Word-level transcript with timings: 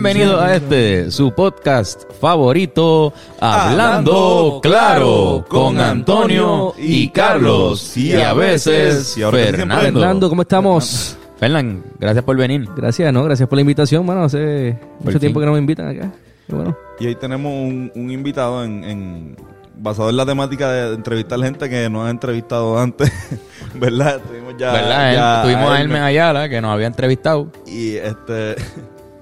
Bienvenido 0.00 0.38
a 0.38 0.54
este, 0.54 1.10
su 1.10 1.32
podcast 1.32 2.02
favorito, 2.20 3.14
Hablando 3.40 4.60
Claro, 4.62 5.42
con 5.48 5.80
Antonio 5.80 6.74
y 6.76 7.08
Carlos, 7.08 7.96
y 7.96 8.12
a 8.12 8.34
veces 8.34 9.16
Y 9.16 9.22
ahora 9.22 9.38
que 9.38 9.44
Fernando. 9.56 9.80
Fernando, 9.84 10.28
¿cómo 10.28 10.42
estamos? 10.42 11.16
Fernán, 11.38 11.82
gracias 11.98 12.22
por 12.26 12.36
venir. 12.36 12.68
Gracias, 12.76 13.10
¿no? 13.10 13.24
Gracias 13.24 13.48
por 13.48 13.56
la 13.56 13.62
invitación, 13.62 14.04
mano. 14.04 14.24
Hace 14.24 14.78
mucho 15.00 15.12
fin. 15.12 15.20
tiempo 15.20 15.40
que 15.40 15.46
no 15.46 15.52
me 15.52 15.60
invitan 15.60 15.88
acá. 15.88 16.12
Qué 16.46 16.54
bueno. 16.54 16.76
Y 17.00 17.06
hoy 17.06 17.14
tenemos 17.14 17.50
un, 17.50 17.90
un 17.94 18.10
invitado 18.10 18.64
en, 18.64 18.84
en- 18.84 19.36
basado 19.78 20.10
en 20.10 20.16
la 20.18 20.26
temática 20.26 20.70
de 20.72 20.94
entrevistar 20.94 21.40
gente 21.40 21.70
que 21.70 21.88
nos 21.88 22.06
ha 22.06 22.10
entrevistado 22.10 22.78
antes, 22.78 23.10
¿verdad? 23.74 24.20
Tuvimos 24.28 24.56
ya, 24.58 24.72
¿Verdad? 24.72 25.14
ya 25.14 25.42
Tuvimos 25.42 25.70
a 25.70 25.80
Hermes 25.80 26.02
Ayala, 26.02 26.48
que 26.50 26.60
nos 26.60 26.70
había 26.70 26.86
entrevistado, 26.86 27.50
y 27.66 27.94
este 27.96 28.56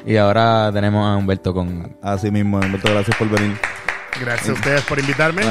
y 0.04 0.16
ahora 0.16 0.70
tenemos 0.72 1.06
a 1.06 1.16
Humberto 1.16 1.52
con... 1.54 1.96
así 2.02 2.30
mismo, 2.30 2.58
Humberto, 2.58 2.90
gracias 2.92 3.16
por 3.16 3.28
venir. 3.28 3.56
Gracias 4.20 4.50
a 4.50 4.52
ustedes 4.52 4.82
por 4.82 4.98
invitarme. 4.98 5.42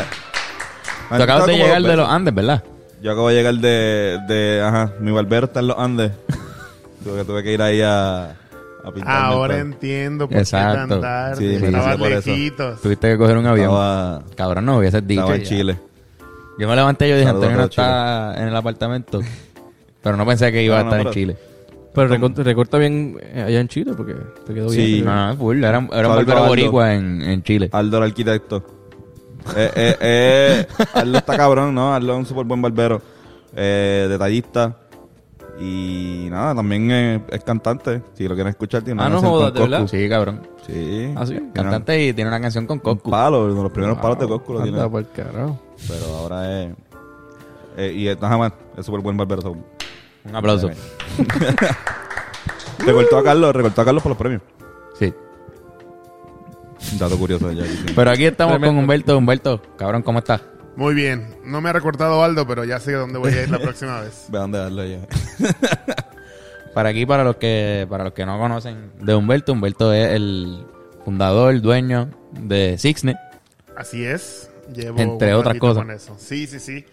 Tú 1.09 1.22
acabas 1.22 1.46
de 1.48 1.58
llegar 1.58 1.82
de 1.82 1.96
los. 1.98 2.08
Andes, 2.09 2.34
¿verdad? 2.34 2.64
Yo 3.02 3.12
acabo 3.12 3.30
de 3.30 3.36
llegar 3.36 3.56
de, 3.56 4.20
de 4.28 4.62
ajá, 4.66 4.92
mi 5.00 5.12
barbero 5.12 5.48
está 5.48 5.59
en 5.59 5.68
los 5.68 5.78
Andes. 5.78 6.12
tuve, 7.04 7.18
que, 7.20 7.26
tuve 7.26 7.44
que 7.44 7.52
ir 7.54 7.62
ahí 7.62 7.81
a, 7.81 8.30
a 8.31 8.92
pintarme. 8.94 9.14
Ahora 9.14 9.58
entiendo 9.59 10.30
por 10.30 10.38
Exacto. 10.38 10.81
qué 10.84 10.88
tan 10.88 11.02
tarde. 11.02 11.36
Sí, 11.36 11.59
me 11.62 11.68
Estabas 11.68 11.88
hice 11.90 11.98
por 11.98 12.12
eso. 12.14 12.30
lejitos. 12.30 12.81
Tuviste 12.81 13.08
que 13.09 13.18
coger 13.18 13.38
un 13.38 13.46
avión. 13.48 13.66
Estaba, 13.72 14.24
Cabrón, 14.38 14.66
no 14.66 14.78
hubieses 14.78 15.06
dicho. 15.06 15.22
estaba 15.22 15.36
en 15.36 15.44
ya. 15.44 15.50
Chile. 15.50 15.80
Yo 16.59 16.68
me 16.70 16.76
levanté 16.76 17.08
y 17.08 17.09
yo 17.09 17.16
dije, 17.18 17.28
Saludos 17.28 17.44
Antonio 17.50 17.62
no 17.62 17.70
está 17.70 18.36
en 18.42 18.48
el 18.48 18.56
apartamento. 18.56 19.20
Pero 20.02 20.16
no 20.18 20.26
pensé 20.26 20.52
que 20.54 20.64
iba 20.64 20.76
No, 20.76 20.81
a 20.81 20.84
no, 20.84 20.90
estar 20.92 21.08
en 21.08 21.14
Chile. 21.14 21.38
Pero 21.94 22.08
recorta, 22.08 22.44
recorta 22.44 22.78
bien 22.78 23.18
eh, 23.22 23.44
allá 23.48 23.60
en 23.60 23.68
Chile 23.68 23.94
porque 23.96 24.16
te 24.46 24.54
quedó 24.54 24.70
Sí. 24.70 24.94
bien. 24.94 25.06
No, 25.06 25.14
no, 25.28 25.32
es 25.34 25.38
full. 25.38 25.58
Era, 25.64 25.88
era 25.94 26.08
un 26.10 26.16
barbero 26.16 26.46
boricua 26.48 26.94
en, 26.94 27.22
en 27.22 27.44
Chile. 27.44 27.70
Aldo 27.72 27.98
el 27.98 28.04
arquitecto. 28.04 28.64
eh, 29.56 29.72
eh, 29.76 29.98
eh, 30.00 30.68
Aldo 30.94 31.18
está 31.20 31.38
cabrón, 31.38 31.76
¿no? 31.76 31.94
Aldo 31.94 32.14
es 32.14 32.20
un 32.20 32.26
súper 32.26 32.46
buen 32.46 32.62
barbero. 32.62 33.02
Eh, 33.56 34.08
detallista. 34.10 34.78
Y 35.60 36.28
nada, 36.32 36.56
también 36.56 36.90
es, 36.90 37.22
es 37.30 37.44
cantante. 37.44 38.02
Si 38.16 38.28
lo 38.28 38.34
quieren 38.34 38.50
escuchar, 38.50 38.82
tiene 38.82 39.00
Ah, 39.02 39.06
una 39.06 39.16
no 39.16 39.22
canción 39.22 39.32
jodas, 39.32 39.52
con 39.52 39.54
¿de 39.54 39.60
Coscu. 39.60 39.72
verdad? 39.72 39.88
Sí, 39.88 40.10
cabrón. 40.10 40.48
Sí. 40.66 41.14
Ah, 41.16 41.26
sí. 41.28 41.34
Tiene 41.36 41.52
Cantante 41.54 42.04
y 42.08 42.14
tiene 42.14 42.28
una 42.30 42.42
canción 42.42 42.66
con 42.66 42.78
Un 42.80 42.84
Coscu. 42.84 43.12
palo, 43.12 43.46
uno 43.46 43.54
de 43.56 43.64
los 43.64 43.72
primeros 43.72 43.98
palos 44.00 44.18
de 44.18 44.28
Coscu 44.28 44.54
lo 44.54 44.64
tiene. 44.64 44.90
por 44.90 45.06
carajo. 45.10 45.60
Pero 45.88 46.06
ahora 46.18 46.64
es... 46.64 46.72
eh, 47.78 47.94
y 47.96 48.06
nada 48.20 48.38
más, 48.38 48.54
es 48.76 48.84
súper 48.86 49.02
buen 49.02 49.16
barbero. 49.16 49.56
Un 50.26 50.36
aplauso. 50.36 50.70
Recortó 52.80 53.18
a 53.18 53.24
Carlos, 53.24 53.56
recortó 53.56 53.82
a 53.82 53.86
Carlos 53.86 54.04
por 54.04 54.10
los 54.10 54.18
premios. 54.18 54.42
Sí. 55.00 55.14
Un 56.92 57.00
dato 57.00 57.18
curioso 57.18 57.48
de. 57.48 57.66
Pero 57.96 58.12
aquí 58.12 58.26
estamos 58.26 58.54
Tremendo. 58.54 58.74
con 58.76 58.84
Humberto. 58.84 59.18
Humberto, 59.18 59.62
cabrón, 59.78 60.02
¿cómo 60.02 60.20
estás? 60.20 60.42
Muy 60.76 60.94
bien. 60.94 61.36
No 61.46 61.62
me 61.62 61.70
ha 61.70 61.74
recortado 61.74 62.24
Aldo, 62.24 62.46
pero 62.48 62.66
ya 62.66 62.80
sé 62.80 62.94
dónde 62.94 63.20
voy 63.20 63.31
a 63.34 63.44
ir 63.44 63.50
la 63.50 63.59
próxima 63.59 64.02
vez. 64.02 64.25
Ve 64.30 64.38
a 64.38 64.42
dónde 64.42 64.58
darle 64.58 64.92
ya. 64.92 65.47
Para 66.74 66.90
aquí, 66.90 67.06
para 67.06 67.24
los 67.24 67.36
que 67.36 67.86
para 67.88 68.06
los 68.06 68.14
que 68.14 68.26
no 68.26 68.40
conocen 68.40 68.94
de 69.00 69.14
Humberto, 69.14 69.53
Humberto 69.53 69.94
es 69.94 70.14
el 70.14 70.66
fundador, 71.06 71.62
dueño 71.62 72.09
de 72.31 72.80
Sixne. 72.80 73.16
Así 73.78 74.03
es. 74.03 74.50
Llevo 74.74 75.00
Entre 75.00 75.36
otras 75.36 75.59
cosas. 75.59 75.84
Con 75.84 75.92
eso. 75.92 76.16
Sí, 76.18 76.47
sí, 76.47 76.59
sí. 76.59 76.84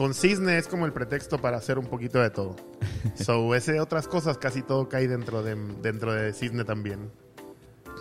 Con 0.00 0.14
Cisne 0.14 0.56
es 0.56 0.66
como 0.66 0.86
el 0.86 0.94
pretexto 0.94 1.36
para 1.42 1.58
hacer 1.58 1.78
un 1.78 1.84
poquito 1.84 2.20
de 2.20 2.30
todo. 2.30 2.56
so, 3.22 3.54
ese 3.54 3.78
otras 3.80 4.08
cosas, 4.08 4.38
casi 4.38 4.62
todo 4.62 4.88
cae 4.88 5.06
dentro 5.06 5.42
de, 5.42 5.54
dentro 5.82 6.14
de 6.14 6.32
Cisne 6.32 6.64
también. 6.64 7.10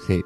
Sí. 0.08 0.24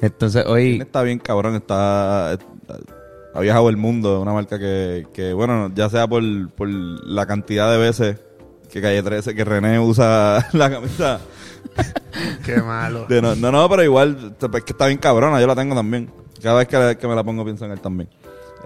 Entonces 0.00 0.46
hoy... 0.46 0.80
Está 0.80 1.02
bien 1.02 1.18
cabrón, 1.18 1.56
está, 1.56 2.34
ha 2.34 3.40
viajado 3.40 3.68
el 3.68 3.76
mundo, 3.76 4.20
una 4.20 4.32
marca 4.32 4.60
que, 4.60 5.08
que 5.12 5.32
bueno, 5.32 5.72
ya 5.74 5.90
sea 5.90 6.06
por, 6.06 6.22
por 6.52 6.68
la 6.68 7.26
cantidad 7.26 7.68
de 7.72 7.78
veces 7.78 8.20
que 8.70 8.80
Calle 8.80 9.02
13, 9.02 9.34
que 9.34 9.44
René 9.44 9.80
usa 9.80 10.48
la 10.52 10.70
camisa. 10.70 11.20
Qué 12.46 12.62
malo. 12.62 13.06
de 13.08 13.20
no, 13.20 13.34
no, 13.34 13.50
no, 13.50 13.68
pero 13.68 13.82
igual, 13.82 14.36
es 14.40 14.62
que 14.62 14.72
está 14.72 14.86
bien 14.86 14.98
cabrona, 14.98 15.40
yo 15.40 15.48
la 15.48 15.56
tengo 15.56 15.74
también. 15.74 16.12
Cada 16.40 16.58
vez 16.60 16.68
que, 16.68 16.96
que 16.96 17.08
me 17.08 17.16
la 17.16 17.24
pongo 17.24 17.44
pienso 17.44 17.64
en 17.64 17.72
él 17.72 17.80
también. 17.80 18.08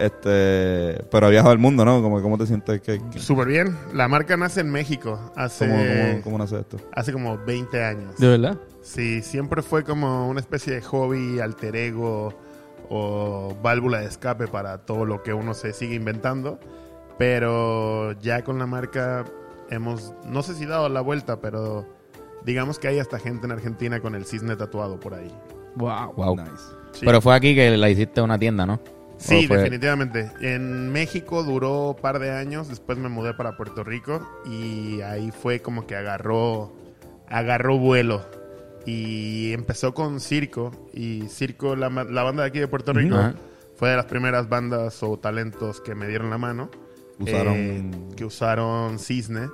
Este, 0.02 1.04
pero 1.12 1.26
ha 1.26 1.30
viajado 1.30 1.52
el 1.52 1.60
mundo, 1.60 1.84
¿no? 1.84 2.02
Como, 2.02 2.20
¿Cómo 2.20 2.36
te 2.36 2.46
sientes? 2.46 2.80
que 2.80 3.00
Súper 3.18 3.46
bien. 3.46 3.76
La 3.94 4.08
marca 4.08 4.36
nace 4.36 4.60
en 4.60 4.70
México 4.72 5.32
hace, 5.36 5.68
cómo, 5.68 5.78
cómo, 5.78 6.22
cómo 6.24 6.38
nace 6.38 6.58
esto? 6.58 6.78
hace 6.92 7.12
como 7.12 7.38
20 7.38 7.84
años. 7.84 8.16
¿De 8.16 8.26
verdad? 8.26 8.58
Sí, 8.80 9.22
siempre 9.22 9.62
fue 9.62 9.84
como 9.84 10.28
una 10.28 10.40
especie 10.40 10.74
de 10.74 10.82
hobby, 10.82 11.38
alter 11.38 11.76
ego 11.76 12.34
o 12.88 13.56
válvula 13.62 14.00
de 14.00 14.06
escape 14.06 14.48
para 14.48 14.78
todo 14.78 15.04
lo 15.04 15.22
que 15.22 15.32
uno 15.34 15.54
se 15.54 15.72
sigue 15.72 15.94
inventando. 15.94 16.58
Pero 17.16 18.12
ya 18.20 18.42
con 18.42 18.58
la 18.58 18.66
marca 18.66 19.24
hemos, 19.70 20.14
no 20.26 20.42
sé 20.42 20.54
si 20.54 20.66
dado 20.66 20.88
la 20.88 21.00
vuelta, 21.00 21.40
pero 21.40 21.86
digamos 22.44 22.80
que 22.80 22.88
hay 22.88 22.98
hasta 22.98 23.20
gente 23.20 23.46
en 23.46 23.52
Argentina 23.52 24.00
con 24.00 24.16
el 24.16 24.24
cisne 24.24 24.56
tatuado 24.56 24.98
por 24.98 25.14
ahí. 25.14 25.32
Wow. 25.76 26.14
Wow. 26.16 26.36
Nice. 26.38 26.50
Sí. 26.92 27.06
Pero 27.06 27.20
fue 27.20 27.36
aquí 27.36 27.54
que 27.54 27.76
la 27.76 27.88
hiciste 27.88 28.20
una 28.20 28.36
tienda, 28.36 28.66
¿no? 28.66 28.80
Sí, 29.22 29.44
¿O 29.44 29.48
fue- 29.48 29.58
definitivamente. 29.58 30.30
En 30.40 30.90
México 30.92 31.42
duró 31.42 31.90
un 31.90 31.96
par 31.96 32.18
de 32.18 32.30
años, 32.32 32.68
después 32.68 32.98
me 32.98 33.08
mudé 33.08 33.34
para 33.34 33.56
Puerto 33.56 33.84
Rico 33.84 34.26
y 34.46 35.00
ahí 35.02 35.30
fue 35.30 35.60
como 35.60 35.86
que 35.86 35.94
agarró, 35.96 36.72
agarró 37.28 37.78
vuelo. 37.78 38.24
Y 38.84 39.52
empezó 39.52 39.94
con 39.94 40.20
Circo 40.20 40.72
y 40.92 41.22
Circo, 41.28 41.76
la, 41.76 41.88
banda 41.88 42.42
de 42.42 42.48
aquí 42.48 42.58
de 42.58 42.66
Puerto 42.68 42.92
Rico, 42.92 43.16
fue 43.76 43.90
de 43.90 43.96
las 43.96 44.06
primeras 44.06 44.48
bandas 44.48 45.02
o 45.02 45.16
talentos 45.18 45.80
que 45.80 45.94
me 45.94 46.08
dieron 46.08 46.30
la 46.30 46.38
mano. 46.38 46.68
Usaron- 47.20 47.54
eh, 47.56 47.90
que 48.16 48.24
usaron 48.24 48.98
Cisne. 48.98 49.48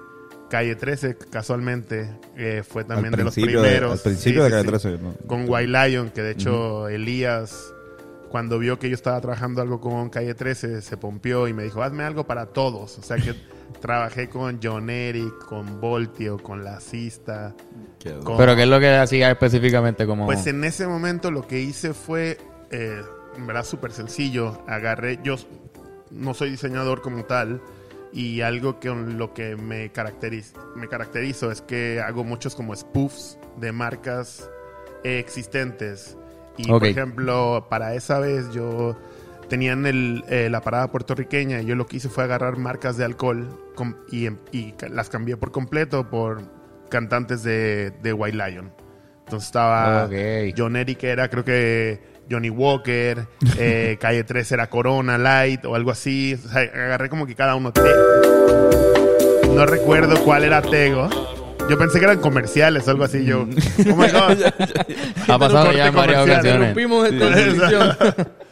Calle 0.49 0.77
13, 0.77 1.19
casualmente, 1.31 2.09
eh, 2.35 2.63
fue 2.67 2.85
también 2.85 3.13
de 3.13 3.23
los 3.25 3.35
de, 3.35 3.43
primeros. 3.43 3.93
al 3.93 3.99
principio 3.99 4.41
Sí, 4.41 4.45
de 4.45 4.51
Calle 4.51 4.63
sí 4.63 4.69
13. 4.69 4.99
¿no? 5.03 5.13
con 5.27 5.45
White 5.47 5.67
Lion, 5.91 6.09
que 6.09 6.23
de 6.23 6.31
hecho 6.31 6.89
Elías, 6.89 7.75
cuando 8.29 8.59
vio 8.59 8.79
que 8.79 8.89
yo 8.89 8.95
estaba 8.95 9.21
trabajando 9.21 9.63
algo 9.63 9.81
con 9.81 10.11
Calle 10.11 10.35
13, 10.35 10.83
se 10.83 10.97
pompió 10.97 11.49
y 11.49 11.53
me 11.55 11.63
dijo, 11.65 11.83
hazme 11.83 12.05
algo 12.05 12.27
para 12.27 12.47
todos. 12.47 12.99
O 12.99 13.03
sea 13.03 13.17
que 13.17 13.35
trabajé 13.81 14.29
con 14.29 14.61
John 14.63 14.91
Eric, 14.91 15.45
con 15.47 15.81
Voltio, 15.81 16.39
con 16.39 16.65
La 16.65 16.81
Cista. 16.81 17.55
Qué 17.99 18.11
duro. 18.11 18.25
Con- 18.25 18.37
Pero 18.39 18.57
¿qué 18.57 18.63
es 18.65 18.69
lo 18.69 18.81
que 18.81 18.95
hacía 18.97 19.31
específicamente 19.31 20.07
como... 20.07 20.27
Pues 20.27 20.47
en 20.47 20.63
ese 20.65 20.87
momento 20.87 21.31
lo 21.31 21.47
que 21.47 21.61
hice 21.61 21.95
fue, 21.95 22.39
eh, 22.71 23.03
en 23.37 23.47
verdad, 23.47 23.65
súper 23.65 23.93
sencillo. 23.93 24.63
Agarré, 24.67 25.19
yo 25.23 25.37
no 26.11 26.35
soy 26.35 26.51
diseñador 26.51 27.01
como 27.03 27.25
tal. 27.25 27.61
Y 28.11 28.41
algo 28.41 28.81
que 28.81 28.89
lo 28.89 29.35
que 29.35 29.55
me, 29.57 29.93
caracteriz- 29.93 30.55
me 30.75 30.89
caracterizo 30.89 31.51
es 31.53 31.61
que 31.61 32.01
hago 32.01 32.25
muchos 32.25 32.55
como 32.55 32.75
spoofs 32.75 33.39
de 33.59 33.71
marcas 33.73 34.49
eh, 35.05 35.19
existentes. 35.19 36.17
Y 36.59 36.71
Ok. 36.71 36.81
por 36.81 36.87
ejemplo, 36.89 37.67
para 37.71 37.95
esa 37.95 38.19
vez 38.19 38.51
yo 38.53 38.97
tenían 39.49 39.87
el, 39.87 40.25
eh, 40.29 40.49
la 40.51 40.61
parada 40.61 40.91
puertorriqueña 40.91 41.63
y 41.63 41.67
yo 41.67 41.75
lo 41.75 41.87
que 41.87 41.97
hice 41.97 42.09
fue 42.11 42.25
agarrar 42.25 42.59
marcas 42.59 42.97
de 42.99 43.05
alcohol 43.05 43.49
com- 43.75 43.95
y, 44.11 44.27
em- 44.27 44.39
y 44.53 44.75
las 44.91 45.09
cambié 45.09 45.37
por 45.39 45.53
completo 45.53 46.09
por 46.11 46.43
cantantes 46.91 47.43
de, 47.43 47.93
de 48.03 48.13
White 48.13 48.37
Lion. 48.37 48.73
Entonces 49.25 49.47
estaba 49.49 50.05
Ok. 50.07 50.13
John 50.57 50.77
Eric 50.77 51.03
era 51.05 51.29
creo 51.29 51.45
que 51.45 52.01
Johnny 52.31 52.51
Walker, 52.51 53.27
eh, 53.59 53.97
Calle 54.01 54.25
3 54.25 54.53
era 54.53 54.69
Corona 54.69 55.17
Light 55.17 55.65
o 55.65 55.75
algo 55.75 55.91
así. 55.91 56.35
O 56.35 56.49
sea, 56.49 56.61
agarré 56.61 57.09
como 57.09 57.27
que 57.27 57.35
cada 57.35 57.55
uno. 57.55 57.73
Te- 57.73 57.83
No 59.55 59.65
recuerdo 59.67 60.23
cuál 60.25 60.45
era 60.45 60.61
Tego. 60.63 61.09
Yo 61.69 61.79
pensé 61.79 61.99
que 61.99 62.05
eran 62.05 62.21
comerciales 62.21 62.87
o 62.89 62.91
algo 62.91 63.05
así. 63.05 63.25
Yo, 63.25 63.43
oh 63.43 63.47
my 63.97 64.09
God. 64.11 64.39
Ha 65.29 65.39
pasado 65.39 65.73
ya 65.73 65.89
en 65.89 65.95
varias 65.95 66.23
ocasiones. 66.35 66.75
Esta. 67.39 68.27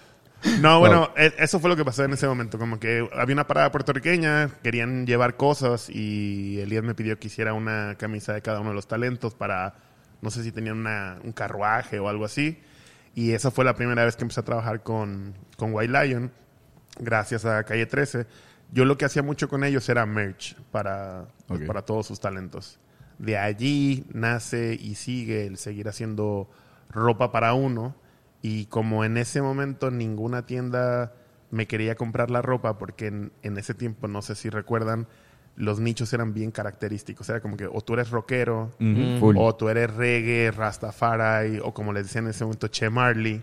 No, 0.61 0.79
bueno, 0.79 1.11
e- 1.17 1.33
eso 1.39 1.59
fue 1.59 1.69
lo 1.71 1.77
que 1.77 1.85
pasó 1.85 2.05
en 2.05 2.13
ese 2.13 2.29
momento. 2.29 2.57
Como 2.59 2.79
que 2.79 3.09
había 3.15 3.33
una 3.35 3.47
parada 3.49 3.73
puertorriqueña, 3.73 4.51
querían 4.63 5.05
llevar 5.07 5.37
cosas 5.37 5.89
y 5.91 6.61
Elías 6.61 6.85
me 6.85 6.95
pidió 6.95 7.19
que 7.19 7.27
hiciera 7.27 7.53
una 7.53 7.97
camisa 7.99 8.33
de 8.33 8.43
cada 8.43 8.61
uno 8.61 8.69
de 8.71 8.77
los 8.77 8.87
talentos 8.87 9.35
para, 9.35 9.75
no 10.21 10.31
sé 10.31 10.45
si 10.45 10.53
tenían 10.53 10.77
una- 10.79 11.19
un 11.25 11.33
carruaje 11.33 11.99
o 11.99 12.09
algo 12.09 12.25
así. 12.25 12.61
Y 13.15 13.33
esa 13.33 13.51
fue 13.51 13.65
la 13.65 13.75
primera 13.75 14.05
vez 14.05 14.15
que 14.15 14.23
empecé 14.23 14.41
a 14.41 14.45
trabajar 14.45 14.83
con, 14.85 15.35
con 15.57 15.75
White 15.75 15.93
Lion, 16.07 16.31
gracias 17.01 17.45
a 17.45 17.65
Calle 17.65 17.87
13. 17.87 18.27
Yo 18.73 18.85
lo 18.85 18.97
que 18.99 19.07
hacía 19.07 19.23
mucho 19.25 19.49
con 19.49 19.65
ellos 19.65 19.89
era 19.89 20.07
merch 20.07 20.55
para, 20.71 21.25
para 21.67 21.83
todos 21.83 22.07
sus 22.07 22.21
talentos. 22.21 22.79
De 23.19 23.39
allí 23.39 24.05
nace 24.13 24.79
y 24.81 24.95
sigue 24.95 25.47
el 25.47 25.57
seguir 25.57 25.89
haciendo 25.89 26.49
ropa 26.91 27.33
para 27.33 27.55
uno. 27.55 27.95
Y 28.43 28.67
como 28.67 29.05
en 29.05 29.17
ese 29.17 29.43
momento 29.43 29.91
ninguna 29.91 30.47
tienda 30.47 31.15
me 31.51 31.67
quería 31.67 31.95
comprar 31.95 32.31
la 32.31 32.43
ropa, 32.43 32.79
porque 32.79 33.07
en, 33.07 33.33
en 33.43 33.57
ese 33.57 33.75
tiempo, 33.75 34.09
no 34.09 34.23
sé 34.23 34.35
si 34.35 34.51
recuerdan, 34.51 35.07
los 35.57 35.81
nichos 35.81 36.13
eran 36.13 36.35
bien 36.35 36.51
característicos. 36.51 37.29
Era 37.29 37.41
como 37.41 37.57
que 37.57 37.67
o 37.67 37.81
tú 37.81 37.95
eres 37.95 38.11
rockero, 38.11 38.73
o 39.21 39.55
tú 39.55 39.69
eres 39.69 39.93
reggae, 39.95 40.51
Rastafari, 40.51 41.59
o 41.63 41.73
como 41.73 41.93
les 41.93 42.05
decían 42.05 42.25
en 42.25 42.31
ese 42.31 42.45
momento, 42.45 42.69
Che 42.69 42.91
Marley, 42.91 43.43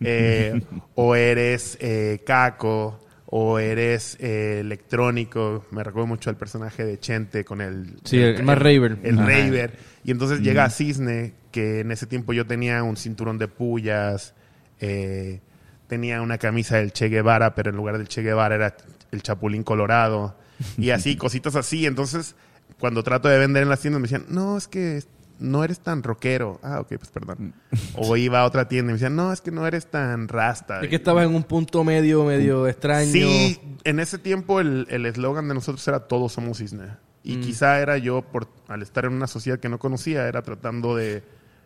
eh, 0.00 0.60
o 0.94 1.14
eres 1.14 1.78
eh, 1.80 2.22
caco, 2.26 3.00
o 3.36 3.58
eres 3.58 4.16
eh, 4.20 4.60
electrónico. 4.60 5.66
Me 5.72 5.82
recuerdo 5.82 6.06
mucho 6.06 6.30
al 6.30 6.36
personaje 6.36 6.84
de 6.84 7.00
Chente 7.00 7.44
con 7.44 7.60
el... 7.60 7.96
Sí, 8.04 8.20
el 8.20 8.44
más 8.44 8.56
raver. 8.56 8.98
El 9.02 9.18
raver. 9.18 9.76
Y 10.04 10.12
entonces 10.12 10.38
llega 10.38 10.62
a 10.62 10.70
Cisne, 10.70 11.34
que 11.50 11.80
en 11.80 11.90
ese 11.90 12.06
tiempo 12.06 12.32
yo 12.32 12.46
tenía 12.46 12.84
un 12.84 12.96
cinturón 12.96 13.38
de 13.38 13.48
pullas, 13.48 14.34
eh, 14.78 15.40
tenía 15.88 16.22
una 16.22 16.38
camisa 16.38 16.76
del 16.76 16.92
Che 16.92 17.08
Guevara, 17.08 17.56
pero 17.56 17.70
en 17.70 17.76
lugar 17.76 17.98
del 17.98 18.06
Che 18.06 18.22
Guevara 18.22 18.54
era 18.54 18.76
el 19.10 19.20
Chapulín 19.20 19.64
Colorado. 19.64 20.38
Y 20.78 20.90
así, 20.90 21.16
cositas 21.16 21.56
así. 21.56 21.86
Entonces, 21.86 22.36
cuando 22.78 23.02
trato 23.02 23.26
de 23.26 23.40
vender 23.40 23.64
en 23.64 23.68
las 23.68 23.80
tiendas, 23.80 24.00
me 24.00 24.06
decían, 24.06 24.26
no, 24.28 24.56
es 24.56 24.68
que 24.68 25.02
no 25.38 25.64
eres 25.64 25.80
tan 25.80 26.02
rockero. 26.02 26.60
Ah, 26.62 26.80
ok, 26.80 26.88
pues 26.96 27.10
perdón. 27.10 27.54
O 27.96 28.16
iba 28.16 28.40
a 28.40 28.44
otra 28.44 28.68
tienda 28.68 28.90
y 28.90 28.94
me 28.94 28.98
decían, 28.98 29.16
no, 29.16 29.32
es 29.32 29.40
que 29.40 29.50
no 29.50 29.66
eres 29.66 29.86
tan 29.90 30.28
rasta. 30.28 30.80
Es 30.80 30.88
que 30.88 30.96
estabas 30.96 31.26
en 31.26 31.34
un 31.34 31.42
punto 31.44 31.84
medio, 31.84 32.24
medio 32.24 32.66
extraño. 32.68 33.10
Sí, 33.12 33.60
en 33.84 34.00
ese 34.00 34.18
tiempo 34.18 34.60
el 34.60 34.86
el 34.90 35.06
eslogan 35.06 35.48
de 35.48 35.54
nosotros 35.54 35.86
era 35.88 36.00
todos 36.00 36.32
somos 36.32 36.58
cisne. 36.58 36.88
Y 37.22 37.36
Mm. 37.36 37.40
quizá 37.40 37.80
era 37.80 37.96
yo, 37.98 38.20
por 38.22 38.48
al 38.68 38.82
estar 38.82 39.06
en 39.06 39.12
una 39.14 39.26
sociedad 39.26 39.58
que 39.58 39.68
no 39.70 39.78
conocía, 39.78 40.28
era 40.28 40.42
tratando 40.42 40.94
de, 40.94 41.22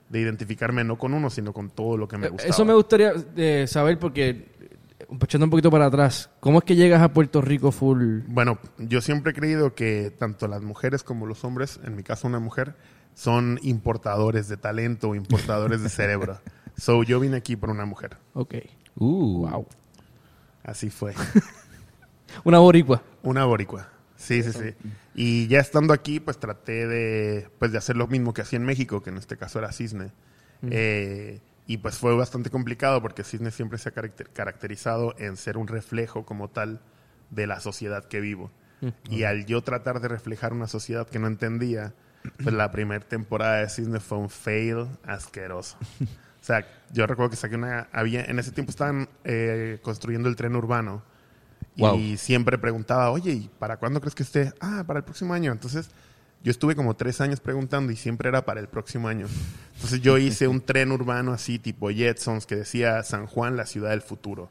de 0.09 0.21
identificarme 0.21 0.85
no 0.85 0.97
con 0.99 1.15
uno, 1.15 1.31
sino 1.31 1.53
con 1.53 1.71
todo 1.71 1.97
lo 1.97 2.07
que 2.07 2.17
me 2.17 2.29
gustaba. 2.29 2.49
Eso 2.51 2.65
me 2.65 2.75
gustaría 2.75 3.13
eh, 3.37 3.67
saber 3.67 3.99
porque, 3.99 4.29
eh, 4.29 4.47
echando 5.21 5.47
un 5.47 5.51
poquito 5.51 5.69
para 5.71 5.87
atrás, 5.87 6.31
¿cómo 6.39 6.59
es 6.59 6.65
que 6.65 6.77
llegas 6.77 7.03
a 7.03 7.13
Puerto 7.13 7.41
Rico 7.41 7.73
full? 7.73 8.21
Bueno, 8.29 8.59
yo 8.79 9.01
siempre 9.01 9.33
he 9.33 9.35
creído 9.35 9.75
que 9.75 10.13
tanto 10.17 10.47
las 10.47 10.63
mujeres 10.63 11.03
como 11.03 11.27
los 11.27 11.43
hombres, 11.45 11.81
en 11.85 11.97
mi 11.97 12.05
caso 12.05 12.29
una 12.29 12.39
mujer, 12.39 12.75
son 13.19 13.59
importadores 13.63 14.47
de 14.49 14.57
talento, 14.57 15.17
importadores 15.17 15.83
de 15.83 15.89
cerebro. 15.89 16.39
So, 16.77 17.03
yo 17.03 17.19
vine 17.19 17.37
aquí 17.37 17.57
por 17.57 17.71
una 17.71 17.85
mujer. 17.87 18.17
Ok. 18.35 18.55
Uh. 18.95 19.49
Wow. 19.49 19.67
Así 20.63 20.91
fue. 20.91 21.13
Una 22.45 22.61
boricua. 22.61 23.03
Una 23.25 23.45
boricua. 23.47 23.89
Sí, 24.15 24.45
sí, 24.45 24.53
sí. 24.53 24.75
Y 25.17 25.49
ya 25.49 25.59
estando 25.59 25.93
aquí, 25.93 26.21
pues 26.21 26.39
traté 26.39 26.87
de, 26.87 27.51
pues, 27.59 27.73
de 27.73 27.79
hacer 27.79 27.97
lo 27.97 28.07
mismo 28.07 28.33
que 28.33 28.43
hacía 28.43 28.59
en 28.59 28.65
México, 28.65 29.03
que 29.03 29.11
en 29.11 29.17
este 29.17 29.37
caso 29.37 29.59
era 29.59 29.73
Cisne. 29.73 30.13
Eh, 30.71 31.41
y 31.67 31.79
pues 31.79 31.97
fue 31.99 32.15
bastante 32.17 32.49
complicado 32.49 33.03
porque 33.03 33.25
Cisne 33.25 33.51
siempre 33.51 33.79
se 33.79 33.89
ha 33.89 33.93
caracter- 33.93 34.31
caracterizado 34.33 35.17
en 35.19 35.37
ser 35.37 35.57
un 35.57 35.67
reflejo 35.67 36.25
como 36.25 36.49
tal 36.49 36.81
de 37.31 37.49
la 37.49 37.59
sociedad 37.59 38.05
que 38.05 38.21
vivo. 38.21 38.53
Y 39.11 39.25
al 39.25 39.47
yo 39.47 39.63
tratar 39.63 40.01
de 40.01 40.07
reflejar 40.07 40.53
una 40.53 40.69
sociedad 40.69 41.09
que 41.09 41.19
no 41.19 41.27
entendía, 41.27 41.93
pues 42.43 42.55
la 42.55 42.71
primera 42.71 43.05
temporada 43.05 43.57
de 43.59 43.69
Cisne 43.69 44.01
fue 44.01 44.19
un 44.19 44.31
fail 44.31 44.87
asqueroso. 45.05 45.77
O 46.41 46.45
sea, 46.49 46.67
yo 46.93 47.07
recuerdo 47.07 47.31
que 47.31 47.37
saqué 47.37 47.57
una... 47.57 47.89
Había, 47.93 48.25
en 48.25 48.39
ese 48.39 48.53
tiempo 48.53 48.71
estaban 48.71 49.09
eh, 49.25 49.79
construyendo 49.83 50.29
el 50.29 50.37
tren 50.37 50.57
urbano. 50.57 51.03
Wow. 51.77 51.99
Y 51.99 52.17
siempre 52.17 52.59
preguntaba, 52.59 53.11
oye, 53.11 53.33
¿y 53.33 53.51
para 53.59 53.77
cuándo 53.77 54.01
crees 54.01 54.15
que 54.15 54.23
esté? 54.23 54.53
Ah, 54.61 54.85
para 54.87 55.01
el 55.01 55.05
próximo 55.05 55.35
año. 55.35 55.53
Entonces, 55.53 55.91
yo 56.43 56.51
estuve 56.51 56.75
como 56.75 56.95
tres 56.95 57.21
años 57.21 57.41
preguntando 57.41 57.93
y 57.93 57.97
siempre 57.97 58.29
era 58.29 58.45
para 58.45 58.61
el 58.61 58.69
próximo 58.69 59.09
año. 59.09 59.27
Entonces, 59.75 60.01
yo 60.01 60.17
hice 60.19 60.49
un 60.49 60.61
tren 60.61 60.91
urbano 60.93 61.33
así, 61.33 61.59
tipo 61.59 61.91
Jetsons, 61.91 62.47
que 62.47 62.57
decía 62.57 63.03
San 63.03 63.27
Juan, 63.27 63.57
la 63.57 63.67
ciudad 63.67 63.91
del 63.91 64.03
futuro. 64.03 64.51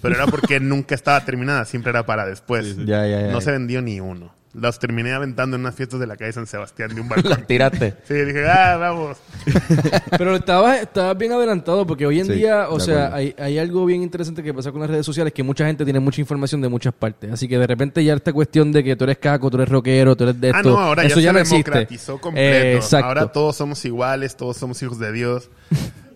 Pero 0.00 0.14
era 0.14 0.26
porque 0.26 0.60
nunca 0.60 0.94
estaba 0.94 1.24
terminada, 1.24 1.64
siempre 1.64 1.90
era 1.90 2.06
para 2.06 2.26
después. 2.26 2.76
Ya, 2.76 3.06
ya, 3.06 3.22
ya. 3.22 3.32
No 3.32 3.40
se 3.40 3.50
vendió 3.50 3.82
ni 3.82 4.00
uno. 4.00 4.34
Los 4.54 4.78
terminé 4.78 5.12
aventando 5.14 5.56
en 5.56 5.62
unas 5.62 5.74
fiestas 5.74 5.98
de 5.98 6.06
la 6.06 6.16
calle 6.16 6.30
San 6.32 6.46
Sebastián 6.46 6.94
de 6.94 7.00
un 7.00 7.08
balcón. 7.08 7.30
Las 7.30 7.46
tiraste. 7.46 7.94
Sí, 8.06 8.14
dije, 8.14 8.46
ah, 8.46 8.76
vamos. 8.76 9.16
Pero 10.18 10.36
estabas, 10.36 10.82
estabas 10.82 11.16
bien 11.16 11.32
adelantado 11.32 11.86
porque 11.86 12.06
hoy 12.06 12.20
en 12.20 12.26
Sí, 12.26 12.34
día, 12.34 12.68
o 12.68 12.78
sea, 12.78 13.14
hay, 13.14 13.34
hay 13.38 13.58
algo 13.58 13.86
bien 13.86 14.02
interesante 14.02 14.42
que 14.42 14.52
pasa 14.52 14.70
con 14.70 14.82
las 14.82 14.90
redes 14.90 15.06
sociales 15.06 15.32
que 15.32 15.42
mucha 15.42 15.64
gente 15.64 15.84
tiene 15.84 16.00
mucha 16.00 16.20
información 16.20 16.60
de 16.60 16.68
muchas 16.68 16.92
partes. 16.92 17.32
Así 17.32 17.48
que 17.48 17.58
de 17.58 17.66
repente 17.66 18.04
ya 18.04 18.12
esta 18.12 18.32
cuestión 18.32 18.72
de 18.72 18.84
que 18.84 18.94
tú 18.94 19.04
eres 19.04 19.18
caco, 19.18 19.50
tú 19.50 19.56
eres 19.56 19.70
rockero, 19.70 20.14
tú 20.16 20.24
eres 20.24 20.38
de 20.38 20.48
esto, 20.50 20.58
Ah, 20.58 20.62
no, 20.62 20.78
ahora 20.78 21.04
eso 21.04 21.18
ya, 21.18 21.32
se 21.32 21.38
democratizó 21.54 22.20
completo. 22.20 22.66
Eh, 22.66 22.76
exacto. 22.76 23.06
Ahora 23.06 23.32
todos 23.32 23.56
somos 23.56 23.82
iguales, 23.86 24.36
todos 24.36 24.58
somos 24.58 24.82
hijos 24.82 24.98
de 24.98 25.12
Dios. 25.12 25.50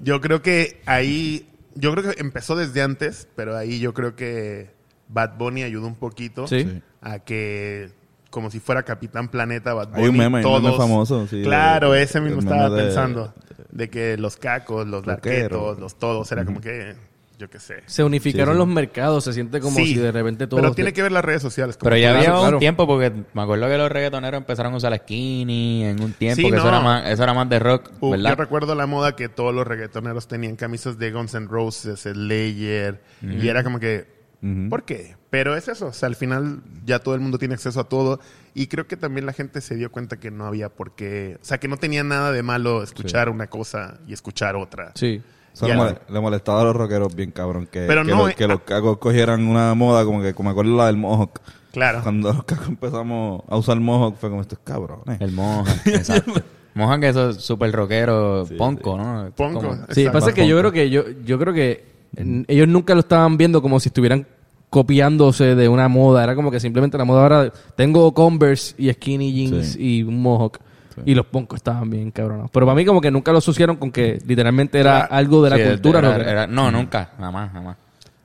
Yo 0.03 0.21
creo 0.21 0.43
que 0.43 0.83
ahí, 0.85 1.49
yo 1.75 1.91
creo 1.95 2.13
que 2.13 2.21
empezó 2.21 2.55
desde 2.55 2.83
antes, 2.83 3.29
pero 3.35 3.57
ahí 3.57 3.79
yo 3.79 3.95
creo 3.95 4.15
que 4.15 4.71
Bad 5.09 5.39
Bunny 5.39 5.63
ayudó 5.63 5.87
un 5.87 5.95
poquito. 5.97 6.47
Sí. 6.47 6.83
a 7.01 7.21
que 7.21 7.91
como 8.37 8.51
si 8.51 8.61
fuera 8.61 8.83
Capitán 8.83 9.29
Planeta 9.29 9.73
Bad 9.73 9.89
Bunny. 9.89 10.03
Hay 10.03 10.09
un 10.11 10.17
meme, 10.19 10.39
hay 10.41 10.45
un 10.45 10.51
todos, 10.51 10.63
meme 10.63 10.77
famoso, 10.77 11.27
sí, 11.27 11.39
de- 11.39 11.45
claro, 11.45 11.95
ese 11.95 12.21
mismo 12.21 12.41
el 12.41 12.45
estaba 12.47 12.69
de- 12.69 12.83
pensando. 12.83 13.33
De 13.73 13.89
que 13.89 14.19
los 14.19 14.37
cacos, 14.37 14.87
los 14.87 15.07
larquetos, 15.07 15.79
los 15.79 15.99
todos, 15.99 16.31
era 16.33 16.45
como 16.45 16.61
que, 16.61 16.95
yo 17.39 17.49
qué 17.49 17.59
sé. 17.59 17.83
Se 17.87 18.05
unificaron 18.05 18.49
Sí, 18.49 18.57
sí. 18.57 18.59
los 18.59 18.69
mercados, 18.69 19.25
se 19.25 19.33
siente 19.33 19.59
como 19.59 19.77
Sí, 19.79 19.87
si 19.87 19.95
de 19.97 20.13
repente 20.13 20.47
todo... 20.47 20.61
Pero 20.61 20.75
tiene 20.75 20.93
que 20.93 21.01
ver 21.03 21.13
las 21.13 21.25
redes 21.25 21.41
sociales. 21.41 21.79
como 21.79 21.89
Pero 21.91 21.97
ya 22.01 22.11
había 22.15 22.31
Claro, 22.31 22.51
un 22.57 22.59
tiempo 22.59 22.87
porque 22.87 23.11
me 23.33 23.41
acuerdo 23.43 23.69
que 23.69 23.79
los 23.79 23.91
reggaetoneros 23.91 24.37
empezaron 24.39 24.75
a 24.75 24.77
usar 24.77 24.91
la 24.91 24.99
skinny 24.99 25.85
en 25.85 26.03
un 26.03 26.13
tiempo 26.13 26.37
Sí, 26.43 26.51
que 26.51 26.57
eso, 26.59 26.69
era 26.69 26.81
más, 26.81 27.07
eso 27.09 27.23
era 27.23 27.33
más 27.33 27.49
de 27.49 27.59
rock, 27.59 27.91
Uh, 28.01 28.17
yo 28.17 28.35
recuerdo 28.35 28.75
la 28.75 28.87
moda 28.87 29.17
que 29.17 29.31
todos 29.31 29.55
los 29.55 29.67
reggaetoneros 29.67 30.29
tenían 30.29 30.57
camisas 30.57 30.99
de 30.99 31.11
Guns 31.11 31.35
N' 31.35 31.47
Roses, 31.49 32.01
Slayer, 32.01 33.01
y 33.23 33.49
era 33.49 33.65
como 33.65 33.81
que, 33.81 34.16
Ujú. 34.43 34.69
¿por 34.69 34.85
qué? 34.85 35.17
Pero 35.31 35.57
es 35.57 35.69
eso, 35.69 35.87
o 35.89 35.93
sea, 35.93 36.09
al 36.09 36.17
final 36.17 36.61
ya 36.85 36.99
todo 37.01 37.15
el 37.15 37.21
mundo 37.21 37.39
tiene 37.39 37.55
acceso 37.55 37.81
a 37.81 37.85
todo, 37.85 38.21
y 38.55 38.67
creo 38.69 38.87
que 38.87 38.97
también 38.97 39.27
la 39.27 39.33
gente 39.33 39.61
se 39.61 39.75
dio 39.77 39.91
cuenta 39.91 40.19
que 40.19 40.31
no 40.31 40.47
había 40.47 40.69
por 40.69 40.93
qué, 40.93 41.39
o 41.41 41.45
sea, 41.45 41.59
que 41.59 41.69
no 41.69 41.77
tenía 41.79 42.05
nada 42.05 42.33
de 42.33 42.43
malo 42.43 42.83
escuchar 42.83 43.29
una 43.29 43.47
cosa 43.49 43.99
y 44.07 44.13
escuchar 44.13 44.57
otra. 44.57 44.93
Sí. 44.95 45.21
Eso 45.53 45.67
Ya. 45.67 45.75
le, 45.75 45.81
mole- 45.81 45.99
le 46.11 46.21
molestaba 46.21 46.61
a 46.61 46.65
los 46.65 46.77
rockeros 46.77 47.15
bien 47.15 47.31
cabrón 47.31 47.67
que, 47.67 47.87
Pero 47.87 48.05
que, 48.05 48.11
no, 48.11 48.19
los, 48.19 48.31
eh, 48.31 48.35
que 48.35 48.47
los 48.47 48.61
cacos 48.61 48.99
cogieran 48.99 49.47
una 49.47 49.73
moda 49.75 50.05
como 50.05 50.21
que 50.21 50.35
como 50.35 50.49
me 50.49 50.53
acuerdo 50.53 50.77
la 50.77 50.87
del 50.87 50.99
Mohawk. 50.99 51.41
Claro. 51.73 52.01
Cuando 52.03 52.31
los 52.33 52.45
cacos 52.45 52.69
empezamos 52.69 53.43
a 53.49 53.57
usar 53.57 53.81
Mohawk 53.81 54.17
fue 54.19 54.29
como 54.29 54.43
estos 54.43 54.59
cabrones. 54.63 55.19
El 55.19 55.33
Mohan, 55.33 55.65
exacto. 55.87 56.43
Mohan 56.75 57.01
que 57.01 57.09
eso 57.09 57.31
es 57.31 57.37
súper 57.39 57.73
rockero, 57.73 58.47
ponco, 58.59 58.99
¿no? 58.99 59.31
Ponco. 59.35 59.61
Como- 59.63 59.87
Sí, 59.93 60.07
pasa 60.13 60.35
que 60.35 60.47
yo 60.47 60.59
creo 60.59 60.73
que 60.73 60.91
yo, 60.91 61.05
yo 61.25 61.39
creo 61.39 61.55
que 61.55 61.96
ellos 62.17 62.69
nunca 62.69 62.95
lo 62.95 63.01
estaban 63.01 63.37
viendo 63.37 63.61
como 63.63 63.79
si 63.81 63.89
estuvieran 63.89 64.27
copiándose 64.71 65.55
de 65.55 65.69
una 65.69 65.89
moda. 65.89 66.25
Era 66.25 66.35
como 66.35 66.51
que 66.51 66.61
simplemente 66.61 66.99
la 66.99 67.05
moda 67.05 67.23
ahora 67.23 67.53
tengo 67.77 68.13
Converse 68.13 68.75
y 68.79 68.93
skinny 68.93 69.33
jeans 69.33 69.73
Sí. 69.73 69.99
y 69.99 70.03
un 70.03 70.21
mohawk. 70.21 70.59
Y 71.05 71.15
los 71.15 71.27
poncos 71.27 71.59
estaban 71.59 71.91
bien 71.91 72.11
cabronados. 72.11 72.51
Pero 72.51 72.65
para 72.65 72.75
mí 72.75 72.85
como 72.87 73.03
que 73.03 73.11
nunca 73.11 73.31
lo 73.31 73.39
asociaron 73.39 73.77
con 73.77 73.91
que 73.93 74.19
literalmente 74.27 74.81
era 74.81 75.01
Claro. 75.01 75.15
algo 75.15 75.43
de 75.45 75.51
la 75.51 75.57
Sí, 75.59 75.63
cultura 75.65 75.99
era- 75.99 76.09
rockera. 76.13 76.31
era- 76.31 76.47
no, 76.47 76.71
nunca, 76.71 77.11
jamás, 77.19 77.53
jamás. 77.53 77.77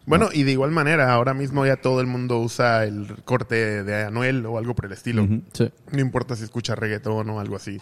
Bueno, 0.06 0.30
y 0.34 0.44
de 0.44 0.54
igual 0.54 0.72
manera, 0.72 1.14
ahora 1.14 1.34
mismo 1.34 1.66
ya 1.66 1.76
todo 1.76 2.00
el 2.02 2.08
mundo 2.08 2.40
usa 2.40 2.86
el 2.86 3.08
corte 3.24 3.84
de 3.84 4.06
Anuel 4.06 4.46
o 4.46 4.58
algo 4.58 4.74
por 4.74 4.86
el 4.86 4.94
estilo. 4.94 5.28
Sí. 5.54 5.70
No 5.92 6.00
importa 6.00 6.36
si 6.36 6.44
escucha 6.46 6.74
reggaetón 6.76 7.30
o 7.30 7.40
algo 7.42 7.56
así. 7.58 7.78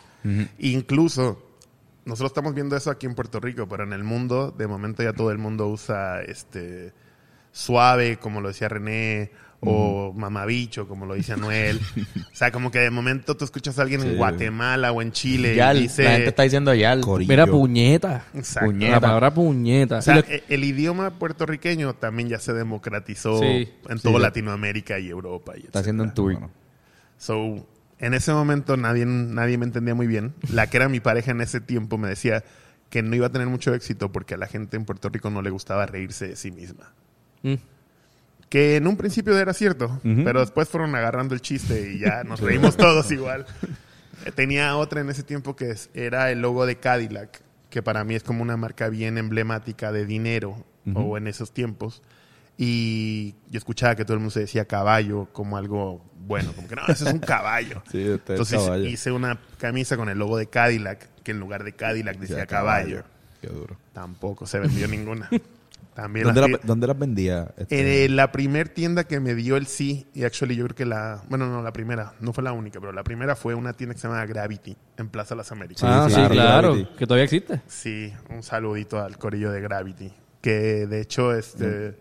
Incluso, 0.57 1.41
nosotros 2.09 2.31
estamos 2.31 2.53
viendo 2.53 2.75
eso 2.75 2.91
aquí 2.91 3.05
en 3.05 3.15
Puerto 3.15 3.39
Rico, 3.39 3.67
pero 3.69 3.83
en 3.83 3.93
el 3.93 4.03
mundo, 4.03 4.51
de 4.51 4.67
momento 4.67 5.01
ya 5.03 5.13
todo 5.13 5.31
el 5.31 5.37
mundo 5.37 5.67
usa 5.67 6.21
este 6.21 6.91
suave, 7.51 8.17
como 8.17 8.41
lo 8.41 8.49
decía 8.49 8.67
René, 8.69 9.31
o 9.61 10.13
mamabicho, 10.15 10.87
como 10.87 11.05
lo 11.05 11.15
dice 11.15 11.33
Anuel. 11.33 11.79
o 12.31 12.35
sea, 12.35 12.49
como 12.51 12.71
que 12.71 12.79
de 12.79 12.89
momento 12.91 13.35
tú 13.35 13.43
escuchas 13.43 13.77
a 13.77 13.81
alguien 13.81 14.01
en. 14.03 14.15
Guatemala 14.17 14.91
o 14.93 15.01
en 15.01 15.11
Chile 15.11 15.53
Yal, 15.55 15.77
y 15.77 15.81
dice... 15.81 16.03
la 16.03 16.11
gente 16.11 16.29
está 16.29 16.43
diciendo 16.43 16.73
Yal. 16.73 17.01
Corillo. 17.01 17.29
Mira, 17.29 17.45
puñeta. 17.45 18.25
Exacto. 18.33 18.67
Puñeta. 18.69 18.91
La 18.93 18.99
palabra 19.01 19.33
puñeta. 19.33 19.97
O 19.97 20.01
sea, 20.01 20.15
lo- 20.15 20.21
e- 20.21 20.43
el 20.47 20.63
idioma 20.63 21.11
puertorriqueño 21.19 21.93
también 21.95 22.29
ya 22.29 22.39
se 22.39 22.53
democratizó 22.53 23.39
Sí. 23.39 23.69
en 23.89 23.97
Sí, 23.97 24.03
toda. 24.03 24.19
Latinoamérica 24.19 24.97
y 24.99 25.09
Europa. 25.09 25.53
Y 25.57 25.65
Está 25.65 25.79
haciendo 25.79 26.03
un 26.03 26.13
tour. 26.13 26.33
Bueno. 26.33 26.51
So, 27.17 27.67
en 27.99 28.13
ese 28.13 28.31
momento 28.33 28.77
nadie, 28.77 29.05
nadie 29.05 29.57
me 29.57 29.65
entendía 29.65 29.95
muy 29.95 30.07
bien. 30.07 30.33
La 30.51 30.67
que 30.67 30.77
era 30.77 30.89
mi 30.89 30.99
pareja 30.99 31.31
en 31.31 31.41
ese 31.41 31.59
tiempo 31.61 31.97
me 31.97 32.07
decía 32.07 32.43
que 32.89 33.03
no 33.03 33.15
iba 33.15 33.27
a 33.27 33.31
tener 33.31 33.47
mucho 33.47 33.73
éxito 33.73 34.11
porque 34.11 34.33
a 34.33 34.37
la 34.37 34.47
gente 34.47 34.75
en 34.77 34.85
Puerto 34.85 35.09
Rico 35.09 35.29
no 35.29 35.41
le 35.41 35.49
gustaba 35.49 35.85
reírse 35.85 36.27
de 36.29 36.35
sí 36.35 36.51
misma. 36.51 36.91
Mm. 37.43 37.55
Que 38.49 38.77
en 38.77 38.87
un 38.87 38.97
principio 38.97 39.37
era 39.37 39.53
cierto, 39.53 39.99
pero 40.23 40.39
después 40.39 40.67
fueron 40.69 40.95
agarrando 40.95 41.35
el 41.35 41.41
chiste 41.41 41.91
y 41.93 41.99
ya 41.99 42.23
nos 42.27 42.39
reímos 42.39 42.77
todos 42.77 43.11
igual. 43.11 43.45
Eh, 44.25 44.31
Tenía 44.31 44.75
otra 44.75 45.01
en 45.01 45.09
ese 45.09 45.21
tiempo 45.23 45.55
que 45.55 45.69
es- 45.69 45.89
era 45.93 46.31
el 46.31 46.41
logo 46.41 46.65
de 46.65 46.77
Cadillac, 46.77 47.41
que 47.69 47.83
para 47.83 48.03
mí 48.03 48.15
es 48.15 48.23
como 48.23 48.41
una 48.41 48.57
marca 48.57 48.89
bien 48.89 49.19
emblemática 49.19 49.91
de 49.91 50.05
dinero, 50.07 50.65
o 50.95 51.17
en 51.17 51.27
esos 51.27 51.51
tiempos. 51.53 52.01
Y 52.61 53.35
yo 53.49 53.57
escuchaba 53.57 53.95
que 53.95 54.03
todo 54.03 54.15
el 54.15 54.19
mundo 54.19 54.31
se 54.31 54.41
decía 54.41 54.65
caballo 54.65 55.29
como 55.31 55.55
algo 55.57 56.05
bueno, 56.27 56.51
como 56.53 56.67
que 56.67 56.75
no, 56.75 56.81
ese 56.89 57.05
es 57.07 57.13
un 57.13 57.19
caballo. 57.19 57.81
Sí, 57.91 57.99
este 58.01 58.13
es 58.15 58.29
Entonces 58.31 58.59
caballo. 58.61 58.83
hice 58.85 59.11
una 59.13 59.39
camisa 59.57 59.95
con 59.95 60.09
el 60.09 60.19
logo 60.19 60.37
de 60.37 60.47
Cadillac, 60.47 61.07
que 61.23 61.31
en 61.31 61.39
lugar 61.39 61.63
de 61.63 61.71
Cadillac 61.73 62.17
decía 62.17 62.45
caballo. 62.45 63.03
Qué 63.41 63.47
duro. 63.47 63.77
Tampoco 63.93 64.45
se 64.45 64.59
vendió 64.59 64.87
ninguna. 64.89 65.29
También 65.95 66.25
¿Dónde, 66.25 66.41
las 66.41 66.49
la- 66.51 66.57
vi- 66.57 66.63
dónde 66.67 66.87
las 66.87 66.99
vendía? 66.99 67.51
Este, 67.57 67.79
En 67.79 67.87
eh, 68.11 68.13
la 68.13 68.31
primer 68.33 68.67
tienda 68.67 69.05
que 69.05 69.21
me 69.21 69.35
dio 69.35 69.55
el 69.55 69.65
sí, 69.65 70.05
y 70.13 70.23
actually 70.25 70.55
yo 70.57 70.65
creo 70.65 70.75
que 70.75 70.85
la, 70.85 71.23
bueno, 71.29 71.47
no, 71.49 71.61
la 71.63 71.71
primera, 71.71 72.13
no 72.19 72.33
fue 72.33 72.43
la 72.43 72.51
única, 72.51 72.79
pero 72.81 72.91
la 72.91 73.03
primera 73.05 73.35
fue 73.37 73.53
una 73.55 73.71
tienda 73.73 73.95
que 73.95 74.01
se 74.01 74.07
llama 74.09 74.25
Gravity, 74.25 74.75
en 74.97 75.07
Plaza 75.09 75.33
Las 75.35 75.51
Américas. 75.53 75.83
ah, 75.85 76.07
sí, 76.09 76.21
claro. 76.29 76.75
Que 76.97 77.05
todavía 77.07 77.23
existe. 77.23 77.61
Sí, 77.67 78.13
un 78.29 78.43
saludito 78.43 79.01
al 79.01 79.17
corillo 79.17 79.49
de 79.51 79.61
Gravity. 79.61 80.11
Que 80.41 80.85
de 80.87 81.01
hecho, 81.01 81.33
este. 81.33 81.95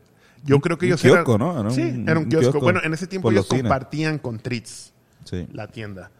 Yo 0.44 0.60
creo 0.60 0.78
que 0.78 0.86
un 0.86 0.88
ellos 0.92 1.00
kiosco, 1.02 1.34
eran- 1.36 1.46
¿no? 1.46 1.52
Era 1.60 1.68
un- 1.68 1.74
sí, 1.74 1.82
era 1.82 2.18
un 2.18 2.24
un 2.24 2.28
kiosco. 2.30 2.50
kiosco 2.52 2.60
Bueno, 2.60 2.80
en 2.82 2.94
ese 2.94 3.06
tiempo 3.06 3.30
ellos 3.30 3.46
compartían 3.46 4.18
con 4.18 4.38
Tritz 4.38 4.92
Sí. 5.24 5.46
la 5.52 5.66
tienda. 5.68 6.10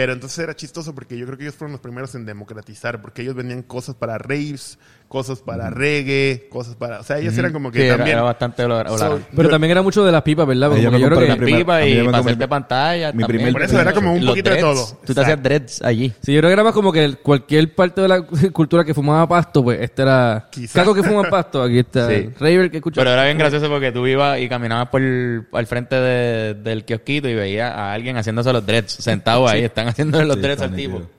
Pero 0.00 0.14
entonces 0.14 0.38
era 0.38 0.56
chistoso 0.56 0.94
porque 0.94 1.18
yo 1.18 1.26
creo 1.26 1.36
que 1.36 1.44
ellos 1.44 1.54
fueron 1.54 1.72
los 1.72 1.80
primeros 1.82 2.14
en 2.14 2.24
democratizar, 2.24 3.02
porque 3.02 3.20
ellos 3.20 3.34
vendían 3.34 3.62
cosas 3.62 3.94
para 3.94 4.16
raves, 4.16 4.78
cosas 5.08 5.40
para 5.40 5.68
reggae, 5.68 6.48
cosas 6.50 6.74
para. 6.74 7.00
O 7.00 7.02
sea, 7.02 7.18
ellos 7.18 7.36
eran 7.36 7.52
como 7.52 7.70
que 7.70 7.80
Sí, 7.80 7.84
era, 7.84 7.96
también. 7.98 8.16
era 8.16 8.22
bastante 8.22 8.62
So, 8.62 9.20
Pero 9.30 9.42
yo- 9.42 9.48
también 9.50 9.72
era 9.72 9.82
mucho 9.82 10.02
de 10.02 10.10
las 10.10 10.22
pipas, 10.22 10.46
¿verdad? 10.46 10.68
Como 10.70 10.80
yo 10.80 10.90
yo 10.96 11.06
creo 11.06 11.18
que 11.36 11.36
pipa 11.44 11.84
y 11.84 11.98
hacerte 12.06 12.48
pantalla. 12.48 13.12
mi 13.12 13.24
también. 13.24 13.52
Por 13.52 13.60
eso 13.62 13.78
era 13.78 13.92
como 13.92 14.14
un 14.14 14.24
poquito 14.24 14.48
de 14.48 14.56
todo. 14.56 14.98
Tú 15.04 15.12
te 15.12 15.20
hacías 15.20 15.42
dreads 15.42 15.82
allí. 15.82 16.10
Sí, 16.22 16.32
yo 16.32 16.40
creo 16.40 16.48
que 16.48 16.54
era 16.54 16.64
más 16.64 16.72
como 16.72 16.90
que 16.92 17.16
cualquier 17.16 17.74
parte 17.74 18.00
de 18.00 18.08
la 18.08 18.22
cultura 18.54 18.82
que 18.84 18.94
fumaba 18.94 19.28
pasto, 19.28 19.62
pues 19.62 19.80
este 19.82 20.00
era... 20.00 20.48
Caco 20.72 20.94
que 20.94 21.02
fuma 21.02 21.28
pasto, 21.28 21.62
aquí 21.62 21.80
está. 21.80 22.08
Sí. 22.08 22.30
Raver 22.40 22.70
que 22.70 22.78
escucha... 22.78 23.02
Pero 23.02 23.10
era 23.10 23.24
bien 23.26 23.36
gracioso 23.36 23.68
porque 23.68 23.92
tú 23.92 24.06
ibas 24.06 24.40
y 24.40 24.48
caminabas 24.48 24.88
por 24.88 25.02
al 25.02 25.66
frente 25.66 25.96
de- 25.96 26.54
del 26.54 26.86
kiosquito 26.86 27.28
y 27.28 27.34
veías 27.34 27.70
a 27.74 27.92
alguien 27.92 28.16
haciéndose 28.16 28.50
los 28.52 28.64
dreads, 28.64 28.92
sentado 28.92 29.46
ahí, 29.46 29.64
están 29.64 29.88
haciéndole 29.90 30.26
los 30.26 30.38
Sí, 30.56 30.62
al 30.64 30.74
tipo. 30.74 30.98
nítido. 30.98 31.10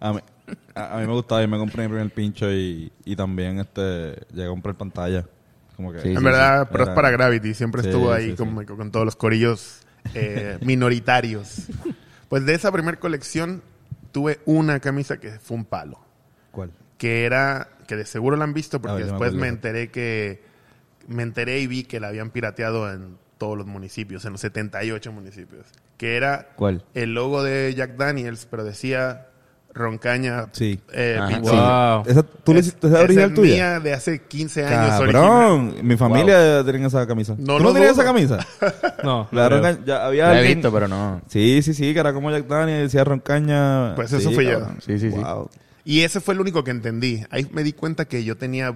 A 0.00 0.12
mí, 0.12 0.20
a, 0.74 0.96
a 0.96 1.00
mí 1.00 1.06
me 1.06 1.12
gustaba 1.12 1.42
y 1.42 1.48
me 1.48 1.58
compré 1.58 1.84
mi 1.84 1.88
primer 1.94 2.12
pincho 2.12 2.52
y, 2.52 2.92
y 3.04 3.16
también 3.16 3.58
este 3.60 4.14
llegué 4.32 4.46
a 4.46 4.48
comprar 4.50 4.74
pantalla. 4.76 5.26
Como 5.76 5.92
que, 5.92 6.00
Sí, 6.00 6.08
En 6.14 6.22
sí, 6.22 6.24
verdad, 6.24 6.64
sí. 6.64 6.68
pero 6.72 6.84
es 6.84 6.90
para 6.90 7.10
Gravity. 7.10 7.54
Siempre 7.54 7.82
Sí, 7.82 7.88
estuvo 7.88 8.12
ahí 8.12 8.34
que 8.34 8.74
con 8.76 8.90
todos 8.90 9.04
los 9.04 9.16
corillos 9.16 9.80
eh, 10.14 10.58
minoritarios. 10.62 11.66
Pues 12.28 12.44
de 12.46 12.54
esa 12.54 12.72
primera 12.72 12.98
colección 12.98 13.62
tuve 14.12 14.40
una 14.46 14.80
camisa 14.80 15.18
que 15.18 15.38
fue 15.38 15.56
un 15.56 15.64
palo. 15.64 16.00
¿Cuál? 16.50 16.72
Que 16.98 17.24
era, 17.24 17.68
que 17.86 17.96
de 17.96 18.06
seguro 18.06 18.36
la 18.36 18.44
han 18.44 18.54
visto 18.54 18.80
porque 18.80 19.02
ver, 19.02 19.12
me 19.12 19.12
después 19.12 19.34
me 19.34 19.48
acuerdo. 19.48 19.54
enteré 19.54 19.90
que, 19.90 20.42
me 21.08 21.22
enteré 21.22 21.60
y 21.60 21.66
vi 21.66 21.84
que 21.84 22.00
la 22.00 22.08
habían 22.08 22.30
pirateado 22.30 22.92
en 22.92 23.18
todos 23.38 23.56
los 23.56 23.66
municipios, 23.66 24.24
en 24.24 24.32
los 24.32 24.40
78 24.40 25.12
municipios. 25.12 25.66
Que 25.98 26.16
era 26.16 26.48
¿Cuál? 26.56 26.84
el 26.94 27.14
logo 27.14 27.42
de 27.42 27.74
Jack 27.76 27.96
Daniels, 27.96 28.46
pero 28.50 28.64
decía 28.64 29.26
Roncaña 29.72 30.46
Sí. 30.52 30.80
eh, 30.92 31.18
Ajá, 31.20 31.28
pinche. 31.28 31.50
sí. 31.50 31.56
Wow. 31.56 32.02
Esa, 32.06 32.22
¿Tú 32.22 32.54
le 32.54 32.60
Es- 32.60 32.66
hiciste 32.68 32.86
esa 32.86 32.96
esa 32.96 33.04
original 33.04 33.34
tuya? 33.34 33.54
mía 33.54 33.80
de 33.80 33.92
hace 33.92 34.22
15 34.22 34.64
años 34.64 35.00
original. 35.00 35.22
Cabrón, 35.22 35.74
mi 35.82 35.96
familia 35.98 36.64
tenía 36.64 36.86
esa 36.86 37.06
camisa. 37.06 37.34
No 37.38 37.58
¿Tú 37.58 37.64
no 37.64 37.72
tenías 37.74 37.92
esa 37.92 38.04
camisa? 38.04 38.38
No. 39.04 39.28
La 39.32 39.48
Roncaña, 39.50 39.78
ya 39.84 40.06
había 40.06 40.28
La 40.28 40.34
he 40.34 40.38
alguien- 40.38 40.58
visto, 40.58 40.72
pero 40.72 40.88
no. 40.88 41.20
Sí, 41.28 41.60
sí, 41.62 41.74
sí, 41.74 41.92
que 41.92 42.00
era 42.00 42.12
como 42.14 42.30
Jack 42.30 42.46
Daniel, 42.46 42.82
decía 42.84 43.04
Roncaña. 43.04 43.94
Pues 43.94 44.12
eso 44.12 44.30
Sí, 44.30 44.34
fui 44.34 44.46
yo. 44.46 44.60
cabrón. 44.60 44.78
Sí, 44.84 44.98
sí, 44.98 45.10
sí. 45.10 45.16
Wow. 45.18 45.50
Y 45.84 46.00
ese 46.00 46.20
fue 46.20 46.34
el 46.34 46.40
único 46.40 46.64
que 46.64 46.70
entendí. 46.70 47.22
Ahí 47.30 47.46
me 47.52 47.62
di 47.62 47.72
cuenta 47.74 48.06
que 48.06 48.24
yo 48.24 48.36
tenía 48.36 48.74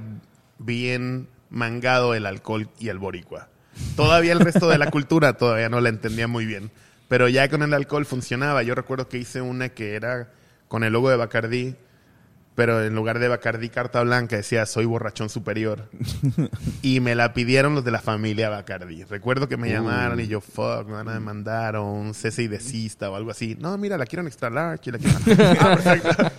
bien 0.59 1.29
mangado 1.49 2.14
el 2.14 2.26
alcohol 2.26 2.69
y 2.79 2.88
el 2.88 2.99
boricua. 2.99 3.49
Todavía 3.97 4.33
el 4.33 4.41
resto 4.41 4.69
de 4.69 4.79
la 4.79 4.91
cultura 4.91 5.35
todavía 5.35 5.69
no 5.69 5.81
la 5.81 5.89
entendía 5.89 6.29
muy 6.29 6.47
bien. 6.47 6.71
Pero 7.09 7.29
ya 7.29 7.49
con 7.49 7.62
el 7.62 7.75
alcohol 7.75 8.07
funcionaba. 8.07 8.62
Yo 8.62 8.75
recuerdo 8.75 9.09
que 9.09 9.19
hice 9.19 9.41
una 9.41 9.69
que 9.71 9.95
era 9.95 10.29
con 10.69 10.85
el 10.85 10.93
logo 10.93 11.11
de 11.11 11.17
Bacardí, 11.17 11.75
pero 12.61 12.85
en 12.85 12.95
lugar 12.95 13.19
de 13.21 13.26
Bacardí 13.29 13.71
carta 13.71 14.02
blanca 14.02 14.37
decía 14.37 14.67
soy 14.67 14.85
borrachón 14.85 15.31
superior. 15.31 15.88
y 16.83 17.00
me 17.00 17.14
la 17.14 17.33
pidieron 17.33 17.75
los 17.75 17.87
de 17.87 17.90
la 17.90 18.00
familia 18.02 18.50
Bacardí. 18.50 19.05
Recuerdo 19.05 19.49
que 19.49 19.57
me 19.57 19.71
llamaron 19.71 20.21
y 20.21 20.26
yo, 20.26 20.43
fuck, 20.43 20.87
me 20.87 20.93
van 20.93 21.09
a 21.09 21.14
demandar 21.14 21.76
o 21.76 21.90
un 21.90 22.12
cese 22.12 22.43
y 22.43 22.49
desista 22.49 23.11
o 23.11 23.17
algo 23.17 23.31
así. 23.31 23.57
No, 23.59 23.79
mira, 23.79 23.97
la 23.97 24.05
quiero 24.05 24.21
en 24.21 24.26
extra 24.26 24.50
large. 24.50 24.90
y 24.90 24.93
la 24.93 24.99
quiero- 24.99 25.19
Ah, 25.59 25.79
perfecto. 25.83 26.31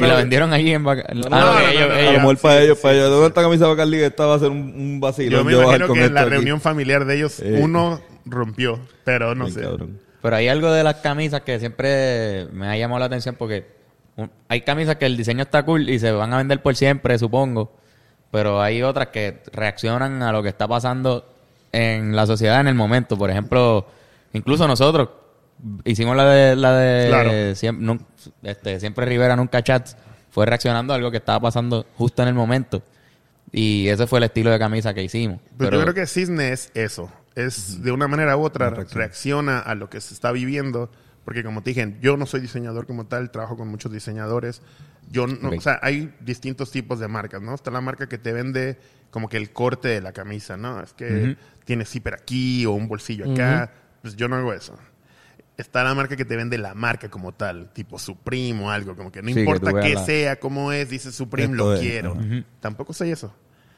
Y 0.00 0.04
la 0.08 0.16
vendieron 0.16 0.52
allí 0.52 0.72
en 0.72 0.82
Baca- 0.82 1.06
no, 1.14 1.20
ok, 1.20 1.30
no, 1.30 1.58
ellos- 1.60 1.88
no, 1.88 1.94
A 1.94 2.02
lo 2.02 2.18
mejor 2.18 2.36
para 2.38 2.60
ellos, 2.62 2.78
para 2.78 2.94
ellos. 2.94 3.06
sí. 3.06 3.10
¿Dónde 3.12 3.28
esta 3.28 3.42
camisa 3.42 3.66
va 3.68 3.72
a 3.74 3.76
Carly? 3.76 4.02
Esta 4.02 4.26
va 4.26 4.34
a 4.34 4.38
ser 4.40 4.48
un, 4.50 4.58
un. 4.58 5.00
Yo 5.30 5.44
me 5.44 5.52
imagino 5.52 5.86
con 5.86 5.96
que 5.96 6.04
en 6.06 6.14
la 6.14 6.22
aquí. 6.22 6.30
reunión 6.30 6.60
familiar 6.60 7.04
de 7.04 7.14
ellos 7.16 7.38
Eh. 7.38 7.60
uno 7.62 8.00
rompió, 8.26 8.80
pero 9.04 9.36
no 9.36 9.44
Bien 9.44 9.54
sé. 9.54 9.60
cabrón. 9.62 10.00
Pero 10.20 10.34
hay 10.34 10.48
algo 10.48 10.72
de 10.72 10.82
las 10.82 10.96
camisas 10.96 11.42
que 11.42 11.60
siempre 11.60 12.46
me 12.52 12.66
ha 12.66 12.76
llamado 12.76 12.98
la 12.98 13.06
atención 13.06 13.36
porque 13.38 13.78
hay 14.48 14.60
camisas 14.62 14.96
que 14.96 15.06
el 15.06 15.16
diseño 15.16 15.42
está 15.42 15.64
cool 15.64 15.88
y 15.88 15.98
se 15.98 16.10
van 16.12 16.32
a 16.32 16.38
vender 16.38 16.62
por 16.62 16.76
siempre, 16.76 17.18
supongo. 17.18 17.72
Pero 18.30 18.60
hay 18.62 18.82
otras 18.82 19.08
que 19.08 19.42
reaccionan 19.52 20.22
a 20.22 20.32
lo 20.32 20.42
que 20.42 20.48
está 20.50 20.68
pasando 20.68 21.26
en 21.72 22.14
la 22.14 22.26
sociedad 22.26 22.60
en 22.60 22.68
el 22.68 22.74
momento. 22.74 23.16
Por 23.16 23.30
ejemplo, 23.30 23.86
incluso 24.32 24.66
nosotros 24.68 25.08
hicimos 25.84 26.16
la 26.16 26.24
de 26.26 26.56
la 26.56 26.76
de 26.76 27.08
Claro. 27.08 27.30
siem- 27.54 27.78
nun- 27.80 28.04
este, 28.42 28.78
siempre 28.80 29.04
Rivera 29.06 29.36
nunca 29.36 29.62
chats 29.62 29.96
fue 30.30 30.46
reaccionando 30.46 30.92
a 30.92 30.96
algo 30.96 31.10
que 31.10 31.16
estaba 31.16 31.40
pasando 31.40 31.86
justo 31.96 32.22
en 32.22 32.28
el 32.28 32.34
momento. 32.34 32.82
Y 33.52 33.88
ese 33.88 34.06
fue 34.06 34.20
el 34.20 34.24
estilo 34.24 34.50
de 34.50 34.58
camisa 34.60 34.94
que 34.94 35.02
hicimos. 35.02 35.40
Pero, 35.58 35.70
Pero 35.70 35.76
yo 35.78 35.82
creo 35.82 35.94
que 35.94 36.06
Cisne 36.06 36.52
es 36.52 36.70
eso. 36.74 37.10
Es 37.34 37.82
de 37.82 37.90
una 37.90 38.06
manera 38.06 38.36
u 38.36 38.42
otra 38.44 38.70
reacciona 38.70 39.58
a 39.58 39.74
lo 39.74 39.90
que 39.90 40.00
se 40.00 40.14
está 40.14 40.30
viviendo. 40.30 40.90
Porque 41.30 41.44
como 41.44 41.62
te 41.62 41.70
dije, 41.70 41.96
yo 42.00 42.16
no 42.16 42.26
soy 42.26 42.40
diseñador 42.40 42.88
como 42.88 43.06
tal, 43.06 43.30
trabajo 43.30 43.56
con 43.56 43.68
muchos 43.68 43.92
diseñadores. 43.92 44.62
Yo 45.12 45.28
no, 45.28 45.50
Ok. 45.50 45.58
o 45.58 45.60
sea, 45.60 45.78
hay 45.80 46.12
distintos 46.18 46.72
tipos 46.72 46.98
de 46.98 47.06
marcas, 47.06 47.40
¿no? 47.40 47.54
Está 47.54 47.70
la 47.70 47.80
marca 47.80 48.08
que 48.08 48.18
te 48.18 48.32
vende 48.32 48.80
como 49.12 49.28
que 49.28 49.36
el 49.36 49.52
corte 49.52 49.86
de 49.86 50.00
la 50.00 50.12
camisa, 50.12 50.56
¿no? 50.56 50.82
Es 50.82 50.92
que 50.92 51.22
Ujú. 51.22 51.36
tiene 51.64 51.84
zipper 51.84 52.14
aquí 52.14 52.66
o 52.66 52.72
un 52.72 52.88
bolsillo 52.88 53.30
acá. 53.30 53.70
Pues 54.02 54.16
yo 54.16 54.26
no 54.26 54.34
hago 54.34 54.52
eso. 54.52 54.76
Está 55.56 55.84
la 55.84 55.94
marca 55.94 56.16
que 56.16 56.24
te 56.24 56.34
vende 56.34 56.58
la 56.58 56.74
marca 56.74 57.08
como 57.08 57.30
tal, 57.30 57.72
tipo 57.72 57.96
Supreme 58.00 58.64
o 58.64 58.70
algo, 58.72 58.96
como 58.96 59.12
que 59.12 59.22
no 59.22 59.28
Sí, 59.28 59.34
que 59.34 59.40
importa 59.42 59.70
veas 59.72 59.86
qué 59.86 59.94
la- 59.94 60.04
sea, 60.04 60.40
cómo 60.40 60.72
es, 60.72 60.90
dice 60.90 61.12
Supreme, 61.12 61.52
Esto 61.52 61.64
lo 61.64 61.74
es, 61.74 61.80
quiero. 61.80 62.12
ajá. 62.18 62.44
Tampoco 62.58 62.92
soy 62.92 63.12
eso. 63.12 63.32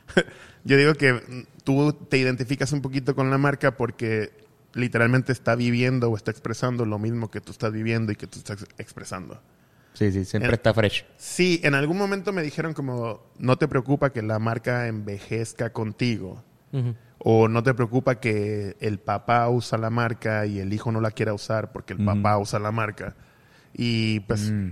Yo 0.65 0.79
digo 0.79 0.95
que 0.95 1.45
tú 1.65 1.93
te 2.09 2.17
identificas 2.17 2.73
un 2.73 2.81
poquito 2.81 3.15
con 3.15 3.29
la 3.29 3.37
marca 3.37 3.77
porque 3.77 4.33
literalmente 4.75 5.33
está 5.33 5.55
viviendo 5.55 6.11
o 6.11 6.17
está 6.17 6.31
expresando 6.31 6.85
lo 6.87 6.99
mismo 6.99 7.31
que 7.31 7.41
tú 7.41 7.53
estás 7.53 7.73
viviendo 7.73 8.13
y 8.13 8.17
que 8.17 8.27
tú 8.27 8.39
estás 8.39 8.65
expresando. 8.79 9.41
sí, 9.95 10.11
sí, 10.13 10.25
siempre 10.25 10.49
En- 10.49 10.55
está 10.55 10.73
fresh. 10.73 11.05
Sí, 11.17 11.61
en 11.65 11.75
algún 11.75 11.99
momento 11.99 12.33
me 12.33 12.43
dijeron 12.43 12.73
como, 12.75 13.21
no 13.39 13.57
te 13.59 13.69
preocupa 13.69 14.11
que 14.11 14.23
la 14.23 14.39
marca 14.39 14.87
envejezca 14.89 15.73
contigo. 15.73 16.43
O 17.25 17.47
no 17.49 17.63
te 17.63 17.75
preocupa 17.75 18.19
que 18.19 18.77
el 18.81 18.99
papá 18.99 19.49
usa 19.51 19.77
la 19.79 19.91
marca 19.91 20.47
y 20.47 20.59
el 20.59 20.73
hijo 20.73 20.91
no 20.91 21.01
la 21.03 21.11
quiera 21.11 21.35
usar 21.35 21.71
porque 21.71 21.93
el 21.93 22.05
papá 22.05 22.39
usa 22.39 22.59
la 22.59 22.73
marca. 22.73 23.15
Y 23.75 24.21
pues 24.21 24.51
Mm. 24.51 24.71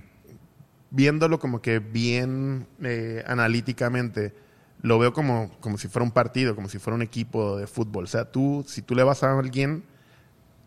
viéndolo 0.90 1.38
como 1.38 1.60
que 1.62 1.78
bien 1.78 2.66
eh, 2.82 3.22
analíticamente, 3.26 4.34
lo 4.82 4.98
veo 4.98 5.12
como, 5.12 5.50
como 5.60 5.76
si 5.78 5.88
fuera 5.88 6.04
un 6.04 6.10
partido, 6.10 6.54
como 6.56 6.68
si 6.68 6.78
fuera 6.78 6.94
un 6.96 7.02
equipo 7.02 7.56
de 7.58 7.66
fútbol. 7.66 8.04
O 8.04 8.08
sea, 8.08 8.24
tú, 8.24 8.64
si 8.66 8.82
tú 8.82 8.94
le 8.94 9.02
vas 9.02 9.22
a 9.22 9.38
alguien, 9.38 9.84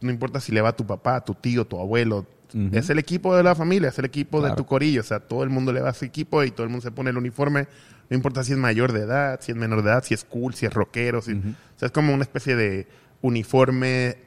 no 0.04 0.12
importa 0.12 0.40
si 0.40 0.52
le 0.52 0.62
va 0.62 0.70
a 0.70 0.76
tu 0.76 0.86
papá, 0.86 1.24
tu 1.24 1.34
tío, 1.34 1.66
tu 1.66 1.80
abuelo, 1.80 2.26
es 2.72 2.90
el 2.92 3.00
equipo 3.00 3.36
de 3.36 3.42
la 3.42 3.56
familia, 3.56 3.90
es 3.90 3.98
el 3.98 4.06
equipo 4.06 4.40
de 4.40 4.50
tu 4.56 4.66
corillo. 4.68 5.02
O 5.02 5.04
sea, 5.04 5.20
todo 5.20 5.44
el 5.44 5.50
mundo 5.50 5.74
le 5.74 5.82
va 5.82 5.88
a 5.88 5.92
ese 5.92 6.06
equipo 6.06 6.44
y 6.44 6.52
todo 6.52 6.64
el 6.66 6.70
mundo 6.70 6.84
se 6.84 6.92
pone 6.92 7.10
el 7.10 7.18
uniforme. 7.18 7.68
No 8.12 8.16
importa 8.16 8.44
si 8.44 8.52
es 8.52 8.60
mayor 8.60 8.92
de 8.92 9.00
edad, 9.00 9.40
si 9.42 9.52
es 9.54 9.58
menor 9.58 9.82
de 9.82 9.90
edad, 9.90 10.04
si 10.04 10.14
es 10.14 10.24
cool, 10.24 10.54
si 10.54 10.68
es 10.68 10.74
rockero. 10.74 11.22
si- 11.24 11.32
O 11.34 11.80
sea, 11.80 11.88
es 11.88 11.92
como 11.92 12.14
una 12.14 12.22
especie 12.22 12.56
de 12.56 12.86
uniforme 13.24 14.18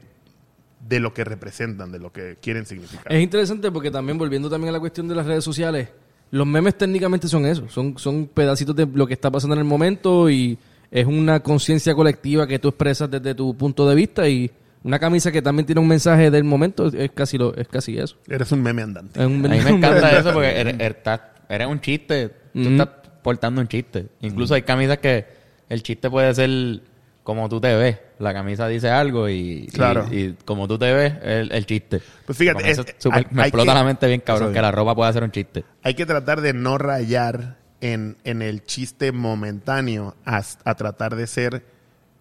de 0.88 1.00
lo 1.00 1.12
que 1.14 1.24
representan, 1.24 1.92
de 1.92 1.98
lo 1.98 2.12
que 2.12 2.36
quieren 2.40 2.66
significar. 2.66 3.12
Es 3.12 3.22
interesante 3.22 3.70
porque 3.70 3.90
también, 3.90 4.18
volviendo 4.18 4.50
también 4.50 4.70
a 4.70 4.72
la 4.72 4.80
cuestión 4.80 5.06
de 5.08 5.14
las 5.14 5.26
redes 5.26 5.44
sociales, 5.44 5.88
los 6.32 6.46
memes 6.46 6.76
técnicamente 6.76 7.28
son 7.28 7.46
eso, 7.46 7.68
son, 7.68 7.96
son 7.98 8.26
pedacitos 8.26 8.74
de 8.74 8.86
lo 8.86 9.06
que 9.06 9.14
está 9.14 9.30
pasando 9.30 9.54
en 9.54 9.60
el 9.60 9.64
momento 9.64 10.28
y 10.28 10.58
es 10.90 11.06
una 11.06 11.40
conciencia 11.40 11.94
colectiva 11.94 12.46
que 12.46 12.58
tú 12.58 12.68
expresas 12.68 13.10
desde 13.10 13.34
tu 13.34 13.56
punto 13.56 13.88
de 13.88 13.94
vista 13.94 14.28
y 14.28 14.50
una 14.86 14.98
camisa 14.98 15.30
que 15.32 15.42
también 15.42 15.66
tiene 15.66 15.80
un 15.80 15.88
mensaje 15.88 16.30
del 16.30 16.44
momento 16.44 16.86
es 16.86 17.10
casi 17.12 17.36
lo, 17.38 17.54
es 17.56 17.68
casi 17.68 17.98
eso. 17.98 18.16
Eres 18.28 18.50
un 18.52 18.62
meme 18.62 18.82
andante. 18.82 19.20
Es 19.20 19.26
un- 19.26 19.44
A 19.44 19.48
mí 19.48 19.60
me 19.60 19.70
encanta 19.70 20.18
eso 20.18 20.32
porque 20.32 20.58
eres, 20.60 20.74
eres- 20.74 20.96
estás- 20.96 21.20
eres 21.48 21.66
un 21.66 21.80
chiste. 21.80 22.30
Tú 22.54 22.60
estás 22.70 22.88
portando 23.22 23.60
un 23.60 23.68
chiste. 23.68 24.06
Incluso 24.20 24.54
hay 24.54 24.62
camisas 24.62 24.98
que 24.98 25.26
el 25.68 25.82
chiste 25.82 26.08
puede 26.08 26.32
ser 26.34 26.80
como 27.22 27.48
tú 27.48 27.60
te 27.60 27.74
ves. 27.74 27.98
La 28.20 28.32
camisa 28.32 28.68
dice 28.68 28.88
algo 28.88 29.28
y, 29.28 29.66
Claro. 29.74 30.06
y, 30.10 30.16
y 30.16 30.36
como 30.44 30.68
tú 30.68 30.78
te 30.78 30.92
ves, 30.94 31.14
el, 31.22 31.50
el 31.52 31.66
chiste. 31.66 32.00
Pues 32.24 32.38
fíjate, 32.38 32.70
es- 32.70 32.78
hay- 33.10 33.26
me 33.32 33.42
hay 33.42 33.48
explota 33.48 33.72
que- 33.72 33.78
la 33.78 33.84
mente 33.84 34.06
bien 34.06 34.20
cabrón 34.20 34.52
que 34.54 34.62
la 34.62 34.70
ropa 34.70 34.94
pueda 34.94 35.12
ser 35.12 35.24
un 35.24 35.32
chiste. 35.32 35.64
Hay 35.82 35.94
que 35.94 36.06
tratar 36.06 36.40
de 36.40 36.52
no 36.54 36.78
rayar 36.78 37.56
en, 37.80 38.16
en 38.24 38.40
el 38.42 38.62
chiste 38.64 39.10
momentáneo 39.12 40.14
a, 40.24 40.40
a 40.64 40.74
tratar 40.76 41.16
de 41.16 41.26
ser 41.26 41.64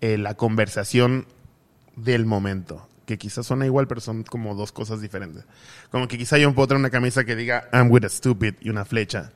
eh, 0.01 0.17
la 0.17 0.33
conversación 0.33 1.27
del 1.95 2.25
momento. 2.25 2.87
Que 3.05 3.17
quizás 3.19 3.45
suena 3.45 3.65
igual, 3.65 3.87
pero 3.87 4.01
son 4.01 4.23
como 4.23 4.55
dos 4.55 4.71
cosas 4.71 4.99
diferentes. 5.01 5.43
Como 5.91 6.07
que 6.07 6.17
quizá 6.17 6.37
yo 6.39 6.53
puedo 6.55 6.67
traer 6.67 6.79
una 6.79 6.89
camisa 6.89 7.23
que 7.23 7.35
diga 7.35 7.69
I'm 7.71 7.91
with 7.91 8.03
a 8.05 8.09
stupid 8.09 8.55
y 8.61 8.69
una 8.69 8.83
flecha. 8.85 9.31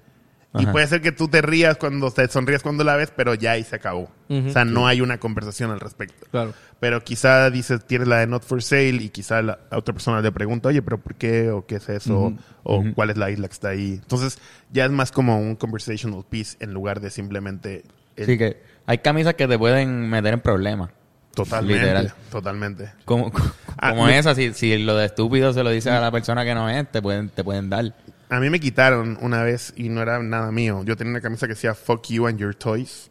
Y 0.56 0.64
Ajá. 0.64 0.72
puede 0.72 0.88
ser 0.88 1.02
que 1.02 1.12
tú 1.12 1.28
te 1.28 1.44
rías 1.44 1.78
cuando 1.78 2.10
te 2.10 2.28
sonríes 2.28 2.64
cuando 2.64 2.84
la 2.84 2.96
ves, 2.96 3.14
pero 3.16 3.36
ya 3.36 3.52
ahí 3.52 3.64
se 3.64 3.76
acabó. 3.76 4.10
O 4.30 4.50
sea, 4.50 4.66
no 4.66 4.88
hay 4.88 5.00
una 5.02 5.20
conversación 5.20 5.70
al 5.70 5.80
respecto. 5.80 6.26
Claro. 6.32 6.54
Pero 6.80 7.04
quizá 7.04 7.52
dices, 7.52 7.86
tienes 7.86 8.08
la 8.08 8.18
de 8.18 8.26
Not 8.26 8.44
for 8.44 8.64
Sale 8.64 8.90
y 8.96 9.10
quizá 9.10 9.44
la 9.44 9.60
otra 9.72 9.94
persona 9.94 10.20
le 10.22 10.32
pregunta, 10.32 10.70
oye, 10.70 10.82
pero 10.82 10.98
¿por 10.98 11.14
qué? 11.14 11.52
¿O 11.52 11.68
qué 11.68 11.76
es 11.76 11.88
eso? 11.90 12.34
¿O 12.64 12.84
cuál 12.96 13.12
es 13.12 13.18
la 13.18 13.30
isla 13.30 13.48
que 13.48 13.54
está 13.54 13.70
ahí? 13.70 14.00
Entonces, 14.02 14.40
ya 14.72 14.86
es 14.86 14.92
más 14.92 15.12
como 15.12 15.40
un 15.40 15.56
conversational 15.56 16.26
piece 16.28 16.58
en 16.60 16.74
lugar 16.74 17.00
de 17.02 17.12
simplemente... 17.12 17.84
el- 18.16 18.26
Sí 18.26 18.36
que 18.40 18.64
hay 18.88 18.98
camisas 18.98 19.36
que 19.36 19.48
te 19.48 19.60
pueden 19.60 20.10
meter 20.10 20.34
en 20.34 20.40
problemas. 20.42 20.90
Totalmente. 21.34 21.82
literal. 21.82 22.14
Totalmente. 22.32 22.92
Como, 23.06 23.32
como 23.32 24.06
Ah, 24.06 24.16
esa, 24.16 24.36
si, 24.36 24.54
si 24.54 24.78
lo 24.78 24.96
de 24.98 25.06
estúpido 25.06 25.54
se 25.54 25.64
lo 25.64 25.70
dices 25.70 25.92
a 25.92 26.00
la 26.00 26.12
persona 26.12 26.44
que 26.44 26.54
no 26.54 26.70
es, 26.70 26.90
te 26.92 27.02
pueden, 27.02 27.30
te 27.30 27.44
pueden 27.44 27.70
dar. 27.70 27.96
A 28.30 28.40
mí 28.40 28.50
me 28.50 28.60
quitaron 28.60 29.18
una 29.22 29.42
vez 29.44 29.74
y 29.76 29.90
no 29.90 30.02
era 30.02 30.20
nada 30.20 30.52
mío. 30.52 30.84
Yo 30.84 30.96
tenía 30.96 31.12
una 31.12 31.22
camisa 31.22 31.48
que 31.48 31.54
decía 31.54 31.74
Fuck 31.74 32.08
You 32.10 32.28
and 32.28 32.38
Your 32.40 32.56
Toys. 32.56 33.10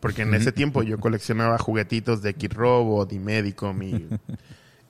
Porque 0.00 0.22
en 0.22 0.34
ese 0.34 0.52
tiempo 0.52 0.82
yo 0.82 0.98
coleccionaba 0.98 1.56
juguetitos 1.56 2.20
de 2.20 2.34
Kid 2.34 2.52
Robot 2.52 3.10
y 3.14 3.18
Medicom. 3.18 3.82
Y, 3.82 4.06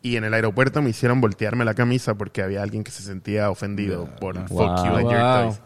y 0.02 0.16
en 0.16 0.24
el 0.24 0.34
aeropuerto 0.34 0.82
me 0.82 0.90
hicieron 0.90 1.20
voltearme 1.20 1.64
la 1.64 1.74
camisa 1.74 2.14
porque 2.14 2.42
había 2.42 2.62
alguien 2.64 2.82
que 2.82 2.90
se 2.90 3.02
sentía 3.04 3.48
ofendido 3.48 4.08
por 4.16 4.36
Fuck 4.48 4.50
Wow. 4.50 4.84
You 4.86 4.94
and 4.96 5.10
Your. 5.10 5.20
Toys. 5.20 5.60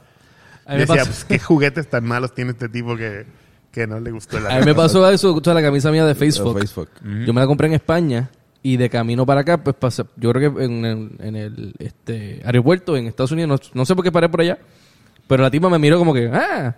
Decía, 0.79 1.05
pues, 1.05 1.25
¿qué 1.25 1.39
juguetes 1.39 1.89
tan 1.89 2.05
malos 2.05 2.35
tiene 2.35 2.51
este 2.51 2.69
tipo 2.69 2.95
que, 2.97 3.25
que 3.73 3.87
no 3.87 3.99
le 3.99 4.11
gustó 4.11 4.39
la 4.39 4.55
A 4.55 4.61
mí 4.61 4.67
me 4.67 4.75
pasó 4.75 5.11
eso, 5.11 5.41
sea, 5.43 5.55
la 5.55 5.63
camisa 5.63 5.91
mía 5.91 6.05
de 6.05 6.15
Facebook. 6.15 6.59
Facebook. 6.59 6.91
Yo 7.27 7.33
me 7.33 7.41
la 7.41 7.47
compré 7.47 7.69
en 7.69 7.75
España 7.75 8.31
y 8.63 8.77
de 8.77 8.89
camino 8.91 9.27
para 9.27 9.41
acá, 9.41 9.63
pues 9.65 9.75
pasé, 9.75 10.05
yo 10.17 10.31
creo 10.33 10.55
que 10.55 10.65
en 10.65 10.85
el, 10.85 11.11
en 11.19 11.37
el 11.37 11.75
este, 11.79 12.43
aeropuerto 12.45 12.97
en 12.97 13.07
Estados 13.07 13.33
Unidos, 13.33 13.49
no, 13.49 13.81
no 13.81 13.85
sé 13.85 13.97
por 13.97 14.05
qué 14.05 14.13
paré 14.13 14.29
por 14.29 14.43
allá, 14.43 14.59
pero 15.27 15.43
la 15.43 15.51
tipa 15.51 15.69
me 15.69 15.79
miró 15.79 15.99
como 15.99 16.15
que, 16.15 16.31
ah, 16.33 16.77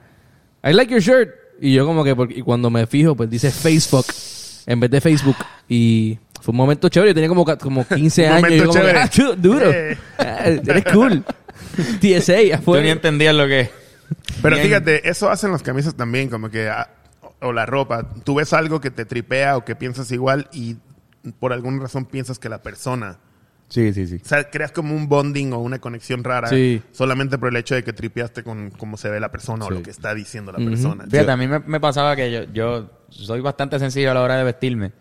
I 0.62 0.72
like 0.72 0.90
your 0.92 1.02
shirt. 1.02 1.30
Y 1.60 1.74
yo 1.74 1.86
como 1.86 2.02
que, 2.02 2.16
y 2.30 2.42
cuando 2.42 2.70
me 2.70 2.86
fijo, 2.86 3.14
pues 3.14 3.28
dice 3.28 3.50
Facebook 3.50 4.06
en 4.66 4.80
vez 4.80 4.90
de 4.90 5.00
Facebook. 5.00 5.36
Y 5.68 6.18
fue 6.40 6.52
un 6.52 6.56
momento 6.56 6.88
chévere, 6.88 7.10
yo 7.10 7.14
tenía 7.14 7.28
como, 7.28 7.44
como 7.44 7.86
15 7.86 8.26
Un 8.26 8.32
años. 8.32 8.50
Y 8.50 8.56
yo 8.58 8.66
como 8.68 8.80
que, 8.80 8.90
ah, 8.90 9.10
duro. 9.36 9.70
Eh. 9.70 9.98
Ah, 10.18 10.46
eres 10.46 10.84
cool. 10.92 11.24
TSA, 12.00 12.34
Tú 12.36 12.42
ni 12.42 12.52
afuera. 12.52 12.90
entendías 12.90 13.34
lo 13.34 13.46
que... 13.46 13.70
Pero 14.42 14.56
Bien. 14.56 14.68
fíjate, 14.68 15.08
eso 15.08 15.30
hacen 15.30 15.52
las 15.52 15.62
camisas 15.62 15.94
también, 15.94 16.28
como 16.28 16.50
que... 16.50 16.68
ah, 16.68 16.88
o 17.40 17.52
la 17.52 17.66
ropa. 17.66 18.08
Tú 18.24 18.36
ves 18.36 18.52
algo 18.54 18.80
que 18.80 18.90
te 18.90 19.04
tripea 19.04 19.56
o 19.58 19.64
que 19.64 19.76
piensas 19.76 20.10
igual 20.12 20.48
y 20.52 20.76
por 21.38 21.52
alguna 21.52 21.82
razón 21.82 22.06
piensas 22.06 22.38
que 22.38 22.48
la 22.48 22.62
persona... 22.62 23.18
Sí, 23.68 23.92
sí, 23.92 24.06
sí. 24.06 24.20
O 24.22 24.26
sea, 24.28 24.50
creas 24.50 24.72
como 24.72 24.94
un 24.94 25.08
bonding 25.08 25.52
o 25.52 25.58
una 25.58 25.78
conexión 25.78 26.22
rara 26.22 26.48
Sí. 26.48 26.80
solamente 26.92 27.38
por 27.38 27.48
el 27.48 27.56
hecho 27.56 27.74
de 27.74 27.82
que 27.82 27.92
tripeaste 27.92 28.44
con 28.44 28.70
cómo 28.70 28.96
se 28.96 29.08
ve 29.10 29.20
la 29.20 29.30
persona 29.30 29.64
o 29.64 29.68
Sí. 29.68 29.74
lo 29.74 29.82
que 29.82 29.90
está 29.90 30.14
diciendo 30.14 30.52
la 30.52 30.58
persona. 30.58 31.04
Fíjate, 31.10 31.30
a 31.30 31.36
mí 31.36 31.46
me, 31.48 31.58
me 31.60 31.80
pasaba 31.80 32.14
que 32.14 32.30
yo, 32.30 32.44
yo 32.52 32.90
soy 33.10 33.40
bastante 33.40 33.78
sencillo 33.78 34.10
a 34.10 34.14
la 34.14 34.20
hora 34.22 34.36
de 34.36 34.44
vestirme. 34.44 34.92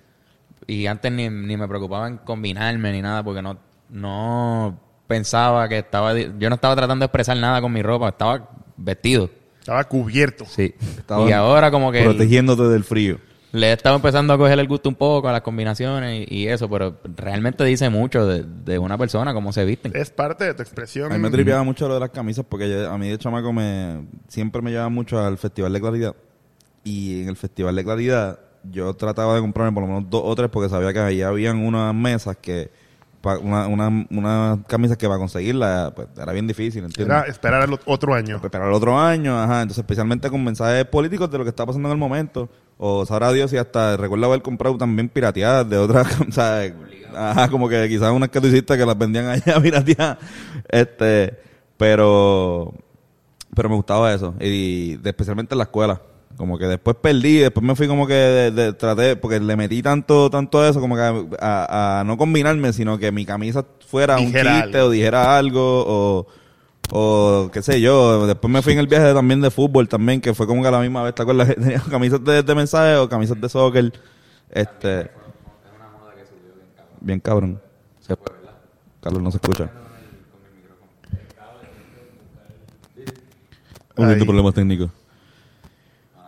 Y 0.65 0.87
antes 0.87 1.11
ni, 1.11 1.29
ni 1.29 1.55
me 1.57 1.67
preocupaba 1.67 2.07
en 2.07 2.17
combinarme 2.17 2.91
ni 2.93 3.01
nada 3.01 3.21
porque 3.23 3.41
no, 3.41 3.57
no 3.89 4.79
pensaba 5.07 5.67
que 5.69 5.79
estaba... 5.79 6.13
Yo 6.17 6.49
no 6.49 6.55
estaba 6.55 6.75
tratando 6.75 7.03
de 7.03 7.07
expresar 7.07 7.37
nada 7.37 7.61
con 7.61 7.71
mi 7.71 7.81
ropa. 7.83 8.09
Estaba 8.09 8.49
vestido. 8.77 9.29
Estaba 9.59 9.83
cubierto. 9.85 10.45
Sí. 10.45 10.73
Estaba 10.97 11.27
y 11.29 11.31
ahora 11.31 11.71
como 11.71 11.91
que... 11.91 12.03
Protegiéndote 12.03 12.63
del 12.63 12.83
frío. 12.83 13.17
Le 13.53 13.67
he 13.69 13.73
estado 13.73 13.95
empezando 13.95 14.33
a 14.33 14.37
coger 14.37 14.57
el 14.57 14.67
gusto 14.67 14.89
un 14.89 14.95
poco 14.95 15.29
a 15.29 15.31
las 15.31 15.41
combinaciones 15.41 16.27
y, 16.27 16.39
y 16.39 16.47
eso, 16.47 16.67
pero 16.69 16.97
realmente 17.15 17.63
dice 17.63 17.87
mucho 17.89 18.25
de, 18.25 18.43
de 18.43 18.79
una 18.79 18.97
persona, 18.97 19.31
cómo 19.31 19.53
se 19.53 19.63
visten. 19.63 19.91
Es 19.95 20.09
parte 20.09 20.43
de 20.45 20.55
tu 20.55 20.63
expresión. 20.63 21.11
A 21.11 21.15
mí 21.15 21.21
me 21.21 21.29
tripeaba 21.29 21.63
mucho 21.63 21.87
lo 21.87 21.93
de 21.93 21.99
las 21.99 22.09
camisas 22.09 22.43
porque 22.49 22.67
yo- 22.67 22.89
a 22.89 22.97
mí 22.97 23.07
de 23.09 23.17
chamaco 23.19 23.53
me 23.53 24.05
siempre 24.27 24.61
me 24.63 24.71
llevaba 24.71 24.89
mucho 24.89 25.19
al 25.19 25.37
Festival 25.37 25.71
de 25.71 25.79
Claridad. 25.79 26.15
Y 26.83 27.21
en 27.21 27.29
el 27.29 27.35
Festival 27.37 27.75
de 27.75 27.83
Claridad 27.83 28.39
yo 28.71 28.91
trataba 28.95 29.35
de 29.35 29.41
comprarme 29.41 29.71
por 29.71 29.83
lo 29.83 29.87
menos 29.87 30.09
dos 30.09 30.23
o 30.25 30.35
tres 30.35 30.49
porque 30.49 30.69
sabía 30.69 30.91
que 30.91 30.99
ahí 30.99 31.21
habían 31.21 31.57
unas 31.63 31.93
mesas 31.93 32.35
que 32.41 32.71
una, 33.41 33.67
una, 33.67 34.05
unas 34.09 34.59
camisas 34.67 34.97
que 34.97 35.07
para 35.07 35.17
conseguirlas 35.17 35.91
pues, 35.93 36.07
era 36.17 36.31
bien 36.33 36.45
difícil, 36.47 36.83
¿entiendes? 36.83 37.15
Era 37.17 37.25
esperar 37.27 37.67
ot- 37.69 37.81
otro 37.85 38.13
año. 38.13 38.35
Esperar 38.43 38.67
el 38.67 38.73
otro 38.73 38.99
año, 38.99 39.39
ajá. 39.41 39.61
Entonces, 39.61 39.79
especialmente 39.79 40.29
con 40.29 40.43
mensajes 40.43 40.85
políticos 40.85 41.31
de 41.31 41.37
lo 41.37 41.43
que 41.45 41.49
está 41.49 41.65
pasando 41.65 41.87
en 41.87 41.93
el 41.93 41.97
momento. 41.97 42.49
O 42.77 43.05
sabrá 43.05 43.31
Dios 43.31 43.53
y 43.53 43.57
hasta 43.57 43.95
recuerdo 43.97 44.25
haber 44.25 44.41
comprado 44.41 44.75
también 44.77 45.07
pirateadas 45.07 45.69
de 45.69 45.77
otras, 45.77 46.07
o 46.27 46.31
sea, 46.31 46.73
ajá, 47.15 47.47
como 47.49 47.69
que 47.69 47.87
quizás 47.87 48.11
unas 48.11 48.29
que 48.29 48.41
tú 48.41 48.47
hiciste 48.47 48.77
que 48.77 48.85
las 48.85 48.97
vendían 48.97 49.27
allá 49.27 49.59
pirateadas. 49.61 50.17
Este, 50.67 51.39
pero, 51.77 52.73
pero 53.55 53.69
me 53.69 53.75
gustaba 53.75 54.13
eso. 54.13 54.33
Y 54.39 54.99
especialmente 55.03 55.53
en 55.53 55.59
la 55.59 55.63
escuela. 55.65 56.01
Como 56.37 56.57
que 56.57 56.65
después 56.65 56.97
perdí, 56.99 57.37
después 57.37 57.63
me 57.63 57.75
fui 57.75 57.87
como 57.87 58.07
que 58.07 58.13
de, 58.13 58.51
de- 58.51 58.73
traté, 58.73 59.15
porque 59.15 59.39
le 59.39 59.55
metí 59.55 59.83
tanto, 59.83 60.29
tanto 60.31 60.61
a 60.61 60.67
eso, 60.69 60.79
como 60.81 60.95
que 60.95 61.01
a, 61.01 61.13
a- 61.39 61.99
a 61.99 62.03
no 62.03 62.17
combinarme, 62.17 62.73
sino 62.73 62.97
que 62.97 63.11
mi 63.11 63.25
camisa 63.25 63.63
fuera 63.87 64.15
Dijera 64.17 64.49
un 64.55 64.61
chiste 64.63 64.77
algo. 64.77 64.87
o 64.87 64.91
dijera 64.91 65.37
algo, 65.37 65.83
o, 65.87 66.27
o 66.91 67.49
qué 67.53 67.61
sé 67.61 67.79
yo. 67.79 68.25
Después 68.25 68.51
me 68.51 68.61
fui 68.63 68.73
en 68.73 68.79
el 68.79 68.87
viaje 68.87 69.13
también 69.13 69.41
de 69.41 69.51
fútbol 69.51 69.87
también, 69.87 70.19
que 70.21 70.33
fue 70.33 70.47
como 70.47 70.61
que 70.63 70.67
a 70.69 70.71
la 70.71 70.79
misma 70.79 71.03
vez, 71.03 71.13
¿te 71.13 71.21
acuerdas? 71.21 71.49
Tenía 71.55 71.79
camisas 71.79 72.23
de, 72.23 72.41
de 72.41 72.55
mensaje 72.55 72.95
o 72.95 73.07
camisas 73.07 73.39
de 73.39 73.47
soccer. 73.49 73.93
Este. 74.49 75.11
Bien 76.99 77.19
cabrón. 77.19 77.61
Se 77.99 78.15
¿verdad? 78.15 78.53
Carlos 79.01 79.21
no 79.21 79.29
se 79.31 79.37
escucha. 79.37 79.69
Un 83.95 84.17
problemas 84.25 84.53
técnicos. 84.53 84.89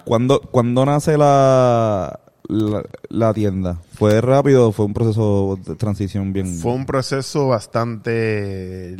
¿Cuándo, 0.05 0.39
cuándo 0.39 0.85
nace 0.85 1.17
la, 1.17 2.19
la, 2.47 2.83
la 3.09 3.33
tienda? 3.33 3.81
¿Fue 3.93 4.21
rápido 4.21 4.69
o 4.69 4.71
fue 4.71 4.85
un 4.85 4.93
proceso 4.93 5.59
de 5.65 5.75
transición 5.75 6.31
bien? 6.31 6.55
Fue 6.55 6.71
un 6.73 6.85
proceso 6.85 7.47
bastante... 7.47 8.95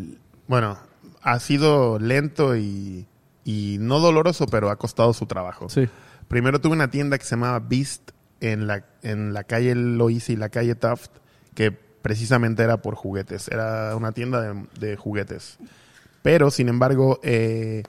Bueno, 0.47 0.77
ha 1.21 1.39
sido 1.39 1.99
lento 1.99 2.55
y, 2.57 3.07
y 3.43 3.77
no 3.79 3.99
doloroso, 3.99 4.47
pero 4.47 4.69
ha 4.69 4.75
costado 4.75 5.13
su 5.13 5.25
trabajo. 5.27 5.69
Sí. 5.69 5.87
Primero 6.27 6.59
tuve 6.59 6.73
una 6.73 6.89
tienda 6.89 7.17
que 7.17 7.23
se 7.23 7.35
llamaba 7.35 7.59
Beast 7.59 8.11
en 8.41 8.67
la, 8.67 8.85
en 9.03 9.33
la 9.33 9.43
calle 9.43 9.75
Loíza 9.75 10.33
y 10.33 10.35
la 10.35 10.49
calle 10.49 10.75
Taft, 10.75 11.11
que 11.53 11.71
precisamente 11.71 12.63
era 12.63 12.81
por 12.81 12.95
juguetes. 12.95 13.47
Era 13.47 13.95
una 13.95 14.11
tienda 14.11 14.41
de, 14.41 14.65
de 14.79 14.97
juguetes. 14.97 15.57
Pero, 16.21 16.49
sin 16.49 16.69
embargo, 16.69 17.19
eh, 17.21 17.83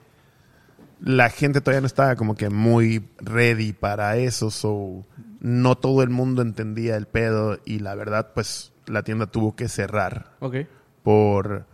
la 1.01 1.29
gente 1.31 1.61
todavía 1.61 1.81
no 1.81 1.87
estaba 1.87 2.17
como 2.17 2.35
que 2.37 2.49
muy 2.51 3.07
ready 3.19 3.73
para 3.73 4.17
eso. 4.17 4.51
So, 4.51 5.05
no 5.41 5.77
todo 5.77 6.03
el 6.03 6.11
mundo 6.11 6.43
entendía 6.43 6.97
el 6.97 7.07
pedo 7.07 7.59
y 7.65 7.79
la 7.81 7.95
verdad, 7.95 8.33
pues, 8.35 8.73
la 8.87 9.03
tienda 9.03 9.27
tuvo 9.27 9.57
que 9.57 9.69
cerrar 9.69 10.33
Ok. 10.41 10.57
por, 11.03 11.67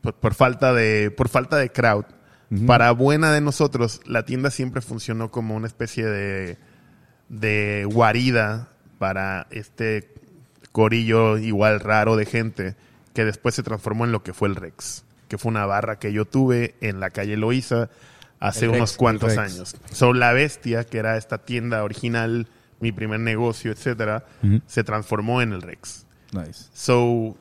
por, 0.00 0.14
por 0.14 0.34
falta 0.34 0.72
de 0.72 1.10
por 1.10 1.28
falta 1.28 1.56
de 1.56 1.70
crowd. 1.70 2.04
Para 2.66 2.92
buena 2.92 3.32
de 3.32 3.40
nosotros, 3.40 4.00
la 4.06 4.24
tienda 4.24 4.50
siempre 4.50 4.80
funcionó 4.80 5.30
como 5.32 5.56
una 5.56 5.66
especie 5.66 6.04
de, 6.06 6.56
de 7.28 7.84
guarida 7.90 8.68
para 8.98 9.48
este 9.50 10.14
corillo 10.70 11.36
igual 11.38 11.80
raro 11.80 12.14
de 12.16 12.26
gente 12.26 12.76
que 13.12 13.24
después 13.24 13.56
se 13.56 13.62
transformó 13.64 14.04
en 14.04 14.12
lo 14.12 14.22
que 14.22 14.32
fue 14.34 14.48
el 14.48 14.54
Rex, 14.56 15.04
que 15.34 15.38
fue 15.38 15.50
una 15.50 15.66
barra 15.66 15.98
que 15.98 16.12
yo 16.12 16.26
tuve 16.26 16.76
en 16.80 17.00
la 17.00 17.10
calle 17.10 17.36
Loíza 17.36 17.90
hace 18.38 18.66
El 18.66 18.70
unos 18.70 18.96
cuantos 18.96 19.36
años. 19.36 19.74
So, 19.90 20.12
la 20.12 20.32
Bestia, 20.32 20.84
que 20.84 20.98
era 20.98 21.16
esta 21.16 21.38
tienda 21.38 21.82
original, 21.82 22.46
mi 22.78 22.92
primer 22.92 23.18
negocio, 23.18 23.72
etcétera, 23.72 24.26
se 24.68 24.84
transformó 24.84 25.42
en 25.42 25.52
el 25.52 25.62
Rex. 25.62 26.06
Nice. 26.30 26.66
So, 26.72 27.36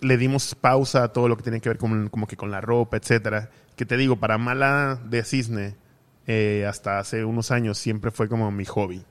le 0.00 0.16
dimos 0.16 0.54
pausa 0.54 1.02
a 1.02 1.08
todo 1.08 1.28
lo 1.28 1.36
que 1.36 1.42
tiene 1.42 1.60
que 1.60 1.68
ver 1.68 1.76
con, 1.76 2.08
como 2.08 2.26
que 2.26 2.38
con 2.38 2.50
la 2.50 2.62
ropa, 2.62 2.96
etcétera. 2.96 3.50
Que 3.76 3.84
te 3.84 3.98
digo, 3.98 4.16
para 4.16 4.38
mala 4.38 4.98
de 5.04 5.22
cisne, 5.22 5.76
eh, 6.26 6.64
hasta 6.66 6.98
hace 6.98 7.26
unos 7.26 7.50
años 7.50 7.76
siempre 7.76 8.10
fue 8.10 8.26
como 8.26 8.50
mi 8.50 8.64
hobby. 8.64 9.04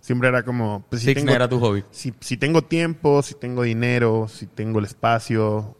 Siempre 0.00 0.28
era 0.30 0.42
como, 0.42 0.84
pues, 0.90 1.02
si, 1.02 1.06
Sixne 1.06 1.26
tengo, 1.26 1.36
era 1.36 1.48
tu 1.48 1.60
hobby. 1.60 1.84
si, 1.92 2.12
si 2.18 2.36
tengo 2.36 2.62
tiempo, 2.62 3.22
si 3.22 3.36
tengo 3.36 3.62
dinero, 3.62 4.26
si 4.26 4.48
tengo 4.48 4.80
el 4.80 4.86
espacio, 4.86 5.76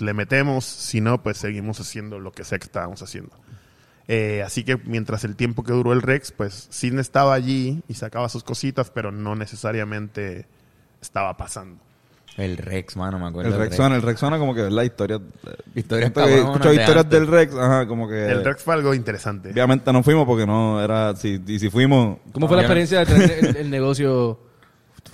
le 0.00 0.14
metemos. 0.14 0.64
Si 0.64 1.00
no, 1.00 1.22
pues 1.22 1.38
seguimos 1.38 1.80
haciendo 1.80 2.18
lo 2.18 2.32
que 2.32 2.44
sea 2.44 2.58
que 2.58 2.66
estábamos 2.66 3.02
haciendo. 3.02 3.32
Eh, 4.08 4.42
así 4.44 4.64
que 4.64 4.76
mientras 4.84 5.24
el 5.24 5.34
tiempo 5.34 5.64
que 5.64 5.72
duró 5.72 5.92
el 5.92 6.02
Rex, 6.02 6.32
pues 6.32 6.68
Cisne 6.70 7.00
estaba 7.00 7.34
allí 7.34 7.82
y 7.88 7.94
sacaba 7.94 8.28
sus 8.28 8.44
cositas, 8.44 8.90
pero 8.90 9.10
no 9.10 9.34
necesariamente 9.34 10.46
estaba 11.00 11.36
pasando. 11.36 11.82
El 12.36 12.58
Rex, 12.58 12.96
mano, 12.96 13.18
me 13.18 13.26
acuerdo. 13.26 13.50
El 13.50 13.58
del 13.58 13.68
Rexona, 13.70 13.96
el 13.96 14.02
Rexona 14.02 14.38
como 14.38 14.54
que 14.54 14.70
la 14.70 14.84
historia. 14.84 15.18
De 15.74 15.80
historias 15.80 17.08
del 17.08 17.26
Rex, 17.26 17.54
ajá, 17.54 17.86
como 17.86 18.08
que. 18.08 18.30
El 18.30 18.44
Rex 18.44 18.62
fue 18.62 18.74
algo 18.74 18.92
interesante. 18.92 19.50
Obviamente 19.50 19.90
no 19.92 20.02
fuimos 20.02 20.26
porque 20.26 20.46
no 20.46 20.82
era. 20.82 21.16
Si, 21.16 21.42
y 21.46 21.58
si 21.58 21.70
fuimos. 21.70 22.18
¿Cómo 22.32 22.46
fue 22.46 22.58
la 22.58 22.64
experiencia 22.64 23.00
de 23.00 23.06
tener 23.06 23.30
el, 23.44 23.56
el 23.56 23.70
negocio? 23.70 24.38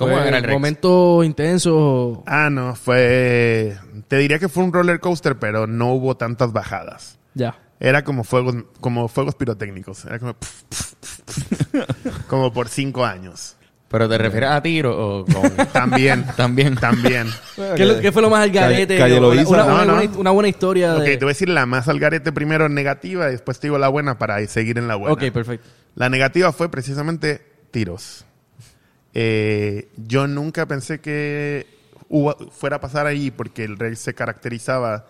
¿Cómo 0.03 0.13
¿Fue 0.19 0.29
era 0.29 0.39
el 0.39 0.43
Rex? 0.45 0.53
¿Momento 0.55 1.25
intenso? 1.25 2.23
Ah, 2.27 2.49
no, 2.51 2.75
fue... 2.75 3.77
Te 4.09 4.17
diría 4.19 4.39
que 4.39 4.49
fue 4.49 4.63
un 4.65 4.73
roller 4.73 5.01
coaster, 5.01 5.39
pero 5.39 5.67
no 5.67 5.93
hubo 5.93 6.17
tantas 6.17 6.53
bajadas. 6.53 7.19
Ya. 7.35 7.57
Era 7.81 8.05
como 8.05 8.23
fuegos, 8.25 8.55
como 8.81 9.09
fuegos 9.09 9.35
pirotécnicos. 9.35 10.05
Era 10.05 10.19
como, 10.19 10.35
pf, 10.35 10.65
pf, 10.69 10.95
pf, 11.27 11.85
pf, 11.85 12.11
como 12.29 12.53
por 12.53 12.69
cinco 12.69 13.05
años. 13.05 13.57
¿Pero 13.89 14.09
te 14.09 14.17
refieres 14.17 14.49
a 14.51 14.63
tiro 14.63 14.97
o 15.21 15.25
con... 15.27 15.51
También, 15.73 16.25
También. 16.37 16.77
también. 16.77 17.27
¿Qué, 17.77 17.85
lo- 17.85 18.01
qué 18.01 18.11
fue 18.11 18.23
lo 18.23 18.31
más 18.31 18.43
al 18.43 18.51
garete? 18.51 18.97
Calle 18.97 19.19
una, 19.19 19.27
Loíza. 19.27 19.49
una- 19.51 19.65
No, 19.67 19.75
una 19.75 19.85
no. 19.85 19.95
buena, 19.97 20.19
una 20.19 20.31
buena 20.31 20.49
historia 20.49 20.95
Ok, 20.95 21.01
de... 21.03 21.17
te 21.19 21.25
voy 21.25 21.31
a 21.33 21.35
decir 21.35 21.49
la 21.51 21.67
más 21.67 21.89
al 21.89 21.99
garete 21.99 22.33
primero 22.33 22.69
negativa 22.71 23.29
y 23.29 23.33
después 23.33 23.59
te 23.61 23.67
digo 23.67 23.77
la 23.79 23.89
buena 23.89 24.17
para 24.17 24.45
seguir 24.47 24.79
en 24.79 24.89
la 24.89 24.95
buena. 24.97 25.13
Ok, 25.13 25.31
perfecto. 25.31 25.69
La 25.95 26.09
negativa 26.09 26.53
fue 26.53 26.71
precisamente 26.71 27.45
tiros. 27.71 28.25
Eh, 29.15 29.91
yo 29.97 30.27
nunca 30.27 30.67
pensé 30.67 31.01
que 31.01 31.67
hubo- 32.09 32.37
fuera 32.51 32.77
a 32.77 32.81
pasar 32.81 33.07
ahí 33.07 33.31
porque 33.31 33.65
el 33.65 33.77
Rex 33.79 33.99
se 33.99 34.15
caracterizaba 34.15 35.07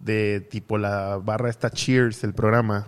de 0.00 0.40
tipo 0.40 0.78
la 0.78 1.18
barra 1.22 1.48
esta 1.48 1.70
Cheers, 1.70 2.24
el 2.24 2.34
programa 2.34 2.86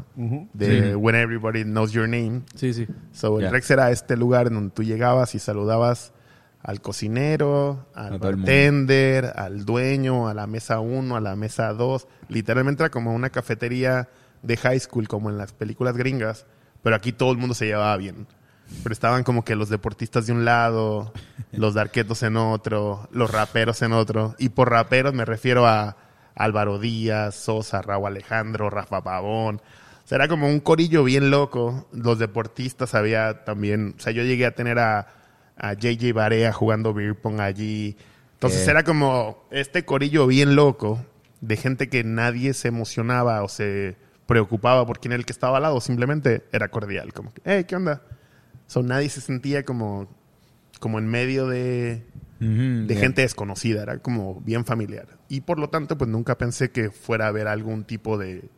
de 0.53 0.88
Sí. 0.90 0.94
When 0.94 1.14
Everybody 1.14 1.62
Knows 1.64 1.92
Your 1.92 2.09
Name. 2.09 2.42
Sí, 2.57 2.74
sí. 2.74 2.87
So, 3.12 3.38
el. 3.38 3.53
Rex 3.53 3.70
era 3.70 3.90
este 3.92 4.16
lugar 4.16 4.48
en 4.48 4.55
donde 4.55 4.70
tú 4.74 4.83
llegabas 4.83 5.35
y 5.35 5.38
saludabas 5.38 6.12
al 6.61 6.81
cocinero, 6.81 7.87
al 7.94 8.14
bartender, 8.46 9.33
al 9.37 9.64
dueño, 9.66 10.29
a 10.29 10.35
la 10.35 10.46
mesa 10.46 10.81
1, 10.81 11.14
a 11.14 11.20
la 11.20 11.37
mesa 11.37 11.72
2. 11.74 12.09
Literalmente 12.29 12.83
era 12.83 12.90
como 12.90 13.14
una 13.14 13.29
cafetería 13.31 14.09
de 14.42 14.57
high 14.57 14.81
school, 14.81 15.07
como 15.07 15.31
en 15.31 15.37
las 15.38 15.53
películas 15.53 15.96
gringas, 15.96 16.46
pero 16.83 16.96
aquí 16.96 17.12
todo 17.12 17.31
el 17.33 17.38
mundo 17.38 17.55
se 17.55 17.66
llevaba 17.66 17.96
bien. 17.98 18.27
Pero 18.83 18.92
estaban 18.92 19.22
como 19.24 19.44
que 19.44 19.57
los 19.57 19.68
deportistas 19.68 20.27
de 20.27 20.33
un 20.33 20.44
lado, 20.44 21.12
los 21.53 21.74
darquetos 21.74 22.22
en 22.22 22.37
otro, 22.37 23.09
los 23.12 23.31
raperos 23.31 23.83
en 23.83 23.92
otro. 23.92 24.35
Y 24.38 24.50
por 24.50 24.70
raperos 24.70 25.14
me 25.14 25.24
refiero 25.24 25.66
a 25.66 25.96
Álvaro 26.35 26.79
Díaz, 26.79 27.35
Sosa, 27.35 27.83
Raúl 27.83 28.09
Alejandro, 28.09 28.70
Rafa 28.70 29.03
Pavón. 29.03 29.57
O 30.05 30.07
sea, 30.09 30.16
era 30.16 30.29
como 30.29 30.48
un 30.48 30.61
corillo 30.61 31.05
bien 31.05 31.31
loco. 31.31 31.87
Los 31.92 32.18
deportistas 32.18 32.94
había 32.94 33.44
también... 33.44 33.94
O 33.96 34.00
sea, 34.00 34.12
yo 34.12 34.22
llegué 34.22 34.44
a 34.46 34.55
tener 34.55 34.79
a, 34.79 35.07
a 35.57 35.72
JJ 35.74 36.12
Barea 36.12 36.53
jugando 36.53 36.92
beer 36.92 37.14
pong 37.14 37.40
allí. 37.40 37.96
Entonces 38.35 38.66
Eh. 38.66 38.70
era 38.70 38.83
como 38.83 39.44
este 39.50 39.85
corillo 39.85 40.27
bien 40.27 40.57
loco 40.57 41.05
de 41.40 41.57
gente 41.57 41.88
que 41.88 42.05
nadie 42.05 42.53
se 42.55 42.68
emocionaba 42.68 43.42
o 43.42 43.48
se 43.48 43.96
preocupaba 44.27 44.87
por 44.87 44.98
quién 44.98 45.12
era 45.12 45.18
el 45.20 45.27
que 45.27 45.33
estaba 45.33 45.59
al 45.59 45.62
lado. 45.62 45.81
Simplemente 45.81 46.44
era 46.53 46.68
cordial. 46.68 47.12
Como 47.12 47.33
hey, 47.44 47.64
¿qué 47.64 47.77
onda? 47.77 48.03
So, 48.66 48.83
nadie 48.83 49.09
se 49.09 49.20
sentía 49.20 49.64
como, 49.64 50.09
como 50.81 50.98
en 50.98 51.07
medio 51.07 51.46
de, 51.48 52.05
de 52.40 52.96
gente 52.96 53.22
desconocida, 53.22 53.83
era 53.83 53.98
como 53.98 54.40
bien 54.40 54.64
familiar. 54.64 55.07
Y 55.29 55.42
por 55.42 55.59
lo 55.59 55.68
tanto, 55.70 55.96
pues 55.98 56.11
nunca 56.11 56.37
pensé 56.38 56.70
que 56.70 56.90
fuera 56.90 57.27
a 57.27 57.29
haber 57.29 57.46
algún 57.48 57.85
tipo 57.85 58.18
de, 58.18 58.48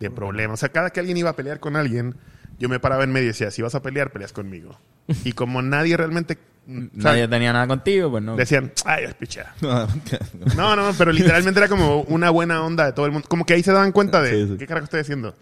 de 0.00 0.10
problema. 0.10 0.54
O 0.54 0.56
sea, 0.56 0.70
cada 0.70 0.90
que 0.90 1.00
alguien 1.00 1.16
iba 1.16 1.30
a 1.30 1.36
pelear 1.36 1.60
con 1.60 1.76
alguien, 1.76 2.16
yo 2.58 2.68
me 2.68 2.80
paraba 2.80 3.04
en 3.04 3.12
medio 3.12 3.26
y 3.26 3.28
decía, 3.28 3.50
si 3.50 3.62
vas 3.62 3.74
a 3.74 3.82
pelear, 3.82 4.10
peleas 4.12 4.32
conmigo. 4.32 4.78
Y 5.24 5.32
como 5.32 5.62
nadie 5.62 5.96
realmente... 5.96 6.38
o 6.68 7.00
sea, 7.00 7.12
Nadie 7.12 7.28
tenía 7.28 7.52
nada 7.52 7.66
contigo, 7.66 8.10
pues 8.10 8.22
no. 8.22 8.36
Decían, 8.36 8.72
ay, 8.84 9.04
es 9.04 9.14
pichea. 9.14 9.54
No, 10.56 10.76
no, 10.76 10.92
pero 10.98 11.12
literalmente 11.12 11.60
era 11.60 11.68
como 11.68 12.02
una 12.02 12.30
buena 12.30 12.62
onda 12.62 12.84
de 12.86 12.92
todo 12.92 13.06
el 13.06 13.12
mundo. 13.12 13.26
Como 13.28 13.46
que 13.46 13.54
ahí 13.54 13.62
se 13.62 13.72
daban 13.72 13.92
cuenta 13.92 14.20
de, 14.20 14.30
Sí, 14.30 14.48
sí. 14.52 14.56
¿qué 14.58 14.66
carajo 14.66 14.84
estoy 14.84 15.00
haciendo? 15.00 15.34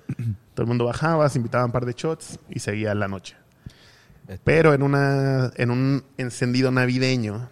Todo 0.55 0.62
el 0.62 0.66
mundo 0.66 0.85
bajaba, 0.85 1.29
se 1.29 1.38
invitaban 1.38 1.66
un 1.66 1.72
par 1.72 1.85
de 1.85 1.94
shots 1.94 2.38
y 2.48 2.61
seguía 2.61 2.94
la 2.94 3.09
noche. 3.09 3.37
Pero 4.44 4.74
en, 4.74 4.82
una, 4.82 5.50
en 5.56 5.70
un 5.70 6.04
encendido 6.18 6.70
navideño, 6.70 7.48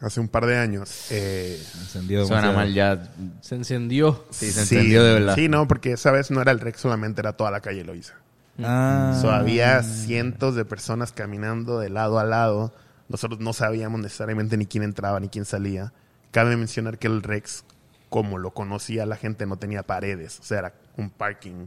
hace 0.00 0.20
un 0.20 0.28
par 0.28 0.46
de 0.46 0.58
años... 0.58 1.06
eh, 1.10 1.62
Encendido 1.80 2.26
Suena 2.26 2.52
mal 2.52 2.74
ya. 2.74 3.10
Se 3.40 3.54
encendió. 3.54 4.26
Sí, 4.30 4.50
se 4.50 4.60
encendió 4.60 5.02
de 5.02 5.14
verdad. 5.14 5.34
Sí, 5.34 5.48
no, 5.48 5.66
porque 5.66 5.92
esa 5.92 6.10
vez 6.10 6.30
no 6.30 6.42
era 6.42 6.52
el 6.52 6.60
Rex 6.60 6.80
solamente, 6.80 7.20
era 7.20 7.32
toda 7.32 7.50
la 7.50 7.60
calle 7.60 7.84
Loiza. 7.84 8.14
Ah. 8.62 9.18
So, 9.20 9.30
había 9.30 9.82
cientos 9.82 10.54
de 10.54 10.64
personas 10.64 11.12
caminando 11.12 11.80
de 11.80 11.88
lado 11.88 12.18
a 12.18 12.24
lado. 12.24 12.74
Nosotros 13.08 13.40
no 13.40 13.52
sabíamos 13.52 14.00
necesariamente 14.00 14.56
ni 14.56 14.66
quién 14.66 14.84
entraba 14.84 15.20
ni 15.20 15.28
quién 15.28 15.44
salía. 15.44 15.92
Cabe 16.30 16.56
mencionar 16.56 16.98
que 16.98 17.06
el 17.06 17.22
Rex, 17.22 17.64
como 18.10 18.38
lo 18.38 18.52
conocía 18.52 19.06
la 19.06 19.16
gente, 19.16 19.46
no 19.46 19.56
tenía 19.56 19.82
paredes. 19.82 20.38
O 20.40 20.42
sea, 20.42 20.58
era 20.58 20.74
un 20.96 21.10
parking 21.10 21.66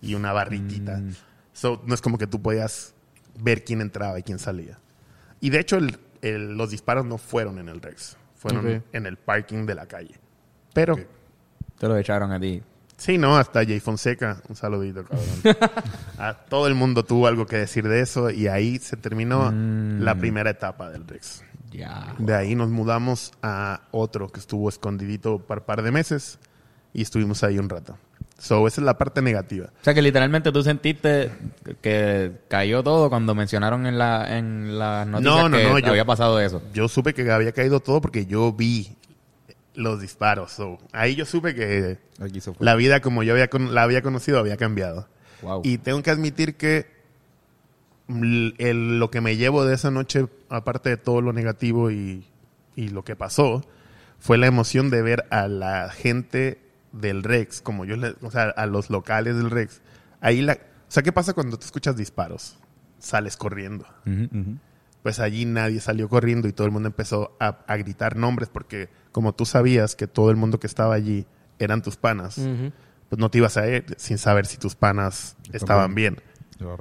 y 0.00 0.14
una 0.14 0.32
barritita. 0.32 0.98
Mm. 0.98 1.14
So, 1.52 1.82
no 1.84 1.94
es 1.94 2.00
como 2.00 2.18
que 2.18 2.26
tú 2.26 2.40
podías 2.40 2.94
ver 3.38 3.64
quién 3.64 3.80
entraba 3.80 4.18
y 4.18 4.22
quién 4.22 4.38
salía. 4.38 4.78
Y 5.40 5.50
de 5.50 5.60
hecho, 5.60 5.76
el- 5.76 5.98
el- 6.22 6.56
los 6.56 6.70
disparos 6.70 7.04
no 7.06 7.18
fueron 7.18 7.58
en 7.58 7.68
el 7.68 7.80
Rex. 7.80 8.16
Fueron 8.36 8.82
en 8.92 9.06
el 9.06 9.16
parking 9.18 9.66
de 9.66 9.74
la 9.74 9.86
calle. 9.86 10.14
Pero... 10.72 10.96
Te 11.78 11.88
lo 11.88 11.96
echaron 11.96 12.32
a 12.32 12.40
ti. 12.40 12.62
Sí, 12.96 13.16
no, 13.16 13.36
hasta 13.38 13.64
Jay 13.64 13.80
Fonseca, 13.80 14.42
un 14.48 14.56
saludito, 14.56 15.04
cabrón. 15.04 15.56
a 16.18 16.34
todo 16.34 16.66
el 16.66 16.74
mundo 16.74 17.02
tuvo 17.04 17.26
algo 17.26 17.46
que 17.46 17.56
decir 17.56 17.88
de 17.88 18.00
eso 18.00 18.30
y 18.30 18.46
ahí 18.48 18.78
se 18.78 18.96
terminó 18.98 19.50
Mm. 19.50 20.00
la 20.02 20.14
primera 20.16 20.50
etapa 20.50 20.90
del 20.90 21.06
Rex. 21.06 21.42
Ya. 21.70 22.14
De 22.18 22.34
ahí 22.34 22.54
nos 22.54 22.68
mudamos 22.68 23.32
a 23.42 23.82
otro 23.92 24.28
que 24.28 24.40
estuvo 24.40 24.68
escondidito 24.68 25.38
por 25.38 25.62
par 25.64 25.82
de 25.82 25.90
meses 25.92 26.38
y 26.92 27.00
estuvimos 27.02 27.42
ahí 27.44 27.58
un 27.58 27.68
rato. 27.70 27.96
So, 28.42 28.66
esa 28.66 28.80
es 28.80 28.84
la 28.86 28.96
parte 28.96 29.20
negativa. 29.20 29.66
O 29.66 29.84
sea 29.84 29.92
que 29.92 30.00
literalmente 30.00 30.50
tú 30.50 30.62
sentiste 30.62 31.30
que 31.82 32.32
cayó 32.48 32.82
todo 32.82 33.10
cuando 33.10 33.34
mencionaron 33.34 33.86
en 33.86 33.98
la 33.98 34.38
en 34.38 34.78
las 34.78 35.06
noticias 35.06 35.36
No, 35.36 35.48
no, 35.50 35.56
que 35.58 35.62
no, 35.64 35.78
yo- 35.78 35.88
había 35.90 36.06
pasado 36.06 36.40
eso. 36.40 36.62
Yo 36.72 36.88
supe 36.88 37.12
que 37.12 37.30
había 37.30 37.52
caído 37.52 37.80
todo 37.80 38.00
porque 38.00 38.24
yo 38.24 38.50
vi 38.52 38.96
los 39.74 40.00
disparos. 40.00 40.52
So, 40.52 40.78
ahí 40.92 41.14
yo 41.16 41.26
supe 41.26 41.54
que 41.54 41.98
la 42.60 42.74
vida 42.76 43.00
como 43.00 43.22
yo 43.22 43.34
había 43.34 43.48
con- 43.48 43.74
la 43.74 43.82
había 43.82 44.00
conocido 44.00 44.38
había 44.38 44.56
cambiado. 44.56 45.06
Wow. 45.42 45.60
Y 45.64 45.76
tengo 45.78 46.02
que 46.02 46.10
admitir 46.10 46.56
que 46.56 46.86
el- 48.08 48.98
lo 48.98 49.10
que 49.10 49.20
me 49.20 49.36
llevo 49.36 49.64
de 49.64 49.74
esa 49.74 49.90
noche, 49.90 50.26
aparte 50.48 50.88
de 50.88 50.96
todo 50.96 51.20
lo 51.20 51.32
negativo 51.32 51.90
y, 51.90 52.24
y 52.74 52.88
lo 52.88 53.04
que 53.04 53.16
pasó, 53.16 53.64
fue 54.18 54.38
la 54.38 54.46
emoción 54.46 54.90
de 54.90 55.02
ver 55.02 55.26
a 55.30 55.46
la 55.48 55.90
gente 55.90 56.58
del 56.92 57.22
Rex, 57.22 57.60
como 57.60 57.84
yo 57.84 57.96
le, 57.96 58.14
o 58.22 58.30
sea, 58.30 58.44
a 58.50 58.66
los 58.66 58.90
locales 58.90 59.36
del 59.36 59.50
Rex. 59.50 59.80
Ahí 60.20 60.42
la, 60.42 60.54
o 60.54 60.56
sea, 60.88 61.02
¿qué 61.02 61.12
pasa 61.12 61.32
cuando 61.34 61.58
tú 61.58 61.64
escuchas 61.64 61.96
disparos? 61.96 62.56
Sales 62.98 63.36
corriendo. 63.36 63.86
Pues 65.02 65.18
allí 65.18 65.46
nadie 65.46 65.80
salió 65.80 66.08
corriendo 66.08 66.46
y 66.48 66.52
todo 66.52 66.66
el 66.66 66.72
mundo 66.72 66.88
empezó 66.88 67.34
a, 67.40 67.64
a 67.66 67.76
gritar 67.78 68.16
nombres 68.16 68.50
porque 68.50 68.90
como 69.12 69.34
tú 69.34 69.46
sabías 69.46 69.96
que 69.96 70.06
todo 70.06 70.30
el 70.30 70.36
mundo 70.36 70.60
que 70.60 70.66
estaba 70.66 70.94
allí 70.94 71.26
eran 71.58 71.80
tus 71.80 71.96
panas, 71.96 72.36
Ujú. 72.36 72.70
pues 73.08 73.18
no 73.18 73.30
te 73.30 73.38
ibas 73.38 73.56
a 73.56 73.66
ir 73.66 73.86
sin 73.96 74.18
saber 74.18 74.44
si 74.46 74.58
tus 74.58 74.74
panas 74.74 75.36
estaban 75.52 75.94
bien. 75.94 76.20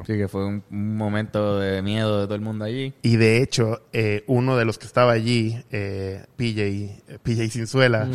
Sí, 0.06 0.18
que 0.18 0.28
fue 0.28 0.46
un, 0.46 0.62
un 0.70 0.98
momento 0.98 1.58
de 1.58 1.82
miedo 1.82 2.20
de 2.20 2.26
todo 2.26 2.36
el 2.36 2.42
mundo 2.42 2.66
allí. 2.66 2.94
Y 3.02 3.16
de 3.16 3.42
hecho, 3.42 3.84
eh, 3.94 4.26
uno 4.28 4.58
de 4.58 4.66
los 4.66 4.78
que 4.78 4.86
estaba 4.86 5.14
allí, 5.14 5.64
eh, 5.72 6.26
PJ, 6.36 6.62
eh, 6.62 7.20
PJ 7.24 7.50
Cinzuela, 7.50 8.10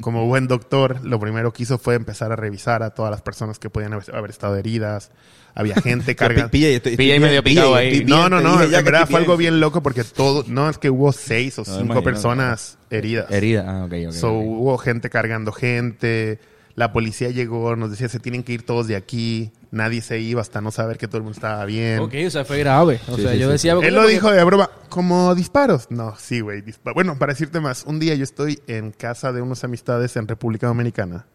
como 0.00 0.26
buen 0.26 0.46
doctor, 0.46 1.04
lo 1.04 1.18
primero 1.18 1.52
que 1.52 1.62
hizo 1.62 1.78
fue 1.78 1.94
empezar 1.94 2.32
a 2.32 2.36
revisar 2.36 2.82
a 2.82 2.90
todas 2.90 3.10
las 3.10 3.22
personas 3.22 3.58
que 3.58 3.70
podían 3.70 3.94
haber, 3.94 4.14
haber 4.14 4.30
estado 4.30 4.56
heridas. 4.56 5.10
Había 5.54 5.74
gente 5.76 6.14
cargando. 6.16 6.50
Pilla, 6.50 6.70
y 6.70 6.80
medio 7.18 7.42
bien, 7.42 7.42
picado 7.42 7.68
pilla, 7.68 7.78
ahí. 7.78 8.04
No, 8.04 8.28
no, 8.28 8.42
no, 8.42 8.62
en 8.62 8.70
verdad 8.70 9.08
fue 9.08 9.20
algo 9.20 9.38
bien. 9.38 9.58
loco 9.58 9.82
porque 9.82 10.04
todo, 10.04 10.44
no 10.48 10.68
es 10.68 10.76
que 10.76 10.90
hubo 10.90 11.12
seis 11.12 11.58
o 11.58 11.64
No, 11.66 11.78
cinco 11.78 12.02
personas 12.02 12.76
heridas. 12.90 13.30
Herida. 13.30 13.64
Ah, 13.66 13.84
ok, 13.86 13.92
ok. 14.08 14.12
So, 14.12 14.34
ok. 14.34 14.44
hubo 14.46 14.78
gente 14.78 15.08
cargando 15.08 15.52
gente, 15.52 16.38
la 16.76 16.92
policía 16.92 17.30
llegó, 17.30 17.74
nos 17.74 17.90
decía 17.90 18.08
se 18.08 18.20
tienen 18.20 18.42
que 18.44 18.52
ir 18.52 18.64
todos 18.64 18.86
de 18.86 18.96
aquí, 18.96 19.50
nadie 19.70 20.02
se 20.02 20.20
iba 20.20 20.40
hasta 20.40 20.60
no 20.60 20.70
saber 20.70 20.98
que 20.98 21.08
todo 21.08 21.16
el 21.16 21.22
mundo 21.24 21.36
estaba 21.36 21.64
bien. 21.64 21.98
Ok, 22.00 22.14
o 22.26 22.30
sea, 22.30 22.44
fue 22.44 22.58
grave. 22.58 23.00
O 23.08 23.16
Sí, 23.16 23.22
sea, 23.22 23.32
sí, 23.32 23.38
yo 23.38 23.46
sí, 23.46 23.52
decía... 23.52 23.72
Él 23.82 23.94
lo 23.94 24.06
dijo 24.06 24.30
de 24.30 24.44
broma, 24.44 24.70
como 24.90 25.34
disparos. 25.34 25.90
No, 25.90 26.14
sí, 26.18 26.40
güey. 26.40 26.62
Bueno, 26.94 27.18
para 27.18 27.32
decirte 27.32 27.60
más, 27.60 27.84
un 27.86 27.98
día 27.98 28.14
yo 28.14 28.24
estoy 28.24 28.60
en 28.66 28.92
casa 28.92 29.32
de 29.32 29.40
unas 29.42 29.64
amistades 29.64 30.16
en 30.16 30.28
República 30.28 30.66
Dominicana 30.66 31.26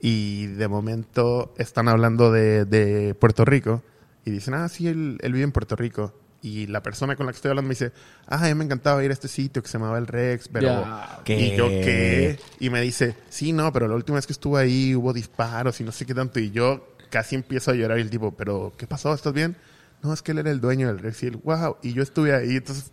y 0.00 0.46
de 0.46 0.68
momento 0.68 1.54
están 1.58 1.88
hablando 1.88 2.30
de, 2.30 2.64
de 2.64 3.14
Puerto 3.14 3.44
Rico 3.44 3.82
y 4.24 4.30
dicen, 4.30 4.54
ah, 4.54 4.68
sí, 4.68 4.86
él, 4.88 5.18
él 5.22 5.32
vive 5.32 5.44
en 5.44 5.52
Puerto 5.52 5.74
Rico. 5.76 6.14
Y 6.42 6.66
la 6.68 6.82
persona 6.82 7.16
con 7.16 7.26
la 7.26 7.32
que 7.32 7.36
estoy 7.36 7.50
hablando 7.50 7.68
me 7.68 7.74
dice, 7.74 7.92
ah, 8.26 8.44
a 8.44 8.48
mí 8.48 8.54
me 8.54 8.64
encantaba 8.64 9.04
ir 9.04 9.10
a 9.10 9.12
este 9.12 9.28
sitio 9.28 9.62
que 9.62 9.68
se 9.68 9.78
llamaba 9.78 9.98
el 9.98 10.06
Rex, 10.06 10.48
pero... 10.48 10.86
¿Qué? 11.24 11.38
Y 11.38 11.56
yo, 11.56 11.68
¿qué? 11.68 12.38
Y 12.60 12.70
me 12.70 12.80
dice, 12.80 13.14
sí, 13.28 13.52
no, 13.52 13.72
pero 13.72 13.88
la 13.88 13.94
última 13.94 14.16
vez 14.16 14.26
que 14.26 14.32
estuve 14.32 14.60
ahí 14.60 14.94
hubo 14.94 15.12
disparos 15.12 15.80
y 15.80 15.84
no 15.84 15.92
sé 15.92 16.06
qué 16.06 16.14
tanto. 16.14 16.40
Y 16.40 16.50
yo 16.50 16.94
casi 17.10 17.34
empiezo 17.34 17.72
a 17.72 17.74
llorar 17.74 17.98
y 17.98 18.02
el 18.02 18.10
tipo, 18.10 18.32
pero 18.32 18.72
¿qué 18.78 18.86
pasó? 18.86 19.12
¿Estás 19.12 19.34
bien? 19.34 19.56
No, 20.02 20.14
es 20.14 20.22
que 20.22 20.32
él 20.32 20.38
era 20.38 20.50
el 20.50 20.60
dueño 20.60 20.86
del 20.86 20.98
Rex. 20.98 21.22
Y 21.22 21.26
él, 21.26 21.36
wow. 21.36 21.76
Y 21.82 21.92
yo 21.92 22.02
estuve 22.02 22.34
ahí. 22.34 22.56
Entonces, 22.56 22.92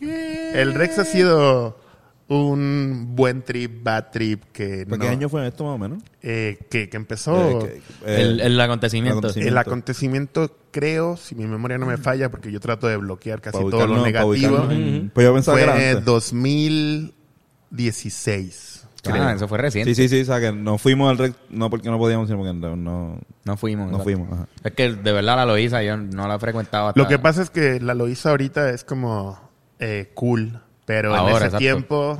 el 0.00 0.74
Rex 0.74 0.98
ha 0.98 1.04
sido 1.04 1.80
un 2.28 3.12
buen 3.16 3.42
trip, 3.42 3.82
bad 3.82 4.10
trip 4.12 4.42
que, 4.52 4.84
¿Para 4.84 4.98
no- 4.98 5.02
qué 5.04 5.08
año 5.08 5.28
fue 5.30 5.48
esto 5.48 5.64
más 5.64 5.74
o 5.74 5.78
menos? 5.78 6.02
eh, 6.22 6.58
que, 6.70 6.88
que 6.90 6.96
empezó... 6.98 7.62
Eh, 7.62 7.80
que- 8.04 8.12
eh, 8.12 8.20
el, 8.22 8.40
el 8.40 8.60
acontecimiento. 8.60 9.18
acontecimiento. 9.18 9.50
el 9.52 9.58
aconteciimiento, 9.58 10.56
creo, 10.70 11.16
si 11.16 11.34
mi 11.34 11.46
memoria 11.46 11.78
no 11.78 11.86
me 11.86 11.96
falla, 11.96 12.30
porque 12.30 12.52
yo 12.52 12.60
trato 12.60 12.86
de 12.86 12.98
bloquear 12.98 13.40
casi 13.40 13.58
todo 13.58 13.86
lo 13.86 14.04
negativo, 14.04 14.30
ubicarnos 14.30 14.70
en- 14.72 15.10
Pues 15.14 15.26
yo 15.26 15.32
pensaba 15.34 15.56
que 15.56 15.62
era 15.64 15.72
fue 15.74 15.88
antes. 15.88 16.04
2016. 16.04 18.74
Ah, 19.10 19.32
eso 19.34 19.48
fue 19.48 19.56
reciente. 19.58 19.94
Sí, 19.94 20.08
sí, 20.08 20.16
sí, 20.16 20.22
o 20.22 20.24
sea 20.26 20.38
que 20.40 20.52
no 20.52 20.76
fuimos 20.76 21.08
al 21.10 21.16
Rex, 21.18 21.34
no 21.48 21.70
porque 21.70 21.88
no 21.88 21.96
podíamos, 21.98 22.26
sino 22.28 22.38
porque 22.38 22.52
no, 22.52 22.76
no, 22.76 23.18
No 23.44 23.56
fuimos. 23.56 23.86
no 23.90 23.98
exacto. 23.98 24.04
fuimos. 24.04 24.30
ajá. 24.32 24.48
Es 24.64 24.72
que 24.72 24.92
de 24.92 25.12
verdad 25.12 25.36
la 25.36 25.46
Loíza 25.46 25.82
yo 25.82 25.96
no 25.96 26.28
la 26.28 26.38
frecuentaba. 26.38 26.88
hasta- 26.90 27.00
Lo 27.00 27.08
que 27.08 27.18
pasa 27.18 27.40
es 27.42 27.48
que 27.48 27.80
la 27.80 27.94
Loíza 27.94 28.28
ahorita 28.30 28.68
es 28.70 28.84
como 28.84 29.38
eh, 29.78 30.10
cool, 30.14 30.60
pero 30.88 31.14
en 31.14 31.26
ese 31.28 31.36
exacto. 31.36 31.58
tiempo, 31.58 32.18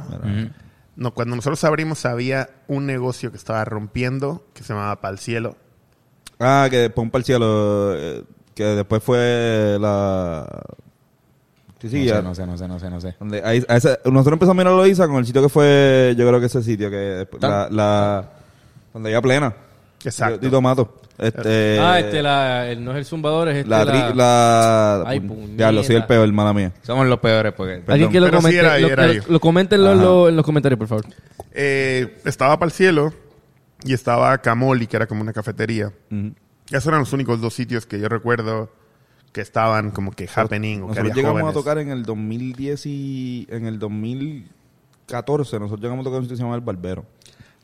no, 0.95 1.15
cuando 1.15 1.35
nosotros 1.37 1.65
abrimos 1.65 2.05
había 2.07 2.51
un 2.69 2.87
negocio 2.87 3.31
que 3.31 3.37
estaba 3.39 3.65
rompiendo 3.65 4.45
que 4.55 4.63
se 4.63 4.73
llamaba 4.75 5.01
Pal 5.01 5.19
Cielo. 5.19 5.57
Ah, 6.39 6.69
que 6.71 6.91
para 6.91 7.09
el 7.15 7.25
cielo, 7.25 7.95
eh, 7.97 8.23
que 8.55 8.63
después 8.65 9.03
fue 9.03 9.79
la... 9.81 10.47
Sí, 11.81 11.89
sí, 11.89 11.99
no, 12.01 12.05
ya. 12.05 12.17
sé, 12.17 12.23
no 12.23 12.35
sé, 12.35 12.47
no 12.47 12.59
sé, 12.59 12.69
no 12.69 12.79
sé, 12.81 12.91
no 12.91 13.01
sé. 13.01 13.17
Donde 13.19 13.41
hay- 13.43 13.65
a 13.69 13.77
ese- 13.77 13.99
nosotros 14.05 14.35
empezamos 14.35 14.51
a 14.51 14.55
mirar 14.55 14.73
Loiza 14.75 15.07
con 15.07 15.17
el 15.17 15.27
sitio 15.27 15.41
que 15.43 15.49
fue, 15.49 16.15
yo 16.19 16.27
creo 16.29 16.41
que 16.41 16.47
ese 16.47 16.63
sitio, 16.63 16.91
que 16.91 16.97
después- 16.97 17.41
la, 17.43 17.69
la, 17.71 18.29
donde 18.93 19.09
había 19.11 19.23
plena. 19.23 19.55
Exacto. 20.05 20.45
Y 20.47 20.51
tomato. 20.51 21.01
Este, 21.19 21.79
ah, 21.81 21.99
este, 21.99 22.23
la, 22.23 22.71
el- 22.71 22.85
no 22.85 22.93
es 22.93 22.99
el 22.99 23.05
zumbador, 23.05 23.49
es 23.49 23.57
este, 23.57 23.69
la, 23.71 23.85
la... 23.85 23.93
tri- 23.93 24.15
la, 24.15 25.03
Ay, 25.05 25.19
pu- 25.21 25.57
ya 25.57 25.73
lo 25.73 25.83
soy 25.83 25.97
el 25.97 26.07
peor, 26.07 26.33
mala 26.33 26.53
mía. 26.55 26.73
Somos 26.83 27.07
los 27.09 27.19
peores 27.19 27.53
porque... 27.55 27.83
Alguien 27.89 28.11
que 28.11 28.21
lo 28.21 28.27
Pero 28.27 28.39
sí 28.39 28.43
comente, 28.45 28.61
era 28.61 28.79
lo, 28.79 28.87
era 28.89 29.07
lo- 29.07 29.13
ahí. 29.13 29.21
lo 29.29 29.41
comenten 29.41 29.83
lo- 29.83 29.91
Ajá. 29.93 30.03
lo- 30.03 30.29
en 30.29 30.37
los 30.37 30.45
comentarios, 30.45 30.79
por 30.79 30.87
favor. 30.87 31.05
Eh, 31.53 32.19
estaba 32.25 32.57
Pal 32.59 32.71
Cielo 32.71 33.13
y 33.85 33.95
estaba 33.95 34.39
Camoli, 34.39 34.87
que 34.87 34.97
era 34.97 35.07
como 35.09 35.23
una 35.23 35.33
cafetería. 35.33 35.93
Ujú. 36.11 36.33
Esos 36.71 36.87
eran 36.87 37.01
los 37.01 37.13
únicos 37.13 37.41
dos 37.41 37.53
sitios 37.55 37.85
que 37.87 37.99
yo 37.99 38.09
recuerdo 38.09 38.71
que 39.33 39.41
estaban 39.41 39.91
como 39.91 40.13
que 40.13 40.29
happening 40.33 40.83
o 40.83 40.87
que 40.87 40.89
Nosotros 40.89 40.99
había 41.11 41.15
llegamos 41.15 41.41
jóvenes. 41.41 41.57
a 41.57 41.59
tocar 41.61 41.79
en 41.79 41.91
el 41.91 42.05
2010 42.05 42.87
y 42.87 43.47
en 43.51 43.67
el 43.67 43.79
2014, 45.07 45.59
nosotros 45.59 45.81
llegamos 45.83 46.03
a 46.03 46.05
tocar 46.05 46.19
un 46.21 46.25
sitio 46.25 46.35
que 46.35 46.39
se 46.39 46.43
llama 46.45 46.55
El 46.57 46.61
Barbero. 46.61 47.05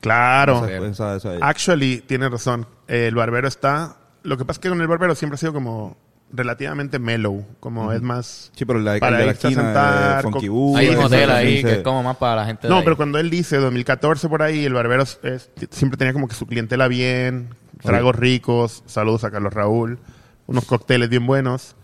Claro. 0.04 0.66
Esa- 0.66 1.16
esa- 1.16 1.34
esa- 1.36 1.46
Actually, 1.46 2.00
tiene 2.06 2.28
razón. 2.28 2.66
Eh, 2.88 3.06
el 3.08 3.14
barbero 3.14 3.48
está. 3.48 3.96
Lo 4.22 4.36
que 4.38 4.44
pasa 4.44 4.58
es 4.58 4.62
que 4.62 4.68
con 4.68 4.80
el 4.80 4.86
barbero 4.88 5.14
siempre 5.14 5.34
ha 5.34 5.38
sido 5.38 5.52
como 5.52 5.96
relativamente 6.32 6.98
mellow. 6.98 7.44
Como 7.60 7.92
es 7.92 8.02
más. 8.02 8.50
Sí, 8.56 8.64
pero 8.64 8.78
la, 8.80 8.98
Para 8.98 9.16
el 9.16 9.20
de 9.20 9.26
la 9.26 9.32
esquina 9.32 9.62
sentar, 9.62 10.16
de 10.16 10.22
Funky 10.22 10.48
Boo, 10.48 10.76
Hay 10.76 10.88
un 10.88 10.96
hotel 11.04 11.30
ahí 11.30 11.62
que 11.62 11.72
es 11.72 11.82
como 11.82 12.02
más 12.02 12.16
para 12.16 12.36
la 12.36 12.46
gente 12.46 12.62
de 12.66 12.68
No, 12.70 12.78
ahí. 12.78 12.84
pero 12.84 12.96
cuando 12.96 13.18
él 13.18 13.30
dice 13.30 13.56
2014 13.58 14.28
por 14.28 14.42
ahí, 14.42 14.64
el 14.64 14.72
barbero 14.74 15.02
es- 15.02 15.20
es- 15.22 15.50
siempre 15.70 15.96
tenía 15.96 16.12
como 16.12 16.26
que 16.28 16.34
su 16.34 16.46
clientela 16.46 16.88
bien, 16.88 17.54
tragos 17.82 18.16
ricos, 18.16 18.82
saludos 18.86 19.24
a 19.24 19.30
Carlos 19.30 19.52
Raúl, 19.52 19.98
unos 20.46 20.64
cócteles 20.64 21.08
bien 21.08 21.26
buenos. 21.26 21.76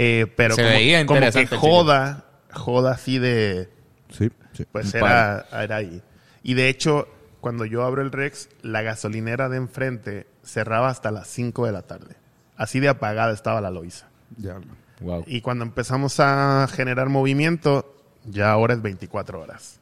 eh, 0.00 0.32
pero 0.36 0.54
Se 0.54 0.62
como, 0.62 0.74
veía 0.74 1.04
como 1.06 1.20
que 1.20 1.46
joda, 1.56 2.24
joda 2.52 2.92
así 2.92 3.18
de. 3.18 3.68
Sí, 4.16 4.30
sí. 4.52 4.64
Pues 4.70 4.94
era, 4.94 5.44
era 5.52 5.74
ahí. 5.76 6.00
Y 6.44 6.54
de 6.54 6.68
hecho, 6.68 7.08
cuando 7.40 7.64
yo 7.64 7.84
abro 7.84 8.02
el 8.02 8.12
Rex, 8.12 8.48
la 8.62 8.82
gasolinera 8.82 9.48
de 9.48 9.56
enfrente 9.58 10.26
cerraba 10.42 10.88
hasta 10.88 11.10
las 11.10 11.28
5 11.28 11.66
de 11.66 11.72
la 11.72 11.82
tarde. 11.82 12.16
Así 12.56 12.80
de 12.80 12.88
apagada 12.88 13.32
estaba 13.32 13.60
la 13.60 13.70
Loiza. 13.70 14.08
Ya. 14.36 14.60
Wow. 15.00 15.24
Y 15.26 15.40
cuando 15.40 15.64
empezamos 15.64 16.18
a 16.18 16.66
generar 16.70 17.08
movimiento, 17.08 17.94
ya 18.24 18.50
ahora 18.50 18.74
es 18.74 18.82
24 18.82 19.40
horas. 19.40 19.80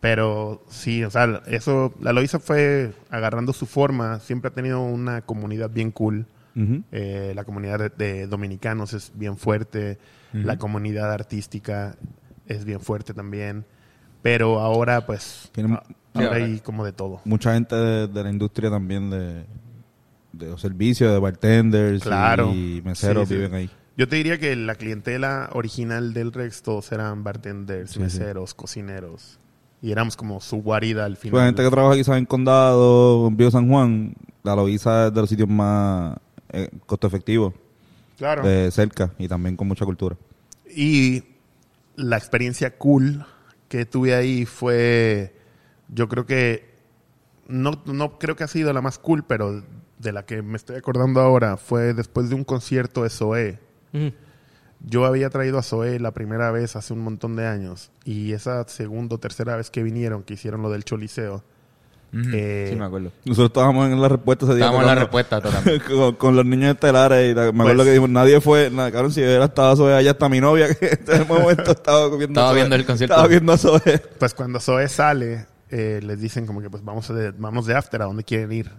Pero 0.00 0.64
sí, 0.68 1.04
o 1.04 1.10
sea, 1.10 1.42
eso, 1.46 1.92
la 2.00 2.12
Loiza 2.12 2.38
fue 2.38 2.92
agarrando 3.10 3.52
su 3.52 3.66
forma. 3.66 4.20
Siempre 4.20 4.48
ha 4.48 4.54
tenido 4.54 4.80
una 4.80 5.22
comunidad 5.22 5.70
bien 5.70 5.90
cool. 5.90 6.26
Eh, 6.90 7.34
la 7.36 7.44
comunidad 7.44 7.78
de, 7.78 7.88
de 7.88 8.26
dominicanos 8.26 8.92
es 8.92 9.12
bien 9.14 9.36
fuerte. 9.36 9.98
La 10.32 10.58
comunidad 10.58 11.12
artística 11.12 11.96
es 12.46 12.64
bien 12.64 12.80
fuerte 12.80 13.14
también. 13.14 13.64
Pero 14.22 14.58
ahora, 14.60 15.06
pues, 15.06 15.48
Tiene- 15.52 15.78
ahora 16.14 16.36
hay 16.36 16.58
como 16.60 16.84
de 16.84 16.92
todo. 16.92 17.20
Mucha 17.24 17.54
gente 17.54 17.74
de, 17.76 18.08
de 18.08 18.22
la 18.24 18.30
industria 18.30 18.70
también 18.70 19.10
de, 19.10 19.44
de 20.32 20.46
los 20.50 20.60
servicios, 20.60 21.12
de 21.12 21.18
bartenders 21.18 22.02
Claro. 22.02 22.52
y 22.52 22.82
meseros 22.84 23.28
Sí, 23.28 23.34
sí. 23.34 23.40
viven 23.40 23.54
ahí. 23.54 23.70
Yo 23.96 24.06
te 24.08 24.16
diría 24.16 24.38
que 24.38 24.54
la 24.54 24.74
clientela 24.76 25.50
original 25.54 26.12
del 26.14 26.32
Rex 26.32 26.62
todos 26.62 26.92
eran 26.92 27.24
bartenders, 27.24 27.92
Sí, 27.92 27.98
meseros, 28.00 28.54
cocineros. 28.54 29.38
Y 29.82 29.92
éramos 29.92 30.16
como 30.16 30.40
su 30.40 30.56
guarida 30.62 31.04
al 31.04 31.16
final. 31.16 31.32
Pues 31.32 31.44
gente 31.46 31.62
que 31.62 31.70
trabaja 31.70 31.96
quizás 31.96 32.16
en 32.18 32.24
Condado, 32.26 33.26
en 33.28 33.36
Vío 33.36 33.50
San 33.50 33.68
Juan, 33.68 34.14
la 34.42 34.56
Loiza 34.56 35.06
es 35.08 35.14
de 35.14 35.20
los 35.20 35.28
sitios 35.30 35.48
más 35.48 36.16
eh, 36.50 36.68
costo 36.86 37.06
efectivos, 37.06 37.54
Claro. 38.16 38.42
de 38.46 38.70
cerca 38.72 39.12
y 39.18 39.28
también 39.28 39.56
con 39.56 39.68
mucha 39.68 39.84
cultura. 39.84 40.16
Y 40.74 41.22
la 41.96 42.16
experiencia 42.16 42.76
cool 42.76 43.24
que 43.68 43.84
tuve 43.86 44.14
ahí 44.14 44.44
fue, 44.46 45.34
yo 45.88 46.08
creo 46.08 46.26
que, 46.26 46.74
no, 47.46 47.82
no 47.86 48.18
creo 48.18 48.36
que 48.36 48.44
ha 48.44 48.48
sido 48.48 48.72
la 48.72 48.82
más 48.82 48.98
cool, 48.98 49.24
pero 49.24 49.62
de 49.98 50.12
la 50.12 50.24
que 50.24 50.42
me 50.42 50.56
estoy 50.56 50.76
acordando 50.76 51.20
ahora 51.20 51.56
fue 51.56 51.94
después 51.94 52.28
de 52.28 52.34
un 52.34 52.44
concierto 52.44 53.02
de 53.02 53.10
Zoé. 53.10 53.58
Yo 54.80 55.04
había 55.04 55.28
traído 55.30 55.58
a 55.58 55.62
Zoé 55.62 55.98
la 55.98 56.12
primera 56.12 56.50
vez 56.50 56.76
hace 56.76 56.92
un 56.92 57.00
montón 57.00 57.34
de 57.36 57.46
años 57.46 57.90
y 58.04 58.32
esa 58.32 58.66
segunda 58.68 59.16
o 59.16 59.18
tercera 59.18 59.56
vez 59.56 59.70
que 59.70 59.82
vinieron, 59.82 60.22
que 60.22 60.34
hicieron 60.34 60.62
lo 60.62 60.70
del 60.70 60.84
Choliseo, 60.84 61.42
Ujú. 62.12 62.22
eh, 62.32 62.68
sí, 62.70 62.76
me 62.76 62.86
acuerdo. 62.86 63.12
Nosotros 63.26 63.48
estábamos 63.50 63.90
en 63.90 64.00
la 64.00 64.08
respuesta 64.08 64.46
ese 64.46 64.54
día. 64.54 64.64
Estábamos 64.64 64.88
en 64.88 64.94
la 64.94 65.00
respuesta 65.02 65.40
totalmente. 65.42 65.84
con, 65.84 66.14
con 66.16 66.36
los 66.36 66.46
niños 66.46 66.70
estelares 66.74 67.30
y 67.30 67.34
la- 67.34 67.42
me 67.52 67.60
acuerdo 67.60 67.74
Pues- 67.76 67.84
que 67.84 67.90
dijimos, 67.90 68.10
nadie 68.10 68.40
fue, 68.40 68.70
nada, 68.70 68.90
cabrón, 68.90 69.12
si 69.12 69.20
hubiera 69.20 69.44
estado 69.44 69.76
Zoe 69.76 69.94
allá 69.94 70.12
está 70.12 70.28
mi 70.28 70.40
novia 70.40 70.74
que 70.74 70.86
en 70.86 70.98
ese 71.06 71.24
momento 71.24 71.70
estaba 71.72 72.08
viendo 72.08 72.26
Estaba 72.26 72.48
Zoe. 72.48 72.56
viendo 72.56 72.76
el 72.76 72.86
concierto. 72.86 73.14
Estaba 73.14 73.28
viendo 73.28 73.52
a 73.52 73.58
Zoe. 73.58 73.98
pues 74.18 74.34
cuando 74.34 74.58
Zoe 74.60 74.88
sale, 74.88 75.46
eh, 75.70 76.00
les 76.02 76.20
dicen 76.20 76.46
como 76.46 76.62
que 76.62 76.70
pues 76.70 76.82
vamos 76.84 77.06
de, 77.08 77.32
vamos 77.32 77.66
de 77.66 77.74
after, 77.76 78.00
¿a 78.00 78.06
dónde 78.06 78.24
quieren 78.24 78.50
ir? 78.52 78.70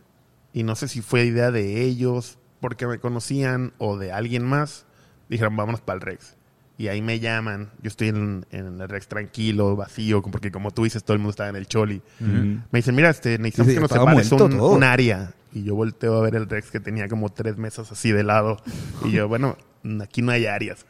Y 0.54 0.64
no 0.64 0.76
sé 0.76 0.88
si 0.88 1.02
fue 1.02 1.26
idea 1.26 1.52
de 1.52 1.84
ellos, 1.84 2.40
porque 2.60 2.88
me 2.88 2.98
conocían, 2.98 3.74
o 3.78 3.98
de 3.98 4.12
alguien 4.12 4.44
más, 4.44 4.86
dijeron 5.30 5.56
vámonos 5.56 5.82
para 5.82 5.98
el 5.98 6.02
Rex. 6.02 6.36
Y 6.80 6.88
ahí 6.88 7.02
me 7.02 7.20
llaman, 7.20 7.72
yo 7.82 7.90
estoy 7.90 8.08
en, 8.08 8.46
en 8.52 8.80
el 8.80 8.88
Rex 8.88 9.10
tranquilo, 9.10 9.76
vacío, 9.76 10.22
porque 10.22 10.50
como 10.50 10.72
tú 10.72 10.86
dices, 10.86 11.04
todo 11.04 11.14
el 11.14 11.20
mundo 11.20 11.32
estaba 11.32 11.50
en 11.50 11.58
el 11.58 11.68
Choli. 11.68 12.02
Me 12.22 12.62
dicen, 12.72 12.96
mira, 12.96 13.10
este, 13.10 13.38
necesitamos 13.38 13.68
Sí, 13.68 13.76
que 13.76 13.82
nos 13.82 13.92
separes 13.92 14.32
un 14.32 14.84
área. 14.86 15.34
Y 15.52 15.64
yo 15.64 15.76
volteo 15.76 16.16
a 16.16 16.22
ver 16.22 16.36
el 16.36 16.48
Rex 16.48 16.72
que 16.72 16.80
tenía 16.80 17.10
como 17.10 17.34
tres 17.34 17.58
mesas 17.58 17.92
así 17.92 18.14
de 18.14 18.24
lado. 18.24 18.64
Y 19.04 19.12
yo, 19.12 19.28
bueno, 19.28 19.58
aquí 20.02 20.22
no 20.22 20.32
hay 20.32 20.46
áreas. 20.46 20.86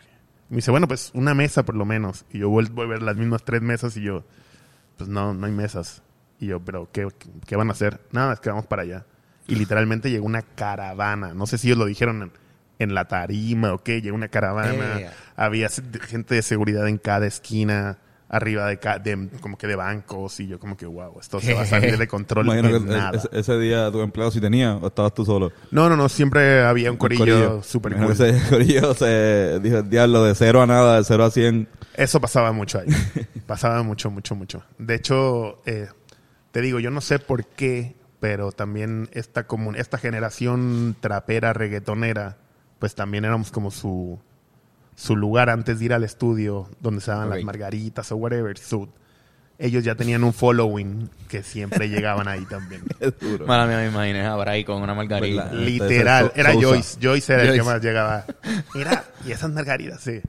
Me 0.49 0.57
dice, 0.57 0.69
bueno, 0.69 0.87
pues 0.87 1.09
una 1.15 1.33
mesa 1.33 1.65
por 1.65 1.73
lo 1.73 1.85
menos. 1.85 2.23
Y 2.31 2.37
yo 2.37 2.49
vuelvo 2.49 2.83
a 2.83 2.85
ver 2.85 3.01
las 3.01 3.15
mismas 3.15 3.43
tres 3.43 3.63
mesas 3.63 3.97
y 3.97 4.01
yo, 4.01 4.23
pues 4.95 5.09
no, 5.09 5.33
no 5.33 5.47
hay 5.47 5.53
mesas. 5.53 6.03
Y 6.39 6.45
yo, 6.45 6.59
pero 6.59 6.87
¿qué, 6.91 7.07
qué 7.47 7.55
van 7.55 7.69
a 7.69 7.71
hacer? 7.71 7.99
Nada, 8.11 8.33
es 8.33 8.39
que 8.39 8.49
vamos 8.49 8.67
para 8.67 8.83
allá. 8.83 9.07
Y 9.47 9.55
literalmente 9.55 10.11
llegó 10.11 10.27
una 10.27 10.43
caravana. 10.43 11.33
No 11.33 11.47
sé 11.47 11.57
si 11.57 11.67
ellos 11.67 11.79
lo 11.79 11.85
dijeron 11.87 12.21
en, 12.21 12.31
en 12.79 12.93
la 12.95 13.05
tarima 13.05 13.73
o 13.73 13.83
qué. 13.83 14.01
Llegó 14.01 14.15
una 14.15 14.29
caravana. 14.29 14.99
Eh. 15.01 15.09
Había 15.35 15.69
gente 15.69 16.35
de 16.35 16.41
seguridad 16.41 16.87
en 16.87 16.97
cada 16.97 17.27
esquina, 17.27 17.97
arriba 18.29 18.67
de, 18.67 18.77
ca- 18.77 18.99
de 18.99 19.29
como 19.41 19.57
que 19.57 19.67
de 19.67 19.75
bancos. 19.75 20.39
Y 20.39 20.47
yo 20.47 20.59
como 20.59 20.75
que, 20.77 20.85
wow, 20.85 21.19
esto 21.19 21.39
se 21.39 21.53
va 21.53 21.61
a 21.61 21.65
salir 21.65 21.97
de 21.97 22.07
control 22.07 22.45
Imagino 22.45 22.69
en 22.75 22.83
que 22.85 22.89
nada. 22.93 23.17
ese, 23.17 23.29
ese 23.33 23.57
día 23.59 23.91
tu 23.91 24.01
empleado 24.01 24.31
sí 24.31 24.39
tenía 24.41 24.75
o 24.75 24.87
estabas 24.87 25.13
tú 25.13 25.25
solo. 25.25 25.51
No, 25.71 25.89
no, 25.89 25.95
no. 25.95 26.09
Siempre 26.09 26.63
había 26.63 26.91
un 26.91 26.97
corillo 26.97 27.61
súper 27.63 27.95
cool. 27.95 28.11
ese 28.11 28.39
corillo 28.49 28.93
se 28.93 29.59
dijo, 29.59 29.81
diablo, 29.83 30.23
de 30.23 30.35
cero 30.35 30.61
a 30.61 30.65
nada, 30.67 30.97
de 30.97 31.03
cero 31.03 31.25
a 31.25 31.31
cien. 31.31 31.67
Eso 31.95 32.21
pasaba 32.21 32.51
mucho 32.51 32.79
ahí. 32.79 32.87
pasaba 33.47 33.83
mucho, 33.83 34.09
mucho, 34.09 34.35
mucho. 34.35 34.63
De 34.77 34.95
hecho, 34.95 35.61
eh, 35.65 35.87
te 36.51 36.61
digo, 36.61 36.79
yo 36.79 36.91
no 36.91 37.01
sé 37.01 37.19
por 37.19 37.45
qué, 37.45 37.95
pero 38.19 38.51
también 38.51 39.09
esta, 39.13 39.47
comun 39.47 39.75
esta 39.75 39.97
generación 39.97 40.95
trapera, 40.99 41.51
reggaetonera, 41.53 42.37
pues 42.79 42.95
también 42.95 43.25
éramos 43.25 43.51
como 43.51 43.71
su, 43.71 44.19
su 44.95 45.15
lugar 45.15 45.49
antes 45.49 45.79
de 45.79 45.85
ir 45.85 45.93
al 45.93 46.03
estudio 46.03 46.67
donde 46.79 47.01
se 47.01 47.11
daban 47.11 47.29
las 47.29 47.43
margaritas 47.43 48.11
o 48.11 48.15
whatever. 48.15 48.57
So, 48.57 48.89
ellos 49.57 49.83
ya 49.83 49.95
tenían 49.95 50.23
un 50.23 50.31
following 50.33 51.09
que 51.27 51.43
siempre 51.43 51.89
llegaban 51.89 52.27
ahí 52.29 52.45
también. 52.45 52.83
Es 53.01 53.19
duro. 53.19 53.45
Mala 53.45 53.65
mía, 53.67 53.77
me 53.77 53.87
imaginé 53.87 54.25
a 54.25 54.35
Bray 54.37 54.63
con 54.63 54.81
una 54.81 54.93
margarita. 54.93 55.49
Pues 55.49 55.53
la- 55.53 55.59
Literal. 55.65 56.31
Entonces, 56.33 56.39
Era 56.39 56.53
Sousa. 56.53 56.67
Joyce. 56.67 56.97
Joyce 57.01 57.33
era 57.33 57.43
el 57.43 57.53
que 57.55 57.63
más 57.63 57.81
llegaba. 57.83 58.25
Mira, 58.73 59.03
y 59.25 59.31
esas 59.33 59.51
margaritas, 59.51 59.99
sí. 60.01 60.21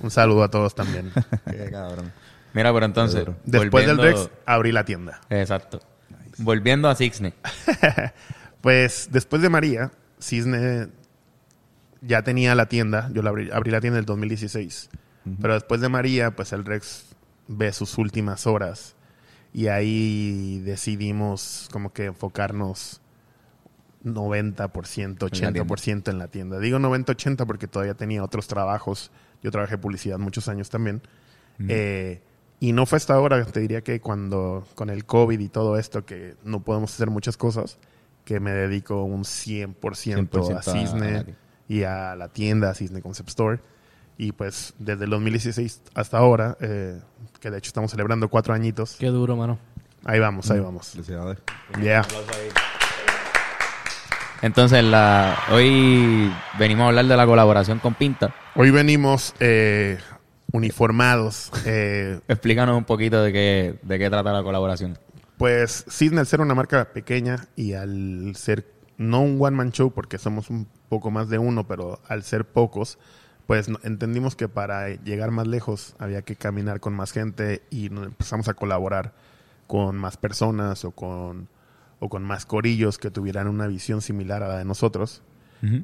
Un 0.00 0.10
saludo 0.12 0.44
a 0.44 0.48
todos 0.50 0.74
también. 0.76 1.10
Qué 1.50 1.68
cabrón. 1.72 2.12
Mira, 2.52 2.72
pero 2.72 2.86
entonces. 2.86 3.26
Después 3.44 3.84
del 3.86 3.96
volviendo- 3.96 4.02
Rex, 4.04 4.30
abrí 4.46 4.70
la 4.70 4.84
tienda. 4.84 5.20
Exacto. 5.28 5.80
Volviendo 6.38 6.88
a 6.88 6.94
Sixne. 6.94 7.34
Pues 8.60 9.08
después 9.12 9.40
de 9.40 9.48
María, 9.48 9.92
Cisne 10.20 10.88
ya 12.00 12.22
tenía 12.22 12.54
la 12.54 12.66
tienda. 12.66 13.10
Yo 13.12 13.22
la 13.22 13.30
abrí, 13.30 13.50
abrí 13.50 13.70
la 13.70 13.80
tienda 13.80 13.98
en 13.98 14.02
el 14.02 14.06
2016. 14.06 14.90
Pero 15.42 15.54
después 15.54 15.80
de 15.80 15.88
María, 15.90 16.30
pues 16.34 16.52
el 16.52 16.64
Rex 16.64 17.06
ve 17.48 17.72
sus 17.72 17.98
últimas 17.98 18.46
horas. 18.46 18.94
Y 19.52 19.66
ahí 19.66 20.60
decidimos 20.64 21.68
como 21.72 21.92
que 21.92 22.06
enfocarnos 22.06 23.00
90%, 24.04 25.18
80% 25.18 26.08
en 26.10 26.18
la 26.18 26.28
tienda. 26.28 26.58
Digo 26.60 26.78
90-80 26.78 27.46
porque 27.46 27.66
todavía 27.66 27.94
tenía 27.94 28.22
otros 28.22 28.46
trabajos. 28.48 29.10
Yo 29.42 29.50
trabajé 29.50 29.78
publicidad 29.78 30.18
muchos 30.18 30.48
años 30.48 30.70
también. 30.70 31.02
Eh, 31.68 32.22
Y 32.60 32.72
no 32.72 32.86
fue 32.86 32.96
hasta 32.96 33.14
ahora, 33.14 33.44
te 33.44 33.60
diría 33.60 33.82
que 33.82 34.00
cuando 34.00 34.66
con 34.74 34.90
el 34.90 35.04
COVID 35.04 35.38
y 35.38 35.48
todo 35.48 35.78
esto, 35.78 36.04
que 36.04 36.34
no 36.42 36.60
podemos 36.64 36.92
hacer 36.92 37.08
muchas 37.08 37.36
cosas, 37.36 37.78
que 38.24 38.40
me 38.40 38.50
dedico 38.50 39.04
un 39.04 39.22
100%, 39.24 39.74
100% 39.94 40.56
a 40.56 40.58
a- 40.58 40.62
Cisne 40.62 41.24
y 41.68 41.82
a 41.84 42.16
la 42.16 42.28
tienda 42.28 42.74
Cisne 42.74 43.02
Concept 43.02 43.28
Store. 43.28 43.60
Y 44.16 44.32
pues 44.32 44.74
desde 44.78 45.04
el 45.04 45.10
2016 45.10 45.82
hasta 45.94 46.18
ahora, 46.18 46.56
eh, 46.60 46.98
que 47.40 47.50
de 47.50 47.58
hecho 47.58 47.68
estamos 47.68 47.90
celebrando 47.92 48.28
cuatro 48.28 48.52
añitos, 48.54 48.96
Qué 48.98 49.06
duro, 49.06 49.36
mano. 49.36 49.58
ahí 50.04 50.18
vamos, 50.18 50.50
ahí 50.50 50.58
vamos. 50.58 50.88
Felicidades. 50.88 51.38
Yeah. 51.80 52.04
Entonces, 54.40 54.84
la, 54.84 55.36
hoy 55.52 56.32
venimos 56.58 56.84
a 56.84 56.88
hablar 56.88 57.06
de 57.06 57.16
la 57.16 57.26
colaboración 57.26 57.80
con 57.80 57.94
Pinta. 57.94 58.32
Hoy 58.54 58.70
venimos 58.70 59.34
eh, 59.40 59.98
uniformados. 60.52 61.50
eh, 61.66 62.20
Explícanos 62.28 62.76
un 62.76 62.84
poquito 62.84 63.20
de 63.22 63.32
qué, 63.32 63.78
de 63.82 63.98
qué 63.98 64.08
trata 64.08 64.32
la 64.32 64.42
colaboración. 64.44 64.96
Pues 65.38 65.84
Cisne, 65.90 66.20
al 66.20 66.26
ser 66.26 66.40
una 66.40 66.54
marca 66.54 66.92
pequeña 66.92 67.46
y 67.56 67.72
al 67.72 68.32
ser 68.36 68.66
no 68.96 69.22
un 69.22 69.38
one-man 69.40 69.72
show, 69.72 69.92
porque 69.92 70.18
somos 70.18 70.50
un 70.50 70.68
poco 70.88 71.10
más 71.10 71.28
de 71.28 71.38
uno, 71.38 71.66
pero 71.66 72.00
al 72.08 72.22
ser 72.22 72.44
pocos, 72.46 72.98
pues 73.46 73.68
entendimos 73.82 74.36
que 74.36 74.48
para 74.48 74.88
llegar 74.88 75.30
más 75.30 75.46
lejos 75.46 75.94
había 75.98 76.22
que 76.22 76.36
caminar 76.36 76.80
con 76.80 76.94
más 76.94 77.12
gente 77.12 77.62
y 77.70 77.86
empezamos 77.86 78.48
a 78.48 78.54
colaborar 78.54 79.14
con 79.66 79.96
más 79.96 80.16
personas 80.16 80.84
o 80.84 80.90
con, 80.90 81.48
o 81.98 82.08
con 82.08 82.24
más 82.24 82.44
corillos 82.44 82.98
que 82.98 83.10
tuvieran 83.10 83.48
una 83.48 83.66
visión 83.66 84.02
similar 84.02 84.42
a 84.42 84.48
la 84.48 84.58
de 84.58 84.64
nosotros. 84.64 85.22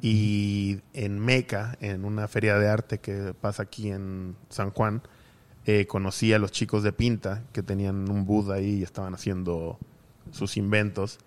Y 0.01 0.79
en 0.93 1.19
Meca, 1.19 1.77
en 1.81 2.05
una 2.05 2.29
feria 2.29 2.57
de 2.57 2.69
arte 2.69 2.99
que 2.99 3.33
pasa 3.33 3.63
aquí 3.63 3.91
en 3.91 4.37
San 4.47 4.71
Juan, 4.71 5.01
eh, 5.65 5.85
conocí 5.85 6.31
a 6.31 6.39
los 6.39 6.53
chicos 6.53 6.81
de 6.81 6.93
Pinta 6.93 7.43
que 7.51 7.61
tenían 7.61 8.09
un 8.09 8.25
booth 8.25 8.51
ahí 8.51 8.75
y 8.75 8.83
estaban 8.83 9.13
haciendo 9.13 9.77
sus 10.31 10.55
inventos. 10.55 11.19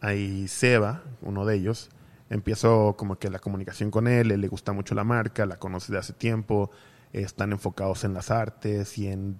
Ahí 0.00 0.46
Seba, 0.46 1.04
uno 1.22 1.46
de 1.46 1.54
ellos, 1.54 1.88
empiezo 2.30 2.94
como 2.96 3.18
que 3.18 3.30
la 3.30 3.38
comunicación 3.38 3.90
con 3.90 4.08
él, 4.08 4.30
él 4.30 4.40
le 4.40 4.48
gusta 4.48 4.72
mucho 4.72 4.94
la 4.94 5.04
marca, 5.04 5.46
la 5.46 5.58
conoce 5.58 5.92
de 5.92 5.98
hace 5.98 6.12
tiempo, 6.12 6.70
eh, 7.12 7.22
están 7.22 7.52
enfocados 7.52 8.04
en 8.04 8.14
las 8.14 8.30
artes 8.30 8.98
y 8.98 9.08
en 9.08 9.38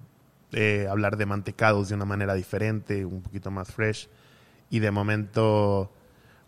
eh, 0.53 0.87
hablar 0.89 1.17
de 1.17 1.27
mantecados 1.27 1.89
de 1.89 1.95
una 1.97 2.05
manera 2.05 2.35
diferente, 2.35 3.05
un 3.05 3.23
poquito 3.23 3.51
más 3.51 3.73
fresh. 3.73 4.09
Y 4.71 4.79
de 4.79 4.91
momento, 4.91 5.93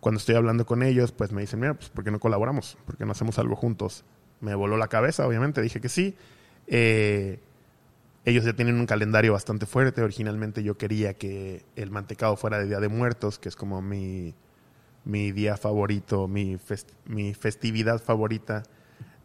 cuando 0.01 0.19
estoy 0.19 0.37
hablando 0.37 0.67
con 0.67 0.83
ellos, 0.83 1.13
pues 1.13 1.33
me 1.33 1.41
dicen, 1.41 1.61
mira, 1.61 1.75
pues 1.75 1.91
¿por 1.91 2.05
qué 2.05 2.11
no 2.11 2.21
colaboramos? 2.21 2.79
¿Por 2.85 2.97
qué 2.97 3.05
no 3.05 3.13
hacemos 3.13 3.39
algo 3.39 3.57
juntos? 3.57 4.05
Me 4.41 4.55
voló 4.55 4.77
la 4.77 4.89
cabeza, 4.89 5.27
obviamente, 5.27 5.61
dije 5.61 5.81
que 5.81 5.89
sí. 5.89 6.17
Eh, 6.69 7.41
ellos 8.25 8.45
ya 8.45 8.53
tienen 8.53 8.77
un 8.79 8.87
calendario 8.87 9.33
bastante 9.33 9.67
fuerte. 9.67 10.03
Originalmente 10.03 10.63
yo 10.63 10.77
quería 10.77 11.15
que 11.15 11.65
el 11.77 11.91
mantecado 11.91 12.37
fuera 12.37 12.59
de 12.59 12.67
Día 12.67 12.81
de 12.81 12.89
Muertos, 12.89 13.39
que 13.39 13.49
es 13.49 13.57
como 13.57 13.81
mi, 13.83 14.35
mi 15.09 15.33
día 15.33 15.57
favorito, 15.57 16.29
mi, 16.29 16.57
fest- 16.59 16.93
mi 17.07 17.35
festividad 17.35 18.01
favorita. 18.01 18.63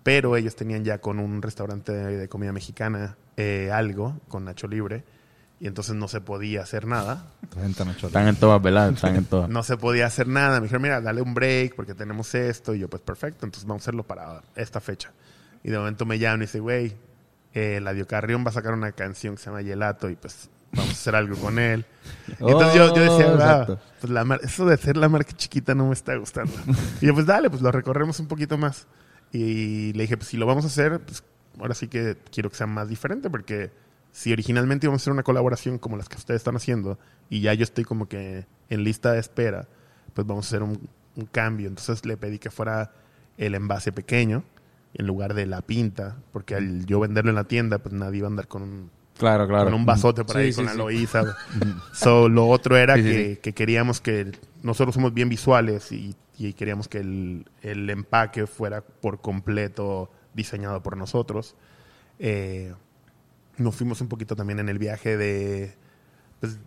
Pero 0.02 0.36
ellos 0.36 0.56
tenían 0.56 0.84
ya 0.84 0.98
con 0.98 1.20
un 1.20 1.42
restaurante 1.42 1.92
de, 1.92 2.18
de 2.18 2.28
comida 2.28 2.52
mexicana 2.52 3.16
eh, 3.38 3.70
algo, 3.72 4.20
con 4.28 4.46
Nacho 4.46 4.68
Libre. 4.68 5.04
Y 5.60 5.68
entonces 5.68 5.96
no 5.96 6.08
se 6.10 6.20
podía 6.20 6.62
hacer 6.64 6.88
nada. 6.88 7.28
Están 8.08 8.28
en 8.28 8.36
todas, 8.36 8.62
¿verdad? 8.62 8.90
Están 8.90 9.16
en 9.16 9.26
todas. 9.26 9.50
No 9.52 9.64
se 9.64 9.78
podía 9.78 10.08
hacer 10.08 10.28
nada. 10.28 10.60
Me 10.60 10.64
dijeron, 10.66 10.82
mira, 10.82 11.00
dale 11.00 11.22
un 11.22 11.34
break 11.34 11.76
porque 11.76 11.94
tenemos 11.94 12.34
esto. 12.36 12.74
Y 12.76 12.80
yo, 12.80 12.90
pues 12.90 13.02
perfecto, 13.02 13.46
entonces 13.46 13.66
vamos 13.68 13.82
a 13.82 13.86
hacerlo 13.86 14.04
para 14.04 14.42
esta 14.56 14.82
fecha. 14.82 15.12
Y 15.64 15.70
de 15.70 15.78
momento 15.78 16.06
me 16.06 16.20
llaman 16.20 16.40
y 16.42 16.46
dice, 16.48 16.60
güey, 16.60 16.94
eh, 17.54 17.80
Ladio 17.82 18.08
Carrión 18.08 18.44
va 18.46 18.50
a 18.50 18.54
sacar 18.54 18.74
una 18.74 18.92
canción 18.92 19.36
que 19.36 19.42
se 19.42 19.50
llama 19.50 19.62
Gelato 19.64 20.10
y 20.10 20.16
pues 20.18 20.50
vamos 20.74 20.90
a 20.90 20.94
hacer 20.94 21.16
algo 21.16 21.36
con 21.38 21.60
él. 21.60 21.86
Entonces 22.40 22.74
yo, 22.76 22.94
yo 22.96 23.02
decía, 23.02 23.28
Oh, 23.34 23.38
"Ah, 23.40 23.62
exacto. 23.62 23.80
pues 24.02 24.12
la 24.12 24.24
mar- 24.26 24.40
eso 24.44 24.66
de 24.66 24.78
ser 24.78 24.98
la 24.98 25.10
marca 25.10 25.32
chiquita 25.36 25.74
no 25.76 25.88
me 25.88 25.94
está 25.94 26.16
gustando. 26.16 26.54
y 27.02 27.06
yo, 27.08 27.14
pues 27.14 27.26
dale, 27.26 27.50
pues 27.50 27.62
lo 27.62 27.72
recorremos 27.72 28.20
un 28.20 28.28
poquito 28.28 28.58
más. 28.58 28.88
Y 29.32 29.94
le 29.94 30.04
dije, 30.04 30.18
pues 30.18 30.30
si 30.30 30.38
lo 30.38 30.46
vamos 30.46 30.64
a 30.66 30.68
hacer, 30.68 31.00
pues 31.00 31.24
ahora 31.60 31.74
sí 31.74 31.88
que 31.88 32.18
quiero 32.32 32.50
que 32.50 32.56
sea 32.56 32.68
más 32.68 32.88
diferente 32.90 33.30
porque 33.30 33.72
si 34.12 34.32
originalmente 34.32 34.86
íbamos 34.86 35.02
a 35.02 35.04
hacer 35.04 35.14
una 35.14 35.24
colaboración 35.24 35.78
como 35.80 35.98
las 35.98 36.08
que 36.10 36.18
ustedes 36.18 36.40
están 36.42 36.56
haciendo 36.56 37.00
y 37.30 37.42
ya 37.42 37.54
yo 37.56 37.64
estoy 37.64 37.84
como 37.84 38.08
que 38.08 38.46
en 38.70 38.84
lista 38.84 39.12
de 39.12 39.20
espera, 39.20 39.68
pues 40.14 40.28
vamos 40.28 40.46
a 40.46 40.48
hacer 40.50 40.64
un, 40.64 40.88
un 41.16 41.26
cambio. 41.26 41.68
Entonces 41.68 42.06
le 42.06 42.16
pedí 42.18 42.38
que 42.40 42.52
fuera 42.52 42.92
el 43.38 43.56
envase 43.56 43.92
pequeño 43.92 44.44
en 44.94 45.08
lugar 45.08 45.34
de 45.34 45.48
la 45.48 45.62
pinta, 45.64 46.18
porque 46.32 46.54
al 46.56 46.86
yo 46.86 47.00
venderlo 47.00 47.32
en 47.32 47.36
la 47.36 47.46
tienda, 47.46 47.80
pues 47.80 47.94
nadie 47.96 48.20
iba 48.20 48.28
a 48.28 48.30
andar 48.30 48.48
con 48.48 48.62
un, 48.62 48.92
Claro, 49.18 49.48
claro. 49.48 49.66
con 49.66 49.74
un 49.74 49.86
vasote 49.86 50.24
por 50.24 50.36
Sí, 50.36 50.42
ahí 50.42 50.52
sí, 50.52 50.58
con 50.58 50.66
sí. 50.66 50.72
Aloísa. 50.74 51.36
so, 51.94 52.30
lo 52.30 52.48
otro 52.48 52.78
era 52.78 52.96
que, 52.96 53.34
sí. 53.36 53.40
que 53.42 53.54
queríamos 53.54 54.02
que 54.02 54.32
nosotros 54.64 54.96
somos 54.96 55.14
bien 55.14 55.30
visuales 55.30 55.92
y, 55.92 56.16
y 56.38 56.54
queríamos 56.54 56.88
que 56.88 57.00
el, 57.00 57.46
el 57.62 57.90
empaque 57.90 58.48
fuera 58.48 58.82
por 58.82 59.22
completo 59.22 60.12
diseñado 60.34 60.82
por 60.82 60.98
nosotros. 60.98 61.56
Eh, 62.20 62.74
nos 63.58 63.76
fuimos 63.76 64.02
un 64.02 64.08
poquito 64.08 64.36
también 64.36 64.60
en 64.60 64.70
el 64.70 64.80
viaje 64.80 65.18
de... 65.18 65.76
Pues, 66.40 66.60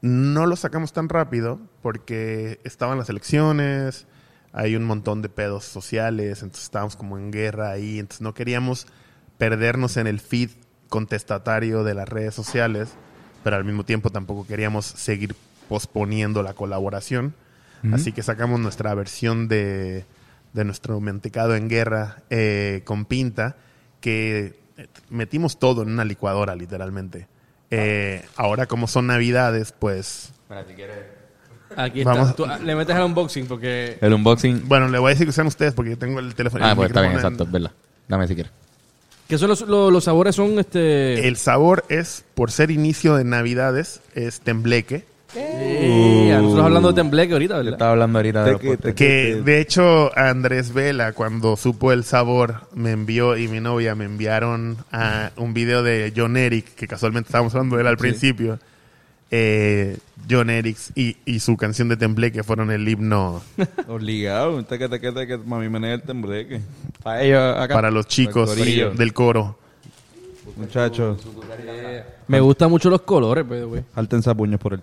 no 0.00 0.46
lo 0.46 0.56
sacamos 0.56 0.92
tan 0.92 1.08
rápido 1.08 1.60
porque 1.80 2.58
estaban 2.64 2.98
las 2.98 3.08
elecciones, 3.08 4.06
hay 4.52 4.74
un 4.74 4.82
montón 4.84 5.22
de 5.22 5.28
pedos 5.28 5.64
sociales, 5.64 6.42
entonces 6.42 6.64
estábamos 6.64 6.96
como 6.96 7.18
en 7.18 7.30
guerra 7.30 7.70
ahí, 7.70 8.00
entonces 8.00 8.20
no 8.20 8.34
queríamos 8.34 8.88
perdernos 9.38 9.96
en 9.96 10.08
el 10.08 10.18
feed 10.18 10.50
contestatario 10.92 11.84
de 11.84 11.94
las 11.94 12.06
redes 12.06 12.34
sociales, 12.34 12.90
pero 13.42 13.56
al 13.56 13.64
mismo 13.64 13.82
tiempo 13.82 14.10
tampoco 14.10 14.46
queríamos 14.46 14.84
seguir 14.84 15.34
posponiendo 15.68 16.42
la 16.42 16.52
colaboración. 16.52 17.34
Así 17.92 18.12
que 18.12 18.22
sacamos 18.22 18.60
nuestra 18.60 18.94
versión 18.94 19.48
de, 19.48 20.04
de 20.52 20.64
nuestro 20.64 21.00
mantecado 21.00 21.56
en 21.56 21.68
guerra 21.68 22.18
eh, 22.30 22.82
con 22.84 23.06
pinta, 23.06 23.56
que 24.00 24.60
eh, 24.76 24.86
metimos 25.10 25.58
todo 25.58 25.82
en 25.82 25.88
una 25.88 26.04
licuadora, 26.04 26.54
literalmente. 26.54 27.26
Eh, 27.70 28.24
ahora, 28.36 28.66
como 28.66 28.86
son 28.86 29.08
navidades, 29.08 29.72
pues 29.72 30.32
Espera, 30.42 30.64
si 30.68 30.74
quieres. 30.74 30.96
Aquí 31.76 32.00
está. 32.02 32.12
Vamos. 32.14 32.36
Tú, 32.36 32.44
ah, 32.44 32.58
le 32.58 32.76
metes 32.76 32.94
al 32.94 33.04
unboxing 33.04 33.46
porque... 33.46 33.98
El 34.00 34.12
unboxing. 34.12 34.68
Bueno, 34.68 34.86
le 34.88 34.98
voy 34.98 35.08
a 35.10 35.14
decir 35.14 35.26
que 35.26 35.32
sean 35.32 35.46
ustedes 35.48 35.72
porque 35.74 35.90
yo 35.92 35.98
tengo 35.98 36.20
el 36.20 36.34
teléfono. 36.36 36.64
Ah, 36.64 36.70
el 36.70 36.76
pues 36.76 36.90
está 36.90 37.00
bien, 37.00 37.12
en- 37.14 37.18
exacto, 37.18 37.44
es 37.44 37.50
verdad. 37.50 37.72
Dame 38.06 38.28
si 38.28 38.34
quieres. 38.34 38.52
¿Qué 39.32 39.38
son 39.38 39.48
los, 39.48 39.62
los, 39.62 39.90
los 39.90 40.04
sabores? 40.04 40.36
Son 40.36 40.58
este... 40.58 41.26
El 41.26 41.38
sabor 41.38 41.86
es, 41.88 42.22
por 42.34 42.50
ser 42.50 42.70
inicio 42.70 43.16
de 43.16 43.24
Navidades, 43.24 44.02
es 44.14 44.42
tembleque. 44.42 45.06
Eh, 45.34 46.36
nosotros 46.38 46.66
hablando 46.66 46.88
de 46.88 46.94
tembleque 46.96 47.32
ahorita, 47.32 47.56
¿verdad? 47.56 47.72
estaba 47.72 47.92
hablando 47.92 48.18
ahorita 48.18 48.44
de 48.44 48.58
postres. 48.58 48.94
Que 48.94 49.40
de 49.42 49.60
hecho 49.62 50.10
Andrés 50.18 50.74
Vela, 50.74 51.14
cuando 51.14 51.56
supo 51.56 51.92
el 51.92 52.04
sabor, 52.04 52.68
me 52.74 52.90
envió 52.90 53.38
y 53.38 53.48
mi 53.48 53.60
novia 53.60 53.94
me 53.94 54.04
enviaron 54.04 54.76
a 54.92 55.30
un 55.38 55.54
video 55.54 55.82
de 55.82 56.12
John 56.14 56.36
Eric, 56.36 56.74
que 56.74 56.86
casualmente 56.86 57.28
estábamos 57.28 57.54
hablando 57.54 57.76
de 57.76 57.80
él 57.80 57.88
al 57.88 57.96
principio. 57.96 58.58
Eh, 59.34 59.96
John 60.30 60.50
Eric 60.50 60.76
y, 60.94 61.16
y 61.24 61.40
su 61.40 61.56
canción 61.56 61.88
de 61.88 61.96
tembleque 61.96 62.42
fueron 62.44 62.70
el 62.70 62.86
himno 62.86 63.42
Obligado. 63.88 64.62
Mami, 65.46 65.68
menea 65.70 65.94
el 65.94 66.02
tembleque. 66.02 66.60
Para 67.02 67.22
ellos 67.22 67.56
acá. 67.56 67.74
para 67.74 67.90
los 67.90 68.06
chicos 68.06 68.50
corillo. 68.54 68.90
del 68.90 69.12
coro. 69.14 69.58
Muchachos, 70.56 71.26
Me 72.28 72.40
gustan 72.40 72.68
mucho 72.70 72.90
los 72.90 73.00
colores, 73.02 73.48
by 73.48 73.58
the 73.60 73.64
way. 73.64 73.82
altense 73.94 74.34
puños 74.34 74.60
por 74.60 74.74
él. 74.74 74.80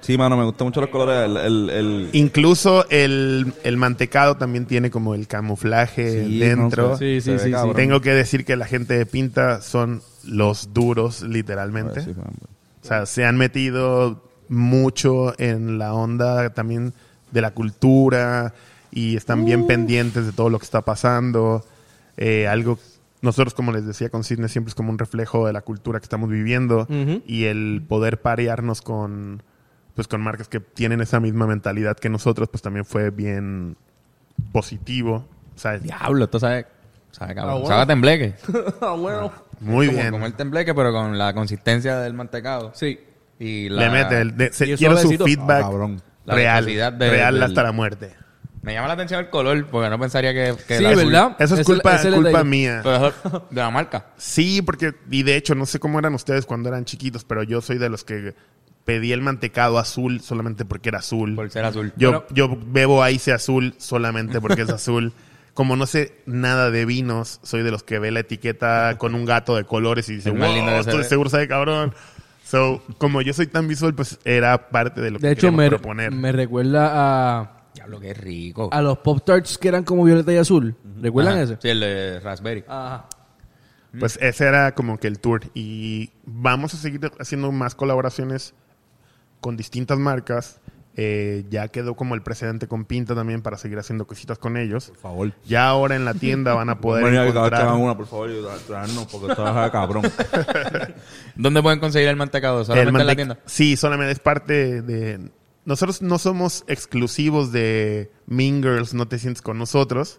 Sí, 0.00 0.18
mano, 0.18 0.36
me 0.36 0.44
gustan 0.44 0.66
mucho 0.66 0.80
los 0.80 0.90
colores. 0.90 1.24
El, 1.24 1.36
el, 1.36 1.70
el- 1.70 2.08
Incluso 2.12 2.84
el, 2.90 3.52
el 3.62 3.76
mantecado 3.76 4.36
también 4.36 4.66
tiene 4.66 4.90
como 4.90 5.14
el 5.14 5.28
camuflaje 5.28 6.24
Sí, 6.24 6.38
dentro. 6.40 6.88
no 6.90 6.96
sé, 6.98 7.20
Sí, 7.20 7.30
sí, 7.30 7.38
sí, 7.38 7.52
sí. 7.52 7.68
Tengo 7.76 8.00
que 8.00 8.10
decir 8.10 8.44
que 8.44 8.56
la 8.56 8.66
gente 8.66 8.94
de 8.98 9.06
Pinta 9.06 9.60
son 9.62 10.02
los 10.24 10.72
duros, 10.72 11.22
literalmente. 11.22 12.02
Sí, 12.02 12.14
man. 12.14 12.32
O 12.82 12.86
sea, 12.86 13.06
se 13.06 13.24
han 13.24 13.36
metido 13.36 14.22
mucho 14.48 15.38
en 15.38 15.78
la 15.78 15.94
onda 15.94 16.50
también 16.50 16.92
de 17.30 17.40
la 17.40 17.52
cultura 17.52 18.54
y 18.90 19.16
están 19.16 19.44
bien 19.44 19.66
pendientes 19.66 20.26
de 20.26 20.32
todo 20.32 20.50
lo 20.50 20.58
que 20.58 20.64
está 20.64 20.82
pasando. 20.82 21.64
Eh, 22.16 22.46
algo, 22.46 22.78
nosotros 23.22 23.54
como 23.54 23.72
les 23.72 23.86
decía 23.86 24.10
con 24.10 24.24
Sidney 24.24 24.48
siempre 24.48 24.70
es 24.70 24.74
como 24.74 24.90
un 24.90 24.98
reflejo 24.98 25.46
de 25.46 25.52
la 25.52 25.62
cultura 25.62 25.98
que 26.00 26.04
estamos 26.04 26.28
viviendo 26.28 26.86
y 27.26 27.44
el 27.44 27.82
poder 27.88 28.20
parearnos 28.20 28.82
con 28.82 29.42
pues 29.94 30.08
con 30.08 30.20
marcas 30.22 30.48
que 30.48 30.60
tienen 30.60 31.00
esa 31.00 31.20
misma 31.20 31.46
mentalidad 31.46 31.96
que 31.96 32.08
nosotros 32.08 32.48
pues 32.48 32.62
también 32.62 32.84
fue 32.84 33.10
bien 33.10 33.76
positivo. 34.52 35.26
O 35.54 35.58
sea, 35.58 35.78
Diablo, 35.78 36.24
esto 36.24 36.40
sabe. 36.40 36.66
Sabe 37.12 37.34
cabrón. 37.34 37.50
Ah, 37.54 37.58
bueno. 37.58 37.68
Sabe 37.68 37.82
a 37.82 37.86
tembleque. 37.86 38.34
Ah, 38.80 38.92
bueno. 38.98 39.32
muy 39.60 39.86
como, 39.86 39.98
bien. 39.98 40.10
como 40.10 40.26
el 40.26 40.34
tembleque, 40.34 40.74
pero 40.74 40.92
con 40.92 41.16
la 41.16 41.32
consistencia 41.32 41.98
del 41.98 42.14
mantecado. 42.14 42.72
Sí. 42.74 42.98
Y 43.38 43.68
la, 43.68 43.82
Le 43.84 43.90
mete 43.90 44.20
el 44.20 44.36
de- 44.36 44.52
se- 44.52 44.66
y 44.70 44.76
quiero 44.76 44.96
su 44.98 45.10
feedback 45.10 45.58
Ah, 45.64 45.68
cabrón. 45.70 46.02
La 46.24 46.34
real, 46.34 46.64
de- 46.66 47.10
real 47.10 47.34
del- 47.34 47.42
hasta 47.44 47.62
la 47.62 47.72
muerte. 47.72 48.14
Me 48.62 48.74
llama 48.74 48.86
la 48.86 48.94
atención 48.94 49.18
el 49.18 49.28
color, 49.28 49.66
porque 49.66 49.90
no 49.90 49.98
pensaría 49.98 50.32
que, 50.32 50.54
que 50.68 50.78
Sí, 50.78 50.84
¿verdad? 50.84 51.34
Eso 51.40 51.56
es 51.56 51.66
culpa, 51.66 51.96
es 51.96 52.04
el 52.04 52.14
culpa 52.14 52.44
mía. 52.44 52.80
Pero 52.84 53.10
de 53.50 53.60
la 53.60 53.70
marca. 53.70 54.06
Sí, 54.16 54.62
porque, 54.62 54.94
y 55.10 55.24
de 55.24 55.34
hecho, 55.34 55.56
no 55.56 55.66
sé 55.66 55.80
cómo 55.80 55.98
eran 55.98 56.14
ustedes 56.14 56.46
cuando 56.46 56.68
eran 56.68 56.84
chiquitos, 56.84 57.24
pero 57.24 57.42
yo 57.42 57.60
soy 57.60 57.78
de 57.78 57.88
los 57.88 58.04
que 58.04 58.36
pedí 58.84 59.12
el 59.12 59.20
mantecado 59.20 59.78
azul 59.80 60.20
solamente 60.20 60.64
porque 60.64 60.90
era 60.90 60.98
azul. 61.00 61.34
Por 61.34 61.50
ser 61.50 61.64
azul. 61.64 61.92
Yo, 61.96 62.24
yo 62.30 62.56
bebo 62.66 63.06
Ice 63.08 63.32
azul 63.32 63.74
solamente 63.78 64.40
porque 64.40 64.62
es 64.62 64.70
azul. 64.70 65.12
Como 65.54 65.76
no 65.76 65.86
sé 65.86 66.14
nada 66.24 66.70
de 66.70 66.86
vinos, 66.86 67.38
soy 67.42 67.62
de 67.62 67.70
los 67.70 67.82
que 67.82 67.98
ve 67.98 68.10
la 68.10 68.20
etiqueta 68.20 68.96
con 68.98 69.14
un 69.14 69.24
gato 69.26 69.54
de 69.54 69.64
colores 69.64 70.08
y 70.08 70.14
dice, 70.16 70.30
wow, 70.30 70.40
que 70.40 70.78
estoy 70.80 70.98
ve". 70.98 71.04
seguro 71.04 71.28
sabe 71.30 71.46
cabrón. 71.48 71.94
So, 72.44 72.82
como 72.98 73.20
yo 73.22 73.32
soy 73.32 73.46
tan 73.46 73.68
visual, 73.68 73.94
pues 73.94 74.18
era 74.24 74.68
parte 74.70 75.00
de 75.00 75.10
lo 75.10 75.18
que 75.18 75.26
De 75.26 75.32
hecho, 75.32 75.40
queríamos 75.48 75.58
me, 75.58 75.68
proponer. 75.68 76.10
me 76.12 76.32
recuerda 76.32 76.90
a, 77.40 77.62
Diablo, 77.74 78.00
qué 78.00 78.12
rico. 78.14 78.68
a 78.72 78.82
los 78.82 78.98
Pop 78.98 79.24
Tarts 79.24 79.56
que 79.58 79.68
eran 79.68 79.84
como 79.84 80.04
violeta 80.04 80.32
y 80.32 80.36
azul. 80.36 80.74
¿Recuerdan 81.00 81.34
Ajá. 81.34 81.42
ese? 81.44 81.58
Sí, 81.60 81.68
el 81.68 81.80
de 81.80 82.20
raspberry. 82.20 82.64
Ajá. 82.68 83.06
Pues 83.98 84.18
ese 84.22 84.46
era 84.46 84.74
como 84.74 84.98
que 84.98 85.06
el 85.06 85.18
tour. 85.18 85.42
Y 85.54 86.10
vamos 86.24 86.72
a 86.72 86.78
seguir 86.78 87.10
haciendo 87.20 87.52
más 87.52 87.74
colaboraciones 87.74 88.54
con 89.40 89.56
distintas 89.56 89.98
marcas. 89.98 90.60
Eh, 90.94 91.44
ya 91.48 91.68
quedó 91.68 91.94
como 91.94 92.14
el 92.14 92.22
precedente 92.22 92.68
con 92.68 92.84
Pinta 92.84 93.14
también 93.14 93.40
para 93.40 93.56
seguir 93.56 93.78
haciendo 93.78 94.06
cositas 94.06 94.38
con 94.38 94.58
ellos. 94.58 94.88
Por 94.88 94.96
favor. 94.98 95.32
Ya 95.46 95.66
ahora 95.66 95.96
en 95.96 96.04
la 96.04 96.12
tienda 96.12 96.52
van 96.52 96.68
a 96.68 96.80
poder 96.80 97.04
que 97.04 97.28
encontrar... 97.28 97.62
hagan 97.62 97.80
una, 97.80 97.96
por 97.96 98.06
favor, 98.06 98.30
y 98.30 98.34
traernos, 98.66 99.06
porque 99.06 99.34
cabrón. 99.34 100.02
¿Dónde 101.34 101.62
pueden 101.62 101.80
conseguir 101.80 102.08
el 102.08 102.16
mantecado? 102.16 102.64
¿Solamente 102.64 102.82
El 102.82 102.88
en 102.88 102.92
la 102.94 103.04
mante- 103.04 103.16
tienda? 103.16 103.38
Sí, 103.46 103.76
solamente 103.76 104.12
es 104.12 104.18
parte 104.20 104.82
de... 104.82 105.30
Nosotros 105.64 106.02
no 106.02 106.18
somos 106.18 106.64
exclusivos 106.66 107.52
de 107.52 108.10
Mean 108.26 108.62
Girls, 108.62 108.94
no 108.94 109.06
te 109.06 109.18
sientes 109.18 109.42
con 109.42 109.58
nosotros, 109.58 110.18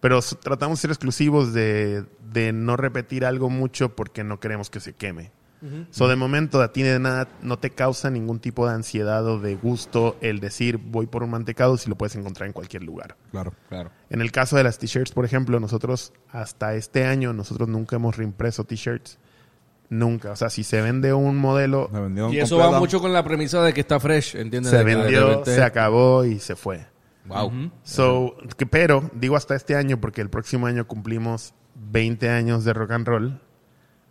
pero 0.00 0.20
tratamos 0.42 0.78
de 0.78 0.82
ser 0.82 0.90
exclusivos 0.90 1.52
de, 1.52 2.04
de 2.32 2.52
no 2.52 2.76
repetir 2.76 3.24
algo 3.24 3.48
mucho 3.48 3.94
porque 3.94 4.24
no 4.24 4.40
queremos 4.40 4.70
que 4.70 4.80
se 4.80 4.92
queme. 4.94 5.30
So, 5.90 6.08
de 6.08 6.16
momento, 6.16 6.60
a 6.60 6.72
ti 6.72 6.82
de 6.82 6.98
nada 6.98 7.28
no 7.40 7.58
te 7.58 7.70
causa 7.70 8.10
ningún 8.10 8.40
tipo 8.40 8.66
de 8.66 8.74
ansiedad 8.74 9.24
o 9.26 9.38
de 9.38 9.54
gusto 9.54 10.16
el 10.20 10.40
decir 10.40 10.78
voy 10.78 11.06
por 11.06 11.22
un 11.22 11.30
mantecado 11.30 11.76
si 11.76 11.88
lo 11.88 11.96
puedes 11.96 12.16
encontrar 12.16 12.48
en 12.48 12.52
cualquier 12.52 12.82
lugar. 12.82 13.16
Claro. 13.30 13.52
Claro. 13.68 13.90
En 14.10 14.20
el 14.20 14.32
caso 14.32 14.56
de 14.56 14.64
las 14.64 14.78
t-shirts, 14.78 15.12
por 15.12 15.24
ejemplo, 15.24 15.60
nosotros 15.60 16.12
hasta 16.30 16.74
este 16.74 17.04
año, 17.04 17.32
nosotros 17.32 17.68
nunca 17.68 17.96
hemos 17.96 18.16
reimpreso 18.16 18.64
t-shirts. 18.64 19.18
Nunca. 19.88 20.30
O 20.30 20.36
sea, 20.36 20.48
si 20.48 20.64
se 20.64 20.80
vende 20.80 21.12
un 21.12 21.36
modelo, 21.36 21.90
Y 22.32 22.38
eso 22.38 22.56
va 22.56 22.78
mucho 22.78 23.00
con 23.00 23.12
la 23.12 23.22
premisa 23.22 23.62
de 23.62 23.72
que 23.74 23.82
está 23.82 24.00
fresh, 24.00 24.36
¿entiendes? 24.36 24.70
se 24.70 24.82
vendió, 24.82 25.44
se 25.44 25.62
acabó 25.62 26.24
y 26.24 26.38
se 26.38 26.56
fue. 26.56 26.86
Wow. 27.26 27.70
So, 27.84 28.36
que, 28.56 28.66
pero 28.66 29.10
digo 29.14 29.36
hasta 29.36 29.54
este 29.54 29.76
año 29.76 30.00
porque 30.00 30.22
el 30.22 30.30
próximo 30.30 30.66
año 30.66 30.86
cumplimos 30.86 31.54
20 31.74 32.30
años 32.30 32.64
de 32.64 32.72
rock 32.72 32.90
and 32.92 33.06
roll 33.06 33.40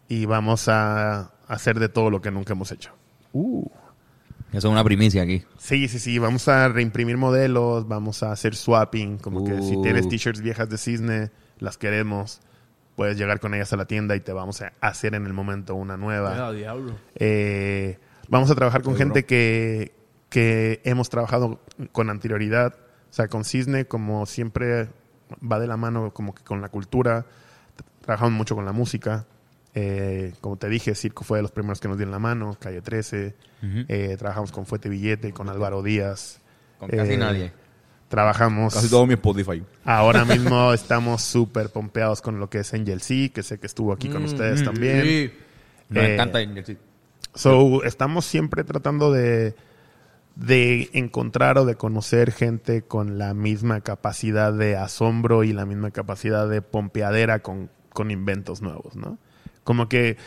y 0.08 0.26
vamos 0.26 0.68
a 0.68 1.34
hacer 1.54 1.80
de 1.80 1.90
todo 1.90 2.10
lo 2.10 2.22
que 2.22 2.32
nunca 2.32 2.54
hemos 2.54 2.72
hecho. 2.72 2.92
Eso 3.34 4.68
es 4.68 4.72
una 4.72 4.84
primicia 4.84 5.24
aquí. 5.24 5.44
Sí, 5.58 5.88
sí, 5.88 6.00
sí, 6.00 6.20
vamos 6.20 6.48
a 6.48 6.68
reimprimir 6.68 7.18
modelos, 7.18 7.88
vamos 7.88 8.22
a 8.24 8.32
hacer 8.32 8.56
swapping, 8.56 9.18
como 9.18 9.44
que 9.46 9.62
si 9.62 9.76
Uh. 9.78 9.82
tienes 9.82 10.10
t-shirts 10.10 10.42
viejas 10.42 10.70
de 10.70 10.78
cisne, 10.78 11.32
las 11.60 11.78
queremos, 11.78 12.42
puedes 12.96 13.18
llegar 13.18 13.40
con 13.40 13.54
ellas 13.54 13.72
a 13.72 13.78
la 13.78 13.86
tienda 13.86 14.16
y 14.16 14.20
te 14.20 14.34
vamos 14.34 14.62
a 14.62 14.74
hacer 14.82 15.16
en 15.16 15.26
el 15.26 15.34
momento 15.34 15.76
una 15.76 15.96
nueva. 15.96 16.48
Ah, 16.48 16.52
diablo. 16.52 16.96
Eh, 17.16 17.98
vamos 18.28 18.52
a 18.52 18.56
trabajar 18.56 18.82
con 18.82 18.96
gente 18.96 19.26
que, 19.26 19.94
que 20.30 20.82
hemos 20.84 21.10
trabajado 21.10 21.62
con 21.94 22.10
anterioridad. 22.10 22.76
O 23.10 23.14
sea, 23.14 23.28
con 23.28 23.44
Cisne, 23.46 23.86
como 23.86 24.26
siempre 24.26 24.90
va 25.50 25.60
de 25.60 25.68
la 25.68 25.78
mano 25.78 26.14
como 26.14 26.34
que 26.36 26.44
con 26.44 26.62
la 26.62 26.70
cultura. 26.70 27.26
Trabajamos 28.02 28.34
mucho 28.34 28.56
con 28.56 28.66
la 28.66 28.72
música. 28.74 29.26
Eh, 29.74 30.34
como 30.42 30.58
te 30.58 30.68
dije, 30.70 30.96
Circo 30.96 31.24
fue 31.24 31.38
de 31.38 31.44
los 31.44 31.52
primeros 31.52 31.80
que 31.80 31.88
nos 31.88 31.98
dieron 31.98 32.12
la 32.12 32.20
mano. 32.20 32.58
Calle 32.60 32.82
13. 32.82 33.36
Eh, 33.88 34.16
trabajamos 34.18 34.52
con 34.52 34.66
Fuete 34.66 34.90
Billete, 34.90 35.32
con 35.32 35.50
Álvaro 35.50 35.82
Díaz. 35.84 36.40
Con 36.80 36.90
casi 36.90 37.14
Eh, 37.14 37.18
nadie. 37.18 37.52
Trabajamos. 38.10 38.74
Casi 38.74 38.90
todo 38.90 39.08
mi 39.08 39.14
Spotify. 39.14 39.64
Ahora 39.86 40.26
mismo 40.26 40.74
estamos 40.74 41.22
súper 41.22 41.70
pompeados 41.70 42.22
con 42.22 42.40
lo 42.40 42.50
que 42.50 42.60
es 42.60 42.74
Angel 42.74 43.02
C, 43.02 43.32
que 43.34 43.44
sé 43.44 43.60
que 43.60 43.68
estuvo 43.68 43.94
aquí 43.94 44.10
con 44.10 44.24
ustedes 44.26 44.64
también. 44.64 45.04
Sí. 45.04 45.32
Nos 45.90 46.04
eh, 46.04 46.14
encanta 46.16 46.40
Angel, 46.40 46.66
sí. 46.66 46.78
So, 47.34 47.84
estamos 47.86 48.26
siempre 48.26 48.66
tratando 48.66 49.14
de, 49.14 49.56
de 50.36 50.90
encontrar 50.92 51.58
o 51.58 51.64
de 51.64 51.76
conocer 51.76 52.34
gente 52.34 52.82
con 52.82 53.18
la 53.18 53.34
misma 53.34 53.80
capacidad 53.80 54.52
de 54.52 54.76
asombro 54.76 55.46
y 55.46 55.54
la 55.54 55.66
misma 55.66 55.92
capacidad 55.92 56.50
de 56.50 56.62
pompeadera 56.62 57.40
con, 57.40 57.70
con 57.94 58.12
inventos 58.12 58.62
nuevos, 58.62 58.98
¿no? 58.98 59.18
Como 59.64 59.90
que 59.90 60.18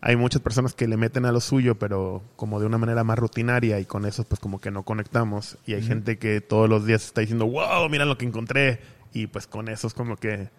hay 0.00 0.16
muchas 0.16 0.42
personas 0.42 0.74
que 0.74 0.86
le 0.86 0.96
meten 0.96 1.24
a 1.24 1.32
lo 1.32 1.40
suyo, 1.40 1.78
pero 1.78 2.22
como 2.36 2.60
de 2.60 2.66
una 2.66 2.76
manera 2.76 3.04
más 3.04 3.18
rutinaria 3.18 3.80
y 3.80 3.86
con 3.86 4.04
eso 4.04 4.24
pues 4.24 4.38
como 4.38 4.60
que 4.60 4.70
no 4.70 4.82
conectamos. 4.82 5.56
Y 5.66 5.72
hay 5.74 5.82
gente 5.82 6.18
que 6.18 6.40
todos 6.42 6.68
los 6.68 6.84
días 6.84 7.04
está 7.06 7.22
diciendo, 7.22 7.46
wow, 7.46 7.88
mira 7.88 8.04
lo 8.04 8.18
que 8.18 8.26
encontré. 8.26 8.80
Y 9.14 9.28
pues 9.28 9.46
con 9.46 9.68
eso 9.68 9.86
es 9.86 9.94
como 9.94 10.16
que... 10.16 10.50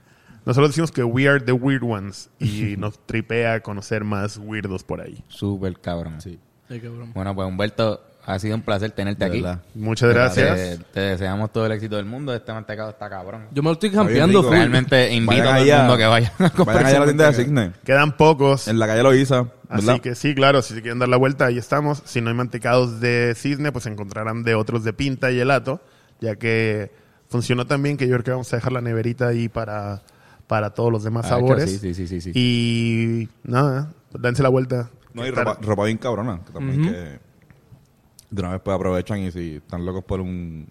Nosotros 0.45 0.71
decimos 0.71 0.91
que 0.91 1.03
we 1.03 1.27
are 1.27 1.39
the 1.39 1.51
weird 1.51 1.83
ones 1.83 2.29
y 2.39 2.75
nos 2.79 2.97
tripea 3.05 3.61
conocer 3.61 4.03
más 4.03 4.37
weirdos 4.37 4.83
por 4.83 5.01
ahí. 5.01 5.23
Súper 5.27 5.79
cabrón. 5.79 6.21
Sí. 6.21 6.39
Cabrón. 6.67 7.11
Bueno, 7.13 7.35
pues 7.35 7.47
Humberto, 7.47 8.01
ha 8.25 8.39
sido 8.39 8.55
un 8.55 8.61
placer 8.63 8.91
tenerte 8.91 9.23
De 9.25 9.29
aquí. 9.31 9.41
verdad. 9.41 9.61
Muchas 9.75 10.13
gracias. 10.13 10.55
Te, 10.57 10.77
te 10.93 10.99
deseamos 10.99 11.51
todo 11.53 11.65
el 11.67 11.71
éxito 11.73 11.95
del 11.97 12.05
mundo. 12.05 12.33
Este 12.33 12.51
mantecado 12.51 12.89
está 12.89 13.09
cabrón. 13.09 13.45
Yo 13.51 13.61
me 13.61 13.69
lo 13.69 13.73
estoy 13.73 13.91
full. 13.91 14.07
Realmente 14.07 15.13
invito 15.13 15.43
Vayan 15.43 15.55
a 15.55 15.59
todo 15.59 15.71
el 15.73 15.77
mundo 15.81 15.97
que 15.97 16.05
vaya 16.05 16.33
a 16.39 16.49
comprar 16.49 16.77
Vayan 16.83 16.87
allá 16.87 16.97
a 16.97 16.99
la 17.01 17.05
tienda 17.05 17.31
de. 17.31 17.33
Signe. 17.33 17.71
Quedan 17.83 18.17
pocos. 18.17 18.67
En 18.67 18.79
la 18.79 18.87
calle 18.87 19.03
Loiza, 19.03 19.43
¿verdad? 19.69 19.89
Así 19.89 19.99
que 19.99 20.15
sí, 20.15 20.33
claro, 20.35 20.61
si 20.61 20.73
se 20.73 20.81
quieren 20.81 20.99
dar 20.99 21.09
la 21.09 21.17
vuelta, 21.17 21.45
ahí 21.45 21.57
estamos. 21.57 22.01
Si 22.05 22.19
no 22.21 22.29
hay 22.29 22.35
mantecados 22.35 22.99
de 22.99 23.33
cisne, 23.35 23.71
pues 23.71 23.85
encontrarán 23.85 24.43
de 24.43 24.55
otros 24.55 24.83
de 24.83 24.93
pinta 24.93 25.31
y 25.31 25.39
helato, 25.39 25.81
ya 26.19 26.35
que 26.35 26.91
funcionó 27.29 27.65
también 27.67 27.97
que 27.97 28.07
yo 28.07 28.13
creo 28.15 28.23
que 28.23 28.31
vamos 28.31 28.51
a 28.53 28.55
dejar 28.57 28.71
la 28.71 28.81
neverita 28.81 29.27
ahí 29.27 29.49
para, 29.49 30.01
para 30.47 30.71
todos 30.71 30.91
los 30.91 31.03
demás 31.03 31.25
Ah, 31.25 31.29
sabores. 31.29 31.69
sí, 31.69 31.77
sí, 31.79 31.93
sí, 31.93 32.07
sí, 32.07 32.21
sí. 32.21 32.31
Y 32.33 33.29
nada, 33.43 33.91
dense 34.17 34.41
la 34.43 34.49
vuelta. 34.49 34.89
No, 35.13 35.25
y 35.25 35.29
Estar- 35.29 35.45
ropa, 35.45 35.59
ropa 35.61 35.85
bien 35.85 35.97
cabrona. 35.97 36.39
Que 36.45 36.51
también 36.53 36.81
que 36.83 37.19
de 38.35 38.41
una 38.41 38.51
vez 38.51 38.61
pues 38.63 38.75
aprovechan 38.75 39.19
y 39.19 39.31
si 39.31 39.55
están 39.55 39.85
locos 39.85 40.03
por 40.03 40.19
un 40.21 40.67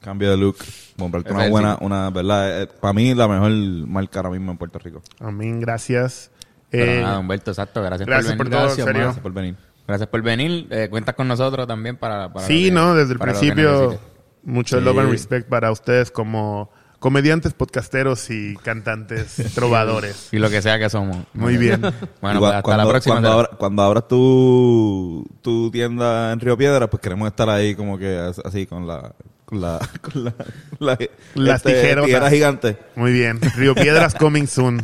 cambio 0.00 0.30
de 0.30 0.36
look, 0.36 0.56
comprarte 0.98 1.30
una 1.32 1.40
es 1.40 1.46
el 1.46 1.50
buena, 1.50 1.78
una, 1.80 2.10
¿verdad? 2.10 2.62
Eh, 2.62 2.66
para 2.80 2.92
mí 2.94 3.14
la 3.14 3.28
mejor 3.28 3.50
marca 3.88 4.20
ahora 4.20 4.30
mismo 4.30 4.52
en 4.52 4.58
Puerto 4.58 4.78
Rico. 4.78 5.02
Amén, 5.20 5.60
gracias. 5.60 6.30
Pero 6.70 6.90
Eh, 6.92 7.02
nada, 7.02 7.18
Humberto, 7.18 7.50
exacto. 7.50 7.82
Gracias, 7.82 8.06
gracias 8.06 8.34
por 8.34 8.38
por 8.38 8.46
venir. 8.46 8.58
todo, 8.58 8.66
Gracias, 8.68 8.86
serio. 8.86 9.02
Gracias 9.02 9.22
por 9.22 9.32
venir. 9.32 9.56
Gracias 9.88 10.08
por 10.08 10.22
venir. 10.22 10.66
Eh, 10.70 10.86
cuentas 10.88 11.14
con 11.16 11.26
nosotros 11.26 11.66
también 11.66 11.96
para... 11.96 12.32
para 12.32 12.46
Sí, 12.46 12.66
que- 12.66 12.70
no, 12.70 12.94
desde 12.94 13.12
el 13.14 13.18
principio, 13.18 13.98
mucho 14.44 14.78
Sí. 14.78 14.84
love 14.84 14.98
and 15.00 15.10
respect 15.10 15.48
para 15.48 15.72
ustedes 15.72 16.10
como 16.12 16.70
comediantes, 17.00 17.52
podcasteros 17.54 18.30
y 18.30 18.54
cantantes, 18.62 19.34
trovadores. 19.54 20.28
Y 20.32 20.38
lo 20.38 20.48
que 20.50 20.62
sea 20.62 20.78
que 20.78 20.88
somos. 20.88 21.16
Muy 21.34 21.56
bien. 21.56 21.80
Bueno, 21.80 22.36
Igual, 22.36 22.38
pues 22.38 22.50
hasta 22.52 22.62
cuando, 22.62 22.84
la 22.84 22.90
próxima. 22.90 23.14
Cuando, 23.16 23.32
abra- 23.32 23.50
cuando 23.58 23.82
abras 23.82 24.06
tu, 24.08 25.26
tu 25.42 25.70
tienda 25.72 26.32
en 26.32 26.38
Río 26.40 26.56
Piedra, 26.56 26.88
pues 26.88 27.00
queremos 27.02 27.26
estar 27.28 27.50
ahí 27.50 27.74
como 27.74 27.98
que 27.98 28.16
as- 28.16 28.38
así 28.44 28.66
con 28.66 28.86
la... 28.86 29.12
Con 29.44 29.60
la, 29.60 29.80
con 30.00 30.24
la, 30.24 30.34
la- 30.78 30.98
Las 31.34 31.56
este, 31.56 31.74
tijerotas. 31.74 32.06
tijera 32.06 32.30
gigante. 32.30 32.76
Muy 32.94 33.12
bien. 33.12 33.40
Río 33.56 33.74
Piedras 33.74 34.14
coming 34.14 34.46
soon. 34.46 34.80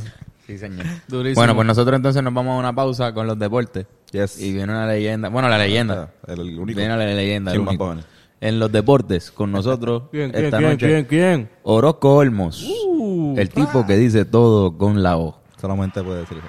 Sí, 0.46 0.58
señor. 0.58 0.86
Durísimo. 1.08 1.40
Bueno, 1.40 1.54
pues 1.54 1.66
nosotros 1.66 1.96
entonces 1.96 2.22
nos 2.22 2.32
vamos 2.32 2.56
a 2.56 2.58
una 2.58 2.72
pausa 2.72 3.12
con 3.12 3.26
los 3.26 3.38
deportes. 3.38 3.86
Yes. 4.12 4.40
Y 4.40 4.52
viene 4.52 4.72
una 4.72 4.86
leyenda. 4.86 5.28
Bueno, 5.28 5.48
la 5.48 5.58
leyenda. 5.58 6.10
El, 6.26 6.40
el 6.40 6.58
único. 6.58 6.78
Viene 6.78 6.96
la 6.96 7.04
leyenda. 7.04 7.50
¿Quién 7.52 7.62
el 7.62 7.68
único. 7.68 7.96
En 8.40 8.58
los 8.58 8.70
deportes, 8.70 9.30
con 9.30 9.50
nosotros 9.50 10.04
¿Quién, 10.10 10.30
quién, 10.32 10.44
esta 10.44 10.58
quién, 10.58 10.70
noche. 10.70 10.86
quién, 10.86 11.04
quién? 11.06 11.50
Orozco 11.62 12.16
Olmos. 12.16 12.62
Uh, 12.86 13.34
el 13.38 13.48
tipo 13.50 13.86
que 13.86 13.96
dice 13.96 14.24
todo 14.24 14.76
con 14.76 15.02
la 15.02 15.16
O. 15.16 15.40
Solamente 15.60 16.02
puede 16.02 16.20
decir 16.20 16.38
eso. 16.38 16.46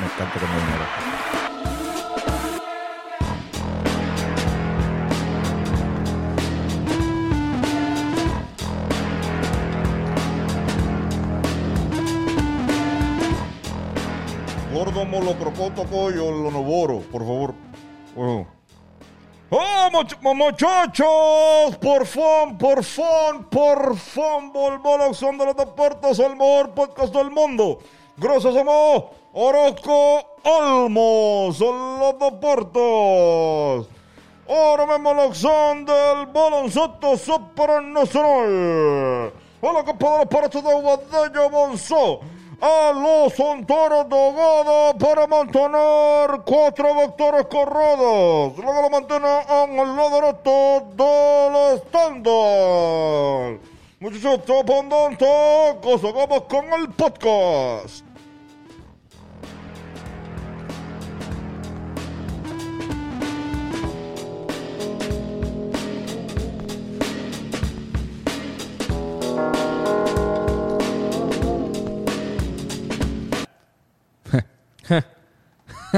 Me 0.00 0.06
encanta 0.06 0.40
que 0.40 0.46
me 0.46 0.52
dinero. 0.60 0.84
Gordo 14.72 15.04
molocrocoto 15.04 15.84
coyo 15.84 16.30
lonoboro, 16.30 17.00
por 17.12 17.22
favor. 17.22 17.54
Oh. 18.16 18.46
¡Oh, 19.56 19.88
much- 19.92 20.16
mu- 20.20 20.34
muchachos! 20.34 21.76
Por 21.80 22.04
fin, 22.06 22.58
por 22.58 22.82
fin, 22.82 23.44
por 23.46 23.94
volvió 24.52 24.98
la 24.98 25.04
acción 25.06 25.38
de 25.38 25.46
los 25.46 25.54
deportes, 25.56 26.18
el 26.18 26.34
mejor 26.34 26.70
podcast 26.70 27.14
del 27.14 27.30
mundo. 27.30 27.78
A 28.20 28.20
mí, 28.20 29.10
Orozco 29.32 30.24
Olmos, 30.42 31.60
en 31.60 31.98
los 32.00 32.18
deportes. 32.18 33.86
Ora 34.46 34.86
mismo 34.86 35.14
l'acción 35.14 35.84
del 35.84 36.26
baloncesto 36.32 37.16
supernacional. 37.16 39.32
Hola, 39.60 39.84
compadre, 39.84 40.26
para 40.26 40.48
todo 40.48 40.80
Guadello 40.80 41.48
Monzó. 41.50 42.20
A 42.60 42.92
los 42.92 43.38
Ontaros 43.40 44.08
Dogada 44.08 44.94
para 44.94 45.26
mantener 45.26 46.40
cuatro 46.44 46.94
vectores 46.94 47.46
corridos. 47.46 48.56
Luego 48.56 48.82
lo 48.82 48.90
mantiene 48.90 49.28
en 49.62 49.78
el 49.78 49.96
lado 49.96 50.20
derecho 50.20 50.86
del 50.94 51.54
estándar. 51.76 53.58
Muchachos, 54.00 54.60
abundante, 54.60 55.26
que 55.82 55.98
sigamos 55.98 56.42
con 56.42 56.72
el 56.72 56.90
podcast. 56.90 58.13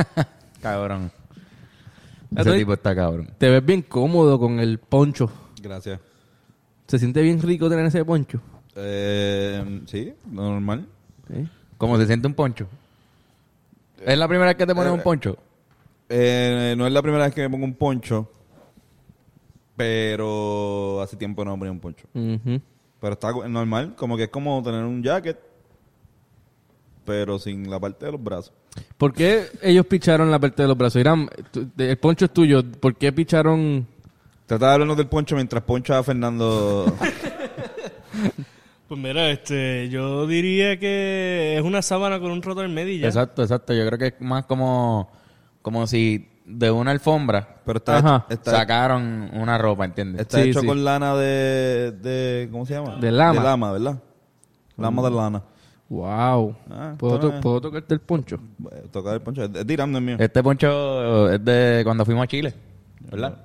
Cabrón. 0.63 1.11
Ese 2.37 2.53
tipo 2.59 2.73
está 2.75 2.95
cabrón. 2.95 3.31
Te 3.39 3.49
ves 3.49 3.65
bien 3.65 3.83
cómodo 3.83 4.39
con 4.39 4.59
el 4.59 4.79
poncho. 4.79 5.31
Gracias. 5.63 6.01
Se 6.87 6.99
siente 6.99 7.23
bien 7.23 7.41
rico 7.41 7.69
tener 7.71 7.87
ese 7.87 8.05
poncho. 8.05 8.41
Eh, 8.75 9.83
sí, 9.87 10.13
normal. 10.31 10.87
¿sí? 11.29 11.49
¿Cómo 11.79 11.97
se 11.99 12.07
siente 12.07 12.27
un 12.27 12.35
poncho? 12.35 12.67
¿Es 14.05 14.19
la 14.19 14.29
primera 14.29 14.49
vez 14.49 14.57
que 14.57 14.67
te 14.67 14.75
pones 14.75 14.91
Eh, 14.91 14.95
un 14.95 15.03
poncho? 15.03 15.37
Eh, 16.09 16.75
no 16.77 16.87
es 16.87 16.93
la 16.93 17.01
primera 17.03 17.25
vez 17.25 17.35
que 17.35 17.43
me 17.43 17.51
pongo 17.51 17.65
un 17.65 17.75
poncho, 17.75 18.31
pero 19.77 21.01
hace 21.03 21.17
tiempo 21.17 21.45
no 21.45 21.53
me 21.53 21.59
ponía 21.59 21.73
un 21.73 21.81
poncho. 21.81 22.07
Pero 22.13 23.13
está 23.13 23.33
normal, 23.49 23.95
como 23.97 24.17
que 24.17 24.25
es 24.25 24.29
como 24.31 24.63
tener 24.63 24.85
un 24.85 25.03
jacket, 25.03 25.39
pero 27.05 27.39
sin 27.39 27.69
la 27.71 27.79
parte 27.79 28.07
de 28.07 28.13
los 28.13 28.23
brazos. 28.23 28.53
¿Por 28.97 29.13
qué 29.13 29.47
ellos 29.63 29.87
picharon 29.87 30.31
la 30.31 30.39
parte 30.39 30.63
de 30.63 30.69
los 30.69 30.77
brazos? 30.77 31.01
Irán, 31.01 31.29
el 31.79 31.99
poncho 31.99 32.25
es 32.27 32.33
tuyo. 32.33 32.63
¿Por 32.81 32.97
qué 32.97 33.13
picharon? 33.13 33.87
Trata 34.47 34.69
de 34.69 34.73
hablarnos 34.75 34.97
del 34.97 35.09
poncho 35.09 35.35
mientras 35.35 35.63
poncha 35.65 35.99
a 35.99 36.03
Fernando. 36.03 36.97
Pues 38.89 39.01
mira, 39.01 39.31
este, 39.31 39.89
yo 39.89 40.29
diría 40.29 40.79
que 40.79 41.57
es 41.59 41.63
una 41.65 41.83
sábana 41.83 42.21
con 42.21 42.31
un 42.31 42.41
roto 42.41 42.63
en 42.63 42.73
medio 42.73 42.97
ya. 42.97 43.09
Exacto, 43.09 43.43
exacto. 43.43 43.75
Yo 43.75 43.85
creo 43.85 43.99
que 43.99 44.07
es 44.07 44.15
más 44.21 44.45
como, 44.47 45.11
como 45.61 45.89
si 45.89 46.29
de 46.45 46.71
una 46.71 46.93
alfombra 46.93 47.57
pero 47.67 47.79
está, 47.79 47.97
Ajá. 47.99 48.27
está, 48.31 48.53
sacaron 48.53 49.29
una 49.33 49.59
ropa, 49.59 49.85
¿entiendes? 49.87 50.21
está 50.23 50.41
Sí, 50.41 50.51
hecho 50.51 50.61
sí. 50.61 50.67
con 50.69 50.85
lana 50.85 51.17
de, 51.17 51.91
de. 52.01 52.49
¿Cómo 52.53 52.65
se 52.65 52.75
llama? 52.75 52.95
De 53.01 53.11
lama. 53.11 53.41
De 53.41 53.45
lama, 53.45 53.73
¿verdad? 53.73 54.03
Lama 54.77 55.03
de 55.03 55.11
lana. 55.11 55.43
Wow. 55.89 56.57
Ah, 56.71 56.95
¿Puedo, 56.99 57.21
to- 57.21 57.41
¿Puedo 57.41 57.61
tocarte 57.61 57.95
el 57.95 58.01
poncho? 58.01 58.41
Eh, 58.73 58.87
Tocar 58.91 59.15
el 59.15 59.21
poncho. 59.21 59.45
Es 59.45 59.53
no 59.53 59.99
es 59.99 60.03
mío. 60.05 60.17
Este 60.19 60.43
poncho 60.43 61.31
es 61.33 61.45
de 61.45 61.83
cuando 61.85 62.05
fuimos 62.05 62.25
a 62.25 62.27
Chile, 62.27 62.53
¿verdad? 63.11 63.37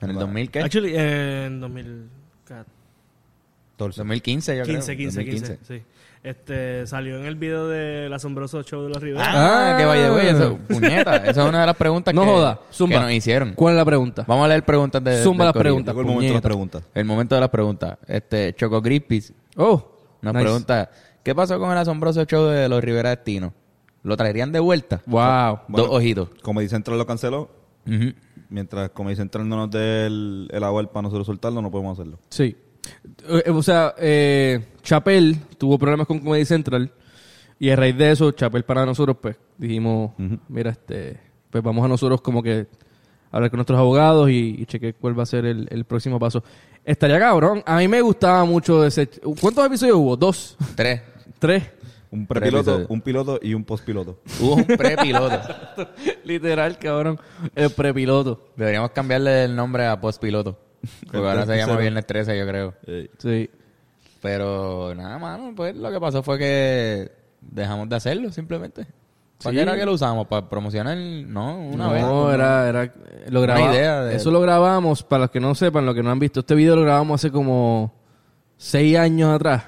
En 0.00 0.10
el 0.10 0.16
Bueno. 0.16 0.20
2000, 0.28 0.50
¿qué? 0.50 0.60
Actually, 0.60 0.92
en 0.96 1.60
2015, 1.60 2.64
2015, 3.78 4.56
yo 4.56 4.62
creo. 4.64 4.74
15, 4.76 4.96
15, 4.96 5.24
15, 5.24 5.58
sí. 5.66 5.82
Este, 6.22 6.86
salió 6.86 7.16
en 7.18 7.24
el 7.24 7.34
video 7.34 7.66
del 7.66 8.12
asombroso 8.12 8.62
show 8.62 8.82
de 8.84 8.90
los 8.90 9.02
Rivera. 9.02 9.24
Ah, 9.26 9.74
Ah. 9.74 9.78
que 9.78 9.84
vaya, 9.84 10.10
güey, 10.10 10.28
eso, 10.28 10.56
puñeta. 10.68 11.16
Esa 11.16 11.42
es 11.42 11.48
una 11.48 11.60
de 11.62 11.66
las 11.66 11.76
preguntas 11.76 12.14
No 12.14 12.22
que, 12.22 12.28
joda. 12.28 12.60
Zumba. 12.72 12.96
que 12.96 13.02
nos 13.02 13.12
hicieron. 13.12 13.54
¿Cuál 13.54 13.74
es 13.74 13.78
la 13.78 13.84
pregunta? 13.84 14.24
Vamos 14.28 14.44
a 14.44 14.48
leer 14.48 14.62
preguntas 14.64 15.02
de. 15.02 15.20
Zumba 15.22 15.46
las 15.46 15.54
preguntas. 15.54 15.96
El 15.96 16.04
momento 16.04 16.28
de 16.28 16.32
las 16.34 16.42
preguntas. 16.42 16.82
El 16.94 17.04
momento 17.06 17.34
de 17.34 17.40
las 17.40 17.50
preguntas. 17.50 17.98
Este, 18.06 18.54
Choco 18.54 18.80
Crispis 18.80 19.32
Oh. 19.56 19.82
nos 20.20 20.32
nice. 20.32 20.44
pregunta: 20.44 20.90
¿Qué 21.22 21.34
pasó 21.34 21.58
con 21.58 21.70
el 21.70 21.78
asombroso 21.78 22.24
show 22.24 22.46
de 22.46 22.68
los 22.68 22.82
Rivera 22.82 23.10
Destino? 23.10 23.52
¿Lo 24.02 24.16
traerían 24.16 24.50
de 24.50 24.58
vuelta? 24.58 25.00
Wow. 25.06 25.60
Dos 25.68 25.88
ojitos. 25.90 26.30
Comedy 26.42 26.68
Central 26.68 26.98
lo 26.98 27.06
canceló. 27.06 27.48
Mientras 28.48 28.90
Comedy 28.90 29.16
Central 29.16 29.48
no 29.48 29.56
nos 29.56 29.70
dé 29.70 30.06
el, 30.06 30.48
el 30.52 30.64
aval 30.64 30.90
para 30.90 31.02
nosotros 31.02 31.26
soltarlo, 31.26 31.62
no 31.62 31.70
podemos 31.70 31.98
hacerlo. 31.98 32.18
Sí. 32.28 32.56
Eh, 33.28 33.50
o 33.50 33.62
sea, 33.62 33.94
eh, 33.98 34.66
Chapel 34.82 35.36
tuvo 35.56 35.78
problemas 35.78 36.06
con 36.06 36.18
Comedy 36.18 36.44
Central 36.44 36.90
y 37.58 37.70
a 37.70 37.76
raíz 37.76 37.96
de 37.96 38.10
eso, 38.10 38.32
Chapel 38.32 38.64
para 38.64 38.84
nosotros, 38.84 39.16
pues 39.22 39.36
dijimos, 39.56 40.12
mira, 40.48 40.70
este, 40.70 41.20
pues 41.48 41.62
vamos 41.62 41.84
a 41.84 41.88
nosotros 41.88 42.20
como 42.20 42.42
que 42.42 42.66
hablar 43.30 43.50
con 43.50 43.58
nuestros 43.58 43.78
abogados 43.78 44.28
y, 44.30 44.56
y 44.58 44.66
chequear 44.66 44.96
cuál 44.96 45.16
va 45.16 45.22
a 45.22 45.26
ser 45.26 45.46
el, 45.46 45.68
el 45.70 45.84
próximo 45.84 46.18
paso. 46.18 46.42
Estaría 46.84 47.20
cabrón. 47.20 47.62
A 47.64 47.78
mí 47.78 47.86
me 47.86 48.00
gustaba 48.00 48.44
mucho 48.44 48.84
ese... 48.84 49.08
¿Cuántos 49.40 49.64
episodios 49.64 49.96
hubo? 49.96 50.16
¿Dos? 50.16 50.56
Tres. 50.74 51.00
¿Tres? 51.42 51.64
Un 52.12 52.26
prepiloto, 52.26 52.86
un 52.88 53.00
piloto 53.00 53.40
y 53.42 53.54
un 53.54 53.64
postpiloto. 53.64 54.20
Hubo 54.40 54.54
un 54.56 54.64
prepiloto. 54.64 55.40
Literal, 56.24 56.78
cabrón. 56.78 57.18
El 57.54 57.70
prepiloto. 57.70 58.48
Deberíamos 58.54 58.90
cambiarle 58.92 59.44
el 59.44 59.56
nombre 59.56 59.86
a 59.86 60.00
postpiloto. 60.00 60.58
Porque 61.10 61.16
ahora 61.26 61.44
se 61.46 61.56
llama. 61.56 61.76
Viernes 61.78 62.06
13, 62.06 62.38
yo 62.38 62.46
creo. 62.46 62.74
Sí. 63.18 63.50
Pero 64.20 64.94
nada, 64.94 65.18
mano, 65.18 65.52
pues 65.56 65.74
lo 65.74 65.90
que 65.90 65.98
pasó 65.98 66.22
fue 66.22 66.38
que 66.38 67.10
dejamos 67.40 67.88
de 67.88 67.96
hacerlo 67.96 68.30
simplemente. 68.30 68.86
¿Para 69.42 69.50
Sí. 69.50 69.56
qué 69.56 69.62
era 69.62 69.74
que 69.76 69.84
lo 69.84 69.94
usamos? 69.94 70.28
¿Para 70.28 70.48
promocionar? 70.48 70.96
No, 70.96 71.58
una 71.58 71.86
no, 71.88 72.26
vez. 72.26 72.34
era, 72.34 72.68
era, 72.68 72.94
lo 73.30 73.40
grabamos. 73.40 73.74
idea 73.74 74.02
de- 74.04 74.14
Eso 74.16 74.30
lo 74.30 74.40
grabamos, 74.40 75.02
para 75.02 75.22
los 75.22 75.30
que 75.30 75.40
no 75.40 75.54
sepan, 75.56 75.84
los 75.86 75.94
que 75.96 76.02
no 76.04 76.10
han 76.12 76.20
visto, 76.20 76.40
este 76.40 76.54
video 76.54 76.76
lo 76.76 76.82
grabamos 76.82 77.20
hace 77.20 77.32
como 77.32 77.92
seis 78.56 78.96
años 78.96 79.34
atrás. 79.34 79.64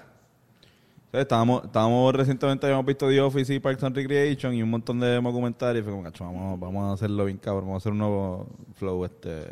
Estábamos, 1.20 1.64
estábamos 1.64 2.14
recientemente, 2.14 2.66
habíamos 2.66 2.86
visto 2.86 3.08
The 3.08 3.20
Office 3.20 3.54
y 3.54 3.60
Parks 3.60 3.84
and 3.84 3.94
Recreation 3.96 4.52
y 4.54 4.62
un 4.62 4.70
montón 4.70 4.98
de 5.00 5.14
documentarios. 5.20 5.82
Y 5.82 5.84
fue 5.84 5.92
como, 5.92 6.02
"Cacho, 6.04 6.24
vamos, 6.24 6.58
vamos 6.58 6.84
a 6.90 6.92
hacerlo 6.94 7.24
bien 7.26 7.38
cabrón, 7.38 7.66
vamos 7.66 7.76
a 7.76 7.82
hacer 7.82 7.92
un 7.92 7.98
nuevo 7.98 8.48
flow. 8.74 9.04
este 9.04 9.42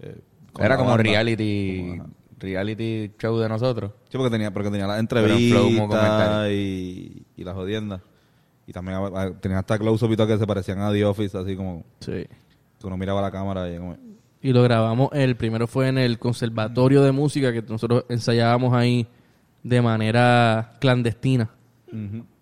eh, 0.00 0.18
Era 0.58 0.76
como 0.76 0.90
banda. 0.90 1.02
reality, 1.02 2.00
reality 2.38 3.10
show 3.18 3.36
de 3.38 3.48
nosotros. 3.48 3.92
Sí, 4.08 4.16
porque 4.16 4.30
tenía, 4.30 4.50
porque 4.50 4.70
tenía 4.70 4.86
las 4.86 4.98
Pero 5.06 5.26
en 5.34 5.50
flow 5.50 5.64
como 5.64 5.94
entrevistas 5.94 6.50
y, 6.50 7.22
y 7.36 7.44
las 7.44 7.54
jodiendas. 7.54 8.00
Y 8.66 8.72
también 8.72 8.98
ah, 9.14 9.30
tenía 9.40 9.58
hasta 9.58 9.78
todo 9.78 10.26
que 10.26 10.38
se 10.38 10.46
parecían 10.46 10.80
a 10.80 10.90
The 10.90 11.04
Office, 11.04 11.36
así 11.38 11.54
como 11.54 11.84
Sí. 12.00 12.24
que 12.80 12.86
uno 12.86 12.96
miraba 12.96 13.20
la 13.20 13.30
cámara 13.30 13.70
y 13.72 13.78
como... 13.78 13.96
Y 14.42 14.52
lo 14.52 14.62
grabamos, 14.62 15.08
el 15.12 15.36
primero 15.36 15.66
fue 15.66 15.88
en 15.88 15.98
el 15.98 16.18
Conservatorio 16.18 17.02
de 17.02 17.12
Música, 17.12 17.52
que 17.52 17.62
nosotros 17.62 18.04
ensayábamos 18.08 18.74
ahí 18.74 19.06
de 19.68 19.82
manera 19.82 20.72
clandestina. 20.80 21.50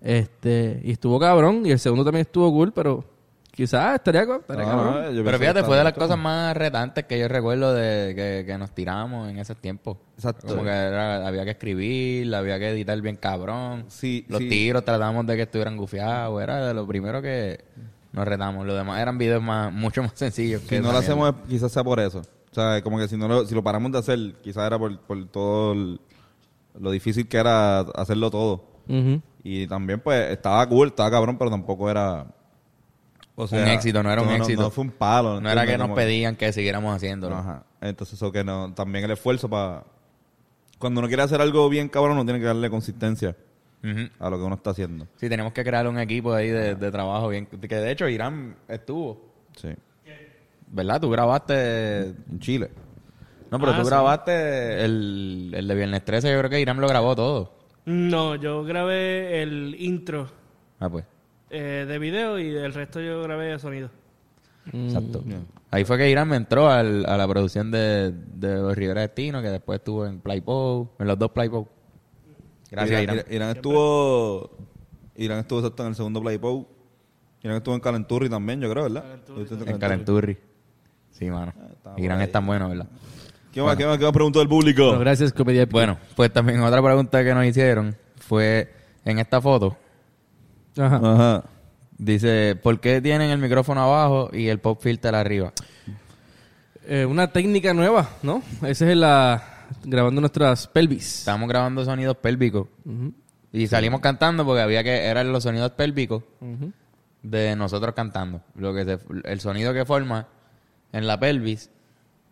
Este, 0.00 0.80
y 0.84 0.92
estuvo 0.92 1.18
cabrón, 1.18 1.64
y 1.64 1.70
el 1.70 1.78
segundo 1.78 2.04
también 2.04 2.22
estuvo 2.22 2.50
cool, 2.52 2.72
pero 2.72 3.04
quizás 3.50 3.94
estaría, 3.94 4.22
estaría 4.22 4.64
Ah, 4.64 4.66
cabrón. 4.66 5.22
Pero 5.24 5.38
fíjate, 5.38 5.62
fue 5.64 5.76
de 5.78 5.84
las 5.84 5.92
cosas 5.92 6.18
más 6.18 6.56
retantes 6.56 7.04
que 7.04 7.18
yo 7.18 7.28
recuerdo 7.28 7.72
de 7.72 8.14
que, 8.14 8.44
que 8.46 8.58
nos 8.58 8.72
tiramos 8.72 9.30
en 9.30 9.38
esos 9.38 9.56
tiempos. 9.56 9.96
Exacto. 10.16 10.48
Como 10.48 10.64
que 10.64 10.70
era- 10.70 11.26
había 11.26 11.44
que 11.44 11.52
escribir, 11.52 12.34
había 12.34 12.58
que 12.58 12.70
editar 12.70 13.00
bien 13.00 13.16
cabrón. 13.16 13.84
Sí, 13.88 14.24
Los 14.28 14.40
sí. 14.40 14.48
tiros 14.48 14.84
tratamos 14.84 15.26
de 15.26 15.36
que 15.36 15.42
estuvieran 15.42 15.76
gufiados. 15.76 16.42
Era 16.42 16.66
de 16.66 16.74
lo 16.74 16.86
primero 16.86 17.22
que 17.22 17.60
nos 18.12 18.26
retamos. 18.26 18.66
Los 18.66 18.76
demás 18.76 19.00
eran 19.00 19.16
videos 19.18 19.42
más, 19.42 19.72
mucho 19.72 20.02
más 20.02 20.12
sencillos. 20.14 20.62
Si 20.62 20.68
que 20.68 20.80
no 20.80 20.92
lo 20.92 20.98
hacemos, 20.98 21.34
quizás 21.48 21.70
sea 21.72 21.84
por 21.84 22.00
eso. 22.00 22.18
O 22.50 22.54
sea, 22.54 22.82
como 22.82 22.98
que 22.98 23.08
si 23.08 23.16
no 23.16 23.26
lo, 23.28 23.44
si 23.46 23.54
lo 23.54 23.62
paramos 23.64 23.90
de 23.92 23.98
hacer, 23.98 24.34
quizás 24.42 24.66
era 24.66 24.78
por, 24.78 24.98
por 25.00 25.26
todo 25.28 25.72
el- 25.72 26.00
lo 26.78 26.90
difícil 26.90 27.28
que 27.28 27.36
era 27.38 27.80
hacerlo 27.80 28.30
todo. 28.30 28.64
Y 29.42 29.66
también, 29.66 30.00
pues, 30.00 30.30
estaba 30.30 30.66
cool, 30.68 30.88
estaba 30.88 31.10
cabrón, 31.10 31.36
pero 31.38 31.50
tampoco 31.50 31.90
era... 31.90 32.26
O 33.36 33.44
Un 33.50 33.66
éxito, 33.66 34.02
no 34.02 34.12
era 34.12 34.22
un 34.22 34.30
éxito. 34.30 34.62
No, 34.62 34.70
fue 34.70 34.84
un 34.84 34.90
palo. 34.90 35.40
No 35.40 35.50
era 35.50 35.66
que 35.66 35.72
nos 35.76 35.86
Como- 35.86 35.96
pedían 35.96 36.36
que 36.36 36.52
siguiéramos 36.52 36.94
haciéndolo. 36.94 37.36
Ajá. 37.36 37.64
Entonces, 37.80 38.14
eso 38.14 38.30
que 38.30 38.44
no... 38.44 38.72
También 38.74 39.04
el 39.04 39.10
esfuerzo 39.10 39.48
para... 39.48 39.84
Cuando 40.78 41.00
uno 41.00 41.08
quiere 41.08 41.22
hacer 41.24 41.40
algo 41.40 41.68
bien 41.68 41.88
cabrón, 41.88 42.12
uno 42.12 42.24
tiene 42.24 42.38
que 42.40 42.46
darle 42.46 42.70
consistencia 42.70 43.36
a 44.18 44.30
lo 44.30 44.38
que 44.38 44.44
uno 44.44 44.54
está 44.54 44.70
haciendo. 44.70 45.06
Sí, 45.16 45.28
tenemos 45.28 45.52
que 45.52 45.62
crear 45.64 45.86
un 45.88 45.98
equipo 45.98 46.32
ahí 46.32 46.48
de, 46.48 46.74
de 46.74 46.90
trabajo 46.90 47.28
bien. 47.28 47.46
Que 47.46 47.74
de 47.76 47.90
hecho 47.90 48.08
Irán 48.08 48.56
estuvo. 48.68 49.20
Sí. 49.56 49.68
¿Verdad? 50.68 51.00
Tú 51.00 51.10
grabaste. 51.10 52.00
En 52.30 52.38
Chile. 52.40 52.70
No, 53.50 53.58
pero 53.58 53.72
Ah, 53.72 53.76
tú 53.76 53.82
sí. 53.84 53.88
grabaste 53.90 54.84
el, 54.84 55.52
el 55.54 55.68
de 55.68 55.74
Viernes 55.74 56.04
13. 56.04 56.32
Yo 56.32 56.38
creo 56.38 56.50
que 56.50 56.60
Irán 56.60 56.80
lo 56.80 56.88
grabó 56.88 57.14
todo. 57.14 57.52
No, 57.84 58.34
yo 58.36 58.64
grabé 58.64 59.42
el 59.42 59.76
intro 59.78 60.26
Ah, 60.80 60.88
pues. 60.88 61.04
eh, 61.50 61.84
de 61.86 61.98
video 61.98 62.38
y 62.38 62.48
el 62.56 62.72
resto 62.74 63.00
yo 63.00 63.22
grabé 63.22 63.46
de 63.46 63.58
sonido. 63.58 63.90
Exacto. 64.72 65.22
Ahí 65.70 65.84
fue 65.84 65.98
que 65.98 66.08
Irán 66.10 66.28
me 66.28 66.36
entró 66.36 66.70
al- 66.70 67.04
a 67.06 67.16
la 67.16 67.28
producción 67.28 67.70
de, 67.70 68.12
de 68.12 68.54
los 68.56 68.74
Rivera 68.76 69.02
Destino, 69.02 69.42
que 69.42 69.48
después 69.48 69.78
estuvo 69.80 70.06
en 70.06 70.20
Playpo, 70.20 70.94
en 70.98 71.06
los 71.06 71.18
dos 71.18 71.30
Playpo. 71.32 71.68
Gracias, 72.70 73.02
Irán, 73.02 73.16
Irán. 73.16 73.26
Irán 73.30 73.50
estuvo... 73.56 74.50
Irán 75.16 75.38
estuvo 75.40 75.58
exacto 75.60 75.82
en 75.84 75.90
el 75.90 75.94
segundo 75.94 76.20
Play 76.22 76.40
Irán 77.42 77.56
estuvo 77.58 77.74
en 77.74 77.80
Calenturri 77.80 78.28
también, 78.28 78.60
yo 78.60 78.70
creo, 78.70 78.84
¿verdad? 78.84 79.04
En 79.66 79.78
Calenturri. 79.78 80.38
Sí, 81.10 81.30
mano. 81.30 81.52
está 81.72 81.94
Irán 81.98 82.20
es 82.22 82.32
tan 82.32 82.46
bueno, 82.46 82.68
¿verdad? 82.70 82.88
¿Qué 83.54 83.62
más, 83.62 83.76
qué 83.76 83.86
más, 83.86 83.98
qué 83.98 84.04
más 84.04 84.12
preguntó 84.12 84.42
el 84.42 84.48
público? 84.48 84.84
Bueno, 84.86 84.98
gracias, 85.00 85.32
Comedia. 85.32 85.64
Bueno, 85.66 85.96
pues 86.16 86.32
también 86.32 86.60
otra 86.60 86.82
pregunta 86.82 87.22
que 87.22 87.32
nos 87.34 87.44
hicieron 87.46 87.96
fue 88.18 88.72
en 89.04 89.18
esta 89.20 89.40
foto. 89.40 89.76
Ajá. 90.76 90.96
Ajá. 91.02 91.44
Dice, 91.96 92.56
¿por 92.60 92.80
qué 92.80 93.00
tienen 93.00 93.30
el 93.30 93.38
micrófono 93.38 93.80
abajo 93.82 94.28
y 94.32 94.48
el 94.48 94.58
pop 94.58 94.80
filter 94.82 95.14
arriba? 95.14 95.52
Eh, 96.86 97.06
una 97.06 97.28
técnica 97.32 97.72
nueva, 97.72 98.10
¿no? 98.22 98.42
Esa 98.66 98.90
es 98.90 98.96
la... 98.96 99.42
Grabando 99.84 100.20
nuestras 100.20 100.66
pelvis. 100.68 101.20
Estamos 101.20 101.48
grabando 101.48 101.84
sonidos 101.84 102.16
pélvicos 102.18 102.66
y 103.52 103.66
salimos 103.66 104.00
cantando 104.00 104.44
porque 104.44 104.60
había 104.60 104.82
que 104.84 105.06
eran 105.06 105.32
los 105.32 105.42
sonidos 105.44 105.70
pélvicos 105.72 106.22
de 107.22 107.56
nosotros 107.56 107.94
cantando. 107.94 108.42
Lo 108.56 108.74
que 108.74 108.84
se- 108.84 108.98
el 109.24 109.40
sonido 109.40 109.72
que 109.72 109.84
forma 109.84 110.26
en 110.92 111.06
la 111.06 111.18
pelvis 111.18 111.70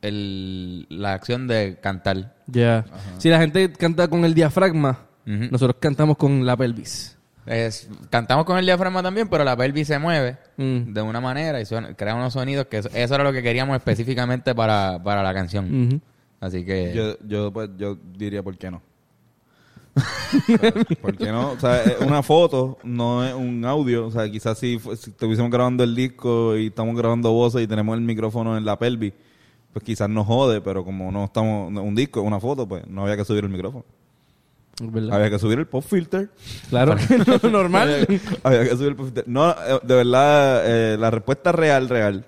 el, 0.03 0.87
la 0.91 1.15
acción 1.15 1.47
de 1.49 1.79
cantar. 1.81 2.35
Ya. 2.47 2.85
Si 3.19 3.29
la 3.31 3.39
gente 3.41 3.73
canta 3.73 4.09
con 4.09 4.25
el 4.25 4.35
diafragma, 4.35 4.99
nosotros 5.25 5.77
cantamos 5.81 6.17
con 6.17 6.45
la 6.45 6.57
pelvis. 6.57 7.17
Es, 7.47 7.89
cantamos 8.11 8.45
con 8.45 8.57
el 8.59 8.65
diafragma 8.67 9.03
también, 9.03 9.29
pero 9.29 9.43
la 9.43 9.57
pelvis 9.57 9.89
se 9.89 9.99
mueve 9.99 10.37
Mm. 10.59 10.93
de 10.93 11.03
una 11.03 11.21
manera 11.21 11.61
y 11.61 11.65
suena- 11.65 11.95
crea 11.95 12.15
unos 12.15 12.35
sonidos 12.35 12.67
que 12.67 12.79
eso, 12.79 12.89
eso 12.95 13.15
era 13.15 13.25
lo 13.25 13.33
que 13.33 13.43
queríamos 13.43 13.75
específicamente 13.77 14.55
para, 14.55 15.03
para 15.03 15.23
la 15.25 15.33
canción. 15.35 16.01
Así 16.41 16.65
que 16.65 16.93
Yo, 16.95 17.17
yo, 17.27 17.53
pues, 17.53 17.71
yo 17.79 17.97
diría, 18.17 18.43
¿por 18.43 18.57
qué 18.59 18.71
no? 18.71 18.81
¿Por 21.03 21.17
qué 21.17 21.27
no? 21.31 21.53
O 21.53 21.61
sea, 21.61 21.83
una 22.07 22.23
foto 22.23 22.79
no 22.83 23.25
es 23.25 23.35
un 23.35 23.65
audio. 23.65 24.07
O 24.07 24.11
sea, 24.11 24.31
quizás 24.31 24.59
si, 24.59 24.79
si 24.79 25.11
estuviésemos 25.11 25.51
grabando 25.51 25.85
el 25.85 25.95
disco 25.95 26.57
y 26.57 26.69
estamos 26.69 26.97
grabando 26.97 27.31
voces 27.33 27.63
y 27.63 27.67
tenemos 27.67 27.95
el 27.97 28.03
micrófono 28.03 28.57
en 28.57 28.65
la 28.65 28.79
pelvis, 28.79 29.13
pues 29.73 29.85
quizás 29.85 30.09
nos 30.09 30.27
jode, 30.27 30.61
pero 30.61 30.85
como 30.85 31.11
no 31.11 31.25
estamos, 31.25 31.73
un 31.73 31.95
disco, 31.95 32.21
una 32.23 32.41
foto, 32.41 32.69
pues 32.69 32.87
no 32.87 33.03
había 33.03 33.17
que 33.17 33.25
subir 33.25 33.45
el 33.45 33.51
micrófono. 33.51 33.85
Verdad. 34.81 35.15
Había 35.15 35.31
que 35.31 35.39
subir 35.39 35.59
el 35.59 35.67
pop 35.67 35.85
filter. 35.85 36.31
Claro, 36.69 36.97
no, 37.43 37.51
normal. 37.51 38.07
Había, 38.07 38.21
había 38.43 38.65
que 38.65 38.77
subir 38.77 38.89
el 38.89 38.97
pop 38.97 39.07
filter. 39.07 39.25
No, 39.27 39.51
eh, 39.51 39.81
de 39.83 39.95
verdad, 39.95 40.63
eh, 40.65 40.97
la 40.99 41.11
respuesta 41.11 41.53
real, 41.53 41.89
real, 41.89 42.27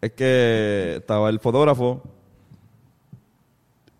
es 0.00 0.12
que 0.12 0.96
estaba 0.98 1.28
el 1.30 1.40
fotógrafo 1.40 2.02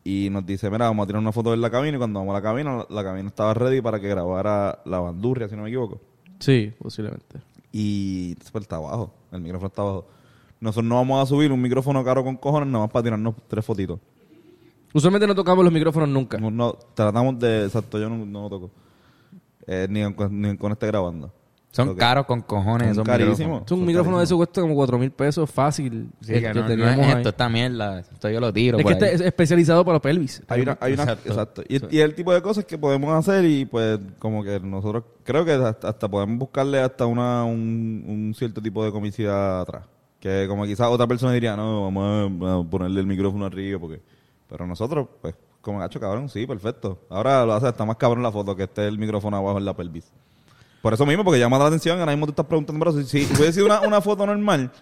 y 0.05 0.29
nos 0.31 0.47
dice, 0.47 0.71
mira, 0.71 0.87
vamos 0.87 1.05
a 1.05 1.07
tirar 1.09 1.21
una 1.21 1.33
foto 1.33 1.53
en 1.55 1.61
la 1.61 1.71
cabina 1.71 1.97
y 1.97 1.99
cuando 1.99 2.21
vamos 2.21 2.33
a 2.35 2.39
la 2.39 2.43
cabina, 2.43 2.77
la, 2.77 2.87
la 2.89 3.03
cabina 3.03 3.29
estaba 3.29 3.55
ready 3.55 3.81
para 3.81 3.99
que 3.99 4.09
grabara 4.09 4.81
la 4.85 5.01
bandurria, 5.01 5.49
si 5.49 5.57
no 5.57 5.63
me 5.63 5.69
equivoco. 5.69 6.01
Sí, 6.39 6.73
posiblemente. 6.81 7.41
Y 7.73 8.35
después 8.35 8.63
está 8.63 8.77
abajo, 8.77 9.13
el 9.33 9.41
micrófono 9.41 9.67
está 9.69 9.83
abajo. 9.83 10.07
Nosotros 10.61 10.85
no 10.89 10.95
vamos 10.97 11.23
a 11.23 11.27
subir 11.27 11.53
un 11.53 11.61
micrófono 11.61 12.03
caro 12.05 12.25
con 12.25 12.37
cojones 12.37 12.69
nada 12.69 12.85
más 12.85 12.93
para 12.93 13.03
tirarnos 13.03 13.35
tres 13.49 13.65
fotitos. 13.65 14.01
Usualmente 14.95 15.27
no 15.27 15.35
tocamos 15.35 15.63
los 15.65 15.73
micrófonos 15.73 16.09
nunca. 16.09 16.39
No, 16.39 16.51
no, 16.51 16.73
tratamos 16.95 17.39
de, 17.39 17.65
exacto, 17.67 17.99
yo 17.99 18.09
no, 18.09 18.25
no 18.25 18.43
lo 18.43 18.49
toco. 18.49 18.71
Eh, 19.67 19.87
ni, 19.91 20.15
con, 20.15 20.41
ni 20.41 20.57
con 20.57 20.73
este 20.73 20.87
grabando. 20.87 21.31
son 21.73 21.89
Lo 21.89 21.95
que- 21.95 21.99
caros 21.99 22.25
con 22.25 22.41
cojones. 22.41 22.87
Son 22.87 22.93
esos 22.93 23.05
carísimos. 23.05 23.39
micrófonos. 23.39 23.67
Es 23.67 23.73
un 23.73 23.79
Son 23.79 23.87
micrófono 23.87 24.19
de 24.19 24.25
eso 24.25 24.37
cuesta 24.39 24.61
como 24.63 24.75
cuatro 24.75 24.99
mil 24.99 25.11
pesos 25.11 25.51
fácil. 25.51 26.09
Sí, 26.23 26.33
que- 26.35 26.55
no, 26.55 26.67
es 26.67 27.09
esto, 27.17 27.29
esta 27.29 27.49
mierda. 27.51 27.99
Esto 28.01 28.31
yo 28.31 28.41
lo 28.41 28.51
tiro. 28.53 28.79
Es 28.79 28.83
por 28.85 28.93
que 28.93 28.95
este 28.95 29.05
ahí. 29.07 29.15
es 29.17 29.21
especializado 29.21 29.85
para 29.85 29.95
los 29.97 30.03
pelvis. 30.03 30.43
Hay 30.49 30.63
una, 30.63 30.79
hay 30.81 30.95
una, 30.95 31.03
Exacto. 31.03 31.29
exacto. 31.29 31.63
Y, 31.69 31.97
y 31.97 32.01
el 32.01 32.15
tipo 32.15 32.33
de 32.33 32.41
cosas 32.41 32.65
que 32.65 32.79
podemos 32.79 33.13
hacer 33.13 33.45
y 33.45 33.67
pues 33.67 33.99
como 34.19 34.43
que 34.43 34.59
nosotros 34.61 35.05
creo 35.25 35.45
que 35.45 35.53
hasta, 35.53 35.89
hasta 35.89 36.09
podemos 36.09 36.39
buscarle 36.39 36.81
hasta 36.81 37.05
una 37.05 37.45
un, 37.45 38.05
un 38.07 38.35
cierto 38.35 38.63
tipo 38.63 38.83
de 38.83 38.93
comicidad 38.93 39.61
atrás. 39.61 39.83
Que 40.27 40.49
como 40.49 40.65
quizás 40.65 40.89
otra 40.89 41.07
persona 41.07 41.33
diría, 41.33 41.55
no, 41.55 41.85
vamos 41.85 42.67
a, 42.67 42.69
ponerle 42.69 42.99
el 42.99 43.07
micrófono 43.07 43.47
arriba 43.47 43.79
porque... 43.79 44.03
Pero 44.49 44.67
nosotros, 44.67 45.07
pues, 45.23 45.37
como 45.61 45.79
gacho 45.79 46.01
cabrón, 46.01 46.29
sí, 46.29 46.49
perfecto. 46.49 46.99
Ahora 47.09 47.47
lo 47.47 47.53
hace 47.53 47.69
hasta 47.69 47.85
más 47.85 47.97
cabrón 47.97 48.25
la 48.25 48.33
foto 48.33 48.57
que 48.57 48.65
esté 48.65 48.89
el 48.89 48.99
micrófono 48.99 49.37
abajo 49.37 49.59
en 49.59 49.65
la 49.65 49.77
pelvis. 49.77 50.11
Por 50.83 50.93
eso 50.95 51.07
mismo, 51.07 51.23
porque 51.23 51.39
llama 51.39 51.61
la 51.61 51.67
atención, 51.67 52.01
ahora 52.01 52.11
mismo 52.11 52.27
te 52.27 52.31
estás 52.33 52.47
preguntando, 52.47 52.85
pero 52.85 53.05
si, 53.05 53.25
si 53.25 53.33
hubiese 53.35 53.53
sido 53.53 53.67
una, 53.67 53.83
una 53.83 54.01
foto 54.01 54.27
normal 54.27 54.73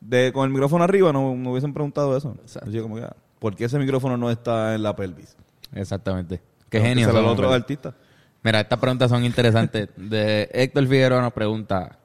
de 0.00 0.32
con 0.32 0.44
el 0.44 0.50
micrófono 0.50 0.82
arriba, 0.82 1.12
no 1.12 1.36
me 1.36 1.50
hubiesen 1.50 1.72
preguntado 1.72 2.16
eso. 2.16 2.36
Yo 2.68 2.82
como 2.82 2.96
que, 2.96 3.02
ah, 3.02 3.14
¿por 3.38 3.54
qué 3.54 3.66
ese 3.66 3.78
micrófono 3.78 4.16
no 4.16 4.28
está 4.28 4.74
en 4.74 4.82
la 4.82 4.96
pelvis? 4.96 5.36
Exactamente. 5.72 6.42
Qué 6.68 6.78
que 6.78 6.80
genio. 6.80 7.06
los 7.06 7.14
somos, 7.14 7.32
otros 7.32 7.46
¿verdad? 7.46 7.62
artistas. 7.62 7.94
Mira, 8.42 8.58
estas 8.58 8.80
preguntas 8.80 9.08
son 9.08 9.24
interesantes. 9.24 9.88
De 9.96 10.50
Héctor 10.52 10.88
Figueroa 10.88 11.22
nos 11.22 11.32
pregunta: 11.32 11.99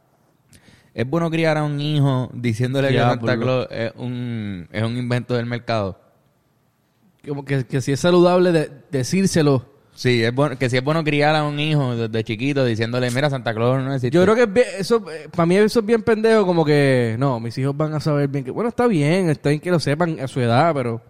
¿Es 0.95 1.07
bueno 1.07 1.29
criar 1.29 1.57
a 1.57 1.63
un 1.63 1.79
hijo 1.79 2.31
diciéndole 2.33 2.87
que 2.87 2.97
Santa. 2.99 3.37
Claus 3.37 3.67
es 3.69 3.91
un, 3.97 4.67
es 4.71 4.81
un 4.81 4.97
invento 4.97 5.35
del 5.35 5.45
mercado? 5.45 5.99
Como 7.27 7.43
que, 7.43 7.65
que 7.65 7.81
si 7.81 7.91
es 7.91 7.99
saludable 7.99 8.51
de- 8.51 8.71
decírselo. 8.91 9.65
Sí, 9.93 10.23
es 10.23 10.33
bueno, 10.33 10.57
que 10.57 10.69
si 10.69 10.77
es 10.77 10.83
bueno 10.83 11.03
criar 11.03 11.35
a 11.35 11.43
un 11.45 11.59
hijo 11.59 11.95
desde 11.95 12.23
chiquito 12.23 12.63
diciéndole, 12.65 13.09
mira, 13.11 13.29
Santa 13.29 13.53
Claus 13.53 13.83
no 13.83 13.93
existe. 13.93 14.15
Yo 14.15 14.23
creo 14.23 14.35
que 14.35 14.43
es 14.43 14.53
bien- 14.53 14.67
eso, 14.79 15.03
eh, 15.11 15.27
para 15.35 15.45
mí 15.45 15.55
eso 15.57 15.79
es 15.81 15.85
bien 15.85 16.01
pendejo, 16.03 16.45
como 16.45 16.63
que, 16.65 17.15
no, 17.19 17.39
mis 17.41 17.57
hijos 17.57 17.75
van 17.75 17.93
a 17.93 17.99
saber 17.99 18.27
bien 18.29 18.43
que, 18.45 18.51
bueno, 18.51 18.69
está 18.69 18.87
bien, 18.87 19.29
está 19.29 19.49
bien 19.49 19.61
que 19.61 19.71
lo 19.71 19.79
sepan 19.79 20.17
a 20.19 20.27
su 20.27 20.39
edad, 20.41 20.73
pero 20.73 21.01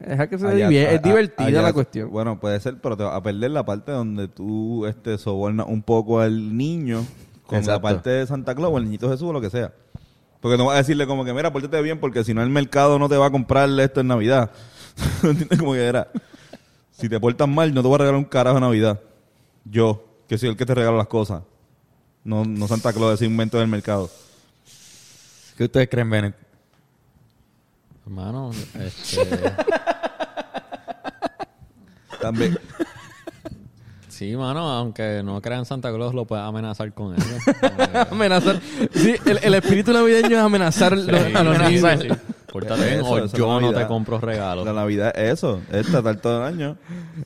deja 0.00 0.28
que 0.28 0.38
se 0.38 0.46
Allá- 0.46 0.66
a- 0.68 0.92
es 0.94 1.02
divertida 1.02 1.46
allá- 1.46 1.62
la 1.62 1.72
cuestión. 1.72 2.10
Bueno, 2.10 2.38
puede 2.40 2.58
ser, 2.60 2.76
pero 2.80 2.96
te 2.96 3.02
vas 3.04 3.14
a 3.14 3.22
perder 3.22 3.50
la 3.52 3.64
parte 3.64 3.90
donde 3.92 4.26
tú 4.28 4.86
este, 4.86 5.18
sobornas 5.18 5.66
un 5.68 5.82
poco 5.82 6.20
al 6.20 6.56
niño 6.56 7.04
con 7.46 7.64
la 7.64 7.80
parte 7.80 8.10
de 8.10 8.26
Santa 8.26 8.54
Claus 8.54 8.72
o 8.72 8.78
el 8.78 8.84
niñito 8.84 9.10
Jesús 9.10 9.28
o 9.28 9.32
lo 9.32 9.40
que 9.40 9.50
sea. 9.50 9.72
Porque 10.40 10.58
no 10.58 10.66
vas 10.66 10.74
a 10.74 10.78
decirle 10.78 11.06
como 11.06 11.24
que, 11.24 11.32
mira, 11.32 11.52
pórtate 11.52 11.80
bien 11.82 12.00
porque 12.00 12.24
si 12.24 12.34
no 12.34 12.42
el 12.42 12.50
mercado 12.50 12.98
no 12.98 13.08
te 13.08 13.16
va 13.16 13.26
a 13.26 13.30
comprarle 13.30 13.84
esto 13.84 14.00
en 14.00 14.08
Navidad. 14.08 14.50
¿Entiendes? 15.22 15.58
Como 15.58 15.72
que 15.72 15.84
era. 15.84 16.08
Si 16.90 17.08
te 17.08 17.20
portas 17.20 17.48
mal, 17.48 17.72
no 17.72 17.82
te 17.82 17.88
voy 17.88 17.94
a 17.94 17.98
regalar 17.98 18.18
un 18.18 18.24
carajo 18.24 18.56
en 18.56 18.62
Navidad. 18.62 19.00
Yo, 19.64 20.04
que 20.28 20.38
soy 20.38 20.48
el 20.48 20.56
que 20.56 20.66
te 20.66 20.74
regalo 20.74 20.96
las 20.96 21.06
cosas. 21.06 21.42
No, 22.24 22.44
no 22.44 22.66
Santa 22.66 22.92
Claus, 22.92 23.14
ese 23.14 23.24
invento 23.24 23.58
del 23.58 23.68
mercado. 23.68 24.10
¿Qué 25.56 25.64
ustedes 25.64 25.88
creen, 25.88 26.10
Bennett? 26.10 26.34
Hermano, 28.04 28.50
este, 28.80 29.52
También. 32.20 32.58
Sí, 34.12 34.36
mano, 34.36 34.68
aunque 34.70 35.22
no 35.24 35.40
crean 35.40 35.64
Santa 35.64 35.92
Claus, 35.92 36.14
lo 36.14 36.24
puedes 36.26 36.44
amenazar 36.44 36.92
con 36.92 37.14
eso. 37.14 37.26
Que- 37.60 37.98
amenazar. 38.10 38.60
Sí, 38.92 39.14
el, 39.26 39.38
el 39.42 39.54
espíritu 39.54 39.92
navideño 39.92 40.36
es 40.36 40.42
amenazar 40.42 40.96
lo- 40.96 41.16
a 41.16 41.42
los 41.42 41.58
niños. 41.58 41.84
Amenazar. 41.84 42.18
Pórtate 42.52 42.84
bien 42.84 43.00
o 43.02 43.16
es 43.18 43.32
yo 43.32 43.60
no 43.60 43.72
te 43.72 43.86
compro 43.86 44.20
regalos. 44.20 44.66
La 44.66 44.74
Navidad 44.74 45.10
es 45.16 45.32
eso, 45.32 45.60
es 45.72 45.86
tratar 45.86 46.16
todo 46.16 46.46
el 46.46 46.54
año 46.54 46.76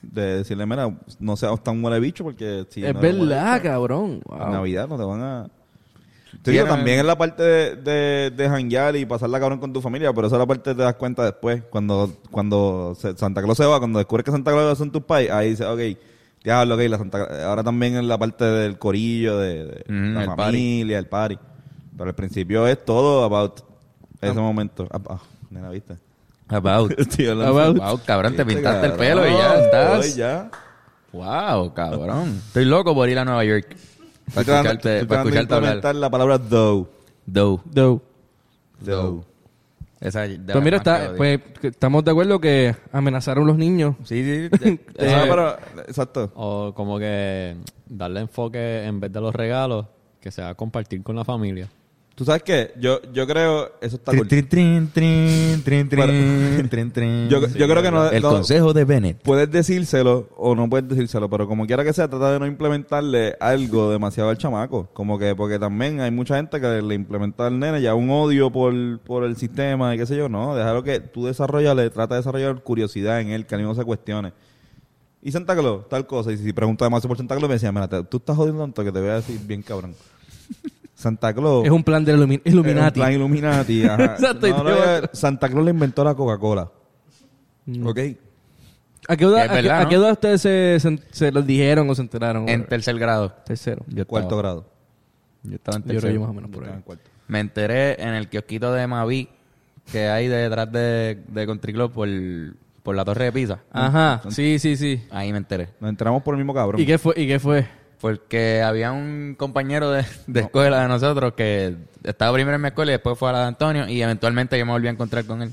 de 0.00 0.36
decirle, 0.38 0.66
mira, 0.66 0.88
no 1.18 1.36
seas 1.36 1.60
tan 1.64 1.82
huele 1.84 1.98
bicho 1.98 2.22
porque 2.22 2.64
si 2.70 2.84
es 2.84 2.94
no 2.94 3.00
verdad, 3.00 3.54
bicho, 3.54 3.64
cabrón. 3.64 4.20
En. 4.30 4.50
Navidad 4.52 4.86
no 4.86 4.96
te 4.96 5.02
van 5.04 5.22
a... 5.22 5.46
Te 6.42 6.52
Sí, 6.52 6.56
digo, 6.58 6.66
también 6.68 7.00
en 7.00 7.06
la 7.08 7.18
parte 7.18 7.42
de, 7.42 7.74
de, 7.76 8.30
de 8.30 8.48
janguear 8.48 8.94
y 8.94 9.04
pasarla 9.04 9.40
cabrón 9.40 9.58
con 9.58 9.72
tu 9.72 9.80
familia, 9.80 10.12
pero 10.12 10.28
esa 10.28 10.36
es 10.36 10.40
la 10.40 10.46
parte 10.46 10.70
que 10.70 10.76
te 10.76 10.82
das 10.82 10.94
cuenta 10.94 11.24
después, 11.24 11.62
cuando 11.70 12.12
cuando 12.30 12.94
se- 12.96 13.16
Santa 13.16 13.42
Claus 13.42 13.56
se 13.56 13.64
va, 13.66 13.78
cuando 13.80 13.98
descubres 13.98 14.24
que 14.24 14.30
Santa 14.30 14.52
Claus 14.52 14.78
son 14.78 14.92
tus 14.92 15.02
pais, 15.02 15.28
ahí 15.30 15.50
dices, 15.50 15.66
ok, 15.66 15.80
diablo, 16.46 16.74
ok, 16.76 16.80
la 16.88 16.98
Santa, 16.98 17.46
ahora 17.48 17.62
también 17.62 17.96
en 17.96 18.08
la 18.08 18.16
parte 18.16 18.44
del 18.44 18.78
corillo, 18.78 19.38
de, 19.38 19.64
de 19.66 19.84
Mm, 19.88 20.14
la 20.14 20.22
el 20.22 20.26
familia, 20.34 20.98
el 20.98 21.06
party. 21.06 21.38
Pero 21.96 22.08
al 22.10 22.14
principio 22.14 22.66
es 22.66 22.84
todo 22.84 23.24
about 23.24 23.60
ese 24.20 24.34
momento. 24.40 24.86
Ah, 24.90 25.00
ah, 25.10 25.20
nena, 25.50 25.70
¿viste? 25.70 25.96
About. 26.48 26.92
About. 27.42 27.76
Wow, 27.78 28.00
cabrón, 28.06 28.36
te 28.36 28.46
pintaste 28.46 28.86
el 28.86 28.92
pelo 28.92 29.26
y 29.26 29.32
ya 29.32 29.54
Estoy 29.56 29.64
estás. 29.64 30.16
ya. 30.16 30.50
Wow, 31.12 31.74
cabrón. 31.74 32.40
Estoy 32.46 32.64
loco 32.66 32.94
por 32.94 33.08
ir 33.08 33.18
a 33.18 33.24
Nueva 33.24 33.44
York. 33.44 33.76
Para 34.34 34.40
escucharte, 34.42 35.06
para 35.06 35.22
escucharte 35.22 35.54
hablar. 35.54 35.94
la 35.94 36.10
palabra 36.10 36.38
though. 36.38 36.88
Dough. 37.26 37.60
Do. 37.64 38.02
Though. 38.84 39.24
Esa 40.00 40.24
es 40.26 40.46
de 40.46 40.52
Pues 40.52 40.64
mira, 40.64 40.76
está, 40.76 41.14
pues 41.16 41.40
estamos 41.62 42.04
de 42.04 42.10
acuerdo 42.10 42.38
que 42.40 42.74
amenazaron 42.92 43.46
los 43.46 43.56
niños. 43.56 43.94
Sí, 44.04 44.22
sí. 44.22 44.48
Eh, 44.62 44.78
eso- 44.96 45.16
pero, 45.28 45.56
exacto. 45.88 46.32
O 46.34 46.72
como 46.74 46.98
que 46.98 47.56
darle 47.88 48.20
enfoque 48.20 48.84
en 48.84 49.00
vez 49.00 49.10
de 49.12 49.20
los 49.20 49.34
regalos, 49.34 49.86
que 50.20 50.30
sea 50.30 50.54
compartir 50.54 51.02
con 51.02 51.16
la 51.16 51.24
familia. 51.24 51.68
¿Tú 52.16 52.24
sabes 52.24 52.42
qué? 52.44 52.72
Yo, 52.80 52.98
yo 53.12 53.26
creo, 53.26 53.72
eso 53.82 53.96
está 53.96 54.10
Trin, 54.12 54.20
cool. 54.20 54.28
trin, 54.28 54.48
trin, 54.48 54.90
trin, 54.90 55.62
trin, 55.62 55.88
trin, 55.90 56.68
trin, 56.70 56.90
trin. 56.90 57.28
Yo- 57.30 57.46
yo 57.46 57.68
creo 57.68 57.82
que 57.82 57.90
no- 57.90 58.08
El 58.10 58.22
no- 58.22 58.30
consejo 58.30 58.72
de 58.72 58.86
Bennett. 58.86 59.20
Puedes 59.22 59.50
decírselo 59.50 60.30
o 60.34 60.54
no 60.54 60.66
puedes 60.70 60.88
decírselo, 60.88 61.28
pero 61.28 61.46
como 61.46 61.66
quiera 61.66 61.84
que 61.84 61.92
sea, 61.92 62.08
trata 62.08 62.32
de 62.32 62.38
no 62.38 62.46
implementarle 62.46 63.36
algo 63.38 63.90
demasiado 63.90 64.30
al 64.30 64.38
chamaco. 64.38 64.88
Como 64.94 65.18
que, 65.18 65.36
porque 65.36 65.58
también 65.58 66.00
hay 66.00 66.10
mucha 66.10 66.36
gente 66.36 66.58
que 66.58 66.80
le 66.80 66.94
implementa 66.94 67.46
al 67.48 67.58
nene 67.58 67.82
ya 67.82 67.94
un 67.94 68.08
odio 68.08 68.50
por, 68.50 68.72
por 69.00 69.22
el 69.24 69.36
sistema 69.36 69.94
y 69.94 69.98
qué 69.98 70.06
sé 70.06 70.16
yo. 70.16 70.30
No, 70.30 70.56
déjalo 70.56 70.82
que 70.82 71.00
tú 71.00 71.26
desarrollale, 71.26 71.90
trata 71.90 72.14
de 72.14 72.20
desarrollar 72.20 72.62
curiosidad 72.62 73.20
en 73.20 73.28
él, 73.28 73.44
que 73.44 73.56
al 73.56 73.60
mismo 73.60 73.74
se 73.74 73.84
cuestione. 73.84 74.32
Y 75.22 75.32
Santa 75.32 75.54
Claus, 75.54 75.86
tal 75.90 76.06
cosa. 76.06 76.32
Y 76.32 76.38
si 76.38 76.50
pregunta 76.54 76.86
demasiado 76.86 77.08
por 77.08 77.18
Santa 77.18 77.36
Claus, 77.36 77.48
me 77.50 77.56
decía, 77.56 77.72
mira, 77.72 77.88
tú 78.04 78.16
estás 78.16 78.36
jodiendo 78.36 78.62
tanto 78.62 78.82
que 78.82 78.90
te 78.90 79.00
voy 79.00 79.10
a 79.10 79.16
decir 79.16 79.38
bien 79.46 79.60
cabrón. 79.60 79.94
Santa 80.96 81.32
Claus. 81.32 81.64
Es 81.64 81.70
un 81.70 81.84
plan 81.84 82.04
de 82.04 82.16
Illumi- 82.16 82.40
Illuminati. 82.44 83.00
Es 83.00 83.04
un 83.06 83.08
plan 83.08 83.12
Illuminati. 83.12 83.84
ajá. 83.86 84.16
No, 84.18 84.68
eh, 84.74 85.02
Santa 85.12 85.48
Claus 85.48 85.64
le 85.64 85.70
inventó 85.70 86.02
la 86.02 86.14
Coca-Cola. 86.14 86.70
Mm. 87.66 87.86
¿Ok? 87.86 87.98
¿A 89.08 89.16
qué 89.16 89.24
edad, 89.24 89.38
a 89.80 89.88
qué- 89.88 89.94
edad 89.94 90.12
ustedes 90.12 90.40
se, 90.40 90.80
se, 90.80 90.98
se 91.12 91.30
los 91.30 91.46
dijeron 91.46 91.88
o 91.88 91.94
se 91.94 92.02
enteraron? 92.02 92.48
En 92.48 92.64
tercer 92.66 92.98
grado. 92.98 93.30
Tercero. 93.44 93.84
Yo 93.86 94.04
Cuarto 94.06 94.28
estaba, 94.28 94.42
grado. 94.42 94.66
Yo 95.44 95.54
estaba 95.54 95.76
en 95.76 95.82
Yo 95.82 95.88
creo 95.88 96.00
que 96.00 96.06
tercero. 96.06 96.20
más 96.22 96.30
o 96.30 96.34
menos 96.34 96.50
por 96.50 96.64
ahí. 96.64 96.72
en 96.72 96.82
cuarto. 96.82 97.04
Me 97.28 97.40
enteré 97.40 98.02
en 98.02 98.14
el 98.14 98.28
kiosquito 98.28 98.72
de 98.72 98.86
Mavi 98.86 99.28
que 99.92 100.08
hay 100.08 100.26
detrás 100.26 100.72
de, 100.72 101.22
de 101.28 101.46
Country 101.46 101.72
Club 101.72 101.92
por, 101.92 102.08
por 102.82 102.96
la 102.96 103.04
torre 103.04 103.26
de 103.26 103.32
Pisa. 103.32 103.60
Ajá, 103.70 104.22
sí, 104.30 104.58
sí, 104.58 104.76
sí. 104.76 105.04
Ahí 105.10 105.30
me 105.30 105.38
enteré. 105.38 105.68
Nos 105.78 105.90
enteramos 105.90 106.22
por 106.22 106.34
el 106.34 106.38
mismo 106.38 106.54
cabrón. 106.54 106.80
¿Y 106.80 106.86
qué 106.86 106.98
fue? 106.98 107.14
¿Y 107.16 107.28
qué 107.28 107.38
fue? 107.38 107.66
Porque 108.00 108.62
había 108.62 108.92
un 108.92 109.34
compañero 109.38 109.90
de, 109.90 110.04
de 110.26 110.40
escuela 110.40 110.82
de 110.82 110.88
nosotros 110.88 111.32
que 111.34 111.74
estaba 112.04 112.32
primero 112.34 112.56
en 112.56 112.62
mi 112.62 112.68
escuela 112.68 112.92
y 112.92 112.94
después 112.94 113.18
fue 113.18 113.30
a 113.30 113.32
la 113.32 113.40
de 113.40 113.46
Antonio 113.46 113.88
y 113.88 114.02
eventualmente 114.02 114.58
yo 114.58 114.66
me 114.66 114.72
volví 114.72 114.86
a 114.88 114.90
encontrar 114.90 115.24
con 115.24 115.42
él. 115.42 115.52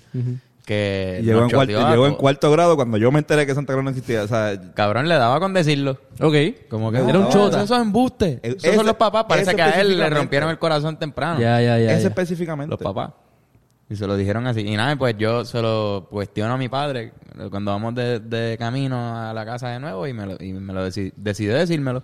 Que 0.65 1.19
Y 1.21 1.25
llegó, 1.25 1.43
en 1.43 1.49
cuarto, 1.49 1.89
llegó 1.89 2.07
en 2.07 2.15
cuarto 2.15 2.49
grado 2.51 2.75
cuando 2.77 2.97
yo 2.97 3.11
me 3.11 3.19
enteré 3.19 3.45
que 3.45 3.53
Santa 3.53 3.73
Claus 3.73 3.83
no 3.83 3.89
existía. 3.89 4.23
O 4.23 4.27
sea, 4.27 4.57
Cabrón, 4.73 5.09
le 5.09 5.15
daba 5.15 5.37
con 5.41 5.53
decirlo. 5.53 5.99
Ok. 6.21 6.35
Como 6.69 6.89
que 6.89 6.99
Era 6.99 7.19
un 7.19 7.25
"Ah, 7.25 7.29
chota. 7.29 7.63
Esos 7.63 7.81
embuste. 7.81 8.39
E- 8.41 8.47
Esos 8.49 8.63
ese- 8.63 8.75
son 8.77 8.85
los 8.85 8.95
papás. 8.95 9.25
Parece 9.27 9.55
que 9.55 9.61
a 9.61 9.81
él 9.81 9.97
le 9.97 10.09
rompieron 10.09 10.49
el 10.49 10.57
corazón 10.59 10.97
temprano. 10.97 11.37
Ya, 11.39 11.59
ya, 11.59 11.77
ya. 11.79 11.91
ese 11.93 12.03
ya. 12.03 12.07
específicamente. 12.09 12.71
Los 12.71 12.79
papás. 12.81 13.11
Y 13.89 13.97
se 13.97 14.07
lo 14.07 14.15
dijeron 14.15 14.47
así. 14.47 14.61
Y 14.61 14.77
nada, 14.77 14.95
pues 14.95 15.15
yo 15.17 15.43
se 15.43 15.61
lo 15.61 16.07
cuestiono 16.09 16.53
a 16.53 16.57
mi 16.57 16.69
padre 16.69 17.11
cuando 17.49 17.71
vamos 17.71 17.93
de, 17.95 18.21
de 18.21 18.57
camino 18.57 19.17
a 19.19 19.33
la 19.33 19.45
casa 19.45 19.67
de 19.69 19.79
nuevo 19.81 20.07
y 20.07 20.13
me 20.13 20.25
lo, 20.25 20.37
y 20.41 20.53
me 20.53 20.71
lo 20.71 20.87
deci- 20.87 21.11
decidió 21.17 21.55
decírmelo. 21.55 22.03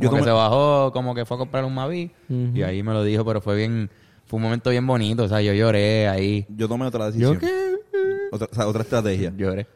Como 0.00 0.10
Yo 0.10 0.10
que 0.10 0.16
tomé- 0.22 0.24
se 0.24 0.30
bajó, 0.30 0.92
como 0.92 1.14
que 1.14 1.24
fue 1.24 1.36
a 1.36 1.38
comprar 1.38 1.64
un 1.64 1.74
Mavi. 1.74 2.10
Y 2.54 2.62
ahí 2.62 2.82
me 2.82 2.92
lo 2.92 3.04
dijo, 3.04 3.24
pero 3.24 3.40
fue 3.40 3.56
bien... 3.56 3.90
Fue 4.26 4.36
un 4.36 4.44
momento 4.44 4.70
bien 4.70 4.86
bonito. 4.86 5.24
O 5.24 5.28
sea, 5.28 5.40
yo 5.42 5.52
lloré 5.52 6.06
ahí. 6.08 6.46
Yo 6.56 6.68
tomé 6.68 6.86
otra 6.86 7.06
decisión. 7.06 7.34
¿Yo 7.34 7.40
qué? 7.40 7.74
Otra, 8.30 8.48
o 8.50 8.54
sea, 8.54 8.68
otra 8.68 8.82
estrategia. 8.82 9.32
Lloré. 9.36 9.66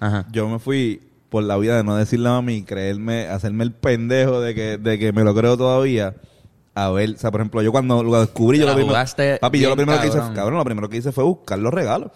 Ajá. 0.00 0.26
Yo 0.32 0.48
me 0.48 0.58
fui 0.58 1.02
por 1.28 1.42
la 1.44 1.58
vida 1.58 1.76
de 1.76 1.84
no 1.84 1.96
decirle 1.96 2.28
a 2.28 2.32
mami 2.32 2.54
y 2.54 2.62
creerme, 2.62 3.26
hacerme 3.28 3.64
el 3.64 3.72
pendejo 3.72 4.40
de 4.40 4.54
que, 4.54 4.78
de 4.78 4.98
que 4.98 5.12
me 5.12 5.24
lo 5.24 5.34
creo 5.34 5.58
todavía. 5.58 6.14
A 6.74 6.90
ver, 6.90 7.10
o 7.10 7.18
sea, 7.18 7.30
por 7.30 7.40
ejemplo, 7.42 7.60
yo 7.60 7.70
cuando 7.70 8.02
lo 8.02 8.18
descubrí, 8.18 8.58
yo 8.58 8.66
lo 8.66 8.74
primero, 8.74 8.94
papi, 9.40 9.60
yo 9.60 9.68
lo 9.68 9.76
primero 9.76 10.00
que 10.00 10.06
hice, 10.06 10.16
cabrón. 10.16 10.34
cabrón, 10.36 10.58
lo 10.58 10.64
primero 10.64 10.88
que 10.88 10.96
hice 10.96 11.12
fue 11.12 11.24
buscar 11.24 11.58
los 11.58 11.72
regalos. 11.74 12.10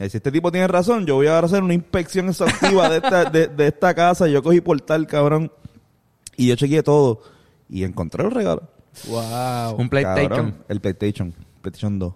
Y 0.00 0.08
si 0.08 0.16
este 0.16 0.32
tipo 0.32 0.50
tiene 0.50 0.66
razón, 0.66 1.06
yo 1.06 1.14
voy 1.14 1.28
a 1.28 1.38
hacer 1.38 1.62
una 1.62 1.72
inspección 1.74 2.28
exhaustiva 2.28 2.88
de 2.90 2.96
esta, 2.96 3.24
de, 3.30 3.46
de 3.46 3.68
esta 3.68 3.94
casa. 3.94 4.26
Yo 4.26 4.42
cogí 4.42 4.60
portal, 4.60 5.06
cabrón, 5.06 5.52
y 6.36 6.46
yo 6.48 6.56
chequeé 6.56 6.82
todo 6.82 7.22
y 7.68 7.84
encontré 7.84 8.22
los 8.24 8.32
regalos. 8.32 8.64
Wow. 9.08 9.76
Un 9.76 9.88
PlayStation. 9.88 10.28
Cabrón, 10.28 10.64
el 10.68 10.80
PlayStation, 10.80 11.34
PlayStation 11.60 11.98
2. 11.98 12.14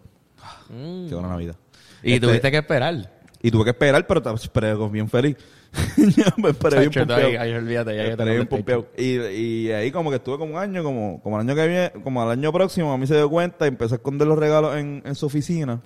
Mm. 0.70 1.08
Qué 1.08 1.14
buena 1.14 1.28
Navidad. 1.28 1.56
Y 2.02 2.14
Este, 2.14 2.26
tuviste 2.26 2.50
que 2.50 2.58
esperar. 2.58 3.12
Y 3.42 3.50
tuve 3.50 3.64
que 3.64 3.70
esperar, 3.70 4.06
pero 4.06 4.22
ta- 4.22 4.32
esperé 4.34 4.74
bien 4.88 5.08
feliz. 5.08 5.36
yo 5.96 6.24
me 6.38 6.50
esperé 6.50 6.80
bien 6.80 6.90
Chacho, 6.90 7.06
tú 7.06 7.12
pompeado. 7.14 7.28
ahí- 7.28 7.36
ahí 7.36 7.52
olvídate, 7.52 7.96
ya 7.96 8.02
yo 8.04 8.10
Esperé 8.10 8.34
bien 8.34 8.46
pompeado. 8.46 8.86
Y, 8.98 9.16
y 9.18 9.72
ahí 9.72 9.90
como 9.92 10.10
que 10.10 10.16
estuve 10.16 10.36
como 10.38 10.54
un 10.54 10.58
año, 10.58 10.82
como, 10.82 11.20
como 11.22 11.36
el 11.40 11.48
año 11.48 11.54
que 11.54 11.66
viene, 11.66 11.92
como 12.02 12.22
al 12.22 12.30
año 12.30 12.52
próximo, 12.52 12.92
a 12.92 12.98
mí 12.98 13.06
se 13.06 13.14
dio 13.16 13.28
cuenta 13.30 13.66
y 13.66 13.68
empecé 13.68 13.94
a 13.94 13.96
esconder 13.96 14.26
los 14.26 14.38
regalos 14.38 14.76
en, 14.76 15.02
en 15.04 15.14
su 15.14 15.26
oficina. 15.26 15.80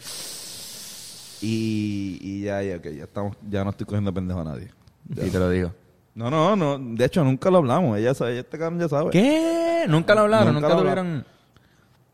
Y, 1.42 2.18
y 2.22 2.42
ya, 2.42 2.62
ya, 2.62 2.76
ok, 2.76 2.84
ya 2.96 3.04
estamos, 3.04 3.36
ya 3.48 3.64
no 3.64 3.70
estoy 3.70 3.86
cogiendo 3.86 4.12
pendejo 4.14 4.40
a 4.40 4.44
nadie. 4.44 4.70
Y 5.10 5.30
te 5.30 5.38
lo 5.38 5.50
digo. 5.50 5.72
No, 6.14 6.30
no, 6.30 6.54
no, 6.54 6.78
de 6.78 7.04
hecho 7.04 7.24
nunca 7.24 7.50
lo 7.50 7.58
hablamos, 7.58 7.98
ella 7.98 8.14
sabe, 8.14 8.38
este 8.38 8.56
cabrón 8.58 8.78
ya 8.80 8.88
sabe. 8.88 9.10
¿Qué? 9.10 9.84
¿Nunca 9.88 10.14
lo 10.14 10.22
hablaron? 10.22 10.54
Nunca 10.54 10.68
¿Nunca, 10.68 10.74
lo 10.76 10.80
tuvieron...? 10.82 11.24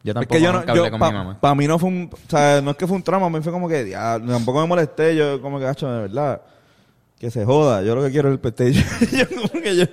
Yo 0.03 0.13
Es 0.13 0.15
tampoco 0.15 0.35
que 0.35 0.41
yo 0.43 0.53
no, 0.55 0.75
yo, 0.75 0.91
con 0.91 0.99
pa- 0.99 1.11
mi 1.11 1.17
mamá. 1.19 1.39
Para 1.41 1.55
mí 1.55 1.67
no 1.67 1.79
fue 1.79 1.91
un, 1.91 2.11
o 2.11 2.31
sea, 2.31 2.63
no 2.63 2.71
es 2.71 2.77
que 2.79 2.87
fue 2.87 2.97
un 2.97 3.03
trauma, 3.03 3.27
a 3.27 3.31
mí 3.31 3.41
fue 3.43 3.53
como 3.53 3.69
que, 3.69 3.91
ya, 3.91 4.19
tampoco 4.19 4.63
me 4.63 4.67
molesté, 4.67 5.15
yo 5.15 5.43
como 5.43 5.59
que, 5.59 5.67
hacho, 5.67 5.93
de 5.93 6.01
verdad, 6.03 6.41
que 7.19 7.31
se 7.31 7.45
joda, 7.45 7.83
yo 7.83 7.95
lo 7.95 8.03
que 8.03 8.11
quiero 8.11 8.29
es 8.31 8.33
el 8.33 8.41
PlayStation. 8.41 8.83
yo 9.13 9.29
como 9.29 9.63
que 9.63 9.77
yo, 9.77 9.85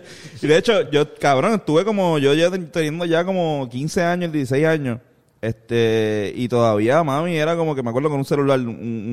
y 0.42 0.48
de 0.48 0.58
hecho, 0.58 0.90
yo, 0.92 1.14
cabrón, 1.16 1.56
estuve 1.56 1.84
como, 1.84 2.20
yo 2.20 2.34
ya 2.34 2.50
ten- 2.50 2.72
teniendo 2.72 3.04
ya 3.04 3.26
como 3.26 3.68
15 3.70 4.02
años, 4.02 4.32
16 4.32 4.66
años, 4.66 5.00
este, 5.42 6.32
y 6.36 6.48
todavía 6.48 7.04
mami 7.04 7.36
era 7.36 7.58
como 7.58 7.76
que 7.76 7.84
me 7.84 7.90
acuerdo 7.90 8.10
con 8.10 8.20
un 8.20 8.26
celular, 8.26 8.60
un, 8.62 8.70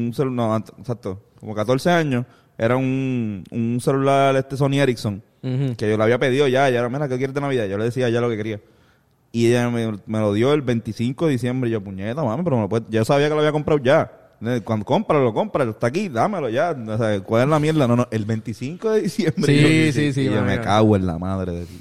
un 0.06 0.12
celular, 0.14 0.36
no, 0.48 0.56
exacto, 0.78 1.20
como 1.40 1.56
14 1.56 1.90
años, 1.90 2.24
era 2.58 2.76
un, 2.76 3.44
un 3.50 3.80
celular 3.80 4.36
este 4.36 4.56
Sony 4.56 4.74
Ericsson, 4.80 5.22
que 5.42 5.88
yo 5.90 5.96
le 5.98 6.02
había 6.02 6.18
pedido 6.18 6.48
ya, 6.48 6.70
ya, 6.70 6.88
mira, 6.88 7.08
¿qué 7.08 7.16
quieres 7.18 7.34
de 7.34 7.40
Navidad? 7.40 7.66
Yo 7.66 7.76
le 7.78 7.84
decía 7.84 8.08
ya 8.08 8.20
lo 8.20 8.30
que 8.30 8.36
quería. 8.36 8.60
Y 9.32 9.48
ella 9.48 9.68
me, 9.68 9.92
me 10.06 10.18
lo 10.20 10.32
dio 10.32 10.52
el 10.54 10.62
25 10.62 11.26
de 11.26 11.32
diciembre. 11.32 11.68
Y 11.68 11.72
yo, 11.72 11.80
puñeta, 11.82 12.22
mami, 12.22 12.42
pero 12.44 12.56
me 12.56 12.62
lo 12.62 12.68
puedes- 12.68 12.86
yo 12.88 13.04
sabía 13.04 13.26
que 13.28 13.34
lo 13.34 13.40
había 13.40 13.52
comprado 13.52 13.82
ya. 13.82 14.10
Cuando 14.62 14.84
cómpralo, 14.84 15.32
cómpralo, 15.34 15.72
está 15.72 15.88
aquí, 15.88 16.08
dámelo 16.08 16.48
ya. 16.50 16.70
O 16.86 16.98
sea, 16.98 17.20
¿cuál 17.20 17.42
es 17.44 17.48
la 17.48 17.58
mierda? 17.58 17.88
No, 17.88 17.96
no, 17.96 18.06
el 18.10 18.24
25 18.24 18.90
de 18.92 19.00
diciembre. 19.02 19.44
Sí, 19.46 19.86
yo, 19.86 19.92
sí, 19.92 20.12
sí, 20.12 20.20
Y 20.22 20.24
yo 20.26 20.42
me 20.42 20.60
cago 20.60 20.94
en 20.96 21.06
la 21.06 21.18
madre 21.18 21.52
de 21.52 21.64
ti. 21.66 21.80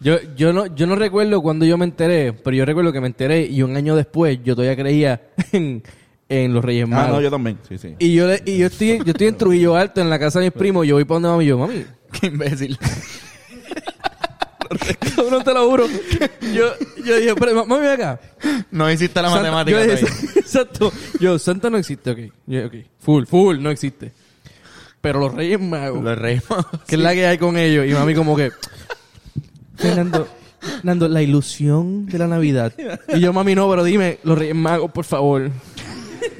Yo, 0.00 0.16
yo, 0.36 0.52
no, 0.52 0.66
yo 0.66 0.86
no 0.86 0.94
recuerdo 0.96 1.40
cuando 1.42 1.64
yo 1.64 1.76
me 1.78 1.84
enteré, 1.84 2.32
pero 2.32 2.56
yo 2.56 2.64
recuerdo 2.64 2.92
que 2.92 3.00
me 3.00 3.06
enteré 3.06 3.46
y 3.46 3.62
un 3.62 3.76
año 3.76 3.94
después 3.96 4.38
yo 4.44 4.54
todavía 4.56 4.76
creía 4.76 5.22
en, 5.52 5.82
en 6.32 6.52
los 6.54 6.64
Reyes 6.64 6.84
Ah, 6.84 6.88
Magos. 6.88 7.10
no, 7.16 7.20
yo 7.20 7.30
también. 7.30 7.58
Sí, 7.68 7.78
sí. 7.78 7.94
Y 7.98 8.14
yo, 8.14 8.26
le- 8.26 8.42
y 8.46 8.58
yo 8.58 8.66
estoy, 8.66 8.98
yo 8.98 9.04
estoy 9.12 9.26
en 9.28 9.36
Trujillo 9.36 9.76
Alto, 9.76 10.00
en 10.00 10.08
la 10.10 10.18
casa 10.18 10.38
de 10.40 10.46
mis 10.46 10.52
primos, 10.54 10.86
yo 10.86 10.94
voy 10.96 11.04
para 11.04 11.16
donde 11.20 11.28
mami 11.28 11.46
yo, 11.46 11.58
mami, 11.58 11.84
Qué 12.20 12.26
imbécil. 12.28 12.78
cabrón, 15.16 15.44
te 15.44 15.52
lo 15.54 15.68
juro. 15.70 15.86
Yo, 16.54 16.66
yo 17.04 17.16
dije, 17.16 17.34
pero, 17.38 17.66
mami, 17.66 17.82
ven 17.86 17.92
acá. 18.00 18.20
No 18.70 18.90
hiciste 18.90 19.20
la 19.20 19.28
Santa- 19.30 19.50
matemática 19.52 19.84
yo 19.84 19.92
dije, 19.92 20.06
todavía. 20.06 20.30
Exacto. 20.36 20.92
Yo, 21.20 21.38
Santa 21.38 21.70
no 21.70 21.78
existe, 21.78 22.10
ok. 22.10 22.18
Yo, 22.46 22.66
ok. 22.66 22.74
Full, 23.00 23.24
full, 23.26 23.58
no 23.60 23.70
existe. 23.70 24.12
Pero 25.00 25.18
los 25.20 25.34
Reyes 25.34 25.60
Magos, 25.60 26.02
Los 26.02 26.16
reímos. 26.18 26.46
¿qué 26.86 26.94
es 26.94 27.00
la 27.00 27.12
que 27.12 27.26
hay 27.26 27.36
con 27.38 27.56
ellos? 27.56 27.86
Y 27.86 27.92
mami 27.92 28.14
como 28.14 28.36
que, 28.36 28.50
Fernando, 29.76 30.28
Fernando, 30.60 31.08
la 31.08 31.22
ilusión 31.22 32.06
de 32.06 32.18
la 32.18 32.28
Navidad. 32.28 32.72
Y 33.08 33.18
yo, 33.20 33.32
mami, 33.32 33.54
no, 33.56 33.68
pero 33.68 33.82
dime, 33.84 34.18
los 34.22 34.38
Reyes 34.38 34.54
Magos, 34.54 34.90
por 34.92 35.04
favor. 35.04 35.50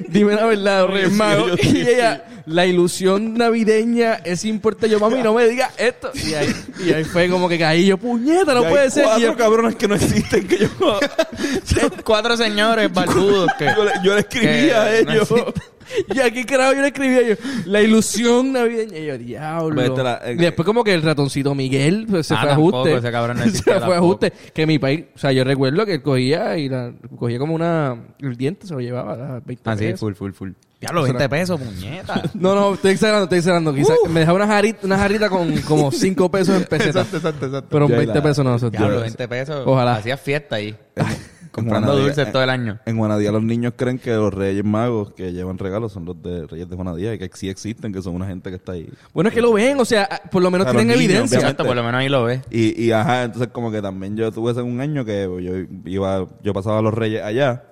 Dime 0.07 0.35
la 0.35 0.45
verdad, 0.45 0.81
los 0.81 0.91
Reyes 0.91 1.11
Magos. 1.11 1.59
Y 1.63 1.81
ella, 1.81 2.25
la 2.45 2.65
ilusión 2.65 3.35
navideña 3.35 4.15
es 4.23 4.45
importante. 4.45 4.89
Yo, 4.89 4.99
mami, 4.99 5.21
no 5.21 5.33
me 5.33 5.47
digas 5.47 5.71
esto. 5.77 6.11
Y 6.13 6.33
ahí, 6.33 6.53
y 6.85 6.93
ahí 6.93 7.03
fue 7.03 7.29
como 7.29 7.47
que 7.49 7.57
caí 7.57 7.85
yo, 7.85 7.97
puñeta, 7.97 8.53
no 8.53 8.61
Y 8.61 8.65
hay 8.65 8.71
puede 8.71 8.91
ser. 8.91 9.03
Y 9.03 9.05
cuatro 9.07 9.25
yo, 9.25 9.37
cabrones 9.37 9.75
que 9.75 9.87
no 9.87 9.95
existen 9.95 10.47
que 10.47 10.57
yo... 10.59 10.69
Cuatro 12.03 12.37
señores 12.37 12.91
barbudos 12.91 13.49
que... 13.57 13.65
yo, 13.65 13.83
le, 13.85 13.91
yo 14.03 14.13
le 14.13 14.19
escribí 14.21 14.45
que 14.45 14.73
a 14.73 14.95
ellos. 14.97 15.33
Y 16.15 16.19
aquí, 16.19 16.43
carajo, 16.45 16.73
yo 16.73 16.81
le 16.81 16.87
escribía 16.87 17.21
yo, 17.21 17.35
la 17.65 17.81
ilusión 17.81 18.51
navideña. 18.53 18.97
Y 18.97 19.05
yo, 19.07 19.17
diablo. 19.17 19.75
Vete 19.81 20.03
la- 20.03 20.21
eh, 20.23 20.33
y 20.33 20.35
después 20.37 20.65
como 20.65 20.83
que 20.83 20.93
el 20.93 21.01
ratoncito 21.01 21.53
Miguel 21.55 22.05
pues, 22.09 22.27
se 22.27 22.33
Ah, 22.33 22.37
fue 22.41 22.49
a 22.49 22.53
tampoco, 22.53 22.77
ajuste. 22.79 22.97
ese 22.97 23.11
cabrón 23.11 23.37
no 23.37 23.43
se 23.43 23.49
existía 23.49 23.73
fue 23.73 23.77
a 23.77 23.79
tampoco. 23.99 24.05
ajuste. 24.05 24.33
Que 24.53 24.67
mi 24.67 24.79
país, 24.79 25.05
o 25.15 25.17
sea, 25.19 25.31
yo 25.31 25.43
recuerdo 25.43 25.85
que 25.85 25.93
él 25.95 26.01
cogía 26.01 26.57
y 26.57 26.69
la, 26.69 26.91
cogía 27.17 27.39
como 27.39 27.53
una, 27.55 27.97
el 28.19 28.35
diente 28.37 28.67
se 28.67 28.73
lo 28.73 28.79
llevaba 28.81 29.13
a 29.37 29.39
20 29.39 29.61
Ah, 29.69 29.75
sí, 29.77 29.85
pesos. 29.85 29.99
full, 29.99 30.13
full, 30.13 30.31
full. 30.31 30.49
Diablo, 30.79 31.03
20 31.03 31.29
pesos, 31.29 31.61
puñeta. 31.61 32.21
No, 32.33 32.55
no, 32.55 32.73
estoy 32.73 32.91
exagerando, 32.91 33.23
estoy 33.23 33.37
exagerando. 33.37 33.73
Quizás 33.73 33.95
Uh. 34.03 34.09
me 34.09 34.19
dejaba 34.19 34.35
una 34.35 34.47
jarita, 34.47 34.79
una 34.85 34.97
jarrita 34.97 35.29
con 35.29 35.55
como 35.61 35.91
5 35.93 36.29
pesos 36.29 36.57
en 36.57 36.65
pesetas. 36.65 37.07
Pero 37.69 37.87
Ya, 37.87 37.95
20 37.97 38.15
la- 38.15 38.21
pesos 38.23 38.43
no. 38.43 38.55
eso- 38.55 38.69
Diablo, 38.69 38.95
yo- 38.95 39.01
20 39.01 39.27
pesos. 39.29 39.63
Ojalá. 39.65 39.95
Hacías 39.95 40.19
fiesta 40.19 40.57
ahí. 40.57 40.75
En 41.55 41.65
Comprando 41.65 41.89
Juanadía- 41.91 42.05
dulces 42.07 42.25
en- 42.27 42.31
todo 42.33 42.43
el 42.43 42.49
año. 42.49 42.79
En 42.87 42.97
Juanadía 42.97 43.31
los 43.31 43.43
niños 43.43 43.73
creen 43.75 43.99
que 43.99 44.09
los 44.11 44.33
reyes 44.33 44.65
magos 44.65 45.11
que 45.13 45.31
llevan 45.33 45.59
regalos 45.59 45.91
son 45.91 46.03
los 46.05 46.19
de 46.21 46.47
reyes 46.47 46.67
de 46.67 46.75
Juanadía 46.75 47.13
y 47.13 47.19
que 47.19 47.29
sí 47.33 47.47
existen, 47.47 47.93
que 47.93 48.01
son 48.01 48.15
una 48.15 48.25
gente 48.25 48.49
que 48.49 48.55
está 48.55 48.71
ahí. 48.71 48.89
Bueno, 49.13 49.27
es 49.29 49.35
que 49.35 49.41
lo 49.41 49.53
ven, 49.53 49.79
o 49.79 49.85
sea, 49.85 50.09
por 50.31 50.41
lo 50.41 50.49
menos 50.49 50.65
tienen 50.67 50.87
niños, 50.87 51.01
evidencia. 51.03 51.37
Exacto, 51.39 51.63
por 51.63 51.75
lo 51.75 51.83
menos 51.83 51.99
ahí 51.99 52.09
lo 52.09 52.23
ves. 52.23 52.41
Y, 52.49 52.81
y 52.83 52.91
ajá, 52.91 53.23
entonces 53.25 53.49
como 53.51 53.71
que 53.71 53.81
también 53.83 54.17
yo 54.17 54.31
tuve 54.31 54.51
ese 54.51 54.61
un 54.63 54.81
año 54.81 55.05
que 55.05 55.23
yo 55.41 55.53
iba, 55.85 56.27
yo 56.41 56.53
pasaba 56.53 56.79
a 56.79 56.81
los 56.81 56.93
reyes 56.93 57.21
allá. 57.21 57.63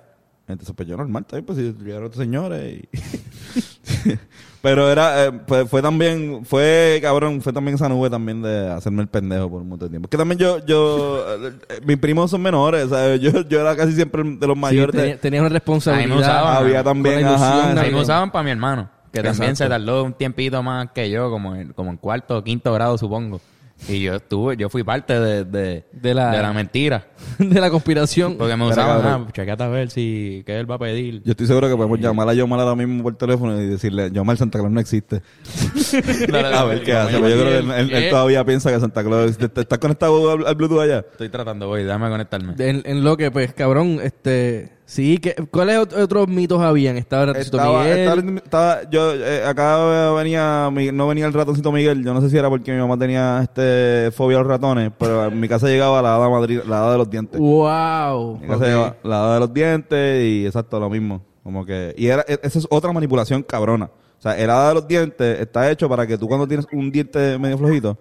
Entonces 0.46 0.74
pues 0.76 0.88
yo 0.88 0.96
normal, 0.96 1.24
también 1.24 1.44
pues 1.46 1.58
si 1.58 1.72
llegaron 1.84 2.04
estos 2.06 2.20
señores 2.22 2.82
y... 2.84 2.88
Pero 4.62 4.88
era, 4.90 5.26
eh, 5.26 5.32
fue, 5.48 5.66
fue 5.66 5.82
también, 5.82 6.44
fue 6.44 7.00
cabrón, 7.02 7.42
fue 7.42 7.52
también 7.52 7.74
esa 7.74 7.88
nube 7.88 8.08
también 8.08 8.40
de 8.42 8.70
hacerme 8.70 9.02
el 9.02 9.08
pendejo 9.08 9.50
por 9.50 9.60
un 9.62 9.68
montón 9.68 9.88
de 9.88 9.90
tiempo. 9.90 10.08
Que 10.08 10.16
también 10.16 10.38
yo, 10.38 10.64
yo, 10.64 11.24
eh, 11.48 11.52
mis 11.84 11.98
primos 11.98 12.30
son 12.30 12.42
menores, 12.42 12.88
¿sabes? 12.88 13.20
Yo, 13.20 13.42
yo 13.48 13.60
era 13.60 13.74
casi 13.74 13.92
siempre 13.92 14.22
de 14.22 14.46
los 14.46 14.54
Sí, 14.56 14.60
mayores. 14.60 14.94
de- 14.94 15.02
tenía, 15.02 15.20
tenía 15.20 15.40
una 15.40 15.48
responsabilidad. 15.48 16.10
Ahí 16.12 16.16
me 16.16 16.20
usaban. 16.22 16.56
había 16.56 16.84
también, 16.84 17.18
ilusión 17.20 17.42
ajá, 17.42 17.80
Ahí 17.80 17.90
me 17.92 18.00
usaban 18.00 18.30
para 18.30 18.44
mi 18.44 18.50
hermano. 18.52 18.88
Que 19.12 19.20
también 19.22 19.56
se 19.56 19.68
tardó 19.68 20.04
un 20.04 20.12
tiempito 20.14 20.62
más 20.62 20.90
que 20.94 21.10
yo, 21.10 21.28
como 21.28 21.54
en, 21.56 21.72
como 21.74 21.90
en 21.90 21.96
cuarto 21.98 22.38
o 22.38 22.44
quinto 22.44 22.72
grado, 22.72 22.96
supongo. 22.96 23.40
Y 23.88 24.00
yo 24.02 24.14
estuve, 24.14 24.56
yo 24.56 24.68
fui 24.68 24.84
parte 24.84 25.18
de, 25.18 25.44
de, 25.44 25.84
De 25.92 26.14
la- 26.14 26.52
mentira. 26.52 27.06
de 27.38 27.60
la 27.60 27.68
conspiración. 27.70 28.36
Porque 28.36 28.56
me 28.56 28.70
cabrón. 28.70 29.26
ah, 29.28 29.32
chequete 29.32 29.62
a 29.62 29.68
ver 29.68 29.90
si, 29.90 30.42
qué 30.46 30.58
él 30.60 30.70
va 30.70 30.76
a 30.76 30.78
pedir. 30.78 31.22
Yo 31.24 31.32
estoy 31.32 31.46
seguro 31.48 31.68
que 31.68 31.76
podemos 31.76 31.98
llamar 31.98 32.28
a 32.28 32.34
Yomar 32.34 32.60
ahora 32.60 32.76
mismo 32.76 33.02
por 33.02 33.16
teléfono 33.16 33.60
y 33.60 33.66
decirle, 33.66 34.10
Yomar, 34.12 34.36
Santa 34.36 34.58
Claus 34.58 34.70
no 34.72 34.80
existe. 34.80 35.22
a 36.54 36.64
ver 36.64 36.82
qué 36.84 36.92
hace. 36.92 37.12
Pero 37.12 37.28
Yo 37.28 37.40
creo 37.40 37.48
que 37.50 37.58
él, 37.58 37.70
él- 37.70 37.90
él 37.94 38.02
¿Qué? 38.04 38.10
todavía 38.10 38.44
piensa 38.44 38.70
que 38.72 38.78
Santa 38.80 39.02
Claus... 39.02 39.36
¿Estás 39.40 39.78
conectado 39.78 40.30
al, 40.30 40.46
al 40.46 40.54
Bluetooth 40.54 40.80
allá? 40.80 40.98
Estoy 41.00 41.28
tratando, 41.28 41.66
voy, 41.68 41.82
déjame 41.84 42.08
conectarme. 42.08 42.54
En, 42.58 42.82
en 42.84 43.02
lo 43.04 43.16
que, 43.16 43.30
pues, 43.30 43.52
cabrón, 43.52 43.98
este... 44.02 44.70
Sí, 44.92 45.16
que, 45.16 45.34
¿cuáles 45.50 45.78
ot- 45.78 46.02
otros 46.02 46.28
mitos 46.28 46.60
habían? 46.60 46.98
Estaba 46.98 47.22
el 47.22 47.28
Ratoncito 47.28 47.56
Estaba, 47.56 47.82
Miguel. 47.82 47.98
estaba- 47.98 48.36
estaba- 48.44 48.90
yo 48.90 49.14
eh, 49.14 49.42
acá 49.46 50.12
venía 50.12 50.68
Mi- 50.70 50.92
no 50.92 51.08
venía 51.08 51.24
el 51.24 51.32
ratoncito 51.32 51.72
Miguel 51.72 52.04
yo 52.04 52.12
no 52.12 52.20
sé 52.20 52.28
si 52.28 52.36
era 52.36 52.50
porque 52.50 52.72
mi 52.72 52.78
mamá 52.78 52.98
tenía 52.98 53.40
este 53.42 54.10
fobia 54.14 54.36
a 54.36 54.40
los 54.42 54.48
ratones 54.50 54.92
pero 54.98 55.24
en 55.28 55.40
mi 55.40 55.48
casa 55.48 55.66
llegaba 55.68 56.02
la 56.02 56.14
hada 56.16 56.28
Madrid 56.28 56.60
la 56.68 56.80
hada 56.82 56.92
de 56.92 56.98
los 56.98 57.08
dientes 57.08 57.40
¡Wow! 57.40 58.34
En 58.36 58.40
mi 58.42 58.48
casa 58.48 58.64
llegaba 58.66 58.96
la 59.02 59.16
hada 59.24 59.34
de 59.34 59.40
los 59.40 59.54
dientes 59.54 60.24
y 60.26 60.44
exacto 60.44 60.78
lo 60.78 60.90
mismo 60.90 61.22
como 61.42 61.64
que 61.64 61.94
y 61.96 62.08
era 62.08 62.22
e- 62.28 62.40
esa 62.42 62.58
es 62.58 62.66
otra 62.68 62.92
manipulación 62.92 63.42
cabrona 63.44 63.86
o 63.86 64.20
sea 64.22 64.36
el 64.38 64.50
hada 64.50 64.68
de 64.68 64.74
los 64.74 64.86
dientes 64.86 65.40
está 65.40 65.70
hecho 65.70 65.88
para 65.88 66.06
que 66.06 66.18
tú 66.18 66.28
cuando 66.28 66.46
tienes 66.46 66.66
un 66.70 66.92
diente 66.92 67.38
medio 67.38 67.56
flojito 67.56 67.96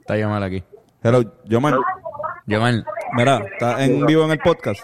Está 0.00 0.28
mal 0.28 0.42
aquí. 0.42 0.62
hello 1.02 1.22
yo 1.46 1.62
man 1.62 1.76
Yo 2.46 2.60
mal. 2.60 2.84
mira 3.16 3.42
está 3.54 3.82
en 3.82 4.04
vivo 4.04 4.24
en 4.26 4.32
el 4.32 4.38
podcast 4.38 4.82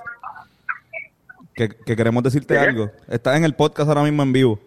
que, 1.57 1.69
que 1.71 1.97
queremos 1.97 2.23
decirte 2.23 2.57
algo 2.59 2.91
estás 3.09 3.37
en 3.37 3.45
el 3.45 3.55
podcast 3.55 3.89
ahora 3.89 4.03
mismo 4.05 4.23
en 4.23 4.33
vivo 4.33 4.61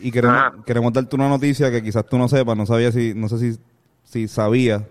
y 0.00 0.10
queremos, 0.10 0.36
Ah. 0.36 0.52
queremos 0.66 0.92
darte 0.92 1.14
una 1.14 1.28
noticia 1.28 1.70
que 1.70 1.80
quizás 1.82 2.04
tú 2.06 2.18
no 2.18 2.28
sepas, 2.28 2.56
no 2.56 2.66
sabía 2.66 2.90
si, 2.90 3.14
no 3.14 3.28
sé 3.28 3.38
si, 3.38 3.58
si 4.04 4.26
sabías, 4.26 4.82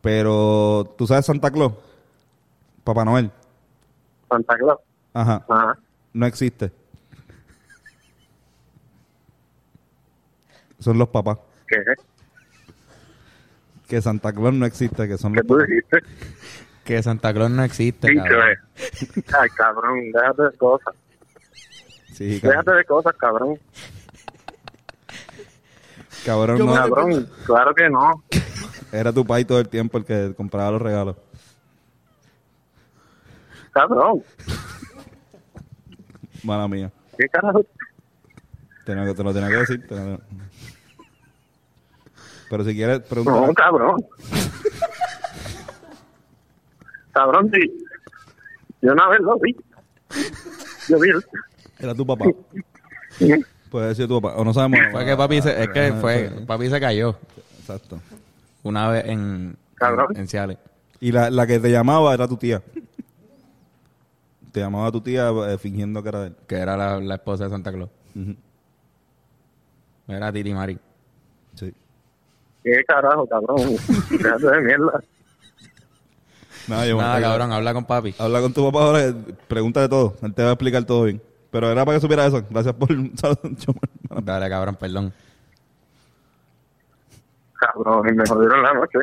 pero 0.00 0.94
tú 0.96 1.06
sabes 1.06 1.26
Santa 1.26 1.50
Claus, 1.50 1.74
Papá 2.84 3.04
Noel, 3.04 3.30
Santa 4.30 4.56
Claus. 4.56 4.78
ajá, 5.12 5.44
Ajá. 5.48 5.78
no 6.14 6.24
existe. 6.26 6.72
Son 10.78 10.98
los 10.98 11.08
papás. 11.08 11.38
¿Qué? 11.68 11.76
Que 13.88 14.00
Santa 14.02 14.32
Claus 14.32 14.54
no 14.54 14.66
existe, 14.66 15.06
que 15.06 15.16
son 15.18 15.32
¿Qué 15.32 15.40
los 15.40 15.46
tú 15.46 15.54
papás. 15.54 15.68
dijiste? 15.68 15.98
Que 16.84 17.02
Santa 17.02 17.32
Claus 17.32 17.50
no 17.50 17.62
existe, 17.62 18.08
Dicho 18.08 18.22
cabrón. 18.24 18.56
Ay, 19.40 19.48
cabrón, 19.56 20.12
déjate 20.12 20.42
de 20.42 20.56
cosas. 20.58 20.94
Sí, 22.12 22.40
cabrón. 22.40 22.50
Déjate 22.64 22.76
de 22.78 22.84
cosas, 22.84 23.14
cabrón. 23.16 23.58
Cabrón, 26.24 26.58
no, 26.58 26.72
Cabrón, 26.74 27.28
claro 27.44 27.74
que 27.74 27.88
no. 27.90 28.22
era 28.92 29.12
tu 29.12 29.24
pai 29.26 29.44
todo 29.44 29.58
el 29.58 29.68
tiempo 29.68 29.98
el 29.98 30.04
que 30.04 30.32
compraba 30.36 30.70
los 30.72 30.82
regalos. 30.82 31.16
Cabrón, 33.72 34.22
Mala 36.44 36.68
mía. 36.68 36.90
¿qué 37.16 37.28
carajo? 37.28 37.64
Te 38.84 38.94
lo 38.94 39.32
tenía 39.32 39.48
que 39.48 39.56
decir. 39.56 39.86
Pero 42.50 42.64
si 42.64 42.74
quieres 42.74 43.00
No, 43.00 43.06
preguntar... 43.06 43.54
cabrón. 43.54 43.96
Cabrón, 47.12 47.50
sí. 47.52 47.84
Yo 48.80 48.92
una 48.92 49.08
vez 49.08 49.20
lo 49.20 49.38
vi. 49.38 49.56
Yo 50.88 50.98
vi. 50.98 51.10
Era 51.78 51.94
tu 51.94 52.06
papá. 52.06 52.24
Puede 53.70 53.94
ser 53.94 54.08
tu 54.08 54.20
papá. 54.20 54.36
O 54.36 54.44
no 54.44 54.52
sabemos. 54.52 54.80
Fue 54.90 55.04
que 55.04 55.16
papi 55.16 55.40
se, 55.42 55.62
es 55.62 55.68
que 55.70 55.92
fue, 55.94 56.30
papi 56.46 56.68
se 56.68 56.80
cayó 56.80 57.16
Exacto. 57.60 58.00
una 58.62 58.88
vez 58.90 59.04
en, 59.06 59.56
Cabrón. 59.76 60.08
en, 60.14 60.20
en 60.22 60.28
Ciales. 60.28 60.58
Y 61.00 61.10
la, 61.12 61.30
la 61.30 61.46
que 61.46 61.58
te 61.58 61.70
llamaba 61.70 62.12
era 62.14 62.28
tu 62.28 62.36
tía. 62.36 62.62
Te 64.52 64.60
llamaba 64.60 64.92
tu 64.92 65.00
tía 65.00 65.30
eh, 65.48 65.58
fingiendo 65.58 66.02
que 66.02 66.08
era 66.10 66.20
de 66.20 66.26
él. 66.28 66.36
que 66.46 66.56
era 66.56 66.76
la, 66.76 67.00
la 67.00 67.14
esposa 67.14 67.44
de 67.44 67.50
Santa 67.50 67.72
Claus. 67.72 67.88
Ujú. 68.14 68.34
Era 70.08 70.32
Titi 70.32 70.52
Mari. 70.52 70.78
Sí. 71.54 71.72
¿Qué 72.62 72.84
carajo, 72.86 73.26
cabrón? 73.26 73.56
Déjate 74.10 74.46
de 74.46 74.60
mierda. 74.60 75.00
Nada, 76.68 76.86
yo 76.86 76.96
Nada, 76.96 77.18
yo- 77.20 77.26
cabrón, 77.26 77.52
habla 77.52 77.74
con 77.74 77.84
papi. 77.84 78.14
Habla 78.18 78.40
con 78.40 78.52
tu 78.52 78.64
papá 78.70 78.84
ahora, 78.84 79.14
pregúntale 79.48 79.88
todo. 79.88 80.14
Él 80.22 80.32
te 80.34 80.42
va 80.42 80.50
a 80.50 80.52
explicar 80.52 80.84
todo 80.84 81.04
bien. 81.04 81.20
Pero 81.50 81.70
era 81.70 81.84
para 81.84 81.96
que 81.96 82.00
supiera 82.00 82.26
eso. 82.26 82.42
Gracias 82.48 82.74
por... 82.74 82.88
Dale, 84.24 84.48
cabrón, 84.48 84.76
perdón. 84.76 85.12
Cabrón, 87.58 88.08
y 88.08 88.12
me 88.12 88.26
jodieron 88.26 88.62
la 88.62 88.74
noche. 88.74 88.98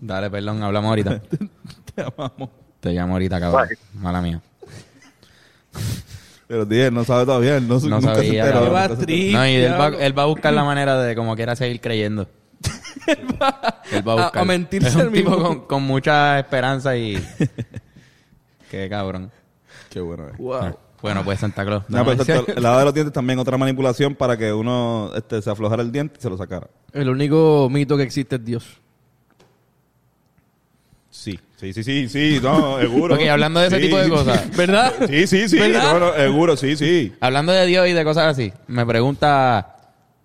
Dale, 0.00 0.30
perdón, 0.30 0.62
hablamos 0.62 0.88
ahorita. 0.90 1.20
te 1.94 2.02
amamos. 2.02 2.50
Te 2.80 2.92
llamo 2.92 3.14
ahorita, 3.14 3.38
cabrón. 3.40 3.68
Bye. 3.68 4.00
Mala 4.00 4.20
mía. 4.22 4.40
Pero 6.46 6.64
dije, 6.64 6.86
él 6.86 6.94
no 6.94 7.04
sabe 7.04 7.24
todavía. 7.24 7.56
Él 7.56 7.66
no, 7.68 7.78
No 7.80 8.00
nunca 8.00 8.14
se 8.16 8.26
sabía, 8.26 8.44
cabrón. 8.52 8.68
nunca 8.68 8.88
se. 8.96 9.32
No, 9.32 9.46
y 9.48 9.54
él 9.54 9.72
va, 9.72 9.86
él 9.88 10.18
va 10.18 10.22
a 10.22 10.26
buscar 10.26 10.52
la 10.52 10.64
manera 10.64 11.00
de 11.00 11.14
como 11.16 11.34
quiera 11.36 11.56
seguir 11.56 11.80
creyendo. 11.80 12.26
Él 13.06 13.28
va 13.40 13.48
a 13.48 14.12
a- 14.12 14.22
buscar. 14.24 14.42
a 14.42 14.44
mentirse 14.44 14.88
Es 14.88 14.94
un 14.96 15.12
tipo 15.12 15.30
mismo. 15.30 15.44
con, 15.46 15.60
con 15.66 15.82
mucha 15.82 16.38
esperanza 16.38 16.96
y... 16.96 17.14
Qué 18.70 18.88
cabrón. 18.88 19.30
Qué 19.90 20.00
bueno 20.00 20.28
es. 20.28 20.38
Wow. 20.38 20.76
Bueno, 21.02 21.24
pues 21.24 21.40
Santa 21.40 21.64
Claus. 21.64 21.82
No, 21.88 22.04
pero 22.04 22.44
el 22.54 22.62
lado 22.62 22.78
de 22.78 22.84
los 22.84 22.94
dientes 22.94 23.12
también 23.12 23.38
otra 23.38 23.58
manipulación 23.58 24.14
para 24.14 24.36
que 24.36 24.52
uno 24.52 25.10
este, 25.16 25.42
se 25.42 25.50
aflojara 25.50 25.82
el 25.82 25.90
diente 25.90 26.16
y 26.18 26.22
se 26.22 26.30
lo 26.30 26.36
sacara. 26.38 26.68
El 26.92 27.08
único 27.08 27.68
mito 27.70 27.96
que 27.96 28.04
existe 28.04 28.36
es 28.36 28.44
Dios. 28.44 28.78
Sí, 31.10 31.38
sí, 31.56 31.72
sí, 31.74 31.84
sí, 31.84 32.08
sí, 32.08 32.40
no, 32.42 32.78
seguro. 32.78 33.16
Ok, 33.16 33.20
hablando 33.28 33.60
de 33.60 33.66
ese 33.66 33.76
Sí, 33.76 33.82
tipo 33.82 33.98
de 33.98 34.08
cosas. 34.08 34.56
¿Verdad? 34.56 34.92
Sí, 35.08 35.26
sí, 35.26 35.48
sí, 35.48 35.58
¿Verdad? 35.58 35.92
no, 35.92 35.98
no, 35.98 36.14
seguro, 36.14 36.56
sí, 36.56 36.74
sí. 36.76 37.12
Hablando 37.20 37.52
de 37.52 37.66
Dios 37.66 37.86
y 37.88 37.92
de 37.92 38.04
cosas 38.04 38.28
así, 38.28 38.52
me 38.68 38.86
pregunta... 38.86 39.71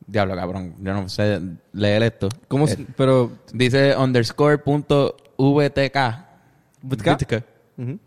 Diablo, 0.08 0.36
cabrón, 0.36 0.76
yo 0.80 0.94
no 0.94 1.10
sé 1.10 1.40
leer 1.74 2.02
esto. 2.04 2.30
¿Cómo 2.48 2.66
Eh, 2.68 2.88
pero 2.96 3.32
Dice 3.52 3.96
underscore 3.96 4.58
punto 4.60 5.18
VTK. 5.38 5.98
VTK. 6.82 7.44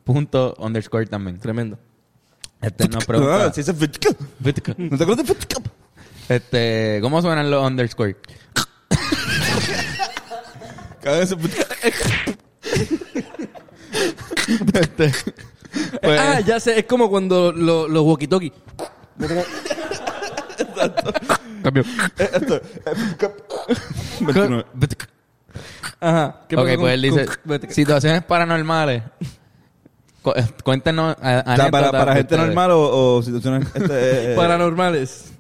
Punto 0.03 0.55
underscore 0.59 1.07
también. 1.07 1.39
tremendo. 1.39 1.79
Este 2.63 2.89
nos 2.89 3.03
Ah, 3.05 3.07
pregunta... 3.07 3.53
sí, 3.53 3.61
ese 3.61 3.73
vodka. 3.73 4.09
VTK. 4.41 4.79
¿No 4.79 4.97
te 4.97 5.03
acuerdas 5.05 5.27
de 5.27 5.33
vodka? 5.35 5.57
Este, 6.29 6.99
¿cómo 7.03 7.21
suenan 7.21 7.51
los 7.51 7.67
underscore? 7.67 8.17
Cada 11.03 11.19
vez. 11.19 11.35
Este, 14.75 15.13
pues, 16.03 16.21
ah, 16.21 16.41
ya 16.41 16.59
sé, 16.61 16.79
es 16.81 16.85
como 16.87 17.09
cuando 17.11 17.53
lo- 17.53 17.89
los 17.89 18.03
walkie-talkie. 18.05 18.53
Cambio. 21.63 21.85
Veintinueve. 24.21 24.65
Ajá. 26.01 26.41
¿Qué 26.49 26.57
Ok, 26.57 26.63
pasa 26.65 26.79
pues 26.79 26.95
él 26.95 27.03
dice, 27.03 27.27
situaciones 27.71 28.23
paranormales. 28.25 29.03
Cu- 30.23 30.33
eh, 30.37 30.47
Cuéntenos 30.63 31.17
a- 31.17 31.17
O 31.19 31.23
sea, 31.23 31.45
para, 31.45 31.53
anécdotas 31.55 31.91
para 31.91 32.13
de 32.13 32.17
gente 32.19 32.35
ustedes. 32.35 32.47
normal 32.47 32.71
o, 32.73 33.17
o 33.17 33.23
situaciones... 33.23 33.67
Este, 33.75 34.33
eh, 34.33 34.37
Paranormales. 34.37 35.33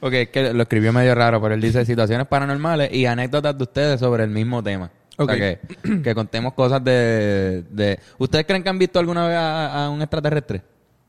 Ok, 0.00 0.12
es 0.12 0.28
que 0.28 0.52
lo 0.52 0.62
escribió 0.62 0.92
medio 0.92 1.14
raro, 1.14 1.40
pero 1.42 1.54
él 1.54 1.60
dice 1.60 1.84
situaciones 1.84 2.26
paranormales 2.26 2.92
y 2.92 3.06
anécdotas 3.06 3.56
de 3.56 3.62
ustedes 3.64 4.00
sobre 4.00 4.24
el 4.24 4.30
mismo 4.30 4.62
tema. 4.62 4.90
O 5.18 5.24
sea, 5.26 5.34
Ok. 5.34 5.40
que, 5.40 6.02
que 6.02 6.14
contemos 6.14 6.52
cosas 6.54 6.82
de, 6.84 7.64
de... 7.70 7.98
¿Ustedes 8.18 8.46
creen 8.46 8.62
que 8.62 8.68
han 8.68 8.78
visto 8.78 8.98
alguna 8.98 9.26
vez 9.26 9.36
a, 9.36 9.84
a 9.86 9.90
un 9.90 10.00
extraterrestre? 10.02 10.62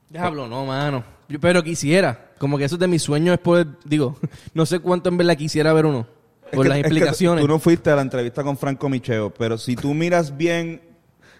Diablo, 0.10 0.48
no, 0.48 0.66
mano. 0.66 1.04
Yo, 1.30 1.40
pero 1.40 1.64
quisiera. 1.64 2.32
Como 2.38 2.58
que 2.58 2.66
eso 2.66 2.76
es 2.76 2.80
de 2.80 2.88
mis 2.88 3.02
sueños 3.02 3.34
es 3.36 3.40
poder... 3.40 3.68
Digo, 3.86 4.18
no 4.54 4.66
sé 4.66 4.80
cuánto 4.80 5.10
en 5.10 5.18
verdad 5.18 5.38
quisiera 5.38 5.72
ver 5.74 5.86
uno. 5.86 6.08
es 6.46 6.52
Por 6.56 6.64
que- 6.64 6.70
las 6.70 6.78
es 6.80 6.84
que 6.84 6.88
explicaciones. 6.90 7.42
tú 7.44 7.48
no 7.48 7.60
fuiste 7.60 7.90
a 7.90 7.96
la 7.96 8.02
entrevista 8.02 8.44
con 8.44 8.58
Franco 8.58 8.90
Micheo, 8.90 9.32
pero 9.34 9.58
si 9.58 9.76
tú 9.76 9.94
miras 9.94 10.36
bien 10.36 10.82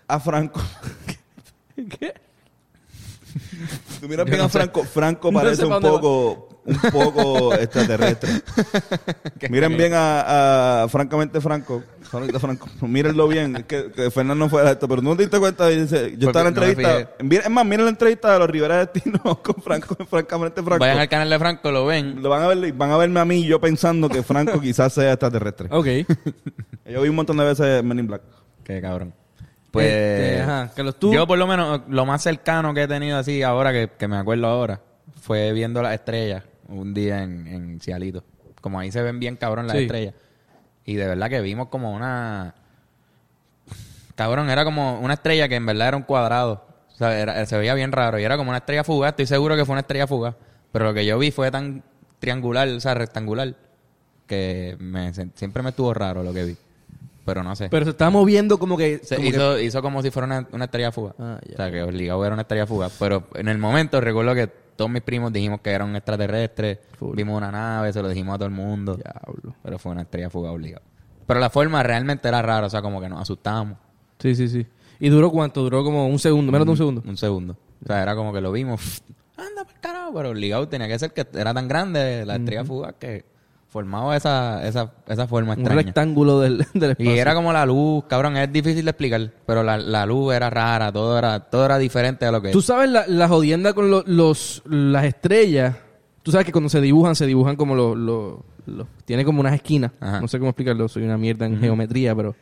a 0.08 0.20
Franco... 0.20 0.62
¿Qué? 1.76 2.14
Tú 4.00 4.08
miras 4.08 4.26
bien 4.28 4.38
no 4.38 4.44
a. 4.46 4.50
Franco, 4.50 4.84
Franco 4.84 5.32
No 5.32 5.40
parece 5.40 5.56
sé 5.58 5.66
un 5.66 5.72
va. 5.74 6.48
Un 6.66 6.92
poco 6.92 7.54
extraterrestre. 7.60 8.30
Miren 9.50 9.78
bien 9.78 9.94
a, 9.94 10.84
a 10.84 10.88
francamente 10.88 11.42
Franco, 11.42 11.84
mírenlo 12.82 13.28
bien, 13.28 13.56
es 13.58 13.64
que, 13.64 13.92
que 13.92 14.12
Fernando 14.12 14.46
no 14.46 14.50
fue 14.50 14.62
a 14.62 14.72
esto, 14.72 14.88
pero 14.88 15.02
no 15.02 15.16
te 15.16 15.24
diste 15.24 15.40
cuenta, 15.40 15.70
yo 15.72 15.84
estaba 15.84 16.08
en 16.16 16.34
la 16.34 16.44
no 16.44 16.48
entrevista, 16.50 17.10
es 17.20 17.50
más, 17.50 17.66
miren 17.66 17.86
la 17.86 17.92
entrevista 17.92 18.34
de 18.34 18.40
los 18.40 18.50
Rivera 18.50 18.86
Destino 18.86 19.20
con 19.44 19.56
Franco, 19.62 19.96
francamente 20.06 20.62
Franco. 20.62 20.80
Vayan 20.80 21.00
al 21.00 21.10
canal 21.10 21.30
de 21.30 21.40
Franco, 21.40 21.72
lo 21.72 21.86
ven. 21.86 22.22
Lo 22.22 22.30
van 22.30 22.44
a 22.44 22.48
ver, 22.48 22.74
van 22.74 22.92
a 22.92 22.98
verme 22.98 23.20
a 23.20 23.26
mí 23.26 23.44
yo 23.44 23.60
pensando 23.60 24.10
que 24.10 24.24
Franco 24.24 24.60
quizás 24.62 24.94
sea 24.94 25.14
extraterrestre. 25.14 25.70
Ok. 25.72 25.88
Yo 26.86 27.02
vi 27.02 27.10
un 27.10 27.16
montón 27.16 27.38
de 27.38 27.46
veces 27.46 27.84
Men 27.84 28.00
in 28.00 28.08
Black. 28.08 28.22
Qué 28.64 28.82
cabrón. 28.82 29.14
Pues... 29.72 29.88
Este, 29.88 30.42
ajá. 30.42 30.72
Carlos, 30.76 31.00
tú... 31.00 31.14
Yo 31.14 31.26
por 31.26 31.38
lo 31.38 31.48
menos 31.48 31.82
lo 31.88 32.06
más 32.06 32.22
cercano 32.22 32.74
que 32.74 32.84
he 32.84 32.88
tenido 32.88 33.18
así 33.18 33.42
ahora, 33.42 33.72
que, 33.72 33.90
que 33.98 34.08
me 34.08 34.18
acuerdo 34.18 34.48
ahora, 34.48 34.82
fue 35.20 35.52
viendo 35.52 35.82
las 35.82 35.94
estrellas 35.94 36.44
un 36.68 36.94
día 36.94 37.24
en, 37.24 37.48
en 37.48 37.80
Cialito. 37.80 38.24
Como 38.62 38.80
ahí 38.80 38.92
se 38.92 39.02
ven 39.02 39.20
bien 39.20 39.36
cabrón 39.36 39.68
las 39.68 39.76
Sí. 39.78 39.84
estrellas. 39.84 40.14
Y 40.86 40.96
de 40.96 41.08
verdad 41.08 41.30
que 41.30 41.42
vimos 41.42 41.68
como 41.70 41.94
una... 41.94 42.56
Cabrón, 44.16 44.50
era 44.50 44.64
como 44.64 45.00
una 45.00 45.16
estrella 45.16 45.48
que 45.50 45.56
en 45.56 45.66
verdad 45.66 45.88
era 45.90 45.98
un 45.98 46.04
cuadrado. 46.04 46.66
O 46.94 46.96
sea, 46.96 47.20
era- 47.20 47.46
se 47.46 47.58
veía 47.58 47.74
bien 47.74 47.92
raro. 47.92 48.20
Y 48.20 48.24
era 48.24 48.38
como 48.38 48.50
una 48.52 48.60
estrella 48.60 48.84
fugaz. 48.84 49.12
Estoy 49.12 49.26
seguro 49.26 49.56
que 49.56 49.66
fue 49.66 49.74
una 49.74 49.82
estrella 49.82 50.06
fugaz. 50.08 50.36
Pero 50.72 50.86
lo 50.86 50.94
que 50.94 51.06
yo 51.06 51.18
vi 51.18 51.32
fue 51.32 51.50
tan 51.52 51.84
triangular, 52.20 52.68
o 52.70 52.80
sea, 52.80 52.94
rectangular, 52.94 53.56
que 54.28 54.76
me, 54.80 55.14
siempre 55.14 55.64
me 55.64 55.70
estuvo 55.70 55.94
raro 55.94 56.24
lo 56.24 56.34
que 56.34 56.44
vi. 56.44 56.58
Pero 57.26 57.42
no 57.42 57.56
sé. 57.56 57.70
Pero 57.70 57.86
se 57.86 57.92
estaba 57.92 58.12
moviendo 58.12 58.60
como 58.60 58.78
que... 58.78 59.00
Se 59.04 59.16
como 59.16 59.30
que- 59.30 59.36
hizo, 59.36 59.60
hizo 59.60 59.82
como 59.82 60.02
si 60.02 60.12
fuera 60.12 60.26
una, 60.28 60.48
una 60.52 60.66
estrella 60.66 60.92
fugaz. 60.92 61.16
Ah. 61.20 61.40
O 61.52 61.56
sea, 61.56 61.72
que 61.72 61.82
obligado 61.82 62.24
era 62.26 62.34
una 62.34 62.42
estrella 62.44 62.68
fugaz. 62.68 62.94
Pero 63.00 63.28
en 63.36 63.48
el 63.48 63.58
momento 63.58 64.00
recuerdo 64.02 64.36
que 64.36 64.50
todos 64.76 64.90
mis 64.90 65.02
primos 65.02 65.32
dijimos 65.32 65.62
que 65.62 65.72
era 65.72 65.86
un 65.86 65.96
extraterrestre. 65.96 66.82
Full. 66.98 67.16
Vimos 67.16 67.38
una 67.38 67.52
nave, 67.52 67.94
se 67.94 68.02
lo 68.02 68.10
dijimos 68.10 68.36
a 68.36 68.38
todo 68.38 68.48
el 68.48 68.54
mundo. 68.54 68.96
Diablo. 68.96 69.56
Pero 69.62 69.80
fue 69.80 69.92
una 69.92 70.02
estrella 70.02 70.30
fugaz 70.30 70.54
obligado. 70.54 70.84
Pero 71.26 71.40
la 71.40 71.50
forma 71.50 71.82
realmente 71.84 72.28
era 72.28 72.42
rara. 72.42 72.68
O 72.68 72.70
sea, 72.70 72.82
como 72.82 73.00
que 73.02 73.10
nos 73.10 73.22
asustamos. 73.22 73.78
Sí, 74.20 74.36
sí, 74.36 74.48
sí. 74.48 74.66
¿Y 75.00 75.10
duró 75.10 75.32
cuánto? 75.32 75.62
Duró 75.62 75.84
como 75.84 76.08
un 76.08 76.20
segundo, 76.20 76.52
menos 76.52 76.66
de 76.66 76.72
un 76.72 76.78
segundo. 76.78 77.04
Un 77.06 77.18
segundo. 77.18 77.58
O 77.84 77.88
sea, 77.88 78.02
era 78.02 78.16
como 78.16 78.34
que 78.34 78.42
lo 78.42 78.52
vimos. 78.52 79.04
Anda 79.38 79.66
para 79.66 79.80
carajo. 79.80 80.14
Pero 80.14 80.30
obligado 80.30 80.68
tenía 80.68 80.88
que 80.88 81.00
ser 81.00 81.14
que 81.14 81.28
era 81.34 81.54
tan 81.54 81.68
grande 81.68 82.26
la 82.26 82.36
estrella 82.36 82.64
fugaz 82.64 82.96
que 83.00 83.26
formaba 83.74 84.16
esa, 84.16 84.66
esa, 84.68 84.92
esa 85.08 85.28
forma 85.28 85.54
Un 85.54 85.60
extraña. 85.60 85.82
rectángulo 85.82 86.40
del, 86.40 86.60
del 86.76 86.92
espacio. 86.92 87.14
Y 87.16 87.18
era 87.18 87.34
como 87.34 87.52
la 87.52 87.66
luz, 87.66 88.04
cabrón, 88.08 88.38
es 88.38 88.54
difícil 88.54 88.86
de 88.86 88.92
explicar, 88.92 89.32
pero 89.46 89.64
la, 89.64 89.78
la 89.78 90.06
luz 90.06 90.34
era 90.34 90.50
rara, 90.50 90.92
todo 90.92 91.18
era, 91.18 91.40
todo 91.40 91.66
era 91.66 91.78
diferente 91.80 92.26
a 92.26 92.32
lo 92.32 92.42
que 92.42 92.52
Tú 92.52 92.62
sabes 92.62 92.90
la, 92.90 93.06
la 93.08 93.28
jodienda 93.28 93.74
con 93.74 93.90
lo- 93.90 94.04
los, 94.06 94.62
las 94.66 95.06
estrellas. 95.06 95.76
Tú 96.22 96.32
sabes 96.32 96.46
que 96.46 96.52
cuando 96.54 96.70
se 96.70 96.80
dibujan, 96.80 97.16
se 97.16 97.26
dibujan 97.26 97.56
como 97.56 97.76
los... 97.76 97.98
los- 97.98 98.36
los- 98.66 98.88
tiene 99.04 99.26
como 99.26 99.42
unas 99.42 99.56
esquinas. 99.56 99.92
Ajá. 100.00 100.22
No 100.22 100.28
sé 100.30 100.38
cómo 100.40 100.52
explicarlo, 100.52 100.88
soy 100.88 101.04
una 101.04 101.18
mierda 101.18 101.46
en 101.46 101.60
geometría, 101.60 102.16
pero... 102.16 102.34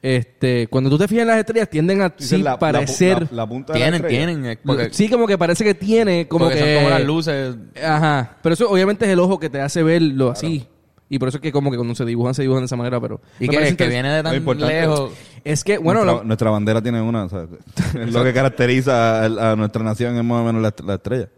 Este, 0.00 0.68
cuando 0.68 0.88
tú 0.90 0.98
te 0.98 1.08
fijas 1.08 1.22
en 1.22 1.28
las 1.28 1.38
estrellas, 1.38 1.68
tienden 1.68 2.02
a 2.02 2.14
sí 2.16 2.38
la- 2.38 2.50
la 2.52 2.56
pu- 2.56 2.60
parecer... 2.60 3.22
La, 3.32 3.38
la 3.38 3.46
punta 3.48 3.72
de 3.72 3.78
la 3.80 3.84
tienen, 3.86 4.00
estrella. 4.04 4.26
tienen, 4.26 4.46
eh, 4.52 4.58
porque, 4.64 4.90
sí, 4.92 5.08
como 5.08 5.26
que 5.26 5.36
parece 5.36 5.64
que 5.64 5.74
tiene 5.74 6.28
como 6.28 6.44
porque 6.46 6.58
que... 6.60 6.74
son 6.74 6.84
como 6.84 6.90
las 6.90 7.04
luces. 7.04 7.56
Ajá. 7.84 8.36
Pero 8.42 8.52
eso 8.54 8.70
obviamente 8.70 9.04
es 9.06 9.10
el 9.10 9.18
ojo 9.18 9.38
que 9.40 9.50
te 9.50 9.60
hace 9.60 9.82
verlo 9.82 10.30
así. 10.30 10.66
Y 11.10 11.18
por 11.18 11.28
eso 11.28 11.38
es 11.38 11.42
que 11.42 11.50
como 11.52 11.70
que 11.70 11.76
cuando 11.78 11.94
se 11.94 12.04
dibujan, 12.04 12.34
se 12.34 12.42
dibujan 12.42 12.62
de 12.62 12.66
esa 12.66 12.76
manera, 12.76 13.00
pero... 13.00 13.20
Y 13.40 13.44
me 13.44 13.48
que, 13.48 13.56
parece 13.56 13.76
que 13.76 13.84
interes- 13.86 13.90
viene 13.90 14.10
de 14.10 14.22
Lo 14.22 14.28
tan 14.28 14.36
importante- 14.36 14.80
lejos. 14.80 15.12
Es 15.42 15.64
que, 15.64 15.78
bueno, 15.78 16.04
nuestra, 16.04 16.22
lo- 16.22 16.24
nuestra 16.28 16.50
bandera 16.50 16.82
tiene 16.82 17.00
una. 17.00 17.24
o 17.24 17.28
sea, 17.30 17.46
es 18.02 18.12
lo 18.12 18.22
que 18.22 18.32
caracteriza 18.34 19.22
a, 19.24 19.52
a 19.52 19.56
nuestra 19.56 19.82
nación 19.82 20.16
es 20.16 20.24
más 20.24 20.42
o 20.42 20.44
menos 20.44 20.62
la, 20.62 20.74
la 20.86 20.94
estrella. 20.94 21.28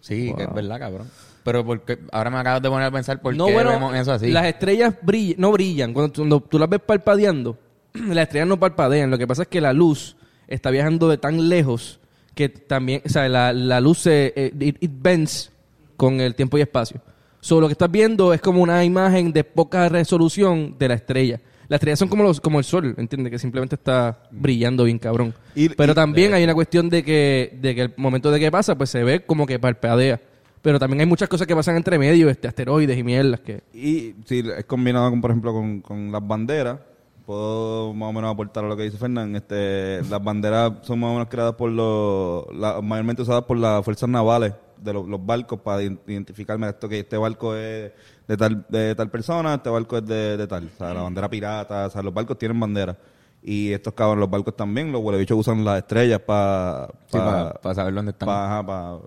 Sí, 0.00 0.32
que 0.36 0.44
es 0.44 0.52
verdad, 0.54 0.78
cabrón. 0.80 1.08
Pero 1.44 1.64
porque 1.64 1.98
ahora 2.10 2.30
me 2.30 2.38
acabas 2.38 2.62
de 2.62 2.68
poner 2.68 2.86
a 2.86 2.90
pensar 2.90 3.20
por 3.20 3.36
no, 3.36 3.46
qué 3.46 3.52
bueno, 3.52 3.70
vemos 3.70 3.94
eso 3.94 4.12
así. 4.12 4.28
las 4.30 4.46
estrellas 4.46 4.94
brillan, 5.02 5.36
no 5.40 5.52
brillan. 5.52 5.92
Cuando, 5.92 6.10
tú- 6.12 6.20
cuando 6.22 6.40
tú 6.40 6.58
las 6.58 6.68
ves 6.70 6.80
parpadeando, 6.86 7.58
las 8.08 8.24
estrellas 8.24 8.48
no 8.48 8.58
parpadean. 8.60 9.10
Lo 9.10 9.18
que 9.18 9.26
pasa 9.26 9.42
es 9.42 9.48
que 9.48 9.60
la 9.60 9.72
luz 9.72 10.16
está 10.48 10.70
viajando 10.70 11.08
de 11.08 11.18
tan 11.18 11.48
lejos 11.48 12.00
que 12.34 12.48
también, 12.48 13.02
o 13.04 13.08
sea, 13.08 13.28
la, 13.28 13.52
la 13.52 13.80
luz 13.80 13.98
se, 13.98 14.32
eh, 14.36 14.52
it, 14.60 14.76
it 14.80 14.90
bends 14.94 15.50
con 15.96 16.20
el 16.20 16.34
tiempo 16.34 16.56
y 16.58 16.62
espacio. 16.62 17.00
So, 17.40 17.60
lo 17.60 17.66
que 17.68 17.72
estás 17.72 17.90
viendo 17.90 18.32
es 18.32 18.40
como 18.40 18.62
una 18.62 18.84
imagen 18.84 19.32
de 19.32 19.44
poca 19.44 19.88
resolución 19.88 20.76
de 20.78 20.88
la 20.88 20.94
estrella. 20.94 21.40
Las 21.68 21.78
estrellas 21.78 21.98
son 21.98 22.08
como 22.08 22.22
los, 22.22 22.40
como 22.40 22.58
el 22.58 22.64
sol, 22.64 22.94
¿entiendes? 22.98 23.30
Que 23.32 23.38
simplemente 23.38 23.74
está 23.76 24.18
brillando 24.30 24.84
bien 24.84 24.98
cabrón. 24.98 25.34
Y- 25.54 25.68
Pero 25.70 25.92
y- 25.92 25.94
también 25.94 26.34
hay 26.34 26.44
una 26.44 26.54
cuestión 26.54 26.88
de 26.88 27.02
que, 27.02 27.58
de 27.60 27.74
que 27.74 27.80
el 27.82 27.92
momento 27.96 28.30
de 28.30 28.38
que 28.38 28.50
pasa, 28.50 28.76
pues 28.76 28.90
se 28.90 29.02
ve 29.02 29.20
como 29.24 29.46
que 29.46 29.58
parpadea. 29.58 30.20
Pero 30.60 30.78
también 30.78 31.00
hay 31.00 31.06
muchas 31.06 31.28
cosas 31.28 31.46
que 31.46 31.56
pasan 31.56 31.76
entre 31.76 31.98
medio, 31.98 32.28
este, 32.30 32.46
asteroides 32.46 32.96
y 32.96 33.02
mierdas 33.02 33.40
que... 33.40 33.62
Y 33.74 34.14
si 34.26 34.38
es 34.40 34.64
combinado 34.66 35.10
con, 35.10 35.20
por 35.20 35.30
ejemplo, 35.32 35.52
con, 35.52 35.80
con 35.80 36.12
las 36.12 36.24
banderas, 36.26 36.78
puedo 37.26 37.92
más 37.94 38.08
o 38.08 38.12
menos 38.12 38.32
aportar 38.32 38.64
a 38.64 38.68
lo 38.68 38.76
que 38.76 38.84
dice 38.84 38.96
Fernán. 38.98 39.34
Este, 39.36 40.02
las 40.08 40.22
banderas 40.22 40.72
son 40.82 41.00
más 41.00 41.10
o 41.10 41.12
menos 41.14 41.28
creadas 41.28 41.54
por 41.54 41.70
los, 41.70 42.44
la- 42.54 42.80
mayormente 42.82 43.22
usadas 43.22 43.44
por 43.44 43.56
las 43.58 43.84
fuerzas 43.84 44.08
navales 44.08 44.52
de 44.78 44.92
los, 44.92 45.06
los 45.06 45.24
barcos 45.24 45.60
para 45.60 45.80
ident- 45.82 46.00
identificarme 46.06 46.68
esto 46.68 46.88
que 46.88 46.98
este 47.00 47.16
barco 47.16 47.54
es 47.54 47.92
de 48.26 48.36
tal 48.36 48.66
de 48.68 48.94
tal 48.94 49.10
persona, 49.10 49.54
este 49.54 49.70
barco 49.70 49.98
es 49.98 50.06
de, 50.06 50.36
de 50.36 50.46
tal, 50.46 50.70
o 50.74 50.78
sea, 50.78 50.92
la 50.94 51.02
bandera 51.02 51.28
pirata, 51.28 51.86
o 51.86 51.90
sea, 51.90 52.02
los 52.02 52.12
barcos 52.12 52.36
tienen 52.38 52.58
bandera. 52.58 52.96
Y 53.44 53.72
estos 53.72 53.92
cabrones, 53.94 54.20
los 54.20 54.30
barcos 54.30 54.54
también, 54.56 54.92
los 54.92 55.00
huelebichos 55.02 55.36
usan 55.38 55.64
las 55.64 55.78
estrellas 55.78 56.20
para 56.20 56.88
Sí, 57.06 57.18
para, 57.18 57.52
para 57.54 57.74
saber 57.74 57.94
dónde 57.94 58.10
están. 58.12 58.26
Pa, 58.26 58.46
ajá, 58.46 58.66
pa- 58.66 58.98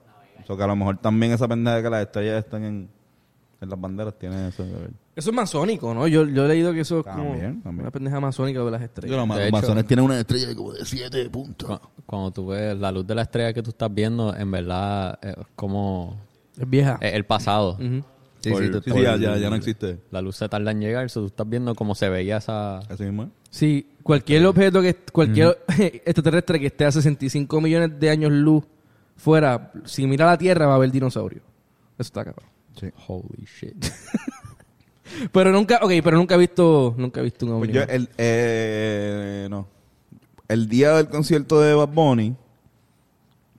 so 0.46 0.56
que 0.58 0.64
a 0.64 0.68
lo 0.68 0.76
mejor 0.76 0.98
también 0.98 1.32
esa 1.32 1.48
pendeja 1.48 1.78
de 1.78 1.84
que 1.84 1.90
las 1.90 2.02
estrellas 2.04 2.44
están 2.44 2.64
en, 2.64 2.90
en 3.62 3.70
las 3.70 3.80
banderas 3.80 4.14
tiene 4.20 4.48
eso 4.50 4.64
que 4.64 4.72
ver. 4.72 4.92
Eso 5.16 5.30
es 5.30 5.36
masónico, 5.36 5.94
¿no? 5.94 6.08
Yo, 6.08 6.26
yo 6.28 6.46
he 6.46 6.48
leído 6.50 6.74
que 6.74 6.82
eso 6.82 7.00
es 7.00 7.06
como 7.06 7.30
También, 7.32 7.62
también. 7.62 7.82
una 7.84 7.92
pendeja 7.92 8.20
masónica 8.20 8.62
de 8.64 8.72
las 8.72 8.82
estrellas. 8.82 9.16
Los 9.28 9.38
De 9.38 9.44
hecho- 9.48 9.52
masones 9.56 9.86
tienen 9.88 10.06
una 10.06 10.20
estrella 10.20 10.48
de 10.48 10.56
como 10.56 10.74
de 10.74 10.84
7 10.86 11.30
puntos. 11.30 11.80
Cu- 11.80 11.88
Cuando 12.06 12.32
tú 12.32 12.48
ves 12.48 12.78
la 12.78 12.92
luz 12.92 13.08
de 13.08 13.16
la 13.16 13.22
estrella 13.22 13.54
que 13.54 13.64
tú 13.64 13.70
estás 13.70 13.94
viendo, 13.94 14.36
en 14.36 14.52
verdad 14.52 15.18
es 15.22 15.36
como 15.56 16.20
Es 16.60 16.70
vieja. 16.70 16.98
es 17.02 17.14
el 17.14 17.24
pasado. 17.26 17.78
Sí, 17.80 18.52
Por- 18.52 18.62
sí, 18.64 18.72
sí, 18.84 18.92
por- 18.92 19.02
ya, 19.02 19.16
ya, 19.16 19.38
ya 19.38 19.50
no 19.50 19.56
existe. 19.56 20.00
La 20.12 20.22
luz 20.22 20.36
se 20.36 20.50
tarda 20.50 20.72
en 20.72 20.82
llegar, 20.82 21.10
so 21.10 21.22
tú 21.22 21.28
estás 21.28 21.48
viendo 21.50 21.74
cómo 21.76 21.96
se 21.96 22.10
veía 22.10 22.38
esa... 22.38 22.80
Así 22.80 23.04
mismo. 23.04 23.24
¿eh? 23.24 23.30
Sí, 23.50 23.90
cualquier 24.04 24.46
objeto 24.46 24.82
que 24.82 24.96
cualquier 25.14 25.58
extraterrestre 25.80 26.60
que 26.60 26.68
esté 26.68 26.86
a 26.86 26.92
65 26.92 27.62
millones 27.62 27.98
de 28.00 28.10
años 28.10 28.32
luz 28.34 28.66
fuera, 29.16 29.72
si 29.86 30.06
mira 30.08 30.26
la 30.26 30.38
Tierra 30.38 30.68
va 30.68 30.74
a 30.74 30.76
haber 30.76 30.92
dinosaurio. 30.92 31.40
Eso 31.98 32.02
está 32.08 32.26
cabrón. 32.26 32.50
Holy 33.08 33.46
shit. 33.46 33.86
Pero 35.32 35.52
nunca, 35.52 35.80
ok, 35.82 35.92
pero 36.04 36.18
nunca 36.18 36.36
he 36.36 36.38
visto, 36.38 36.94
nunca 36.98 37.20
he 37.20 37.24
visto 37.24 37.46
un 37.46 37.60
Pues 37.60 37.70
ovni. 37.70 37.74
yo, 37.74 37.84
el, 37.84 38.10
eh, 38.18 39.48
no. 39.50 39.68
El 40.48 40.68
día 40.68 40.94
del 40.94 41.08
concierto 41.08 41.60
de 41.62 41.74
Bad 41.74 41.90
Bunny 41.90 42.36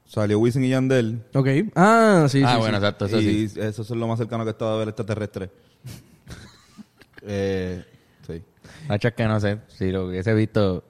salió 0.05 0.39
Wisin 0.39 0.65
y 0.65 0.71
Yandel. 0.71 1.23
Ok. 1.35 1.49
Ah, 1.75 2.27
sí, 2.29 2.43
ah, 2.45 2.53
sí, 2.55 2.59
bueno, 2.59 2.79
sí. 2.79 2.85
exacto, 2.85 3.07
eso 3.07 3.21
y 3.21 3.49
sí. 3.49 3.61
eso 3.61 3.83
es 3.83 3.91
lo 3.91 4.07
más 4.09 4.19
cercano 4.19 4.45
que 4.45 4.51
he 4.51 4.53
estado 4.53 4.73
a 4.75 4.79
ver 4.79 4.89
extraterrestre. 4.89 5.51
eh, 7.23 7.85
sí. 8.27 8.43
Hacho, 8.89 9.09
es 9.09 9.15
que 9.15 9.25
no 9.27 9.41
sé, 9.41 9.59
si 9.69 9.91
lo 9.91 10.07
hubiese 10.07 10.35
visto 10.35 10.85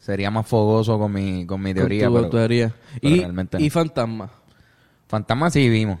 sería 0.00 0.30
más 0.30 0.46
fogoso 0.46 0.98
con 0.98 1.12
mi, 1.12 1.44
con 1.46 1.60
mi 1.60 1.70
Con 1.74 1.80
teoría. 1.80 2.06
tu 2.08 2.14
pero, 2.14 2.28
teoría. 2.30 2.74
pero 3.00 3.14
Y, 3.58 3.66
y 3.66 3.70
fantasma. 3.70 4.30
Fantasma 5.08 5.50
sí 5.50 5.68
vimos. 5.68 5.98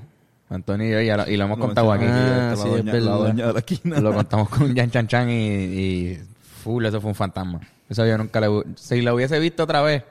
Antonio 0.50 0.86
y 0.88 0.90
yo 0.92 1.00
ya 1.02 1.16
lo, 1.18 1.28
y 1.30 1.36
lo 1.36 1.44
hemos 1.44 1.58
Lo 1.58 1.66
contado 1.66 1.92
aquí. 1.92 2.04
Ah, 2.08 2.54
mencioné, 2.56 2.78
sí, 2.78 2.86
la, 2.86 2.98
es 2.98 3.04
doña, 3.04 3.04
la 3.04 3.10
verdad. 3.18 3.26
doña 3.28 3.46
de 3.48 3.52
la 3.52 3.58
esquina. 3.58 4.00
Lo 4.00 4.14
contamos 4.14 4.48
con 4.48 4.74
Jan 4.76 4.90
Chan 4.90 5.06
Chan 5.06 5.30
y, 5.30 5.34
y 5.34 6.18
full, 6.64 6.84
eso 6.86 7.00
fue 7.00 7.10
un 7.10 7.14
fantasma. 7.14 7.60
Eso 7.88 8.06
yo 8.06 8.16
nunca 8.18 8.40
le... 8.40 8.48
Si 8.76 9.00
lo 9.02 9.14
hubiese 9.14 9.38
visto 9.38 9.62
otra 9.64 9.82
vez, 9.82 10.02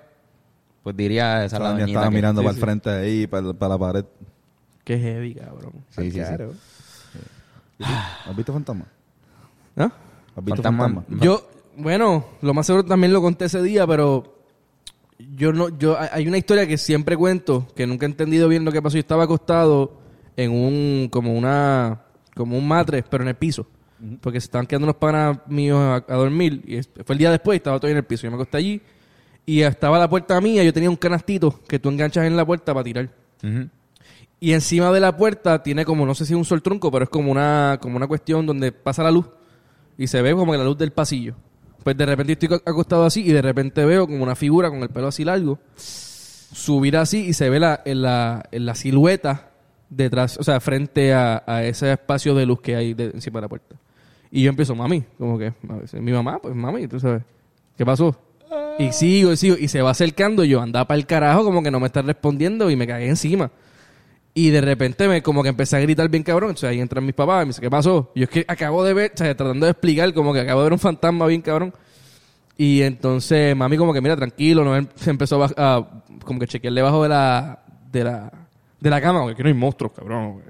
pues 0.83 0.95
diría 0.95 1.43
esa 1.43 1.45
es 1.45 1.53
Esa 1.53 1.59
la 1.59 1.69
doña 1.69 1.79
doñita 1.81 1.99
estaba 1.99 2.09
que- 2.11 2.15
mirando 2.15 2.41
sí, 2.41 2.45
para 2.45 2.55
el 2.55 2.61
frente 2.61 2.89
ahí, 2.89 3.27
para, 3.27 3.53
para 3.53 3.69
la 3.73 3.77
pared. 3.79 4.05
Qué 4.83 4.97
heavy, 4.99 5.35
cabrón. 5.35 5.73
Sí, 5.89 6.03
sí, 6.03 6.11
sí. 6.11 6.17
Claro. 6.19 6.53
¿Has 8.25 8.35
visto 8.35 8.53
fantasma? 8.53 8.85
¿Ah? 9.75 9.91
¿Has 10.35 10.43
visto 10.45 10.61
Fantasma- 10.63 10.93
fantasma? 10.95 11.17
Yo, 11.23 11.47
bueno, 11.77 12.25
lo 12.41 12.53
más 12.53 12.65
seguro 12.65 12.83
también 12.85 13.13
lo 13.13 13.21
conté 13.21 13.45
ese 13.45 13.61
día, 13.61 13.85
pero 13.85 14.35
yo 15.35 15.53
no, 15.53 15.69
yo 15.77 15.99
hay- 15.99 16.09
hay 16.11 16.27
una 16.27 16.37
historia 16.37 16.65
que 16.67 16.77
siempre 16.77 17.15
cuento, 17.17 17.67
que 17.75 17.85
nunca 17.85 18.05
he 18.05 18.09
entendido 18.09 18.47
bien 18.47 18.65
lo 18.65 18.71
que 18.71 18.81
pasó. 18.81 18.95
Yo 18.95 19.01
estaba 19.01 19.23
acostado 19.25 19.99
en 20.37 20.51
un, 20.51 21.09
como 21.11 21.33
una, 21.33 22.03
como 22.33 22.57
un 22.57 22.65
matres, 22.65 23.03
pero 23.09 23.23
en 23.23 23.27
el 23.29 23.35
piso. 23.35 23.67
Porque 24.21 24.39
se 24.39 24.45
estaban 24.45 24.67
quedando 24.67 24.85
unos 24.85 24.97
panas 24.97 25.39
míos 25.47 25.79
a, 25.79 25.95
a 25.95 26.15
dormir. 26.15 26.63
Y 26.65 26.79
fue 27.03 27.13
el 27.15 27.17
día 27.19 27.31
después 27.31 27.55
y 27.55 27.57
estaba 27.57 27.77
todavía 27.79 27.93
en 27.93 27.97
el 27.97 28.05
piso. 28.05 28.23
Yo 28.23 28.29
me 28.31 28.35
acosté 28.35 28.57
allí 28.57 28.81
y 29.45 29.61
estaba 29.61 29.97
la 29.97 30.07
puerta 30.09 30.39
mía. 30.39 30.63
Yo 30.63 30.71
tenía 30.71 30.89
un 30.89 30.95
canastito 30.95 31.59
que 31.67 31.79
tú 31.79 31.89
enganchas 31.89 32.25
en 32.25 32.37
la 32.37 32.45
puerta 32.45 32.73
para 32.73 32.83
tirar. 32.83 33.09
Y 34.39 34.53
encima 34.53 34.91
de 34.91 34.99
la 34.99 35.17
puerta 35.17 35.63
tiene 35.63 35.83
como, 35.83 36.05
no 36.05 36.13
sé 36.13 36.25
si 36.25 36.33
es 36.33 36.37
un 36.37 36.45
sol 36.45 36.61
trunco, 36.61 36.91
pero 36.91 37.05
es 37.05 37.09
como 37.09 37.31
una, 37.31 37.79
como 37.81 37.97
una 37.97 38.05
cuestión 38.05 38.45
donde 38.45 38.71
pasa 38.71 39.01
la 39.01 39.09
luz 39.09 39.25
y 39.97 40.05
se 40.05 40.21
ve 40.21 40.33
como 40.33 40.51
que 40.51 40.59
la 40.59 40.63
luz 40.63 40.77
del 40.77 40.91
pasillo. 40.91 41.33
Pues 41.83 41.97
de 41.97 42.05
repente 42.05 42.33
estoy 42.33 42.49
ac- 42.49 42.61
acostado 42.65 43.03
así 43.03 43.21
y 43.21 43.31
de 43.31 43.41
repente 43.41 43.83
veo 43.83 44.05
como 44.05 44.21
una 44.21 44.35
figura 44.35 44.69
con 44.69 44.83
el 44.83 44.89
pelo 44.89 45.07
así 45.07 45.23
largo 45.23 45.57
subir 45.75 46.97
así 46.97 47.25
y 47.25 47.33
se 47.33 47.49
ve 47.49 47.59
la, 47.59 47.81
en, 47.83 48.01
la, 48.03 48.43
en 48.51 48.65
la 48.65 48.75
silueta 48.75 49.46
detrás, 49.89 50.37
o 50.37 50.43
sea, 50.43 50.59
frente 50.59 51.13
a, 51.13 51.43
a 51.45 51.63
ese 51.63 51.91
espacio 51.93 52.35
de 52.35 52.45
luz 52.45 52.61
que 52.61 52.75
hay 52.75 52.93
de- 52.93 53.11
encima 53.13 53.37
de 53.39 53.41
la 53.43 53.49
puerta. 53.49 53.75
Y 54.31 54.43
yo 54.43 54.49
empiezo, 54.49 54.75
mami, 54.75 55.03
como 55.17 55.37
que, 55.37 55.53
a 55.69 55.73
veces, 55.75 56.01
mi 56.01 56.11
mamá, 56.11 56.39
pues 56.41 56.53
mami, 56.53 56.87
tú 56.87 56.99
sabes, 56.99 57.23
¿qué 57.77 57.85
pasó? 57.85 58.15
Y 58.79 58.91
sigo, 58.91 59.31
y 59.31 59.37
sigo, 59.37 59.55
y 59.57 59.67
se 59.67 59.81
va 59.81 59.91
acercando, 59.91 60.43
y 60.43 60.49
yo 60.49 60.61
andaba 60.61 60.85
para 60.87 60.97
el 60.99 61.05
carajo, 61.05 61.43
como 61.43 61.63
que 61.63 61.71
no 61.71 61.79
me 61.79 61.87
está 61.87 62.01
respondiendo, 62.01 62.69
y 62.69 62.75
me 62.75 62.85
cagué 62.87 63.07
encima. 63.07 63.49
Y 64.33 64.51
de 64.51 64.61
repente 64.61 65.07
me 65.07 65.23
como 65.23 65.41
que 65.41 65.49
empecé 65.49 65.77
a 65.77 65.79
gritar 65.79 66.07
bien 66.09 66.21
cabrón. 66.21 66.51
Entonces 66.51 66.69
ahí 66.69 66.79
entran 66.79 67.03
mis 67.03 67.15
papás 67.15 67.41
y 67.41 67.45
me 67.45 67.49
dice, 67.49 67.61
¿qué 67.61 67.71
pasó? 67.71 68.11
Y 68.13 68.19
yo 68.19 68.23
es 68.25 68.29
que 68.29 68.45
acabo 68.47 68.83
de 68.83 68.93
ver, 68.93 69.11
o 69.15 69.17
sea, 69.17 69.35
tratando 69.35 69.65
de 69.65 69.71
explicar, 69.71 70.13
como 70.13 70.31
que 70.31 70.41
acabo 70.41 70.59
de 70.59 70.65
ver 70.65 70.73
un 70.73 70.79
fantasma 70.79 71.25
bien 71.25 71.41
cabrón. 71.41 71.73
Y 72.55 72.83
entonces 72.83 73.55
mami 73.55 73.77
como 73.77 73.93
que, 73.93 74.01
mira, 74.01 74.15
tranquilo, 74.15 74.63
no 74.63 74.87
se 74.95 75.09
empezó 75.09 75.43
a, 75.43 75.49
a 75.57 76.03
como 76.23 76.39
que 76.39 76.45
chequear 76.47 76.71
debajo 76.73 77.01
de 77.01 77.09
la, 77.09 77.63
de 77.91 78.03
la, 78.03 78.31
de 78.79 78.89
la 78.89 79.01
cama, 79.01 79.33
que 79.35 79.41
no 79.43 79.47
hay 79.49 79.55
monstruos, 79.55 79.93
cabrón. 79.93 80.41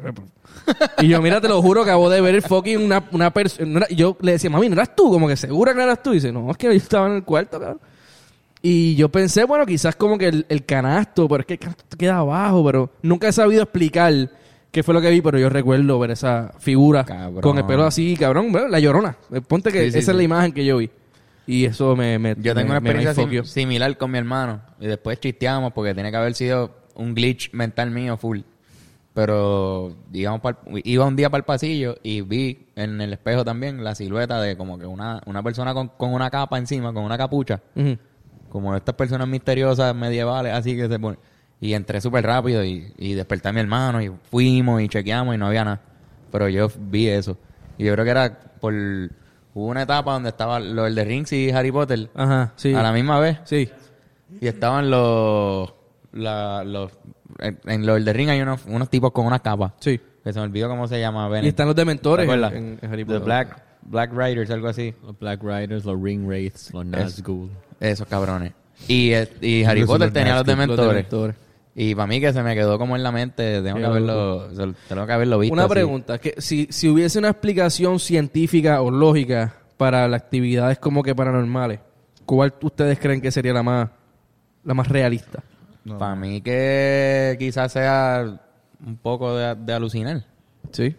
y 0.99 1.07
yo, 1.07 1.21
mira, 1.21 1.39
te 1.39 1.47
lo 1.47 1.61
juro, 1.61 1.82
acabo 1.84 2.09
de 2.09 2.19
ver 2.21 2.36
el 2.36 2.41
fucking 2.41 2.78
una, 2.84 3.03
una 3.11 3.32
persona. 3.32 3.86
Yo 3.89 4.17
le 4.21 4.34
decía, 4.34 4.49
mami, 4.49 4.67
¿no 4.69 4.73
eras 4.75 4.95
tú? 4.95 5.09
Como 5.11 5.28
que 5.28 5.36
segura 5.38 5.71
que 5.71 5.78
no 5.78 5.84
eras 5.84 6.03
tú. 6.03 6.11
Y 6.11 6.15
dice, 6.15 6.32
no, 6.32 6.51
es 6.51 6.57
que 6.57 6.67
yo 6.67 6.73
estaba 6.73 7.07
en 7.07 7.15
el 7.15 7.23
cuarto, 7.23 7.59
cabrón. 7.59 7.80
Y 8.61 8.95
yo 8.95 9.09
pensé, 9.09 9.43
bueno, 9.43 9.65
quizás 9.65 9.95
como 9.95 10.17
que 10.17 10.28
el, 10.28 10.45
el 10.49 10.65
canasto, 10.65 11.28
pero 11.30 11.41
es 11.41 11.45
que 11.47 11.53
el 11.53 11.59
canasto 11.59 11.97
queda 11.97 12.17
abajo, 12.17 12.65
pero 12.65 12.89
nunca 13.01 13.28
he 13.28 13.32
sabido 13.32 13.63
explicar 13.63 14.13
qué 14.71 14.84
fue 14.84 14.93
lo 14.93 14.99
que 15.01 15.09
vi, 15.11 15.21
pero 15.21 15.38
yo 15.39 15.47
recuerdo 15.49 15.97
ver 15.99 16.11
esa 16.11 16.51
figura 16.59 17.05
Cabrón. 17.05 17.41
con 17.41 17.57
el 17.57 17.65
pelo 17.65 17.86
así, 17.86 18.17
cabrón, 18.17 18.51
bueno, 18.51 18.67
la 18.67 18.80
llorona. 18.80 19.15
Eh, 19.32 19.41
Ponte 19.41 19.71
que 19.71 19.86
Sí, 19.86 19.91
sí, 19.93 19.99
esa 19.99 20.11
es 20.11 20.17
la 20.17 20.23
imagen 20.23 20.51
que 20.51 20.65
yo 20.65 20.78
vi. 20.78 20.89
Y 21.45 21.63
eso 21.65 21.95
me... 21.95 22.19
me 22.19 22.36
Yo 22.39 22.53
tengo 22.53 22.73
me- 22.73 22.80
una 22.80 22.89
experiencia 22.89 23.13
sim- 23.13 23.43
similar 23.45 23.95
con 23.97 24.11
mi 24.11 24.17
hermano. 24.17 24.59
Y 24.82 24.88
después 24.88 25.19
chisteamos 25.19 25.71
porque 25.71 25.93
tiene 25.93 26.11
que 26.11 26.17
haber 26.17 26.34
sido 26.34 26.71
un 26.97 27.15
glitch 27.15 27.53
mental 27.53 27.91
mío 27.91 28.17
full. 28.17 28.41
Pero 29.13 29.95
digamos, 30.11 30.41
iba 30.83 31.05
un 31.05 31.15
día 31.15 31.29
para 31.31 31.39
el 31.39 31.45
pasillo 31.45 31.97
y 32.03 32.21
vi 32.21 32.67
en 32.75 33.01
el 33.01 33.13
espejo 33.13 33.43
también 33.43 33.83
la 33.83 33.95
silueta 33.95 34.39
de 34.39 34.55
como 34.55 34.77
que 34.77 34.85
una, 34.85 35.21
una 35.25 35.41
persona 35.41 35.73
con, 35.73 35.87
con 35.87 36.13
una 36.13 36.29
capa 36.29 36.59
encima, 36.59 36.93
con 36.93 37.03
una 37.03 37.17
capucha. 37.17 37.59
Como 38.49 38.75
estas 38.75 38.93
personas 38.93 39.27
misteriosas 39.27 39.95
medievales, 39.95 40.53
así 40.53 40.75
que 40.75 40.87
se 40.87 40.99
ponen. 40.99 41.19
Y 41.59 41.73
entré 41.73 41.99
súper 41.99 42.23
rápido 42.23 42.63
y, 42.63 42.93
y 42.97 43.13
desperté 43.13 43.49
a 43.49 43.53
mi 43.53 43.59
hermano 43.59 43.99
y 44.03 44.11
fuimos 44.29 44.79
y 44.83 44.87
chequeamos 44.87 45.33
y 45.33 45.39
no 45.39 45.47
había 45.47 45.63
nada. 45.63 45.81
Pero 46.31 46.47
yo 46.49 46.69
vi 46.77 47.07
eso. 47.07 47.35
Y 47.79 47.85
yo 47.85 47.93
creo 47.93 48.05
que 48.05 48.11
era 48.11 48.39
por... 48.59 48.73
Hubo 48.73 49.65
una 49.65 49.81
etapa 49.81 50.13
donde 50.13 50.29
estaba 50.29 50.59
lo 50.59 50.83
del 50.83 50.93
de 50.93 51.03
Rings 51.03 51.33
y 51.33 51.49
Harry 51.49 51.71
Potter 51.71 52.11
Ajá, 52.13 52.53
sí. 52.55 52.75
a 52.75 52.83
la 52.83 52.91
misma 52.91 53.19
vez. 53.19 53.39
Sí. 53.45 53.67
Y 54.39 54.47
estaban 54.47 54.91
los... 54.91 55.73
la- 56.18 56.63
los 56.63 56.91
en, 57.39 57.59
en 57.65 57.86
lo 57.86 57.93
del 57.95 58.05
de 58.05 58.13
Ring 58.13 58.30
hay 58.30 58.41
unos, 58.41 58.65
unos 58.65 58.89
tipos 58.89 59.11
con 59.11 59.26
unas 59.26 59.41
capas. 59.41 59.74
Sí. 59.80 59.99
Que 60.24 60.34
se 60.34 60.39
me 60.39 60.45
olvidó 60.45 60.68
cómo 60.70 60.88
se 60.88 60.99
llama. 60.99 61.30
Y 61.41 61.47
están 61.47 61.68
los 61.68 61.76
dementores 61.76 62.28
en- 62.30 62.80
en 62.82 62.91
Harry 62.91 63.03
The 63.03 63.05
Potter. 63.05 63.22
Black, 63.24 63.63
Black 63.84 64.11
Riders, 64.13 64.49
algo 64.51 64.68
así. 64.68 64.93
Los 65.03 65.18
Black 65.20 65.41
Riders, 65.43 65.86
los 65.86 66.01
Ring 66.01 66.26
Wraiths, 66.28 66.74
los 66.74 66.86
Nazgûl. 66.86 67.49
Esos 67.80 68.07
cabrones. 68.07 68.53
Y, 68.88 69.11
y 69.41 69.63
Harry 69.63 69.86
Potter 69.86 70.07
los 70.07 70.13
tenía 70.13 70.36
los 70.36 70.45
Nazgûl, 70.45 70.47
Los 70.47 70.78
dementores. 70.78 70.89
dementores. 70.89 71.36
Y 71.80 71.93
para 71.93 72.07
mí 72.07 72.20
que 72.20 72.34
se 72.34 72.41
me 72.41 72.55
quedó 72.55 72.80
como 72.80 72.95
en 72.95 73.03
la 73.03 73.11
mente, 73.11 73.61
tengo 73.61 73.78
que 73.78 73.86
haberlo, 73.86 74.47
tengo 74.89 75.05
que 75.05 75.13
haberlo 75.13 75.38
visto. 75.39 75.53
Una 75.53 75.65
así. 75.65 75.72
pregunta, 75.72 76.18
que 76.18 76.34
si, 76.39 76.68
si 76.72 76.89
hubiese 76.89 77.20
una 77.20 77.30
explicación 77.30 77.99
científica 77.99 78.82
o 78.82 78.89
lógica 78.89 79.53
para 79.78 80.07
las 80.07 80.24
actividades 80.24 80.80
como 80.80 81.03
que 81.03 81.13
paranormales, 81.13 81.80
¿cuál 82.26 82.51
ustedes 82.63 82.97
creen 82.97 83.22
que 83.22 83.30
sería 83.32 83.53
la 83.53 83.61
más 83.61 83.89
la 84.63 84.74
más 84.74 84.88
realista? 84.88 85.43
Para 85.97 86.15
mí 86.15 86.41
que 86.41 87.35
quizás 87.39 87.71
sea 87.71 88.41
un 88.85 88.97
poco 88.97 89.35
de, 89.35 89.55
de 89.55 89.73
alucinar. 89.73 90.23
Sí. 90.71 90.95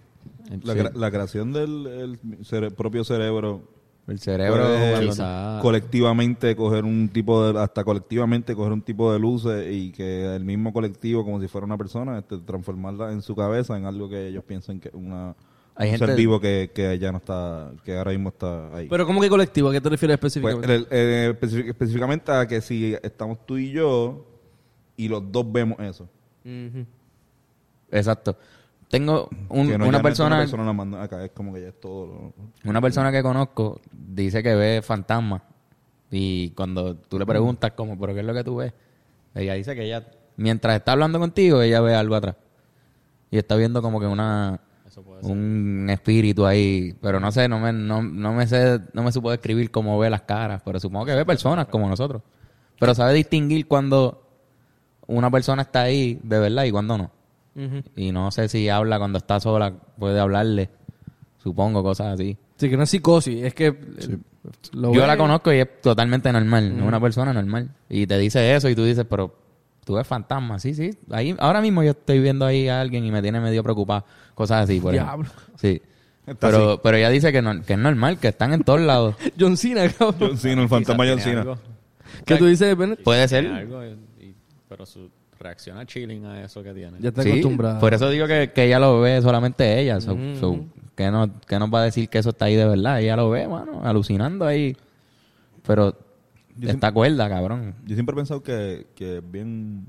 La, 0.64 0.90
la 0.94 1.10
creación 1.10 1.52
del 1.52 1.86
el 1.86 2.18
cere- 2.44 2.70
propio 2.70 3.04
cerebro 3.04 3.60
El 4.06 4.18
cerebro... 4.18 4.64
puede 4.64 5.60
colectivamente 5.60 6.56
coger 6.56 6.84
un 6.84 7.10
tipo 7.10 7.44
de 7.52 7.60
hasta 7.60 7.84
colectivamente 7.84 8.54
coger 8.54 8.72
un 8.72 8.80
tipo 8.80 9.12
de 9.12 9.18
luces 9.18 9.66
y 9.70 9.92
que 9.92 10.34
el 10.34 10.44
mismo 10.44 10.72
colectivo 10.72 11.22
como 11.24 11.38
si 11.40 11.48
fuera 11.48 11.66
una 11.66 11.76
persona 11.76 12.18
este, 12.18 12.38
transformarla 12.38 13.12
en 13.12 13.20
su 13.20 13.36
cabeza 13.36 13.76
en 13.76 13.84
algo 13.84 14.08
que 14.08 14.28
ellos 14.28 14.42
piensen 14.44 14.80
que 14.80 14.90
una 14.94 15.34
Hay 15.74 15.88
un 15.90 15.96
gente- 15.96 16.06
ser 16.06 16.16
vivo 16.16 16.40
que, 16.40 16.70
que 16.74 16.98
ya 16.98 17.12
no 17.12 17.18
está 17.18 17.70
que 17.84 17.98
ahora 17.98 18.12
mismo 18.12 18.30
está 18.30 18.74
ahí 18.74 18.88
Pero 18.88 19.06
¿cómo 19.06 19.20
que 19.20 19.28
colectivo? 19.28 19.68
¿A 19.68 19.72
qué 19.72 19.82
te 19.82 19.90
refieres 19.90 20.16
Pues, 20.18 20.34
específicamente? 20.34 20.86
el- 21.28 21.36
específicamente 21.68 22.32
a 22.32 22.46
que 22.48 22.62
si 22.62 22.96
estamos 23.02 23.44
tú 23.44 23.58
y 23.58 23.70
yo 23.70 24.24
y 24.98 25.08
los 25.08 25.32
dos 25.32 25.50
vemos 25.50 25.78
eso. 25.80 26.06
Exacto. 27.90 28.36
Tengo 28.90 29.28
un- 29.50 29.68
no, 29.68 29.74
una 29.74 29.78
no 29.78 29.84
es 29.86 29.92
que 29.96 30.02
persona, 30.02 30.26
una 30.36 30.38
persona 30.38 30.64
la 30.64 30.72
manda 30.72 31.02
acá 31.02 31.24
es 31.24 31.30
como 31.32 31.52
que 31.52 31.60
ya 31.62 31.68
es 31.68 31.80
todo 31.80 32.06
lo- 32.06 32.32
una 32.70 32.80
persona 32.80 33.12
que 33.12 33.22
conozco 33.22 33.80
dice 33.92 34.42
que 34.42 34.54
ve 34.54 34.80
fantasmas 34.82 35.42
y 36.10 36.50
cuando 36.50 36.96
tú 36.96 37.18
le 37.18 37.26
preguntas 37.26 37.72
como, 37.72 37.98
pero 37.98 38.14
qué 38.14 38.20
es 38.20 38.26
lo 38.26 38.32
que 38.32 38.44
tú 38.44 38.56
ves, 38.56 38.72
ella 39.34 39.54
dice 39.54 39.74
que 39.74 39.84
ella 39.84 40.06
mientras 40.36 40.76
está 40.76 40.92
hablando 40.92 41.18
contigo 41.18 41.60
ella 41.62 41.80
ve 41.82 41.94
algo 41.94 42.14
atrás. 42.14 42.36
Y 43.30 43.36
está 43.36 43.56
viendo 43.56 43.82
como 43.82 44.00
que 44.00 44.06
una 44.06 44.58
un 45.30 45.86
espíritu 45.90 46.46
ahí, 46.46 46.96
pero 47.02 47.20
no 47.20 47.30
sé, 47.30 47.46
no 47.46 47.58
me 47.60 47.74
no, 47.74 48.02
no 48.02 48.32
me 48.32 48.46
sé, 48.46 48.80
no 48.94 49.02
me 49.02 49.12
supo 49.12 49.30
describir 49.30 49.70
cómo 49.70 49.98
ve 49.98 50.08
las 50.08 50.22
caras, 50.22 50.62
pero 50.64 50.80
supongo 50.80 51.04
que 51.04 51.14
ve 51.14 51.26
personas 51.26 51.66
como 51.66 51.86
nosotros, 51.90 52.22
pero 52.80 52.94
sabe 52.94 53.12
distinguir 53.12 53.68
cuando 53.68 54.27
una 55.08 55.30
persona 55.30 55.62
está 55.62 55.82
ahí 55.82 56.18
de 56.22 56.38
verdad 56.38 56.64
y 56.64 56.70
cuando 56.70 56.96
no. 56.98 57.10
Y 57.96 58.12
no 58.12 58.30
sé 58.30 58.48
si 58.48 58.68
habla 58.68 58.98
cuando 58.98 59.18
está 59.18 59.40
sola, 59.40 59.72
puede 59.98 60.20
hablarle. 60.20 60.70
Supongo, 61.42 61.82
cosas 61.82 62.14
así. 62.14 62.36
Sí, 62.56 62.70
que 62.70 62.76
no 62.76 62.84
es 62.84 62.90
psicosis, 62.90 63.42
es 63.42 63.52
que... 63.54 63.74
lo 64.72 64.92
Yo 64.94 65.00
ve- 65.00 65.06
la 65.08 65.16
conozco 65.16 65.52
y 65.52 65.58
es 65.58 65.80
totalmente 65.80 66.32
normal, 66.32 66.76
no 66.78 66.86
una 66.86 67.00
persona 67.00 67.32
normal. 67.32 67.68
Y 67.88 68.06
te 68.06 68.16
dice 68.18 68.54
eso 68.54 68.68
y 68.68 68.74
tú 68.76 68.84
dices, 68.84 69.04
pero 69.10 69.34
tú 69.84 69.94
ves 69.94 70.06
fantasma. 70.06 70.58
Sí, 70.60 70.72
sí. 70.74 70.90
Ahí, 71.10 71.34
ahora 71.38 71.60
mismo 71.60 71.82
yo 71.82 71.90
estoy 71.92 72.20
viendo 72.20 72.44
ahí 72.46 72.68
a 72.68 72.80
alguien 72.80 73.04
y 73.04 73.10
me 73.10 73.22
tiene 73.22 73.40
medio 73.40 73.62
preocupado. 73.64 74.04
Cosas 74.34 74.64
así, 74.64 74.78
por 74.80 74.94
ejemplo. 74.94 75.24
Diablo. 75.24 75.42
Sí. 75.56 75.82
Está 76.26 76.50
Pero, 76.50 76.80
pero 76.82 76.96
ella 76.96 77.08
dice 77.10 77.32
que, 77.32 77.40
no, 77.42 77.62
que 77.62 77.72
es 77.72 77.78
normal, 77.78 78.18
que 78.18 78.28
están 78.28 78.52
en 78.52 78.62
todos 78.62 78.80
lados. 78.80 79.16
John 79.40 79.56
Cena, 79.56 79.88
cabrón. 79.88 80.16
John 80.20 80.38
Cena, 80.38 80.62
el 80.62 80.68
fantasma 80.68 81.04
John 81.08 81.20
Cena. 81.20 81.44
¿Qué 82.24 82.36
tú 82.36 82.46
dices? 82.46 82.76
Puede 83.02 83.26
ser. 83.28 83.46
Pero 84.68 84.84
su 84.86 85.10
reacción 85.38 85.78
a 85.78 85.86
chilling 85.86 86.24
a 86.26 86.42
eso 86.44 86.62
que 86.62 86.72
tiene. 86.74 86.98
Ya 87.00 87.08
está 87.10 87.22
Sí, 87.22 87.30
acostumbrado. 87.30 87.80
por 87.80 87.94
eso 87.94 88.08
digo 88.10 88.26
que, 88.26 88.50
que 88.54 88.64
ella 88.64 88.78
lo 88.78 89.00
ve 89.00 89.20
solamente 89.22 89.80
ella. 89.80 90.00
So- 90.00 90.16
so, 90.38 90.64
¿qué, 90.96 91.10
nos, 91.10 91.30
qué 91.46 91.58
nos 91.58 91.72
va 91.72 91.80
a 91.82 91.84
decir 91.84 92.08
que 92.08 92.18
eso 92.18 92.30
está 92.30 92.46
ahí 92.46 92.56
de 92.56 92.66
verdad? 92.66 93.00
Ella 93.00 93.16
lo 93.16 93.30
ve, 93.30 93.46
mano, 93.48 93.80
alucinando 93.84 94.44
ahí. 94.46 94.76
Pero 95.66 95.96
Yo 96.56 96.70
está 96.70 96.90
cuerda, 96.92 97.28
cabrón. 97.28 97.74
Yo 97.86 97.94
siempre 97.94 98.14
he 98.14 98.16
pensado 98.16 98.42
que, 98.42 98.86
que 98.94 99.18
es 99.18 99.30
bien. 99.30 99.86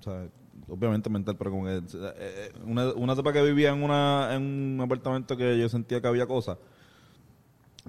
O 0.00 0.02
sea, 0.02 0.26
obviamente 0.68 1.10
mental, 1.10 1.36
pero 1.36 1.50
como 1.50 1.64
que. 1.66 1.76
eh, 1.76 1.82
eh, 2.18 2.52
Una, 2.64 2.92
una 2.94 3.12
etapa 3.12 3.32
que 3.32 3.42
vivía 3.42 3.70
en, 3.70 3.82
una, 3.82 4.30
en 4.34 4.42
un 4.42 4.80
apartamento 4.82 5.36
que 5.36 5.58
yo 5.58 5.68
sentía 5.68 6.00
que 6.00 6.06
había 6.08 6.26
cosas. 6.26 6.58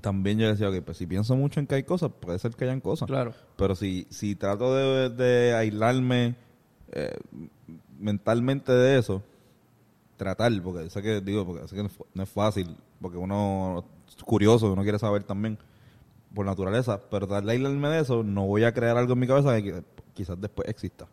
También 0.02 0.38
yo 0.38 0.48
decía, 0.48 0.72
que 0.72 0.82
pues 0.82 0.98
si 0.98 1.08
pienso 1.08 1.36
mucho 1.36 1.60
en 1.60 1.68
que 1.68 1.76
hay 1.76 1.84
cosas, 1.84 2.12
puede 2.20 2.38
ser 2.40 2.52
que 2.56 2.66
hayan 2.66 2.82
cosas. 2.82 3.08
Claro. 3.08 3.34
Pero 3.56 3.76
si, 3.76 4.06
si 4.10 4.36
trato 4.36 4.76
de, 4.76 5.10
de 5.10 5.54
aislarme 5.56 6.36
eh, 6.92 7.16
mentalmente 8.00 8.72
de 8.72 9.00
eso, 9.00 9.24
tratar, 10.18 10.52
porque 10.62 10.90
sé 10.90 11.02
que, 11.02 11.22
digo, 11.22 11.46
porque 11.46 11.68
sé 11.68 11.76
que 11.76 11.90
no 12.14 12.24
es 12.24 12.30
fácil, 12.30 12.76
porque 13.02 13.18
uno 13.18 13.86
es 14.08 14.24
curioso, 14.24 14.72
uno 14.72 14.84
quiere 14.84 15.00
saber 15.00 15.24
también 15.24 15.58
por 16.34 16.46
naturaleza, 16.46 17.02
pero 17.10 17.28
tratar 17.28 17.46
de 17.46 17.54
aislarme 17.54 17.88
de 17.90 18.02
eso, 18.02 18.24
no 18.24 18.46
voy 18.46 18.64
a 18.64 18.74
crear 18.74 18.98
algo 18.98 19.14
en 19.14 19.20
mi 19.20 19.28
cabeza 19.28 19.56
que 19.62 19.74
qui- 19.76 19.84
quizás 20.14 20.40
después 20.40 20.68
exista. 20.70 21.08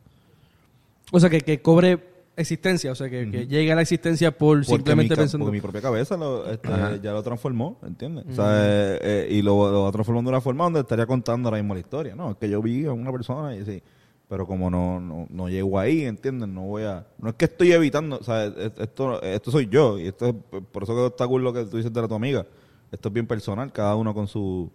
O 1.12 1.20
sea, 1.20 1.30
que, 1.30 1.40
que 1.40 1.60
cobre 1.62 2.13
existencia, 2.36 2.90
o 2.92 2.94
sea, 2.94 3.08
que, 3.08 3.30
que 3.30 3.46
llegue 3.46 3.70
a 3.72 3.74
la 3.76 3.82
existencia 3.82 4.30
por 4.36 4.58
Porque 4.58 4.66
simplemente 4.76 5.14
mi, 5.14 5.16
pensando... 5.18 5.44
porque 5.46 5.56
mi 5.56 5.60
propia 5.62 5.80
cabeza 5.82 6.16
lo, 6.16 6.50
este, 6.50 6.68
ya 7.02 7.12
lo 7.12 7.22
transformó, 7.22 7.78
¿entiendes? 7.86 8.24
O 8.30 8.34
sea, 8.34 8.44
eh, 8.50 8.98
eh, 9.02 9.28
y 9.30 9.42
lo, 9.42 9.70
lo 9.70 9.82
va 9.84 9.92
transformando 9.92 10.30
de 10.30 10.34
una 10.36 10.40
forma 10.40 10.64
donde 10.64 10.80
estaría 10.80 11.06
contando 11.06 11.48
ahora 11.48 11.58
mismo 11.62 11.74
la 11.74 11.80
historia. 11.80 12.14
No, 12.14 12.32
es 12.32 12.36
que 12.36 12.48
yo 12.48 12.60
vi 12.60 12.86
a 12.86 12.92
una 12.92 13.12
persona 13.12 13.54
y 13.54 13.64
sí, 13.64 13.82
pero 14.28 14.46
como 14.46 14.70
no, 14.70 15.00
no, 15.00 15.26
no 15.30 15.48
llego 15.48 15.78
ahí, 15.78 16.04
¿entiendes? 16.04 16.48
No 16.48 16.62
voy 16.62 16.82
a... 16.84 17.06
No 17.18 17.28
es 17.28 17.34
que 17.36 17.44
estoy 17.44 17.72
evitando, 17.72 18.18
o 18.18 18.22
sea, 18.24 18.46
es- 18.46 18.72
esto, 18.78 19.22
esto 19.22 19.50
soy 19.50 19.68
yo 19.68 19.98
y 19.98 20.08
esto 20.08 20.26
es, 20.28 20.34
por 20.72 20.82
eso 20.82 20.94
que 20.94 21.06
está 21.06 21.26
cool 21.26 21.44
lo 21.44 21.52
que 21.52 21.64
tú 21.66 21.76
dices 21.76 21.92
de 21.92 22.00
la 22.02 22.08
tu 22.08 22.14
amiga. 22.14 22.46
Esto 22.90 23.08
es 23.08 23.12
bien 23.14 23.26
personal, 23.26 23.72
cada 23.72 23.96
uno 23.96 24.14
con 24.14 24.26
su 24.28 24.70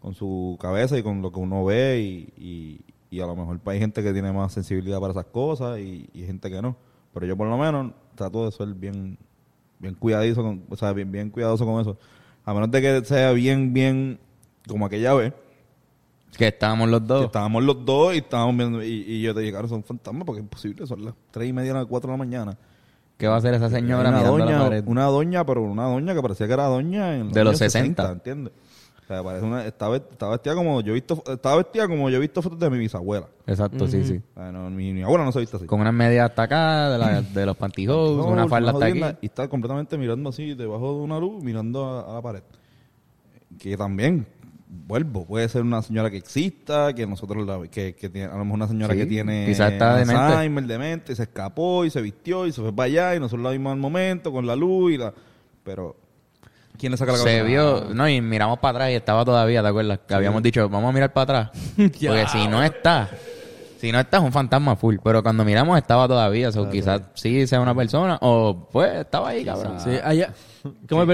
con 0.00 0.14
su 0.14 0.58
cabeza 0.60 0.98
y 0.98 1.02
con 1.04 1.22
lo 1.22 1.30
que 1.30 1.38
uno 1.38 1.64
ve 1.64 2.00
y, 2.00 2.28
y, 2.36 2.80
y 3.12 3.20
a 3.20 3.26
lo 3.26 3.36
mejor 3.36 3.60
hay 3.66 3.78
gente 3.78 4.02
que 4.02 4.12
tiene 4.12 4.32
más 4.32 4.52
sensibilidad 4.52 4.98
para 4.98 5.12
esas 5.12 5.26
cosas 5.26 5.78
y, 5.78 6.08
y 6.12 6.24
gente 6.24 6.50
que 6.50 6.60
no. 6.60 6.76
Pero 7.14 7.26
yo 7.26 7.36
por 7.36 7.46
lo 7.46 7.58
menos 7.58 7.92
trato 8.16 8.44
de 8.46 8.52
ser 8.52 8.68
bien 8.74 9.18
bien 9.78 9.94
cuidadizo, 9.94 10.42
con, 10.42 10.62
o 10.70 10.76
sea, 10.76 10.92
bien, 10.92 11.10
bien 11.12 11.28
cuidadoso 11.30 11.66
con 11.66 11.80
eso. 11.80 11.98
A 12.44 12.54
menos 12.54 12.70
de 12.70 12.80
que 12.80 13.04
sea 13.04 13.32
bien, 13.32 13.72
bien 13.74 14.18
como 14.66 14.86
aquella 14.86 15.12
vez, 15.14 15.32
Que 16.38 16.48
estábamos 16.48 16.88
los 16.88 17.00
que 17.02 17.06
dos. 17.08 17.24
estábamos 17.26 17.62
los 17.64 17.84
dos 17.84 18.14
y 18.14 18.18
estábamos 18.18 18.56
viendo, 18.56 18.82
y, 18.82 19.04
y 19.06 19.22
yo 19.22 19.34
te 19.34 19.40
dije, 19.40 19.52
claro, 19.52 19.68
son 19.68 19.82
fantasmas 19.82 20.24
porque 20.24 20.38
es 20.40 20.44
imposible, 20.44 20.86
son 20.86 21.04
las 21.04 21.14
tres 21.30 21.48
y 21.48 21.52
media, 21.52 21.74
las 21.74 21.86
cuatro 21.86 22.08
de 22.10 22.14
la 22.14 22.18
mañana. 22.18 22.56
¿Qué 23.18 23.26
va 23.28 23.34
a 23.34 23.38
hacer 23.38 23.54
esa 23.54 23.68
señora 23.70 24.08
una 24.08 24.18
mirando 24.18 24.38
doña, 24.38 24.58
la 24.58 24.64
pared? 24.64 24.84
una 24.86 25.04
doña, 25.04 25.44
pero 25.44 25.62
una 25.62 25.84
doña 25.84 26.14
que 26.14 26.22
parecía 26.22 26.46
que 26.46 26.52
era 26.52 26.66
doña 26.66 27.16
en 27.16 27.30
De 27.32 27.44
los 27.44 27.60
años 27.60 27.72
60. 27.72 28.12
¿entiendes? 28.12 28.52
O 29.02 29.06
sea, 29.06 29.22
parece 29.22 29.44
una, 29.44 29.66
estaba, 29.66 29.96
estaba 29.96 30.32
vestida 30.32 30.54
como 30.54 30.80
yo 30.80 30.92
he 30.92 30.94
visto, 30.94 31.22
estaba 31.26 31.56
vestida 31.56 31.88
como 31.88 32.08
yo 32.08 32.16
he 32.16 32.20
visto 32.20 32.40
fotos 32.40 32.58
de 32.60 32.70
mi 32.70 32.78
bisabuela. 32.78 33.26
Exacto, 33.46 33.86
sí, 33.88 34.04
sí. 34.04 34.20
O 34.34 34.40
sea, 34.40 34.52
no, 34.52 34.70
mi, 34.70 34.92
mi 34.92 35.02
abuela 35.02 35.24
no 35.24 35.32
se 35.32 35.40
viste 35.40 35.56
así. 35.56 35.66
Con 35.66 35.80
unas 35.80 35.92
medias 35.92 36.30
hasta 36.30 36.44
acá, 36.44 36.88
de, 36.90 36.98
la- 36.98 37.20
de 37.22 37.46
los 37.46 37.56
pantyhose, 37.56 38.14
No, 38.16 38.26
una 38.32 38.46
falda 38.48 38.70
hasta 38.70 38.86
aquí. 38.86 39.02
Y 39.20 39.26
está 39.26 39.48
completamente 39.48 39.98
mirando 39.98 40.30
así, 40.30 40.54
debajo 40.54 40.94
de 40.94 41.00
una 41.02 41.18
luz, 41.18 41.42
mirando 41.42 41.84
a, 41.84 42.10
a 42.10 42.14
la 42.14 42.22
pared. 42.22 42.42
Que 43.58 43.76
también, 43.76 44.26
vuelvo, 44.86 45.26
puede 45.26 45.48
ser 45.48 45.62
una 45.62 45.82
señora 45.82 46.10
que 46.10 46.16
exista, 46.16 46.94
que 46.94 47.06
nosotros 47.06 47.46
la, 47.46 47.60
que, 47.68 47.94
que 47.94 48.08
tiene, 48.08 48.28
a 48.28 48.36
lo 48.36 48.44
mejor 48.44 48.54
una 48.56 48.68
señora 48.68 48.94
Sí, 48.94 49.00
que 49.00 49.06
tiene 49.06 49.46
quizás 49.48 49.72
está 49.72 49.96
demente. 49.96 50.14
Alzheimer, 50.22 50.64
demente, 50.66 51.12
y 51.12 51.16
se 51.16 51.24
escapó 51.24 51.84
y 51.84 51.90
se 51.90 52.00
vistió 52.00 52.46
y 52.46 52.52
se 52.52 52.62
fue 52.62 52.72
para 52.72 52.86
allá 52.86 53.16
y 53.16 53.20
nosotros 53.20 53.42
la 53.42 53.50
vimos 53.50 53.72
al 53.72 53.78
momento 53.78 54.32
con 54.32 54.46
la 54.46 54.56
luz 54.56 54.92
y 54.92 54.96
la... 54.98 55.12
Pero, 55.64 55.96
¿quién 56.78 56.92
le 56.92 56.98
saca 56.98 57.12
la 57.12 57.18
Se 57.18 57.24
cabeza? 57.24 57.44
vio, 57.44 57.94
no, 57.94 58.08
y 58.08 58.20
miramos 58.20 58.58
para 58.58 58.78
atrás 58.78 58.90
y 58.90 58.94
estaba 58.94 59.24
todavía, 59.24 59.62
¿te 59.62 59.68
acuerdas? 59.68 60.00
Que 60.06 60.14
habíamos 60.14 60.42
dicho, 60.42 60.68
vamos 60.68 60.88
a 60.90 60.92
mirar 60.92 61.12
para 61.12 61.48
atrás. 61.48 61.62
Porque 61.76 62.26
si 62.30 62.48
no 62.48 62.62
está, 62.62 63.08
si 63.80 63.92
no 63.92 64.00
está 64.00 64.16
es 64.18 64.22
un 64.22 64.32
fantasma 64.32 64.76
full. 64.76 64.96
Pero 65.02 65.22
cuando 65.22 65.44
miramos 65.44 65.76
estaba 65.78 66.06
todavía, 66.08 66.50
o 66.50 66.70
quizás 66.70 67.02
sí 67.14 67.46
sea 67.46 67.60
una 67.60 67.74
persona, 67.74 68.18
o 68.20 68.68
pues 68.70 68.92
estaba 68.94 69.30
ahí, 69.30 69.44
cabrón. 69.44 69.80
Sí, 69.80 69.90
allá. 70.02 70.32
¿Cómo? 70.88 71.06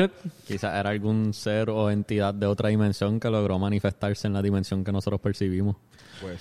Quizás 0.47 0.79
era 0.79 0.91
algún 0.91 1.33
ser 1.35 1.71
o 1.71 1.91
entidad 1.91 2.35
de 2.35 2.47
otra 2.47 2.69
dimensión 2.69 3.19
que 3.21 3.31
logró 3.31 3.59
manifestarse 3.59 4.27
en 4.27 4.33
la 4.35 4.43
dimensión 4.43 4.85
que 4.85 4.93
nosotros 4.93 5.21
percibimos. 5.21 5.77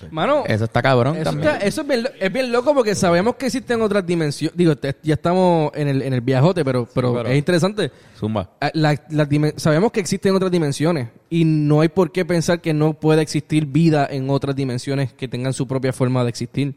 Mano, 0.10 0.44
Eso 0.48 0.64
está 0.64 0.82
cabrón 0.82 1.16
Eso, 1.18 1.26
también. 1.26 1.50
está- 1.54 1.66
eso 1.68 1.82
es, 1.82 1.88
bien, 1.88 2.08
es 2.20 2.34
bien 2.34 2.52
loco 2.52 2.74
porque 2.74 2.96
sabemos 2.96 3.36
que 3.36 3.46
existen 3.46 3.80
otras 3.82 4.04
dimensiones. 4.06 4.58
Digo, 4.58 4.74
ya 5.04 5.14
estamos 5.14 5.72
en 5.76 5.88
el, 5.88 6.02
en 6.02 6.14
el 6.14 6.22
viajote, 6.22 6.66
pero, 6.66 6.88
pero, 6.92 7.14
pero- 7.14 7.30
es 7.30 7.38
interesante. 7.38 7.92
Zumba. 8.18 8.50
Ah, 8.60 8.72
la- 8.74 9.00
las 9.12 9.30
dimen- 9.30 9.54
sabemos 9.58 9.92
que 9.92 10.00
existen 10.00 10.34
otras 10.36 10.50
dimensiones 10.50 11.10
y 11.30 11.46
no 11.46 11.82
hay 11.82 11.90
por 11.90 12.12
qué 12.12 12.26
pensar 12.26 12.60
que 12.60 12.74
no 12.74 12.94
pueda 12.94 13.22
existir 13.22 13.68
vida 13.68 14.08
en 14.10 14.30
otras 14.32 14.56
dimensiones 14.56 15.14
que 15.14 15.28
tengan 15.28 15.54
su 15.54 15.68
propia 15.68 15.94
forma 15.94 16.24
de 16.24 16.30
existir 16.30 16.74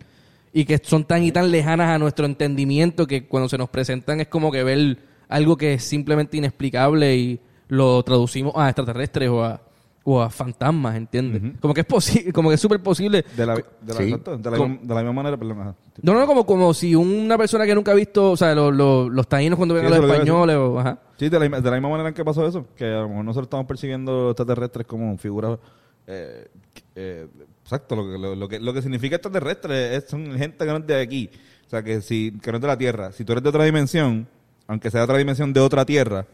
y 0.52 0.66
que 0.66 0.78
son 0.82 1.04
tan 1.04 1.22
y 1.22 1.32
tan 1.32 1.50
lejanas 1.50 1.88
a 1.88 1.98
nuestro 1.98 2.26
entendimiento 2.26 3.06
que 3.06 3.26
cuando 3.26 3.48
se 3.48 3.56
nos 3.56 3.70
presentan 3.70 4.20
es 4.20 4.28
como 4.28 4.52
que 4.52 4.62
ver 4.62 4.98
algo 5.30 5.56
que 5.56 5.74
es 5.74 5.84
simplemente 5.84 6.36
inexplicable 6.36 7.16
y 7.16 7.40
lo 7.68 8.02
traducimos 8.02 8.52
a 8.56 8.68
extraterrestres 8.68 9.28
o 9.30 9.44
a, 9.44 9.60
o 10.02 10.20
a 10.20 10.28
fantasmas, 10.30 10.96
¿entiendes? 10.96 11.52
Como 11.60 11.72
que 11.72 11.80
es 11.82 11.86
posible, 11.86 12.32
como 12.34 12.48
que 12.48 12.56
es 12.56 12.60
súper 12.60 12.82
posible. 12.82 13.24
De 13.36 13.46
la, 13.46 13.54
de 13.54 13.64
la, 13.86 13.94
Sí. 13.94 14.02
exacto, 14.04 14.36
de 14.36 14.50
la, 14.50 14.56
Com- 14.56 14.72
misma- 14.72 14.88
de 14.88 14.94
la 14.94 15.00
misma 15.02 15.12
manera, 15.12 15.36
perdón. 15.36 15.60
ajá. 15.60 15.74
No, 16.02 16.14
no, 16.14 16.26
como, 16.26 16.44
como 16.46 16.74
si 16.74 16.94
una 16.94 17.36
persona 17.38 17.64
que 17.66 17.74
nunca 17.74 17.92
ha 17.92 17.94
visto, 17.94 18.32
o 18.32 18.36
sea, 18.36 18.54
los, 18.54 18.74
los, 18.74 19.10
los 19.10 19.28
taínos 19.28 19.56
cuando 19.56 19.74
ven 19.74 19.86
Sí, 19.86 19.92
a 19.92 19.96
los 19.98 20.06
lo 20.06 20.12
españoles, 20.12 20.56
o, 20.56 20.80
ajá. 20.80 20.98
Sí, 21.16 21.28
de 21.28 21.38
la, 21.38 21.60
de 21.60 21.70
la 21.70 21.76
misma 21.76 21.90
manera 21.90 22.08
en 22.08 22.14
que 22.14 22.24
pasó 22.24 22.46
eso, 22.46 22.66
que 22.74 22.84
a 22.86 23.00
lo 23.02 23.08
mejor 23.08 23.24
nosotros 23.24 23.46
estamos 23.46 23.66
percibiendo 23.66 24.30
extraterrestres 24.30 24.86
como 24.86 25.16
figuras... 25.18 25.58
eh, 26.06 26.48
eh, 26.96 27.26
exacto, 27.62 27.94
lo 27.94 28.04
que, 28.10 28.18
lo, 28.18 28.34
lo 28.34 28.48
que, 28.48 28.58
lo 28.58 28.72
que 28.72 28.82
significa 28.82 29.16
extraterrestre 29.16 29.94
es 29.96 30.06
son 30.08 30.32
gente 30.36 30.64
que 30.64 30.70
no 30.72 30.78
es 30.78 30.86
de 30.86 31.00
aquí. 31.00 31.30
O 31.66 31.70
sea, 31.70 31.82
que, 31.84 32.00
si, 32.00 32.32
que 32.42 32.50
no 32.50 32.56
es 32.56 32.62
de 32.62 32.66
la 32.66 32.76
Tierra. 32.78 33.12
Si 33.12 33.24
tú 33.24 33.32
eres 33.32 33.44
de 33.44 33.48
otra 33.50 33.62
dimensión, 33.64 34.26
aunque 34.70 34.88
sea 34.90 35.02
otra 35.04 35.18
dimensión 35.18 35.52
de 35.52 35.58
otra 35.60 35.84
Tierra, 35.84 36.24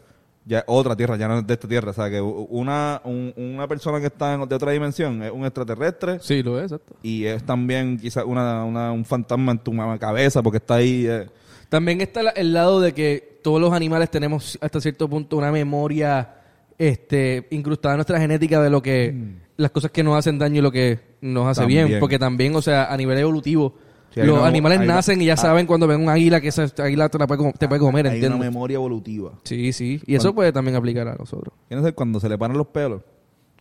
ya 0.45 0.63
otra 0.67 0.95
Tierra, 0.95 1.17
ya 1.17 1.27
no 1.27 1.39
es 1.39 1.47
de 1.47 1.53
esta 1.55 1.67
Tierra. 1.67 1.89
O 1.89 1.93
sea, 1.93 2.09
que 2.09 2.21
una, 2.21 3.01
un- 3.03 3.33
una 3.35 3.67
persona 3.67 3.99
que 3.99 4.05
está 4.07 4.33
en- 4.35 4.47
de 4.47 4.55
otra 4.55 4.71
dimensión 4.71 5.21
es 5.23 5.31
un 5.31 5.43
extraterrestre 5.43 6.19
Sí, 6.21 6.43
lo 6.43 6.57
es, 6.59 6.71
exacto. 6.71 6.95
y 7.01 7.25
es 7.25 7.43
también 7.43 7.97
quizás 7.97 8.23
una, 8.25 8.63
una, 8.63 8.91
un 8.91 9.03
fantasma 9.03 9.51
en 9.53 9.57
tu 9.59 9.73
cabeza 9.99 10.41
porque 10.43 10.57
está 10.57 10.75
ahí... 10.75 11.05
eh, 11.07 11.27
También 11.69 11.99
está 12.01 12.21
el 12.21 12.53
lado 12.53 12.79
de 12.79 12.93
que 12.93 13.39
todos 13.43 13.59
los 13.59 13.73
animales 13.73 14.09
tenemos 14.11 14.57
hasta 14.61 14.79
cierto 14.79 15.09
punto 15.09 15.35
una 15.37 15.51
memoria 15.51 16.35
este, 16.77 17.47
incrustada 17.51 17.95
en 17.95 17.97
nuestra 17.97 18.19
genética 18.19 18.61
de 18.61 18.69
lo 18.69 18.81
que 18.81 19.15
las 19.57 19.71
cosas 19.71 19.89
que 19.91 20.03
nos 20.03 20.15
hacen 20.17 20.37
daño 20.37 20.59
y 20.59 20.61
lo 20.61 20.71
que 20.71 20.99
nos 21.21 21.47
hace 21.47 21.65
bien. 21.65 21.97
Porque 21.99 22.19
también, 22.19 22.55
o 22.55 22.61
sea, 22.61 22.93
a 22.93 22.95
nivel 22.97 23.17
evolutivo, 23.17 23.73
Sí, 24.21 24.27
los 24.27 24.37
una- 24.39 24.47
animales 24.47 24.79
hay 24.79 24.85
una- 24.85 24.95
nacen 24.95 25.21
y 25.21 25.25
ya 25.25 25.33
ah. 25.33 25.37
saben 25.37 25.65
cuando 25.65 25.87
ven 25.87 26.01
un 26.01 26.09
águila 26.09 26.39
que 26.41 26.47
esa 26.49 26.65
águila 26.79 27.09
te, 27.09 27.17
la 27.17 27.27
puede, 27.27 27.51
te 27.53 27.67
puede 27.67 27.79
comer, 27.79 28.07
hay 28.07 28.17
una 28.19 28.25
¿entiendes? 28.27 28.51
memoria 28.51 28.75
evolutiva. 28.75 29.31
Sí, 29.43 29.71
sí. 29.73 30.01
Y 30.05 30.15
eso 30.15 30.33
puede 30.33 30.51
también 30.51 30.75
aplicar 30.77 31.07
a 31.07 31.15
nosotros. 31.15 31.53
¿Quién 31.67 31.85
es 31.85 31.93
cuando 31.93 32.19
se 32.19 32.29
le 32.29 32.37
paran 32.37 32.57
los 32.57 32.67
pelos? 32.67 33.01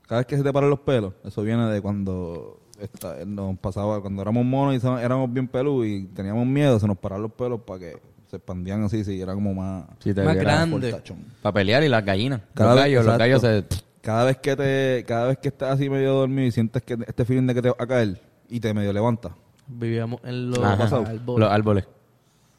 Cada 0.07 0.21
vez 0.21 0.27
que 0.27 0.37
se 0.37 0.43
te 0.43 0.53
paran 0.53 0.71
los 0.71 0.81
pelos, 0.81 1.15
eso 1.25 1.43
viene 1.43 1.67
de 1.71 1.81
cuando 1.81 2.61
esta- 2.81 3.25
nos 3.25 3.59
pasaba, 3.59 4.01
cuando 4.01 4.23
éramos 4.23 4.45
monos 4.45 4.75
y 4.77 4.81
sa- 4.81 5.03
éramos 5.03 5.33
bien 5.33 5.49
peludos 5.49 5.87
y 5.87 6.05
teníamos 6.15 6.47
miedo, 6.47 6.79
se 6.79 6.87
nos 6.87 6.97
paraban 6.99 7.23
los 7.23 7.33
pelos 7.33 7.61
para 7.63 7.81
que 7.81 7.97
se 8.31 8.37
expandían 8.37 8.83
así, 8.85 9.03
y 9.07 9.21
era 9.21 9.35
como 9.35 9.55
más, 9.55 9.85
Si 10.01 10.13
te 10.13 10.23
Más 10.23 10.37
grande. 10.37 10.91
fortachón. 10.91 11.19
Para 11.43 11.53
pelear 11.55 11.83
y 11.85 11.89
las 11.89 12.05
gallinas. 12.05 12.41
Cada 12.55 12.71
los 12.71 12.77
vez- 12.77 12.85
gallos, 12.85 13.05
los 13.07 13.19
gallos 13.19 13.41
se... 13.41 13.65
Cada 14.01 14.25
vez 14.25 14.37
que 14.39 14.55
te, 14.55 15.05
cada 15.07 15.27
vez 15.27 15.39
que 15.39 15.49
estás 15.49 15.73
así 15.73 15.91
medio 15.91 16.13
dormido 16.15 16.47
y 16.47 16.53
sientes 16.53 16.81
que 16.85 16.97
este 17.07 17.25
feeling 17.25 17.47
de 17.49 17.55
que 17.55 17.63
te 17.63 17.69
va 17.71 17.77
a 17.79 17.87
caer 17.89 18.21
y 18.49 18.61
te 18.61 18.73
medio 18.73 18.93
levantas, 18.93 19.33
Vivíamos 19.69 20.21
en 20.25 20.51
los 20.51 20.59
Ajá. 20.61 20.85
árboles. 20.85 21.21
Los 21.27 21.51
árboles. 21.51 21.89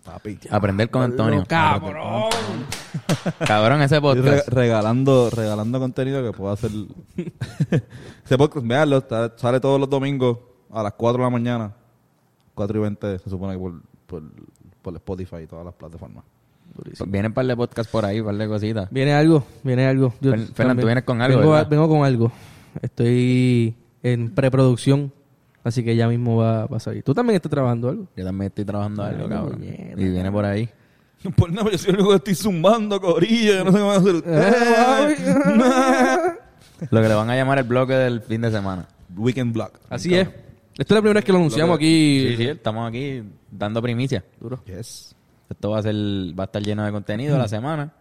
papi. 0.04 0.40
Aprender 0.50 0.90
con 0.90 1.02
Antonio. 1.04 1.44
¡Cabrón! 1.48 2.30
Cabrón, 3.48 3.82
ese 3.82 3.96
re- 3.96 4.02
podcast. 4.02 4.48
regalando, 4.50 5.30
regalando 5.30 5.80
contenido 5.80 6.24
que 6.24 6.36
puedo 6.38 6.52
hacer. 6.52 6.72
Ese 8.26 8.38
podcast, 8.38 8.66
veanlo, 8.66 9.04
sale 9.36 9.60
todos 9.60 9.80
los 9.80 9.90
domingos 9.90 10.38
a 10.72 10.84
las 10.84 10.94
4 10.94 11.18
de 11.18 11.24
la 11.24 11.30
mañana. 11.30 11.74
4 12.56 12.78
y 12.78 12.82
20 12.82 13.20
se 13.20 13.30
supone 13.30 13.54
que 13.54 13.60
por, 13.60 13.82
por, 14.08 14.24
por 14.82 14.96
Spotify 14.96 15.38
y 15.44 15.48
todas 15.48 15.66
las 15.66 15.74
plataformas. 15.76 16.24
Vienen 17.08 17.32
un 17.32 17.34
par 17.34 17.46
de 17.46 17.56
podcasts 17.56 17.92
por 17.92 18.06
ahí, 18.06 18.20
un 18.20 18.26
par 18.28 18.36
de 18.36 18.48
cositas. 18.48 18.90
Viene 18.92 19.14
algo, 19.14 19.44
viene 19.64 19.88
algo. 19.88 20.14
Yo 20.22 20.32
Fer- 20.34 20.48
Fernan, 20.54 20.56
también- 20.56 20.80
tú 20.80 20.86
vienes 20.86 21.04
con 21.04 21.22
algo, 21.22 21.66
vengo 21.70 21.88
con 21.90 22.04
algo. 22.06 22.32
Estoy 22.82 23.76
en 24.04 24.34
preproducción, 24.34 25.12
así 25.68 25.84
que 25.84 25.96
ya 25.96 26.08
mismo 26.08 26.38
va, 26.38 26.66
va 26.66 26.78
a 26.78 26.80
salir. 26.80 27.04
¿Tú 27.04 27.14
también 27.14 27.36
estás 27.36 27.50
trabajando 27.50 27.90
algo? 27.90 28.08
Yo 28.16 28.24
también 28.26 28.48
estoy 28.48 28.66
trabajando 28.66 29.04
algo, 29.04 29.24
Ay, 29.24 29.30
cabrón. 29.30 29.64
Y 29.64 30.10
viene 30.10 30.32
por 30.32 30.46
ahí. 30.46 30.70
No, 31.50 31.70
yo 31.70 31.78
soy 31.78 31.90
el 31.90 31.96
único 31.96 32.10
que 32.12 32.16
estoy 32.18 32.36
zumbando, 32.36 33.02
corillo. 33.02 33.54
Yo 33.54 33.64
no 33.66 33.72
sé 33.72 33.78
qué 33.78 33.84
van 33.84 33.96
a 33.96 33.98
hacer 33.98 34.16
ustedes. 35.18 35.20
Lo 36.92 37.02
que 37.02 37.08
le 37.08 37.16
van 37.16 37.30
a 37.30 37.36
llamar 37.36 37.58
el 37.58 37.64
bloque 37.64 37.94
del 37.94 38.22
fin 38.22 38.42
de 38.42 38.52
semana. 38.52 38.88
Weekend 39.16 39.52
Block. 39.52 39.80
Así 39.90 40.14
es. 40.14 40.28
Esta 40.28 40.84
es 40.84 40.92
la 40.92 41.02
primera 41.02 41.18
vez 41.18 41.26
que 41.26 41.32
lo 41.32 41.40
anunciamos 41.40 41.76
aquí. 41.76 42.28
Sí, 42.30 42.38
sí, 42.38 42.44
estamos 42.50 42.88
aquí 42.88 43.24
dando 43.50 43.82
primicia. 43.82 44.24
Duro. 44.40 44.62
Yes. 44.66 45.16
Esto 45.50 45.72
va 45.72 45.80
a 45.80 45.82
ser, 45.82 45.96
va 45.96 46.44
a 46.44 46.46
estar 46.46 46.62
lleno 46.62 46.86
de 46.86 46.92
contenido 46.92 47.36
la 47.38 47.48
semana. 47.48 47.92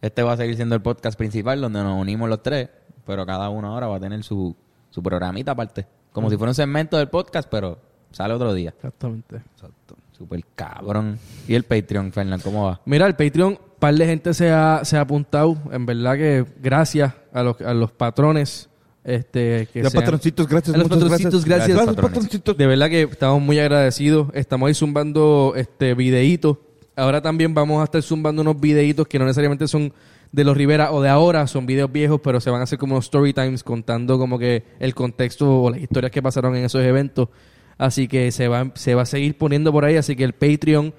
Este 0.00 0.22
va 0.22 0.32
a 0.32 0.36
seguir 0.38 0.56
siendo 0.56 0.74
el 0.74 0.80
podcast 0.80 1.18
principal 1.18 1.60
donde 1.60 1.82
nos 1.82 2.00
unimos 2.00 2.30
los 2.30 2.42
tres, 2.42 2.70
pero 3.06 3.26
cada 3.26 3.50
uno 3.50 3.68
ahora 3.68 3.88
va 3.88 3.96
a 3.96 4.00
tener 4.00 4.22
su, 4.24 4.56
su 4.88 5.02
programita 5.02 5.52
aparte. 5.52 5.86
Como 6.12 6.30
si 6.30 6.36
fuera 6.36 6.50
un 6.50 6.54
segmento 6.54 6.96
del 6.98 7.08
podcast, 7.08 7.48
pero 7.50 7.78
sale 8.10 8.34
otro 8.34 8.52
día. 8.54 8.70
Exactamente. 8.70 9.36
Exacto. 9.36 9.96
Super 10.16 10.44
cabrón. 10.54 11.18
¿Y 11.48 11.54
el 11.54 11.64
Patreon, 11.64 12.12
Fernán, 12.12 12.40
cómo 12.40 12.66
va? 12.66 12.80
Mira, 12.84 13.06
el 13.06 13.16
Patreon, 13.16 13.58
par 13.78 13.94
de 13.94 14.06
gente 14.06 14.34
se 14.34 14.50
ha, 14.50 14.84
se 14.84 14.96
ha 14.96 15.00
apuntado. 15.00 15.56
En 15.72 15.86
verdad 15.86 16.14
que 16.16 16.44
gracias 16.62 17.12
a 17.32 17.42
los, 17.42 17.60
a 17.60 17.74
los 17.74 17.90
patrones. 17.92 18.68
Este, 19.04 19.66
que 19.72 19.82
Los 19.82 19.90
se 19.90 19.98
han- 19.98 20.04
patroncitos, 20.04 20.46
gracias. 20.46 20.74
A 20.76 20.78
los 20.78 20.86
muchas 20.88 21.02
patroncitos, 21.02 21.44
gracias. 21.44 21.68
Gracias, 21.70 21.86
patrones. 21.86 22.10
patroncitos. 22.12 22.56
De 22.56 22.66
verdad 22.68 22.88
que 22.88 23.02
estamos 23.02 23.42
muy 23.42 23.58
agradecidos. 23.58 24.28
Estamos 24.32 24.68
ahí 24.68 24.74
zumbando 24.74 25.54
este 25.56 25.94
videitos. 25.94 26.58
Ahora 26.94 27.20
también 27.20 27.52
vamos 27.54 27.80
a 27.80 27.84
estar 27.84 28.00
zumbando 28.02 28.42
unos 28.42 28.60
videitos 28.60 29.08
que 29.08 29.18
no 29.18 29.24
necesariamente 29.24 29.66
son 29.66 29.92
de 30.32 30.44
los 30.44 30.56
Rivera 30.56 30.90
o 30.92 31.00
de 31.02 31.08
ahora, 31.10 31.46
son 31.46 31.66
videos 31.66 31.92
viejos, 31.92 32.20
pero 32.22 32.40
se 32.40 32.50
van 32.50 32.60
a 32.60 32.64
hacer 32.64 32.78
como 32.78 32.98
story 32.98 33.32
times 33.34 33.62
contando 33.62 34.18
como 34.18 34.38
que 34.38 34.64
el 34.80 34.94
contexto 34.94 35.62
o 35.62 35.70
las 35.70 35.80
historias 35.80 36.10
que 36.10 36.22
pasaron 36.22 36.56
en 36.56 36.64
esos 36.64 36.82
eventos. 36.82 37.28
Así 37.78 38.08
que 38.08 38.32
se 38.32 38.48
va, 38.48 38.70
se 38.74 38.94
va 38.94 39.02
a 39.02 39.06
seguir 39.06 39.36
poniendo 39.36 39.70
por 39.72 39.84
ahí. 39.84 39.96
Así 39.96 40.16
que 40.16 40.24
el 40.24 40.32
patreon.com 40.32 40.92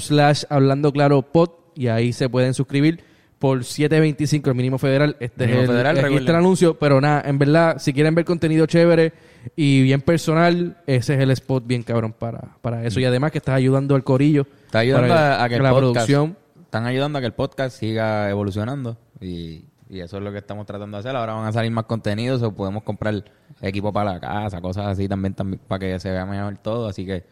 slash 0.00 0.44
hablando 0.48 0.92
claro 0.92 1.22
pod 1.22 1.50
y 1.74 1.88
ahí 1.88 2.12
se 2.12 2.28
pueden 2.28 2.54
suscribir 2.54 3.04
por 3.38 3.60
7.25 3.60 4.48
el 4.48 4.54
mínimo 4.54 4.78
federal. 4.78 5.16
Este 5.18 5.46
Mínimo 5.46 5.62
es 5.62 5.68
el, 5.68 5.74
federal, 5.74 5.96
aquí 5.96 6.02
recuerden. 6.04 6.18
está 6.20 6.30
el 6.30 6.38
anuncio, 6.38 6.78
pero 6.78 7.00
nada, 7.00 7.22
en 7.26 7.38
verdad, 7.40 7.78
si 7.78 7.92
quieren 7.92 8.14
ver 8.14 8.24
contenido 8.24 8.66
chévere 8.66 9.12
y 9.56 9.82
bien 9.82 10.00
personal, 10.00 10.76
ese 10.86 11.14
es 11.14 11.20
el 11.20 11.32
spot 11.32 11.66
bien 11.66 11.82
cabrón 11.82 12.14
para, 12.16 12.56
para 12.60 12.86
eso. 12.86 13.00
Y 13.00 13.04
además 13.04 13.32
que 13.32 13.38
estás 13.38 13.56
ayudando 13.56 13.96
al 13.96 14.04
corillo. 14.04 14.46
Está 14.66 14.78
ayudando 14.78 15.08
para 15.08 15.40
a, 15.40 15.44
a 15.44 15.48
que 15.48 15.56
el 15.56 15.62
la 15.64 15.70
podcast, 15.70 15.92
producción. 15.92 16.36
Están 16.72 16.86
ayudando 16.86 17.18
a 17.18 17.20
que 17.20 17.26
el 17.26 17.34
podcast 17.34 17.78
siga 17.78 18.30
evolucionando 18.30 18.96
y, 19.20 19.66
y 19.90 20.00
eso 20.00 20.16
es 20.16 20.22
lo 20.22 20.32
que 20.32 20.38
estamos 20.38 20.64
tratando 20.64 20.96
de 20.96 21.00
hacer. 21.00 21.14
Ahora 21.14 21.34
van 21.34 21.46
a 21.46 21.52
salir 21.52 21.70
más 21.70 21.84
contenidos 21.84 22.42
o 22.42 22.54
podemos 22.54 22.82
comprar 22.82 23.26
equipo 23.60 23.92
para 23.92 24.14
la 24.14 24.20
casa, 24.20 24.58
cosas 24.62 24.86
así 24.86 25.06
también, 25.06 25.34
también 25.34 25.60
para 25.68 25.80
que 25.80 26.00
se 26.00 26.10
vea 26.10 26.24
mejor 26.24 26.56
todo. 26.56 26.88
Así 26.88 27.04
que 27.04 27.26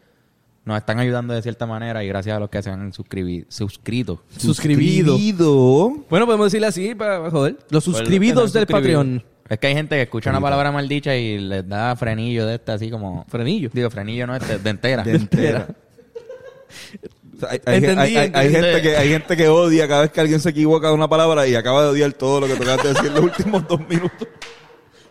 nos 0.63 0.77
están 0.77 0.99
ayudando 0.99 1.33
de 1.33 1.41
cierta 1.41 1.65
manera 1.65 2.03
y 2.03 2.07
gracias 2.07 2.37
a 2.37 2.39
los 2.39 2.51
que 2.51 2.61
se 2.61 2.69
han 2.69 2.93
suscrito. 2.93 3.47
Suscribido. 3.49 4.21
Suscribido. 4.37 5.89
Bueno, 6.07 6.27
podemos 6.27 6.45
decirle 6.45 6.67
así 6.67 6.93
para 6.93 7.31
joder. 7.31 7.53
Los 7.53 7.61
Pues 7.61 7.71
los 7.71 7.83
suscribidos 7.83 8.53
del 8.53 8.67
suscribido. 8.67 8.99
Patreon. 8.99 9.23
Es 9.49 9.57
que 9.57 9.65
hay 9.65 9.73
gente 9.73 9.95
que 9.95 10.03
escucha 10.03 10.29
una 10.29 10.39
palabra 10.39 10.71
maldicha 10.71 11.15
y 11.15 11.39
les 11.39 11.67
da 11.67 11.95
frenillo 11.95 12.45
de 12.45 12.53
este 12.53 12.73
así 12.73 12.91
como... 12.91 13.25
Frenillo. 13.27 13.71
Digo, 13.73 13.89
frenillo 13.89 14.27
no 14.27 14.35
este, 14.35 14.59
de 14.59 14.69
entera. 14.69 15.01
De 15.01 15.15
entera. 15.15 15.67
Sea, 17.41 17.49
hay, 17.51 17.61
hay- 17.65 17.75
Entendí, 17.77 18.01
hay- 18.01 18.15
hay- 18.17 18.31
hay 18.33 18.47
entendí. 18.47 18.53
gente 18.67 18.81
que, 18.81 18.97
hay 18.97 19.09
gente 19.09 19.37
que 19.37 19.47
odia 19.49 19.87
cada 19.87 20.01
vez 20.01 20.11
que 20.11 20.21
alguien 20.21 20.39
se 20.39 20.49
equivoca 20.49 20.87
de 20.87 20.93
una 20.93 21.07
palabra 21.09 21.47
y 21.47 21.55
acaba 21.55 21.83
de 21.83 21.89
odiar 21.89 22.13
todo 22.13 22.39
lo 22.41 22.47
que 22.47 22.55
tocaste 22.55 22.87
decir 22.89 23.07
en 23.07 23.13
los 23.15 23.23
últimos 23.23 23.67
dos 23.67 23.79
minutos. 23.87 24.27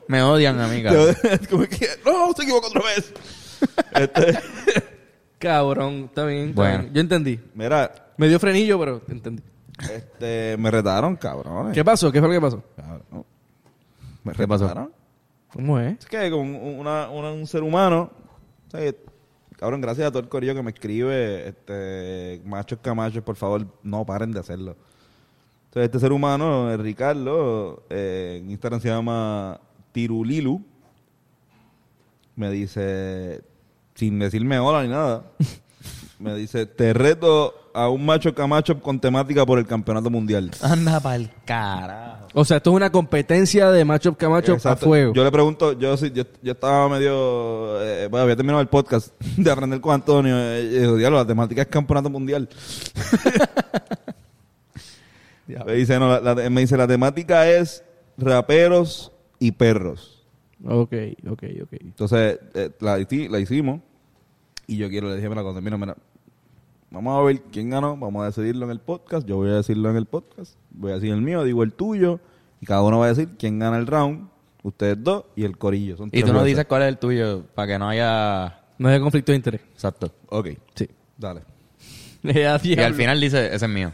Me 0.08 0.22
odian, 0.22 0.58
amiga. 0.60 0.92
Como 1.50 1.64
que, 1.64 1.86
no, 2.04 2.32
se 2.34 2.42
equivocó 2.42 2.66
otra 2.68 2.82
vez. 2.82 3.12
Este, 3.94 4.38
Cabrón, 5.38 6.04
está 6.06 6.24
bien. 6.24 6.48
está 6.50 6.62
Bueno. 6.62 6.78
bien. 6.80 6.94
Yo 6.94 7.00
entendí. 7.00 7.40
mira, 7.54 7.92
Me 8.16 8.28
dio 8.28 8.38
frenillo, 8.38 8.78
pero 8.78 9.02
entendí. 9.08 9.42
este, 9.92 10.56
me 10.58 10.70
retaron, 10.70 11.16
cabrones. 11.16 11.72
¿Qué 11.74 11.84
pasó? 11.84 12.10
¿Qué 12.12 12.18
fue 12.20 12.28
lo 12.28 12.34
que 12.34 12.40
pasó? 12.40 12.62
Cabrón. 12.76 13.24
Me 14.24 14.32
¿Qué 14.32 14.46
pasó? 14.46 14.64
respetaron. 14.64 14.92
¿Cómo 15.52 15.80
es? 15.80 15.98
Es 16.00 16.06
que 16.06 16.32
una, 16.32 17.08
una- 17.10 17.30
un 17.32 17.46
ser 17.46 17.62
humano, 17.62 18.10
o 18.68 18.70
sea, 18.70 18.92
cabrón, 19.60 19.82
gracias 19.82 20.06
a 20.08 20.10
todo 20.10 20.22
el 20.22 20.28
corillo 20.30 20.54
que 20.54 20.62
me 20.62 20.70
escribe, 20.70 21.48
este, 21.48 22.40
machos 22.46 22.78
camachos, 22.80 23.22
por 23.22 23.36
favor, 23.36 23.66
no 23.82 24.06
paren 24.06 24.32
de 24.32 24.40
hacerlo. 24.40 24.74
Entonces, 25.66 25.84
este 25.84 26.00
ser 26.00 26.12
humano, 26.12 26.70
eh, 26.72 26.78
Ricardo, 26.78 27.84
eh, 27.90 28.40
en 28.40 28.50
Instagram 28.50 28.80
se 28.80 28.88
llama 28.88 29.60
Tirulilu, 29.92 30.64
me 32.36 32.50
dice, 32.50 33.42
sin 33.94 34.18
decirme 34.18 34.58
hola 34.58 34.82
ni 34.82 34.88
nada, 34.88 35.30
me 36.18 36.34
dice, 36.36 36.64
te 36.64 36.94
reto 36.94 37.52
a 37.74 37.88
un 37.88 38.04
macho 38.04 38.34
camacho 38.34 38.80
con 38.80 38.98
temática 38.98 39.44
por 39.46 39.58
el 39.58 39.66
campeonato 39.66 40.10
mundial. 40.10 40.50
Anda 40.62 41.00
pa'l 41.00 41.30
carajo. 41.44 42.26
O 42.34 42.44
sea, 42.44 42.58
esto 42.58 42.70
es 42.70 42.76
una 42.76 42.90
competencia 42.90 43.70
de 43.70 43.84
matchup 43.84 44.16
que 44.16 44.28
matchup 44.28 44.64
a 44.66 44.76
fuego. 44.76 45.12
Yo 45.12 45.24
le 45.24 45.30
pregunto, 45.30 45.72
yo 45.78 45.96
sí, 45.96 46.10
yo, 46.12 46.24
yo 46.42 46.52
estaba 46.52 46.88
medio, 46.88 47.82
eh, 47.82 48.08
bueno, 48.08 48.22
había 48.24 48.36
terminado 48.36 48.60
el 48.60 48.68
podcast 48.68 49.12
de 49.36 49.50
aprender 49.50 49.80
con 49.80 49.94
Antonio, 49.94 50.36
eh, 50.38 50.96
diablo, 50.96 51.18
la 51.18 51.26
temática 51.26 51.62
es 51.62 51.68
campeonato 51.68 52.10
mundial. 52.10 52.48
me 55.66 55.74
dice, 55.74 55.98
no, 55.98 56.20
la, 56.20 56.34
la- 56.34 56.50
me 56.50 56.60
dice, 56.60 56.76
la 56.76 56.86
temática 56.86 57.48
es 57.48 57.84
raperos 58.16 59.12
y 59.38 59.52
perros. 59.52 60.24
Ok, 60.64 60.92
ok, 61.28 61.42
ok. 61.62 61.72
Entonces, 61.80 62.38
eh, 62.54 62.70
la 62.80 62.98
hicimos, 63.40 63.80
y 64.66 64.76
yo 64.76 64.88
quiero, 64.88 65.08
le 65.08 65.16
dije, 65.16 65.28
mira, 65.28 65.42
cuando 65.42 65.60
mira, 65.62 65.76
mira, 65.78 65.96
vamos 66.90 67.18
a 67.18 67.22
ver 67.24 67.40
quién 67.52 67.70
ganó, 67.70 67.96
vamos 67.96 68.22
a 68.22 68.26
decidirlo 68.26 68.64
en 68.66 68.72
el 68.72 68.80
podcast, 68.80 69.26
yo 69.26 69.36
voy 69.36 69.50
a 69.50 69.54
decirlo 69.54 69.90
en 69.90 69.96
el 69.96 70.06
podcast, 70.06 70.54
voy 70.70 70.92
a 70.92 70.94
decir 70.96 71.12
el 71.12 71.20
mío, 71.22 71.44
digo 71.44 71.62
el 71.62 71.72
tuyo, 71.72 72.20
y 72.60 72.66
cada 72.66 72.82
uno 72.82 72.98
va 72.98 73.06
a 73.06 73.08
decir 73.08 73.28
quién 73.38 73.58
gana 73.58 73.76
el 73.78 73.86
round, 73.86 74.28
ustedes 74.62 75.02
dos 75.02 75.24
y 75.36 75.44
el 75.44 75.56
corillo. 75.56 75.96
Son 75.96 76.08
Y 76.08 76.10
tres 76.10 76.24
tú 76.26 76.32
no 76.32 76.44
dices 76.44 76.64
cuál 76.66 76.82
es 76.82 76.88
el 76.88 76.98
tuyo 76.98 77.44
para 77.54 77.68
que 77.72 77.78
no 77.78 77.88
haya... 77.88 78.60
No 78.78 78.88
hay 78.88 78.98
conflicto 79.00 79.32
de 79.32 79.36
interés. 79.36 79.60
Exacto. 79.72 80.10
Ok, 80.28 80.48
Sí. 80.74 80.88
dale. 81.16 81.42
Ya, 82.22 82.60
Y 82.62 82.78
al 82.78 82.94
final 82.94 83.20
dice, 83.20 83.46
ese 83.54 83.64
es 83.66 83.70
mío. 83.70 83.90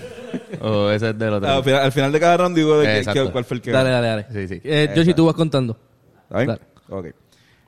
o 0.60 0.90
ese 0.90 1.10
es 1.10 1.18
del 1.18 1.34
otro. 1.34 1.48
al, 1.50 1.62
final, 1.64 1.82
al 1.82 1.92
final 1.92 2.12
de 2.12 2.20
cada 2.20 2.36
round 2.38 2.56
digo 2.56 2.78
de 2.78 2.98
Exacto. 2.98 3.26
qué- 3.26 3.32
cuál 3.32 3.44
fue 3.44 3.56
el 3.56 3.62
que 3.62 3.70
Dale, 3.70 3.90
ganó. 3.90 4.02
dale, 4.06 4.22
dale. 4.28 4.46
Sí, 4.48 4.54
sí. 4.54 4.60
Eh, 4.64 4.90
Yoshi, 4.96 5.12
tú 5.14 5.26
vas 5.26 5.34
contando. 5.34 5.76
¿Está 6.24 6.36
bien? 6.38 6.48
Dale. 6.48 6.60
Ok. 6.88 7.06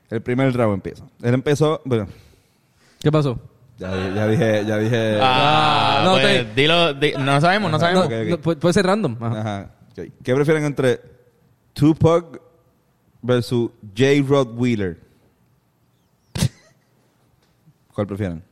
El 0.09 0.21
primer 0.21 0.53
round 0.53 0.73
empieza. 0.75 1.05
Él 1.21 1.33
empezó, 1.33 1.81
bueno, 1.85 2.07
¿Qué 2.99 3.11
pasó? 3.11 3.39
Ya, 3.89 4.13
ya 4.15 4.27
dije, 4.27 4.65
ya 4.65 4.77
dije. 4.77 5.19
Ah, 5.21 6.01
no, 6.05 6.11
pues, 6.13 6.25
te- 6.25 6.61
dilo, 6.61 6.93
di- 6.93 7.13
no 7.17 7.41
sabemos, 7.41 7.71
no 7.71 7.77
No, 7.77 7.79
sabemos. 7.79 8.07
no, 8.09 8.37
puede 8.41 8.73
ser 8.73 8.85
random. 8.85 9.17
Ajá. 9.21 9.39
Ajá. 9.41 9.71
ok. 9.91 10.09
¿Qué 10.23 10.35
prefieren 10.35 10.63
entre 10.65 11.01
Tupac 11.73 12.41
versus 13.21 13.71
J. 13.95 14.23
Rod 14.27 14.57
Wheeler? 14.57 14.99
¿Cuál 17.93 18.07
prefieren? 18.07 18.43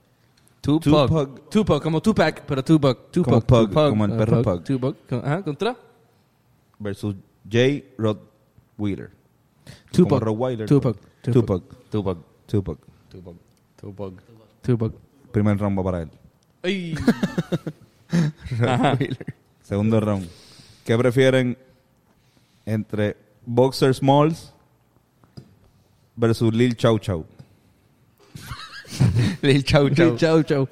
Tupac. 0.61 1.07
Tupac 1.07 1.49
Tupac, 1.49 1.83
como 1.83 2.01
Tupac, 2.01 2.43
pero 2.45 2.63
Tupac. 2.63 3.11
Tupac. 3.11 3.25
Como 3.25 3.41
Pug, 3.41 3.69
Tupac, 3.69 3.89
como 3.89 4.05
el 4.05 4.11
ah, 4.13 4.17
perro 4.17 4.41
Pug, 4.41 4.53
Pug. 4.55 4.63
Tupac. 4.63 5.23
Ajá, 5.23 5.43
contra. 5.43 5.75
versus 6.79 7.15
J. 7.49 7.83
Rod 7.97 8.17
Wheeler. 8.77 9.11
Tupac. 9.91 10.21
Rottweiler. 10.21 10.67
Tupac. 10.67 10.97
Tupac. 11.21 11.63
Tupac. 11.89 12.17
Tupac. 12.47 12.77
Tupac. 13.09 13.35
Tupac. 13.81 14.13
Tupac. 14.61 14.93
Primer 15.31 15.57
round 15.57 15.77
va 15.77 15.83
para 15.83 16.01
él. 16.01 16.09
Ay. 16.63 16.95
Ajá. 18.67 18.97
Segundo 19.61 19.99
round. 19.99 20.27
¿Qué 20.83 20.97
prefieren 20.97 21.57
entre 22.65 23.15
Boxer 23.45 23.93
Smalls 23.93 24.53
versus 26.15 26.53
Lil 26.53 26.75
Chow 26.75 26.97
Chow? 26.97 27.25
Lil 29.41 29.63
Chau 29.63 29.89
Chau. 29.89 30.15
Chau, 30.17 30.43
chau. 30.43 30.67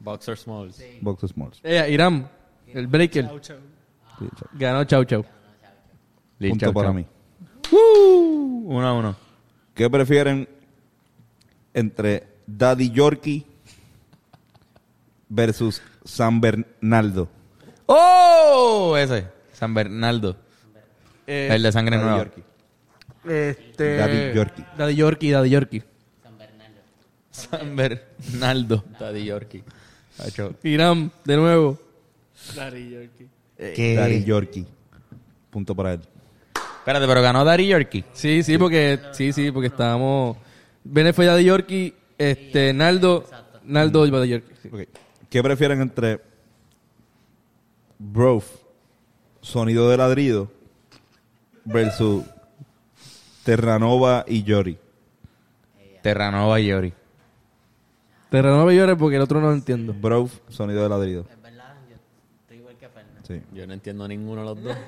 Boxer 0.00 0.36
Smalls. 0.36 0.82
Boxer 1.00 1.28
Smalls. 1.28 1.60
Eh, 1.62 1.90
Irán, 1.90 2.28
el 2.72 2.86
breaker. 2.86 3.26
Chau, 3.26 3.38
chau. 3.40 3.56
Lil 4.20 4.30
Chow. 4.30 4.48
Ganó 4.54 4.84
Chau 4.84 5.04
Chau. 5.04 5.24
Lil 6.38 6.50
Punto 6.50 6.66
Chau 6.66 6.72
para 6.72 6.88
Chau. 6.88 6.94
mí. 6.94 7.06
Uh, 7.72 8.62
uno 8.76 8.86
a 8.86 8.92
uno. 8.92 9.16
¿Qué 9.74 9.88
prefieren 9.88 10.48
entre 11.74 12.31
Daddy 12.46 12.90
Yorkie 12.90 13.46
versus 15.28 15.82
San 16.04 16.40
Bernardo? 16.40 17.28
¡Oh! 17.86 18.96
Ese. 18.98 19.26
San 19.52 19.74
Bernardo. 19.74 20.36
Eh, 21.26 21.48
el 21.52 21.62
de 21.62 21.72
sangre 21.72 21.96
Daddy 21.96 22.08
nueva. 22.08 22.24
Yorkie. 22.24 22.42
Este, 23.24 23.96
Daddy 23.96 24.34
Yorkie. 24.34 24.64
Daddy 24.76 24.94
Yorkie, 24.94 25.30
Daddy 25.30 25.50
Yorkie. 25.50 25.82
San 27.30 27.76
Bernardo. 27.76 28.84
Daddy 29.00 29.24
Yorkie. 29.24 29.64
Irán, 30.62 31.10
de 31.24 31.36
nuevo. 31.36 31.78
Daddy 32.54 32.90
Yankee. 32.90 33.28
¿Qué? 33.56 33.94
Daddy 33.94 34.24
Yorkie. 34.24 34.66
Punto 35.50 35.74
para 35.74 35.94
él. 35.94 36.00
Espérate, 36.54 37.06
pero 37.06 37.22
ganó 37.22 37.44
Dari 37.44 37.68
Yorkie. 37.68 38.04
Sí, 38.12 38.42
sí, 38.42 38.58
porque 38.58 38.98
sí, 39.12 39.32
sí, 39.32 39.50
porque 39.52 39.68
estábamos. 39.68 40.36
Bene 40.82 41.12
fue 41.12 41.26
Daddy 41.26 41.44
Yorkie, 41.44 41.94
este, 42.18 42.72
Naldo, 42.72 43.24
Naldo 43.64 44.06
y 44.06 44.42
sí. 44.62 44.68
Ok. 44.70 44.80
¿Qué 45.28 45.42
prefieren 45.42 45.80
entre 45.80 46.20
Brof, 47.98 48.46
sonido 49.40 49.88
de 49.88 49.96
ladrido, 49.96 50.50
versus 51.64 52.24
Terranova 53.44 54.24
y 54.26 54.42
Yori? 54.42 54.78
Terranova 56.02 56.60
y 56.60 56.66
Yori. 56.66 56.92
Terranova 58.30 58.72
y 58.72 58.76
llores 58.76 58.96
porque 58.96 59.16
el 59.16 59.22
otro 59.22 59.40
no 59.40 59.48
lo 59.48 59.52
entiendo. 59.52 59.92
Brof, 59.92 60.38
sonido 60.48 60.82
de 60.82 60.88
ladrido. 60.88 61.26
Es 61.30 61.42
verdad, 61.42 61.74
yo 61.88 61.96
estoy 62.40 62.56
igual 62.56 62.76
que 62.76 62.88
Fernández. 62.88 63.22
Sí. 63.26 63.42
Yo 63.52 63.66
no 63.66 63.74
entiendo 63.74 64.08
ninguno 64.08 64.40
de 64.40 64.46
los 64.46 64.62
dos. 64.62 64.76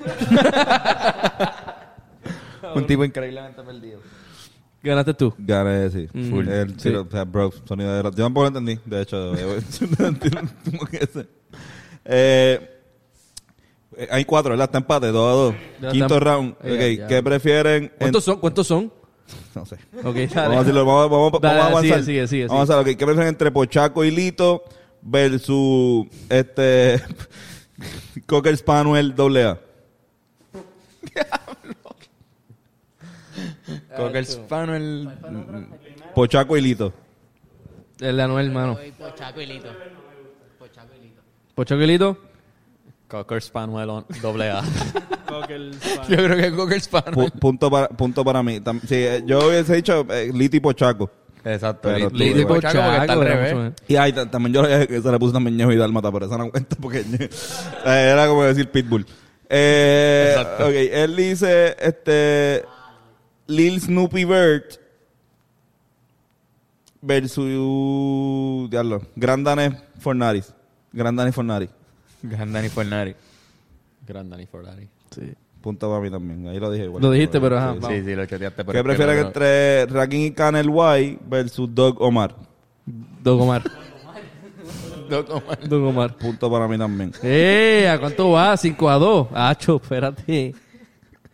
Un 2.75 2.87
tipo 2.87 3.05
increíblemente 3.05 3.61
perdido. 3.61 3.99
Ganaste 4.85 5.13
tú. 5.15 5.33
Gané, 5.37 5.89
sí. 5.89 6.07
Mm. 6.13 6.29
Full. 6.29 6.47
El, 6.47 6.79
Sí. 6.79 6.89
o 6.89 7.09
sea, 7.09 7.23
Brof, 7.25 7.55
sonido 7.67 7.91
de. 7.95 8.03
Yo 8.03 8.11
tampoco 8.23 8.43
lo 8.43 8.47
entendí, 8.57 8.79
de 8.85 9.01
hecho. 9.01 9.33
Eh, 12.07 12.59
eh, 13.97 14.07
hay 14.11 14.25
cuatro, 14.25 14.51
¿verdad? 14.51 14.65
Está 14.65 14.77
empate, 14.77 15.07
dos 15.07 15.27
a 15.27 15.33
dos. 15.33 15.55
Ya 15.81 15.91
Quinto 15.91 16.17
está- 16.17 16.19
round. 16.19 16.55
Eh, 16.63 16.73
Ok, 16.73 16.99
ya. 16.99 17.07
¿qué 17.07 17.23
prefieren? 17.23 17.83
en- 17.85 17.91
¿Cuántos 17.97 18.23
son? 18.23 18.39
¿Cuántos 18.39 18.67
son? 18.67 18.93
No 19.55 19.65
sé. 19.65 19.75
Ok, 20.03 20.15
Vamos 20.35 20.55
a, 20.57 20.59
decirlo, 20.59 20.85
vamos, 20.85 21.09
vamos- 21.09 21.31
vamos 21.31 21.41
Dale, 21.41 21.59
a 21.61 21.65
avanzar. 21.65 22.03
sigue, 22.03 22.03
sigue, 22.05 22.27
sigue, 22.27 22.47
Vamos 22.47 22.69
a 22.69 22.73
avanzar. 22.73 22.95
¿Qué 22.95 23.05
prefieren 23.05 23.29
entre 23.29 23.49
Pochaco 23.51 24.03
y 24.05 24.11
Lito 24.11 24.63
versus 25.01 26.05
este 26.29 27.01
Cocker 28.27 28.55
Spaniel 28.55 29.15
AA? 29.17 29.57
Cocker 33.95 34.25
Spaniel. 34.25 35.09
Pochaco 36.13 36.55
y 36.57 36.61
Lito. 36.61 36.93
El 37.99 38.17
de 38.17 38.23
Anuel, 38.23 38.47
hermano. 38.47 38.73
Voy 38.75 38.91
por 38.91 39.13
Chaco 39.15 39.41
y 39.41 39.45
Lito. 39.45 39.67
Por 41.55 41.65
Chaco 41.65 41.81
y 41.81 41.87
Lito. 41.87 42.17
Cocker 43.07 43.41
Spaniel 43.41 43.89
on- 43.89 44.05
doble 44.21 44.49
A. 44.49 44.61
Cocker 45.29 45.71
Yo 46.09 46.15
creo 46.17 46.35
que 46.37 46.51
Cocker 46.55 46.81
Spaniel. 46.81 47.13
Pu- 47.15 47.31
punto, 47.39 47.69
para, 47.71 47.87
punto 47.89 48.23
para 48.25 48.43
mí. 48.43 48.59
Tam- 48.59 48.81
sí, 48.81 48.95
eh, 48.95 49.23
yo 49.25 49.47
hubiese 49.47 49.75
dicho 49.75 50.05
eh, 50.09 50.31
Lito 50.33 50.57
y 50.57 50.59
Pochaco. 50.59 51.09
Exacto. 51.43 51.89
Pero 51.93 52.09
tú- 52.09 52.15
Li- 52.17 52.33
Li- 52.33 52.45
Pochaco 52.45 52.73
porque 52.83 52.97
está 53.01 53.13
al 53.13 53.21
era 53.21 53.35
revés. 53.35 53.53
mucho 53.53 53.63
más. 53.65 53.73
Y 53.87 53.95
ay, 53.95 54.11
ta- 54.13 54.29
también 54.29 54.53
yo 54.53 54.61
le 54.63 54.69
dije 54.69 54.87
que 54.87 55.01
se 55.01 55.11
le 55.11 55.19
puso 55.19 55.33
también 55.33 55.55
Ñejo 55.55 55.71
y 55.71 55.77
Dálmata, 55.77 56.11
pero 56.11 56.25
esa 56.25 56.37
no 56.37 56.49
cuenta 56.51 56.75
porque 56.81 56.99
eh, 57.09 57.29
era 57.85 58.27
como 58.27 58.43
decir 58.43 58.69
Pitbull. 58.69 59.05
Eh, 59.47 60.33
Exacto. 60.35 60.65
ok, 60.65 60.73
él 60.73 61.15
dice, 61.15 61.75
este, 61.79 62.65
Lil 63.47 63.79
Snoopy 63.81 64.25
Bird 64.25 64.63
versus, 67.01 68.69
diablo, 68.69 69.01
Grandane 69.15 69.79
Fornaris. 69.99 70.53
Grandane 70.91 71.31
Fornaris. 71.31 71.69
Gandani 72.23 72.69
Fornari. 72.69 73.15
Gran 74.07 74.29
Danny 74.29 74.45
Forlani. 74.47 74.87
Sí. 75.11 75.33
Punto 75.61 75.89
para 75.89 76.01
mí 76.01 76.09
también. 76.11 76.47
Ahí 76.47 76.59
lo 76.59 76.71
dije 76.71 76.85
igual. 76.85 77.01
Lo 77.03 77.11
dijiste, 77.11 77.39
pero 77.41 77.57
ajá, 77.57 77.73
Sí, 77.73 77.79
vamos. 77.81 77.97
Sí, 77.97 78.05
sí, 78.05 78.15
lo 78.15 78.25
choteaste. 78.25 78.63
pero 78.65 78.71
¿Qué 78.71 78.77
es 78.77 78.83
que 78.83 78.83
prefieren 78.83 79.15
lo 79.23 79.27
otro- 79.29 79.45
entre 79.45 79.85
Rakim 79.87 80.21
y 80.21 80.31
Canel 80.31 80.69
White 80.69 81.19
versus 81.27 81.69
Doug 81.73 82.01
Omar? 82.01 82.35
Don 83.23 83.41
Omar. 83.41 83.63
Doc 85.09 85.29
Omar. 85.29 85.59
Don 85.69 85.83
Omar. 85.85 86.15
Punto 86.17 86.51
para 86.51 86.67
mí 86.67 86.77
también. 86.77 87.11
¡Eh! 87.23 87.87
¿A 87.91 87.99
cuánto 87.99 88.31
va? 88.31 88.55
5 88.57 88.89
a 88.89 88.95
2. 88.97 89.27
Acho, 89.33 89.75
espérate. 89.81 90.55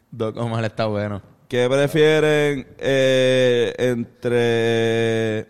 Doc 0.10 0.36
Omar 0.38 0.64
está 0.66 0.86
bueno. 0.88 1.22
¿Qué 1.52 1.68
prefieren 1.68 2.66
eh, 2.78 3.76
entre 3.78 5.46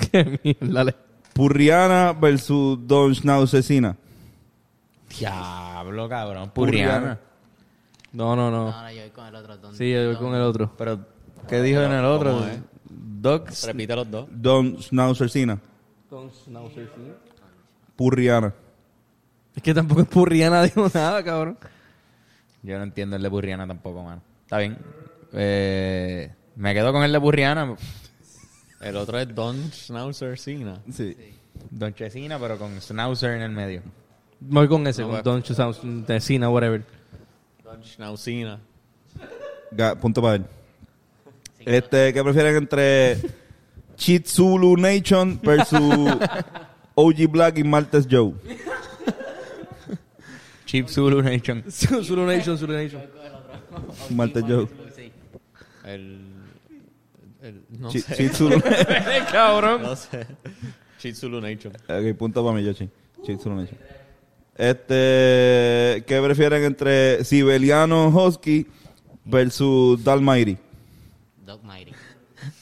Qué 0.10 0.40
mierda. 0.42 0.94
Purriana 1.34 2.14
versus 2.14 2.78
Don 2.86 3.14
Schnauzecina? 3.14 3.94
Diablo, 5.18 6.08
cabrón. 6.08 6.50
Purriana. 6.54 6.92
Purriana. 6.92 7.20
No, 8.14 8.34
no, 8.34 8.50
no. 8.50 8.72
Ahora 8.72 8.90
yo 8.90 9.02
voy 9.02 9.10
con 9.10 9.26
el 9.26 9.34
otro. 9.34 9.58
Don, 9.58 9.74
Sí, 9.76 9.92
yo 9.92 10.06
voy 10.06 10.16
con 10.16 10.34
el 10.34 10.40
otro. 10.40 10.72
Pero, 10.78 11.00
¿qué 11.46 11.60
dijo 11.60 11.82
en 11.82 11.92
el 11.92 12.06
otro? 12.06 12.32
¿Cómo 12.32 12.46
es? 12.46 12.58
Dogs. 12.88 13.66
Repite 13.66 13.94
los 13.94 14.10
dos. 14.10 14.26
Don 14.30 14.78
Schnauzercina. 14.80 15.58
Purriana. 17.96 18.54
Es 19.54 19.62
que 19.62 19.74
tampoco 19.74 20.00
es 20.00 20.08
purriana, 20.08 20.62
digo 20.74 20.88
nada, 20.94 21.22
cabrón. 21.22 21.58
Yo 22.62 22.76
no 22.78 22.84
entiendo 22.84 23.16
el 23.16 23.22
de 23.22 23.30
Purriana 23.30 23.66
tampoco, 23.66 24.02
mano. 24.02 24.22
Está 24.44 24.58
bien. 24.58 24.78
Eh, 25.32 26.30
me 26.56 26.74
quedo 26.74 26.92
con 26.92 27.02
el 27.04 27.12
de 27.12 27.20
Purriana. 27.20 27.76
El 28.80 28.96
otro 28.96 29.18
es 29.18 29.34
Don 29.34 29.70
Schnauzer 29.72 30.38
Cena. 30.38 30.80
Sí. 30.92 31.16
Don 31.70 31.92
Chesina, 31.94 32.38
pero 32.38 32.58
con 32.58 32.80
Schnauzer 32.80 33.32
en 33.32 33.42
el 33.42 33.50
medio. 33.50 33.82
Me 34.40 34.60
voy 34.60 34.68
con 34.68 34.86
ese, 34.86 35.02
No, 35.02 35.08
con 35.08 35.16
va. 35.16 35.22
Don 35.22 35.42
Chusau's, 35.42 35.80
Tecina, 36.06 36.48
whatever. 36.48 36.84
Don 37.64 37.82
Schnauzina. 37.82 38.60
Ga- 39.72 39.96
punto 39.98 40.22
para 40.22 40.36
él. 40.36 40.44
Este, 41.58 42.12
¿qué 42.14 42.22
prefieren 42.22 42.56
entre 42.56 43.18
Chitsulu 43.96 44.76
Nation 44.76 45.40
versus 45.42 45.80
OG 46.94 47.26
Black 47.28 47.58
y 47.58 47.64
Martes 47.64 48.06
Joe? 48.10 48.32
Chip 50.68 50.86
Zulu 50.94 51.22
Nation. 51.22 51.64
Zulu 51.70 52.26
Nation, 52.26 52.56
Zulu 52.58 52.74
Nation. 52.74 53.02
Martes 54.10 54.44
Joe. 54.46 54.68
Sí. 54.94 55.10
El, 55.84 56.20
el- 57.42 57.62
no 57.70 57.88
Chi- 57.90 58.00
sé. 58.00 58.14
Chitsulu. 58.16 58.60
cabrón. 59.32 59.80
No 59.82 59.96
sé. 59.96 60.26
Chitsulu 60.98 61.40
Nation. 61.40 61.72
ok, 61.88 62.16
punto 62.18 62.44
para 62.44 62.54
mí, 62.56 62.62
Yoshi. 62.64 62.88
Chitsulu 63.24 63.54
Nation. 63.56 63.78
Este, 64.56 66.04
¿qué 66.06 66.20
prefieren 66.22 66.64
entre 66.64 67.24
Sibeliano 67.24 68.08
Husky 68.08 68.66
versus 69.24 70.02
Dalmairi? 70.04 70.58
Mighty. 71.62 71.92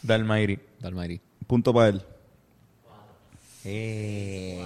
Dalmairi. 0.03 0.59
Dalmairi. 0.78 1.20
Punto 1.47 1.73
para 1.74 1.89
él. 1.89 2.03
Eh, 3.65 4.65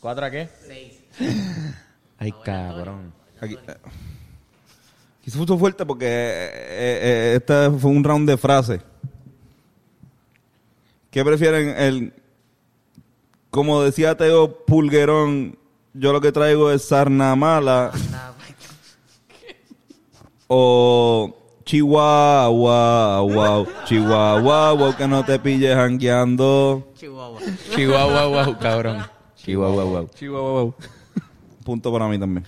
¿Cuatro 0.00 0.24
a 0.24 0.30
qué? 0.30 0.48
Seis. 0.66 1.00
Ay, 2.18 2.32
cabrón. 2.44 3.12
Aquí, 3.40 3.54
eh, 3.54 3.76
aquí 5.20 5.30
se 5.30 5.38
puso 5.38 5.56
fuerte 5.56 5.86
porque 5.86 6.06
eh, 6.06 6.50
eh, 6.50 7.32
este 7.36 7.70
fue 7.78 7.90
un 7.90 8.02
round 8.02 8.28
de 8.28 8.36
frases. 8.36 8.80
¿Qué 11.10 11.24
prefieren? 11.24 11.68
El, 11.76 12.12
como 13.50 13.82
decía 13.82 14.16
Teo 14.16 14.64
Pulguerón, 14.66 15.56
yo 15.94 16.12
lo 16.12 16.20
que 16.20 16.32
traigo 16.32 16.70
es 16.70 16.82
sarna 16.82 17.34
mala 17.36 17.92
o 20.48 21.34
chihuahua, 21.64 23.20
wow, 23.20 23.66
chihuahua, 23.84 24.72
wow, 24.72 24.96
que 24.96 25.06
no 25.06 25.24
te 25.24 25.38
pilles 25.38 25.74
jangueando. 25.74 26.88
Chihuahua. 26.94 27.40
Chihuahua, 27.74 28.26
wow, 28.26 28.58
cabrón. 28.58 29.06
Chihuahua, 29.36 29.84
wow. 29.84 30.08
Chihuahua. 30.14 30.74
Punto 31.68 31.92
para 31.92 32.08
mí 32.08 32.18
también. 32.18 32.46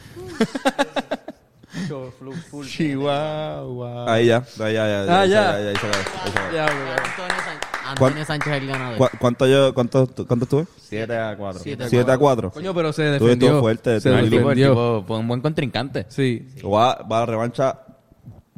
Chihuahua. 2.66 4.10
Ahí 4.10 4.26
ya, 4.28 4.38
ahí 4.60 4.72
ya, 4.72 5.04
ya, 5.04 5.20
Ah, 5.20 5.26
ya. 5.26 5.50
ahí 5.56 5.74
se 5.76 5.86
acabó, 5.86 5.94
ahí 6.24 6.32
se 6.32 6.38
acabó. 6.38 6.54
Ya. 6.54 6.66
Antonio, 6.66 7.36
San- 7.44 7.90
Antonio 7.90 8.24
Sánchez 8.24 8.52
es 8.54 8.62
el 8.62 8.66
ganador. 8.68 8.96
¿Cu- 8.96 9.16
¿Cuánto 9.18 9.46
yo, 9.46 9.74
cuánto, 9.74 10.06
cuánto 10.26 10.44
estuve? 10.44 10.64
7 10.88 11.14
a 11.18 11.36
4. 11.36 11.60
Siete. 11.62 11.86
7 11.90 12.10
a 12.12 12.16
4. 12.16 12.50
Coño, 12.50 12.72
pero 12.74 12.94
se 12.94 13.02
Tú 13.18 13.24
defendió. 13.26 13.48
estuvo 13.48 13.60
fuerte, 13.60 14.00
se 14.00 14.08
tú 14.10 14.16
el 14.16 14.30
tipo, 14.30 14.36
el 14.36 14.56
defendió. 14.56 14.68
tipo 14.70 15.04
fue 15.06 15.18
un 15.18 15.28
buen 15.28 15.40
contrincante. 15.42 16.06
Sí. 16.08 16.48
Va, 16.64 16.94
va 17.02 17.16
a 17.18 17.20
la 17.20 17.26
revancha, 17.26 17.78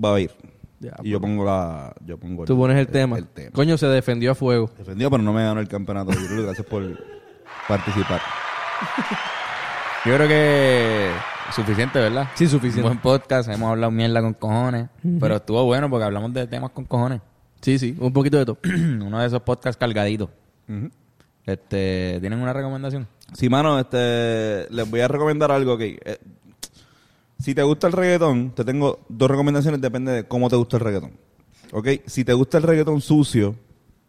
va 0.03 0.15
a 0.15 0.21
ir. 0.21 0.31
Ya, 0.79 0.95
y 1.03 1.11
yo 1.11 1.21
pongo 1.21 1.45
la. 1.45 1.93
Yo 2.07 2.19
pongo 2.19 2.45
Tú 2.45 2.57
pones 2.57 2.77
el 2.79 2.87
tema. 2.87 3.19
El 3.19 3.27
tema. 3.27 3.51
Coño, 3.53 3.77
se 3.79 3.87
defendió 3.89 4.31
a 4.31 4.35
fuego. 4.37 4.71
Defendido, 4.79 5.11
pero 5.11 5.25
no 5.25 5.33
me 5.33 5.43
ganó 5.43 5.59
el 5.61 5.67
campeonato. 5.69 6.13
Gracias 6.13 6.67
por 6.69 6.85
participar. 7.67 8.21
Yo 10.05 10.16
creo 10.16 10.27
que 10.27 11.11
suficiente, 11.55 12.01
¿verdad? 12.01 12.29
Sí, 12.35 12.49
suficiente. 12.49 12.83
Un 12.83 12.89
buen 12.89 12.99
podcast, 12.99 13.49
hemos 13.49 13.70
hablado 13.70 13.93
mierda 13.93 14.20
con 14.20 14.35
cojones. 14.35 14.89
Pero 15.20 15.37
estuvo 15.37 15.65
bueno 15.65 15.89
porque 15.89 16.05
hablamos 16.05 16.33
de 16.33 16.49
temas 16.49 16.70
con 16.70 16.87
cojones. 16.87 17.20
Sí, 17.61 17.79
sí, 17.79 17.97
un 18.01 18.12
poquito 18.12 18.37
de 18.39 18.47
todo. 18.47 18.59
Uno 18.65 19.20
de 19.20 19.27
esos 19.29 19.43
podcasts 19.43 19.79
cargaditos. 19.79 20.29
Este, 21.47 22.19
¿Tienen 22.20 22.41
una 22.41 22.53
recomendación? 22.53 23.07
Sí, 23.33 23.49
mano, 23.49 23.79
este, 23.79 24.66
les 24.70 24.91
voy 24.91 25.01
a 25.01 25.09
recomendar 25.09 25.53
algo 25.53 25.79
que... 25.79 26.01
eh, 26.05 26.19
si 27.39 27.55
te 27.55 27.62
gusta 27.62 27.87
el 27.87 27.93
reggaetón, 27.93 28.51
te 28.51 28.65
tengo 28.65 29.01
dos 29.09 29.31
recomendaciones, 29.31 29.81
depende 29.81 30.12
de 30.12 30.24
cómo 30.24 30.49
te 30.49 30.57
gusta 30.57 30.79
el 30.79 30.83
reggaetón. 30.83 31.12
¿Ok? 31.73 31.89
Si 32.07 32.24
te 32.24 32.33
gusta 32.33 32.59
el 32.59 32.65
reggaetón 32.65 33.01
sucio, 33.01 33.55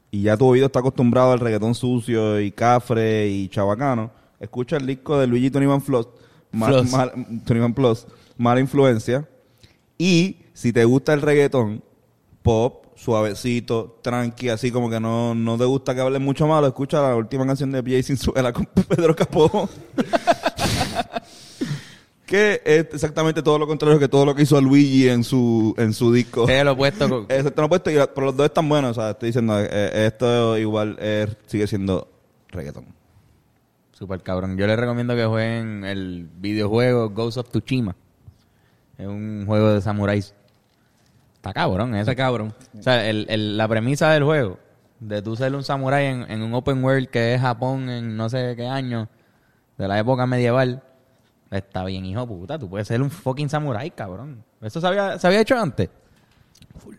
y 0.10 0.24
ya 0.24 0.38
tu 0.38 0.48
oído 0.48 0.68
está 0.68 0.80
acostumbrado 0.80 1.32
al 1.34 1.40
reggaetón 1.40 1.74
sucio 1.76 2.40
y 2.40 2.52
cafre 2.52 3.28
y 3.28 3.48
chabacano, 3.48 4.12
escucha 4.44 4.78
el 4.78 4.86
disco 4.86 5.18
de 5.20 5.28
Luigi 5.28 5.50
Tony 5.50 5.66
Van 5.66 5.82
Floss, 5.82 6.08
Mal- 6.52 6.72
Floss. 6.72 6.92
Mal- 6.92 7.12
Tony 7.46 7.60
Van 7.60 7.74
Plus, 7.74 8.06
Mala 8.38 8.60
Influencia. 8.60 9.28
Y 9.98 10.38
si 10.54 10.72
te 10.74 10.86
gusta 10.86 11.14
el 11.14 11.22
reggaetón, 11.22 11.84
pop, 12.42 12.86
suavecito, 12.96 14.00
tranqui, 14.02 14.50
así 14.50 14.72
como 14.72 14.90
que 14.90 15.00
no, 15.00 15.34
no 15.36 15.58
te 15.58 15.66
gusta 15.66 15.96
que 15.96 16.02
hable 16.02 16.20
mucho 16.20 16.46
malo, 16.48 16.68
escucha 16.68 17.02
la 17.02 17.16
última 17.16 17.46
canción 17.46 17.72
de. 17.72 18.04
Sinzuela 18.04 18.52
con 18.54 18.66
Pedro 18.88 19.16
Capó. 19.16 19.70
que 22.26 22.62
es 22.66 22.88
exactamente 22.94 23.42
todo 23.44 23.60
lo 23.60 23.68
contrario 23.68 24.00
que 24.00 24.08
todo 24.08 24.26
lo 24.26 24.34
que 24.34 24.44
hizo 24.44 24.60
Luigi 24.60 25.08
en 25.10 25.24
su, 25.24 25.74
en 25.78 25.94
su 25.94 26.12
disco. 26.12 26.48
Es 26.48 26.64
lo 26.64 26.72
opuesto. 26.74 27.08
con- 27.10 27.26
Exacto, 27.30 27.62
lo 27.62 27.66
opuesto, 27.68 27.92
y- 27.92 27.96
pero 28.16 28.28
los 28.28 28.36
dos 28.38 28.46
están 28.46 28.68
buenos. 28.68 28.98
O 28.98 29.02
sea, 29.02 29.12
estoy 29.12 29.30
diciendo, 29.30 29.56
eh, 29.60 30.08
esto 30.08 30.58
igual 30.58 30.98
es- 31.00 31.36
sigue 31.48 31.68
siendo 31.68 32.08
reggaetón. 32.50 32.86
Super 34.04 34.22
cabrón. 34.22 34.58
Yo 34.58 34.68
les 34.68 34.78
recomiendo 34.78 35.16
que 35.16 35.24
jueguen 35.26 35.86
el 35.86 36.28
videojuego 36.36 37.10
Ghost 37.12 37.38
of 37.38 37.48
Tsushima. 37.52 37.96
Es 38.98 39.08
un 39.08 39.46
juego 39.48 39.70
de 39.76 39.80
samuráis. 39.82 40.36
Está 41.36 41.54
cabrón 41.54 41.92
eso. 41.96 42.12
Está 42.12 42.16
cabrón. 42.22 42.54
O 42.78 42.84
sea, 42.84 43.08
el- 43.10 43.26
el- 43.30 43.56
la 43.56 43.66
premisa 43.70 44.12
del 44.12 44.26
juego, 44.26 44.60
de 45.00 45.22
tú 45.22 45.38
ser 45.38 45.56
un 45.56 45.64
samurái 45.64 46.08
en, 46.08 46.30
en 46.30 46.42
un 46.42 46.54
open 46.54 46.84
world 46.84 47.08
que 47.08 47.34
es 47.34 47.40
Japón 47.40 47.90
en 47.90 48.18
no 48.18 48.28
sé 48.28 48.56
qué 48.58 48.68
año, 48.68 49.08
de 49.78 49.88
la 49.88 49.98
época 50.00 50.28
medieval, 50.28 50.84
está 51.50 51.86
bien, 51.86 52.04
hijo 52.06 52.28
puta. 52.28 52.60
Tú 52.60 52.70
puedes 52.70 52.86
ser 52.90 53.02
un 53.02 53.10
fucking 53.10 53.48
samurái, 53.48 53.92
cabrón. 53.92 54.44
Eso 54.60 54.82
se 54.82 54.88
había, 54.88 55.18
se 55.18 55.28
había 55.28 55.40
hecho 55.40 55.58
antes. 55.58 55.88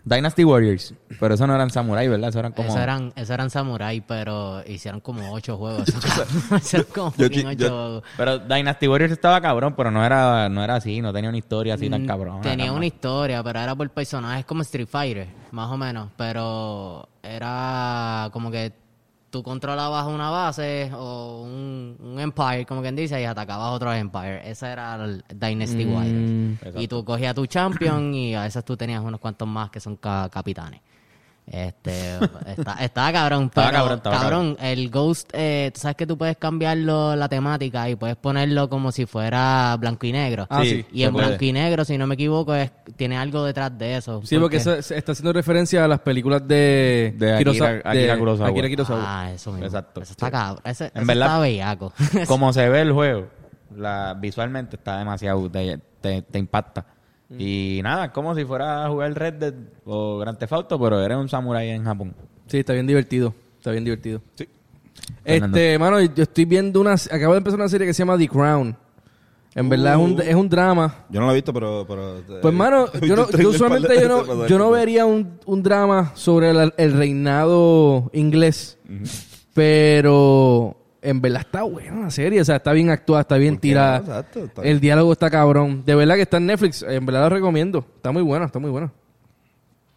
Dynasty 0.04 0.44
Warriors. 0.44 0.94
Pero 1.20 1.34
eso 1.34 1.46
no 1.46 1.54
eran 1.54 1.70
samuráis, 1.70 2.10
¿verdad? 2.10 2.28
Eso 2.30 2.38
eran 2.38 2.52
como... 2.52 2.68
Eso 2.68 2.78
eran, 2.78 3.12
eso 3.16 3.34
eran 3.34 3.50
samurai, 3.50 4.00
pero 4.00 4.62
hicieron 4.66 5.00
como 5.00 5.32
ocho 5.32 5.56
juegos. 5.56 5.88
hicieron 6.56 6.86
como 6.94 7.14
Yo- 7.16 7.26
ocho 7.26 7.52
yo- 7.52 7.68
juegos. 7.68 8.02
Pero 8.16 8.38
Dynasty 8.40 8.88
Warriors 8.88 9.12
estaba 9.12 9.40
cabrón, 9.40 9.74
pero 9.76 9.90
no 9.90 10.04
era, 10.04 10.48
no 10.48 10.62
era 10.62 10.76
así, 10.76 11.00
no 11.00 11.12
tenía 11.12 11.28
una 11.30 11.38
historia 11.38 11.74
así 11.74 11.88
tan 11.90 12.02
Mm, 12.02 12.06
cabrón. 12.06 12.40
Tenía 12.42 12.72
una 12.72 12.86
historia, 12.86 13.42
pero 13.42 13.60
era 13.60 13.74
por 13.74 13.88
personajes 13.90 14.44
como 14.44 14.62
Street 14.62 14.88
Fighter, 14.88 15.28
más 15.52 15.70
o 15.70 15.76
menos. 15.76 16.08
Pero 16.16 17.08
era 17.22 18.28
como 18.32 18.50
que 18.50 18.72
tú 19.34 19.42
controlabas 19.42 20.06
una 20.06 20.30
base 20.30 20.92
o 20.94 21.42
un, 21.42 21.96
un 22.00 22.20
Empire, 22.20 22.64
como 22.66 22.82
quien 22.82 22.94
dice, 22.94 23.20
y 23.20 23.24
atacabas 23.24 23.72
otro 23.72 23.92
Empire. 23.92 24.48
Ese 24.48 24.68
era 24.68 24.94
el 24.94 25.24
Dynasty 25.28 25.84
Warriors. 25.86 26.30
Y 26.80 26.86
tú 26.86 27.04
cogías 27.04 27.34
tu 27.34 27.44
champion 27.46 28.14
y 28.14 28.36
a 28.36 28.42
veces 28.44 28.64
tú 28.64 28.76
tenías 28.76 29.02
unos 29.02 29.18
cuantos 29.18 29.48
más 29.48 29.70
que 29.70 29.80
son 29.80 29.96
ca- 29.96 30.28
capitanes. 30.30 30.80
Este, 31.46 32.14
está, 32.56 32.72
estaba 32.80 33.12
cabrón, 33.12 33.44
Estaba 33.44 33.70
cabrón, 33.70 33.96
estaba 33.98 34.18
cabrón, 34.18 34.56
el 34.60 34.88
Ghost, 34.90 35.28
eh, 35.34 35.70
tú 35.74 35.80
sabes 35.80 35.94
que 35.96 36.06
tú 36.06 36.16
puedes 36.16 36.38
cambiarlo 36.38 37.14
la 37.16 37.28
temática 37.28 37.86
y 37.90 37.96
puedes 37.96 38.16
ponerlo 38.16 38.70
como 38.70 38.90
si 38.92 39.04
fuera 39.04 39.76
blanco 39.78 40.06
y 40.06 40.12
negro. 40.12 40.46
Ah, 40.48 40.62
sí, 40.64 40.86
Y 40.90 41.02
en 41.02 41.12
puede. 41.12 41.26
blanco 41.26 41.44
y 41.44 41.52
negro, 41.52 41.84
si 41.84 41.98
no 41.98 42.06
me 42.06 42.14
equivoco, 42.14 42.54
es, 42.54 42.70
tiene 42.96 43.18
algo 43.18 43.44
detrás 43.44 43.76
de 43.76 43.96
eso. 43.98 44.22
Sí, 44.24 44.38
porque 44.38 44.58
se, 44.58 44.80
se 44.82 44.96
está 44.96 45.12
haciendo 45.12 45.34
referencia 45.34 45.84
a 45.84 45.88
las 45.88 46.00
películas 46.00 46.48
de, 46.48 47.14
De 47.18 47.34
Akira- 47.34 47.82
Akira 47.84 48.18
Kurosawa. 48.18 48.48
Akira 48.48 48.68
Kurosawa. 48.70 49.02
Ah, 49.06 49.30
eso 49.32 49.50
mismo. 49.52 49.66
Exacto. 49.66 50.00
Eso 50.00 50.12
está 50.12 50.30
cabrón. 50.30 50.62
Ese, 50.64 50.84
En 50.86 50.90
ese 50.94 51.04
verdad- 51.04 51.26
está 51.26 51.38
bellaco. 51.40 51.92
como 52.26 52.52
se 52.54 52.68
ve 52.70 52.80
el 52.80 52.92
juego, 52.92 53.26
la, 53.76 54.14
visualmente 54.18 54.76
está 54.76 54.98
demasiado, 54.98 55.50
te, 55.50 55.78
te, 56.00 56.22
te 56.22 56.38
impacta. 56.38 56.86
Mm. 57.34 57.40
Y 57.40 57.80
nada, 57.82 58.12
como 58.12 58.34
si 58.34 58.44
fuera 58.44 58.84
a 58.84 58.88
jugar 58.88 59.14
Red 59.14 59.34
Dead 59.34 59.54
o 59.84 60.18
Grand 60.18 60.38
Theft 60.38 60.52
Auto, 60.52 60.80
pero 60.80 61.00
eres 61.00 61.16
un 61.16 61.28
samurái 61.28 61.70
en 61.70 61.84
Japón. 61.84 62.14
Sí, 62.46 62.58
está 62.58 62.72
bien 62.72 62.86
divertido. 62.86 63.34
Está 63.58 63.70
bien 63.70 63.84
divertido. 63.84 64.20
Sí. 64.34 64.48
Este, 65.24 65.78
mano, 65.78 66.00
yo 66.00 66.22
estoy 66.22 66.44
viendo 66.44 66.80
una... 66.80 66.94
Acabo 66.94 67.32
de 67.32 67.38
empezar 67.38 67.58
una 67.58 67.68
serie 67.68 67.86
que 67.86 67.94
se 67.94 68.00
llama 68.02 68.18
The 68.18 68.28
Crown. 68.28 68.76
En 69.54 69.68
verdad 69.68 69.94
es, 69.94 70.00
un, 70.00 70.20
es 70.20 70.34
un 70.34 70.48
drama. 70.48 71.04
Yo 71.10 71.20
no 71.20 71.26
lo 71.26 71.32
he 71.32 71.36
visto, 71.36 71.52
pero... 71.52 71.84
pero 71.86 72.20
Pues, 72.42 72.52
mano, 72.52 72.92
yo, 73.02 73.16
no, 73.16 73.30
yo 73.30 73.50
usualmente 73.50 74.00
yo 74.00 74.08
no, 74.08 74.46
yo 74.46 74.58
no 74.58 74.70
vería 74.70 75.06
un, 75.06 75.38
un 75.46 75.62
drama 75.62 76.12
sobre 76.14 76.50
el, 76.50 76.74
el 76.76 76.92
reinado 76.92 78.10
inglés. 78.12 78.78
Pero 79.54 80.76
en 81.04 81.20
verdad 81.20 81.42
está 81.42 81.62
buena 81.62 82.00
la 82.02 82.10
serie. 82.10 82.40
O 82.40 82.44
sea, 82.44 82.56
está 82.56 82.72
bien 82.72 82.90
actuada, 82.90 83.20
está 83.22 83.36
bien 83.36 83.54
¿Por 83.54 83.60
qué 83.62 83.68
tirada. 83.68 83.98
no? 84.00 84.04
Exacto, 84.04 84.44
está 84.44 84.62
el 84.62 84.80
diálogo 84.80 85.12
está 85.12 85.30
cabrón. 85.30 85.82
De 85.86 85.94
verdad 85.94 86.16
que 86.16 86.22
está 86.22 86.38
en 86.38 86.46
Netflix. 86.46 86.82
En 86.82 87.06
verdad 87.06 87.22
lo 87.22 87.28
recomiendo. 87.30 87.86
Está 87.96 88.10
muy 88.10 88.22
buena, 88.22 88.46
está 88.46 88.58
muy 88.58 88.70
buena. 88.70 88.90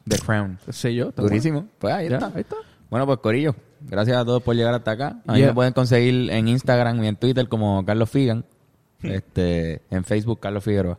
The 0.07 0.19
Crown. 0.19 0.59
Sé 0.69 0.93
yo. 0.95 1.09
está 1.09 1.21
Durísimo. 1.21 1.67
Pues 1.79 1.93
ahí. 1.93 2.09
Ya, 2.09 2.15
está. 2.17 2.27
ahí 2.33 2.41
está. 2.41 2.55
Bueno, 2.89 3.05
pues 3.05 3.17
Corillo, 3.19 3.53
gracias 3.81 4.15
a 4.17 4.23
todos 4.23 4.41
por 4.41 4.55
llegar 4.55 4.73
hasta 4.73 4.91
acá. 4.91 5.19
A 5.27 5.33
mí 5.33 5.39
Yeah. 5.39 5.47
me 5.49 5.53
pueden 5.53 5.73
conseguir 5.73 6.29
en 6.31 6.47
Instagram 6.47 7.03
y 7.03 7.07
en 7.07 7.15
Twitter 7.17 7.47
como 7.49 7.83
Carlos 7.85 8.09
Figan. 8.09 8.45
este, 9.03 9.81
en 9.91 10.03
Facebook, 10.05 10.39
Carlos 10.39 10.63
Figueroa. 10.63 10.97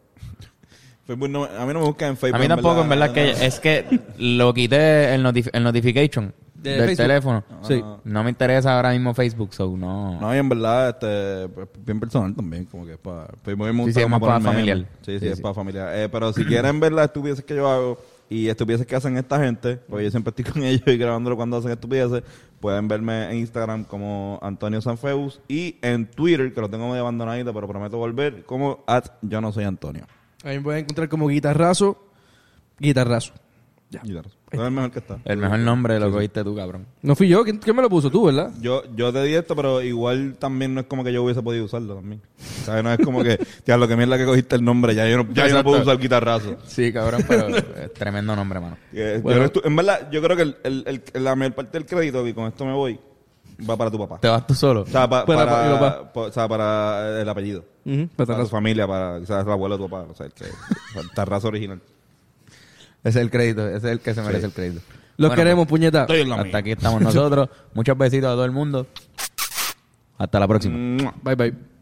Facebook 1.06 1.30
no- 1.30 1.44
a 1.44 1.64
mí 1.64 1.72
no 1.72 1.80
me 1.80 1.86
buscan 1.86 2.10
en 2.10 2.16
Facebook. 2.18 2.36
A 2.36 2.42
mí 2.42 2.48
tampoco, 2.48 2.82
en 2.82 2.88
verdad, 2.90 3.12
que 3.12 3.30
es 3.30 3.58
que 3.60 3.86
lo 4.18 4.52
quité 4.52 5.14
el, 5.14 5.24
notif- 5.24 5.48
el 5.54 5.62
notification 5.64 6.34
De 6.62 6.70
del 6.72 6.80
Facebook. 6.86 6.96
teléfono. 6.96 7.44
Sí. 7.62 7.82
No 8.04 8.24
me 8.24 8.30
interesa 8.30 8.74
ahora 8.74 8.90
mismo 8.90 9.14
Facebook, 9.14 9.54
so 9.54 9.76
no. 9.76 10.20
No, 10.20 10.34
y 10.34 10.38
en 10.38 10.48
verdad, 10.48 10.88
este, 10.90 11.48
pues, 11.48 11.68
bien 11.84 12.00
personal 12.00 12.34
también, 12.34 12.64
como 12.64 12.84
que 12.84 12.92
es 12.92 12.98
para... 12.98 13.28
Facebook 13.44 13.72
me 13.72 13.84
Sí, 13.84 13.92
sí, 13.92 14.00
es 14.00 14.08
más 14.08 14.20
para 14.20 14.40
familiar. 14.40 14.78
Sí, 15.02 15.12
sí, 15.12 15.20
Sí, 15.20 15.26
es 15.28 15.36
sí. 15.36 15.42
para 15.42 15.54
familiar. 15.54 15.94
Eh, 15.94 16.08
pero 16.08 16.32
si 16.32 16.44
quieren 16.44 16.80
ver 16.80 16.92
las 16.92 17.06
estupideces 17.06 17.44
que 17.44 17.54
yo 17.54 17.68
hago 17.68 17.98
y 18.28 18.48
estupideces 18.48 18.86
que 18.86 18.96
hacen 18.96 19.16
esta 19.16 19.38
gente, 19.38 19.76
porque 19.76 20.04
yo 20.04 20.10
siempre 20.10 20.30
estoy 20.30 20.52
con 20.52 20.62
ellos 20.64 20.82
y 20.86 20.96
grabándolo 20.96 21.36
cuando 21.36 21.58
hacen 21.58 21.70
estupideces, 21.70 22.24
pueden 22.60 22.88
verme 22.88 23.30
en 23.30 23.36
Instagram 23.38 23.84
como 23.84 24.40
Antonio 24.42 24.80
Sanfeus 24.80 25.40
y 25.46 25.76
en 25.80 26.06
Twitter, 26.10 26.52
que 26.52 26.60
lo 26.60 26.68
tengo 26.68 26.88
medio 26.88 27.02
abandonadito, 27.02 27.54
pero 27.54 27.68
prometo 27.68 27.98
volver, 27.98 28.44
como 28.44 28.82
at 28.88 29.06
yo 29.22 29.40
no 29.40 29.52
soy 29.52 29.62
Antonio. 29.64 30.06
Ahí 30.42 30.58
me 30.58 30.64
pueden 30.64 30.84
encontrar 30.84 31.08
como 31.08 31.28
guitarrazo. 31.28 32.04
Guitarrazo. 32.80 33.32
Ya. 33.90 34.00
Y 34.04 34.12
claro, 34.50 34.64
es 34.64 34.68
el 34.68 34.74
mejor 34.74 34.90
que 34.90 34.98
está. 34.98 35.18
El 35.24 35.38
mejor 35.38 35.58
nombre 35.60 35.98
lo 36.00 36.10
cogiste 36.10 36.42
tú, 36.44 36.54
cabrón. 36.56 36.86
No 37.02 37.14
fui 37.14 37.28
yo. 37.28 37.44
¿Quién, 37.44 37.58
quién 37.58 37.74
me 37.76 37.82
lo 37.82 37.88
puso? 37.90 38.10
Tú, 38.10 38.26
¿verdad? 38.26 38.50
Yo, 38.60 38.82
yo 38.96 39.12
te 39.12 39.22
di 39.24 39.34
esto, 39.34 39.54
pero 39.56 39.80
igual 39.82 40.36
también 40.38 40.74
no 40.74 40.80
es 40.80 40.86
como 40.86 41.04
que 41.04 41.12
yo 41.12 41.22
hubiese 41.22 41.42
podido 41.42 41.64
usarlo 41.64 41.94
también. 41.96 42.20
¿Sabes? 42.64 42.82
No 42.84 42.92
es 42.92 42.98
como 43.04 43.22
que, 43.22 43.36
tía, 43.64 43.76
lo 43.76 43.86
que 43.88 43.96
mierda 43.96 44.16
que 44.18 44.24
cogiste 44.24 44.56
el 44.56 44.64
nombre, 44.64 44.94
ya 44.94 45.08
yo 45.08 45.18
no, 45.24 45.32
ya 45.32 45.46
yo 45.48 45.54
no 45.54 45.64
puedo 45.64 45.82
usar 45.82 45.98
guitarrazo. 45.98 46.56
Sí, 46.66 46.92
cabrón, 46.92 47.24
pero 47.28 47.48
es 47.56 47.92
tremendo 47.94 48.34
nombre, 48.36 48.60
mano. 48.60 48.76
Eh, 48.92 49.14
yo 49.16 49.22
Bueno. 49.22 49.40
creo 49.40 49.52
que 49.52 49.60
tú- 49.60 49.66
en 49.68 49.76
verdad, 49.76 50.08
yo 50.10 50.22
creo 50.22 50.36
que 50.36 50.42
el, 50.42 50.56
el- 50.64 51.02
el- 51.14 51.24
la 51.24 51.34
mayor 51.36 51.54
parte 51.54 51.78
del 51.78 51.86
crédito, 51.86 52.26
y 52.26 52.32
con 52.34 52.46
esto 52.46 52.64
me 52.64 52.72
voy, 52.72 52.98
va 53.68 53.76
para 53.76 53.90
tu 53.90 53.98
papá. 53.98 54.18
¿Te 54.20 54.28
vas 54.28 54.46
tú 54.46 54.54
solo? 54.54 54.82
O 54.82 54.86
sea, 54.86 55.08
pa- 55.08 55.24
Para- 55.26 55.38
para, 55.44 55.50
para 55.50 55.68
mi 55.68 55.74
papá. 55.78 56.12
pa- 56.12 56.20
o 56.20 56.32
sea, 56.32 56.48
para 56.48 57.20
el 57.22 57.28
apellido. 57.28 57.64
Ujú, 57.84 58.08
Para 58.16 58.38
tu 58.40 58.46
familia, 58.46 58.86
para 58.86 59.18
quizás 59.18 59.44
el 59.46 59.50
abuelo 59.52 59.76
de 59.78 59.84
tu 59.84 59.90
papá. 59.90 60.06
O 60.10 60.14
sea, 60.14 60.26
el 60.26 60.32
que, 60.32 60.44
el 60.44 61.10
tarrazo 61.14 61.48
original. 61.48 61.80
Ese 63.04 63.18
es 63.20 63.24
el 63.24 63.30
crédito, 63.30 63.66
ese 63.68 63.76
es 63.76 63.84
el 63.84 64.00
que 64.00 64.14
se 64.14 64.22
merece 64.22 64.46
el 64.46 64.52
crédito. 64.52 64.80
Los 65.16 65.30
Bueno, 65.30 65.42
queremos, 65.42 65.66
puñeta. 65.66 66.02
Estoy 66.02 66.20
en 66.20 66.28
la 66.28 66.36
Hasta 66.36 66.44
mía. 66.48 66.58
aquí 66.58 66.70
estamos 66.72 67.00
nosotros. 67.02 67.48
Muchos 67.74 67.98
besitos 67.98 68.28
a 68.28 68.32
todo 68.32 68.44
el 68.44 68.52
mundo. 68.52 68.86
Hasta 70.16 70.40
la 70.40 70.48
próxima. 70.48 70.76
Mua. 70.76 71.14
Bye, 71.22 71.34
bye. 71.34 71.77